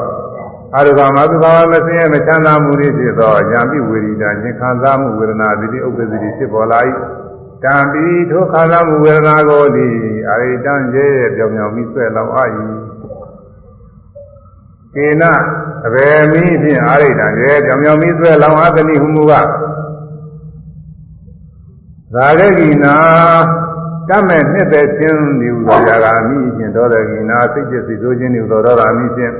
[0.75, 6.79] အရုကမသုခဝါမဆင်းရဲမချမ်းသာမှုလေးဖြစ်သောဉာဏ်ပိဝေရိတာဉာဏ်ခံစားမှုဝေဒနာတိဥပ္ပဇ္ဇတိဖြစ်ပေါ်လာ၏
[7.63, 9.95] တံပီထိုခါလာမှုဝေဒနာကိုသည်
[10.31, 12.45] အရိတံရဲပြောင်ပြောင်ပြီးဆွဲလောက်အာ၏
[14.95, 15.23] ကေန
[15.85, 19.33] အဘယ်မီးဖြင့်အရိတံရဲပြောင်ပြောင်ပြီးဆွဲလောက်အာသနိဟုမူက
[22.13, 22.95] သာရဂိနာ
[24.09, 29.33] တတ်မဲ့နှစ်သက်ခြင်းဒီဥသောရာဂာမိဖြင့်ဒေါသဂိနာစိတ်จิตစိတ်ဆိုးခြင်းဒီဥသောဒေါသမိဖြင့်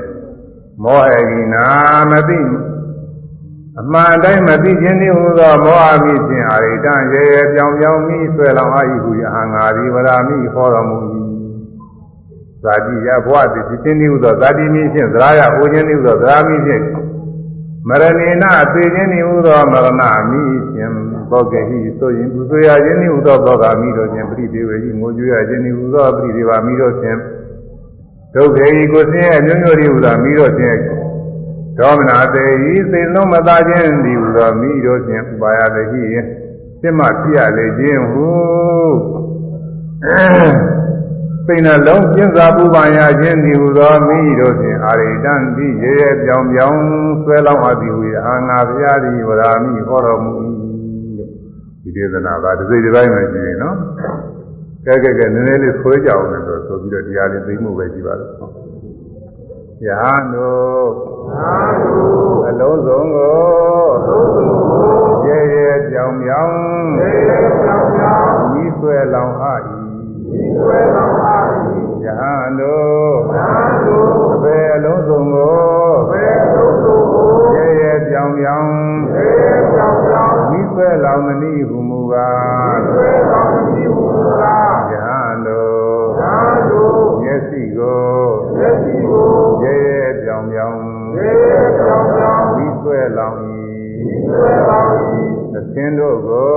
[0.82, 1.64] မောဟဂိနာ
[2.10, 2.38] မသိ
[3.78, 10.98] အမှန်တိုင်းမသိခြင်းသည်ဟူသောမောဟမိဖြင့်အာရိတံရေရေပြောင်ပြောင်မိဆွဲလောင်အာဟုယဟံငါသည်ဝရာမိဟောတော်မူ၏
[12.62, 16.84] ဇာတိယဘဝတိဖြစ်ခြင်းဤဟုသောဇာတိမင်းဖြင့်သရာယအိုခြင်းဤဟုသောသရာမင်းဖြင့်
[17.88, 20.92] မရဏေနအသေးခြင်းဤဟုသောမရဏမီးဖြင့်
[21.30, 21.60] ဘောဂဟိ
[21.98, 27.18] ဆိုရင်ပူဆွေရခြင်းဤဟုသောဘောဂမီးတို့ဖြင့်ပရိဒေဝဟိငိုကြွရခြင်းဤဟုသောပရိဒေဝမီးတို့ဖြင့်
[28.34, 30.78] ဒုက္ခေဤကိုဆင်းရဲအမျိုးမျိုးဤဟုသောမီးတို့ဖြင့်
[31.78, 36.02] ဒေါမနာတေဤစိတ်လုံးမသားခြင်းဤဟုသောမီးတို့ဖြင့်ပါရတိဟိ
[36.80, 38.28] စိတ်မှဖြစ်ရလေခြင်းဟု
[41.46, 46.78] စိတ်နှလုံးကျင်းစာပူပန်ရခြင်းဒီဟူသောမိတို့ဖြင့်အာရိတံတိရေရေပြောင်ပြောင်
[47.22, 50.32] ဆွဲလောင်းအပ်သည်ဟူ၏အာငါဘုရားသည်ဝရာမိဟောတော်မူ၏
[51.82, 53.76] ဒီဒေသနာကတစ်စိတ်တစ်ပိုင်းပဲရှိရင်နော်
[54.86, 58.69] ကဲကဲကဲနည်းနည်းလေးဆွဲကြအောင်လည်းဆိုဆိုပြီးတော့တရားလေးသိမှုပဲရှိပါလို့
[59.86, 60.88] ယဟန်တို့
[62.48, 63.38] အလုံးစုံကို
[65.26, 66.54] ရေရေပြောင်ပြောင်
[68.62, 69.62] ဤဆွဲလောင်းအပ်၏
[72.04, 73.14] ယဟန်တို့
[74.34, 75.54] အပေအလုံးစုံကို
[77.54, 78.68] ရေရေပြောင်ပြောင်
[80.58, 82.78] ဤဆွဲလောင်းမနည်းဟုမူကား
[84.90, 86.06] ယဟန်တို့
[87.22, 88.39] မျက်စိကို
[95.56, 96.54] အသင်းတို့ကို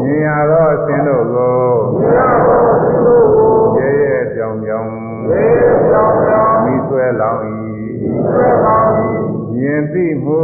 [0.00, 1.58] မြင်ရသောအသင်းတို့ကို
[3.76, 4.90] ရေရေပြောင်ပြောင်
[6.72, 7.40] ဤဆွဲလောင်း၏
[9.54, 10.42] မြင်သိမှု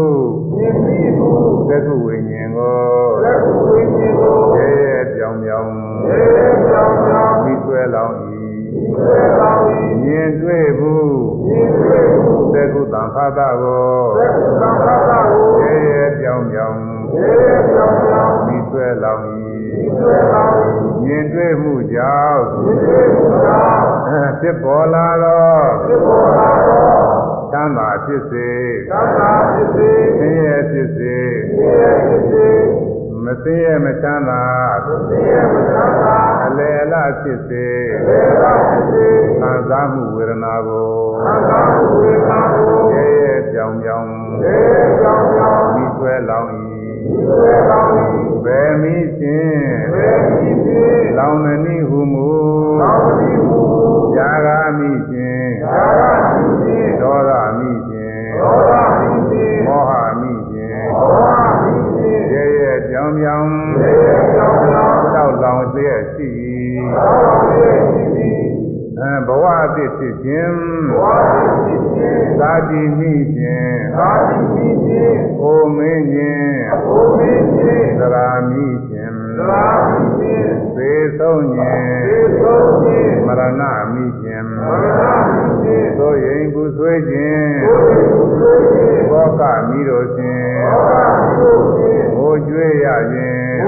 [1.68, 2.76] သက္ကုဝိညာဉ်ကို
[4.56, 5.68] ရေရေပြောင်ပြောင်
[7.50, 8.16] ဤဆွဲလောင်း၏
[10.02, 10.57] မြင်တွေ့မှုသ
[13.24, 16.76] က္ကုတံခါသကိုရေရေပြောင်ပြောင်
[18.56, 19.24] ဤဆွဲလောင်း၏
[21.04, 22.42] မြင်တွေ့မှုကြောင့်
[24.40, 25.56] ဖြစ်ပေါ်လာသော
[27.52, 28.48] သမ်းသာဖြစ်စေ
[30.18, 31.18] ဆင်းရဲဖြစ်စေ
[33.24, 34.42] မသိရမချမ်းသာ
[34.86, 35.42] အလယ်
[36.26, 36.27] အ
[36.92, 37.66] လဖြစ်စေ
[39.40, 40.88] ခံစားမှုဝေဒနာကို
[42.94, 44.06] ရဲရဲပြောင်ပြောင်
[45.74, 46.50] မိဆွဲလောင်း၏
[48.44, 49.78] ဘယ်မိခြင်း
[51.18, 52.28] လောင်းမနည်းဟုမူ
[54.14, 55.50] ဇာဂာမိခြင်း
[57.00, 58.28] ဒေါသမိခြင်း
[69.28, 70.56] အဲဘဝအသစ်ဖြစ်ခြင်း
[72.40, 73.78] သာတိမိခြင်း
[75.42, 76.56] အိုမင်းခြင်း
[78.00, 79.16] သရာမိခြင်း
[80.76, 81.88] သေဆုံးခြင်း
[83.26, 84.48] မရဏမိခြင်း
[85.98, 87.52] သို့ရင်ပူဆွေးခြင်း
[89.10, 90.52] ဘောကမိတို့ခြင်း
[92.16, 93.58] ဟိုကျွေးရခြင်း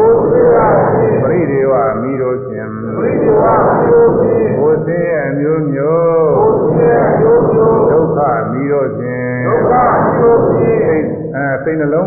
[1.23, 3.10] ပရိဒေဝမိတို့ခြင်းဟို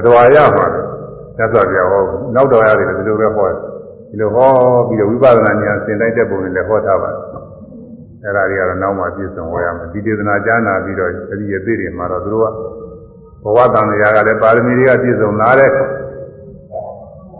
[0.00, 0.66] တ္တဝါရမှာ
[1.38, 2.02] သစ္စာပြဟော
[2.34, 3.56] နောက်တော်ရတယ်ဒီလိုပဲဟောတယ်
[4.10, 4.50] ဒီလိုဟော
[4.88, 7.20] ပြီးတော့ဝိပဿနာဉာဏ်သင်တိုင်းတဲ့ပုံနဲ့လည်းဟောထားပါတယ်
[8.24, 12.46] အဲ့ဒါတွေကတော့နောက်မှပြည့်စုံဟောရမယ်ဒီဒေသနာကြားနာပြီးတော့အဲ့ဒီအသေးတွေမှာတော့သူတို့က
[13.44, 15.70] ဘဝတန်တရားကလည်းပါရမီတွေကပြည့်စုံလာတဲ့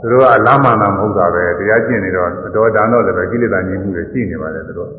[0.00, 4.90] သူတို့ကအလားမှန်တာမဟုတ်တာပဲတရားကျင့်နေတော့အတော်တန်တော့လည်းပဲကိလေသာညှိမှုတွေရှိနေပါတယ်သူတို့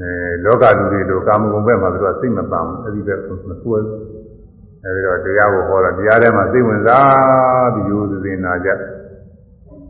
[0.00, 0.10] အဲ
[0.44, 3.18] လောကလူတွေတို့ကာမဂုဏ်ဘက်မှာသူတို့ကစိတ်မပန်းဘူးအဲ့ဒီဘက်
[3.48, 3.78] မဆွဲ
[4.84, 8.68] အဲဒီတော့တရားကိုဟောတော့တရားထဲမှာစိတ်ဝင်စားပြီးရိုးစင်နာကြ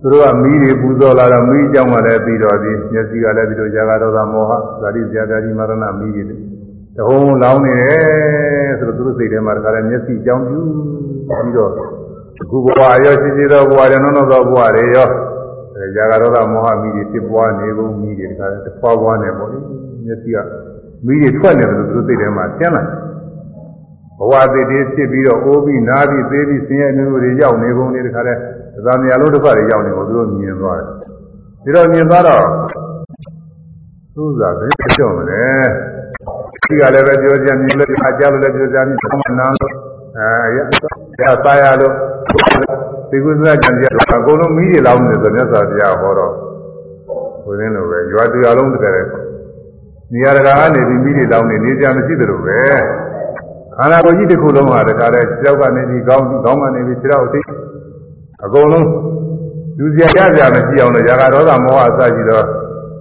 [0.00, 6.24] သူတို့ကမီးတွေပူဇော်လာတော့မီးကြောင့်မှလည်းပြီးတော့ဒီမျက်စိကလည်းပြီးတော့ဇာကတော်သာမောဟဇာတိဇာတာဒီမရဏမီးတွေ
[6.96, 10.60] တဟုံးလောင်းနေတယ်ဆိုတော့သူတို့စိတ်ထဲမှာတခါလည်းမျက်စိကြောင်ပြူ
[11.28, 11.70] ပြီးတော့
[12.42, 15.08] အခုဘဝရောရှိရှိသောဘဝရောနောနောသောဘဝတွေရော
[15.76, 19.58] အဲဇာကတော်သာမောဟမီးတွေဖြစ်ပွားနေကုန်မီးတွေတခါလည်းတဖွာဖွာနေပေါ့လေ
[20.06, 20.36] မျက်စိက
[21.06, 23.11] မီးတွေထွက်နေတယ်လို့သူတို့စိတ်ထဲမှာသင်လာဘ
[24.30, 28.34] ဝတည်တည်ဖြစ်ပြီးတော့အိုးပြီးနားပြီးသေးပြီးဆင်းရဲမျိုးတွေရောက်နေကုန်နေတခါလဲ
[28.86, 30.86] သာမယာလုံးတစ်ခါတွေရောက်နေကုန်သူတို့မြင်သွားတယ်
[31.64, 32.44] ဒီတော့မြင်သွားတော့
[34.14, 35.44] သူ့သာဘယ်ကြောက်မလဲ
[36.62, 39.72] ဒီကလည်းပဲပြောကြမြင်လို့အကြလို့လည်းပြောကြမြင်သမနာလို့
[40.18, 41.94] အဲရသားရလို့
[43.10, 43.84] ဒီကုသကြံကြ
[44.14, 46.32] အကုန်လုံးမိတွေလောင်းနေဆိုမြတ်စွာဘုရားဟောတော့
[47.44, 48.92] ဘုရင်လိုပဲရွာတူအလုံးတကယ်
[50.12, 52.60] နေရာတကာကနေပြီးမိတွေလောင်းနေနေကြမရှိသလိုပဲ
[53.76, 57.40] ခန္ဓာကိုယ်ကြီးတစ်ခုလုံးဟာတခါတည်းကြောက်ကနေပြီးကောင်းကောင်းကနေပြီးခြေတော့အသိ
[58.44, 58.88] အကုန်လုံး
[59.78, 62.44] လူစရာရစရာမရှိအောင်လို့ຢာကဒေါသမောဟအစရှိတော့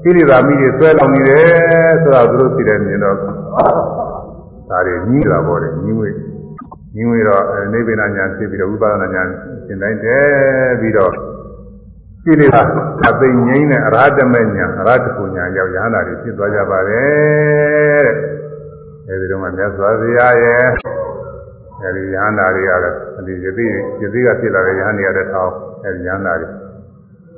[0.03, 6.15] ကိလေသာမိတွေဆွဲလောင်နေတယ်ဆိုတာသူတို့သိတယ်မြင်တော့ဒါတွေကြီးတာပေါ့လေကြီးဝေး
[6.93, 7.43] ကြီးဝေးတော့
[7.73, 9.23] နိဗ္ဗာန်ညာဖြစ်ပြီးတော့ဝိပဿနာညာ
[9.67, 11.11] သင်တိုင်းတယ်ပြီးတော့
[12.25, 12.61] ကိလေသာ
[13.07, 18.50] အသိငြိမ်းတဲ့အရဟတမေညာအရဟတကုညာရောက်ရဟန္တာတွေဖြစ်သွားကြပါတယ်တဲ့
[19.11, 20.63] အဲဒီတော့မှမြတ်စွာဘုရားရဲ့
[21.83, 22.97] အဲဒီရဟန္တာတွေကလည်း
[23.27, 23.65] ဒီယသိ
[24.01, 26.49] ယသိကဖြစ်လာတဲ့ရဟန္တာတွေထောင်းအဲဒီရဟန္တာတွေ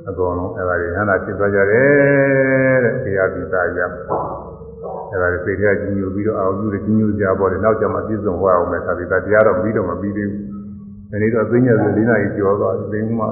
[0.08, 10.42] အကုန်လုံးအဲဒါတွေဟန္တာဖြစ်သွားကြတယ်တဲ့တရားပိသားရအဲဒါတွေသိတဲ့ကြီးညိုပြီးတော့အာဟုတွေကြီးညိုကြပေါ်တယ်နောက်ကျမှပြည့်စုံဟောအောင်မယ်သာပိသားတရားတော့ပြီးတော့မပြီးသေးဘူး
[11.10, 13.26] ဒီနေ့တော့သိညာဆို၄နာရီကျော်သွားပြီသိမှ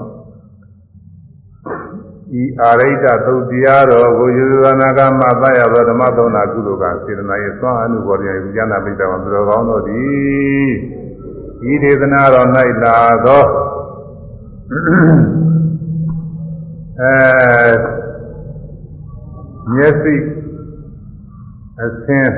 [2.41, 10.71] ဤအာရိတသုတ်တရားတော်ကိုယူဇနာကမသရသောဓမ္မသုံးနာကုသိုလ်ကစေတနာ၏သွမ်းအနုဘောရယဉာဏပိတ္တဝံသူတော်ကောင်းတို့သည်
[11.71, 12.49] ဤဒေသနာတော်၌
[12.83, 12.97] လာ
[13.27, 13.45] သော
[17.01, 17.15] အဲ
[19.75, 20.15] မျက်စိ
[21.85, 22.31] အသင်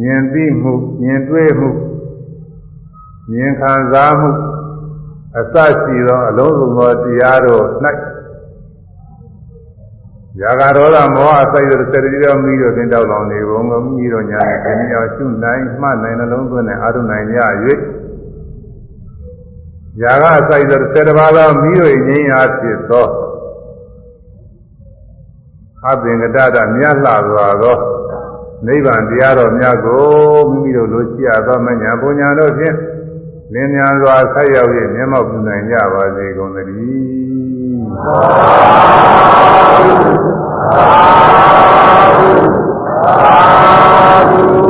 [0.00, 1.70] မြင်သိမှုမြင်တွေ့မှု
[3.30, 4.30] မြင်ခံစားမှု
[5.38, 7.64] အစရှိသောအလုံးစုံသောတရားတို့၌
[10.42, 17.38] ရာဂဒေါသမောဟစိုက်တဲ့စရတိတော်မိတို့တင်တောက်လောင်နေဘုံကမိတို့ညာနဲ့ဒီမြောင်ရှုနိုင်မှတ်နိုင်နှလုံးသွင်းနဲ့အာရုံနိုင်ရ၍
[20.02, 23.06] ရာဂစိုက်တဲ့စရတပါးသောမိတို့ငြိမ်းရာဖြစ်သော
[25.86, 27.76] အပင်ကတတမြတ်လှစွာသော
[28.66, 30.04] နိဗ္ဗာန်တရားတော်များကို
[30.50, 32.76] မိမိတို့လိုရှိရသောမညာပူညာတို့ဖြင့်
[33.52, 40.19] လင်းမြန်စွာဆက်ရောက်၍မျက်မှောက်ပြုနိုင်ကြပါစေကုန်သတည်း
[40.80, 41.02] သာ
[42.16, 42.30] ဓု
[43.20, 43.36] သာ
[44.30, 44.69] ဓု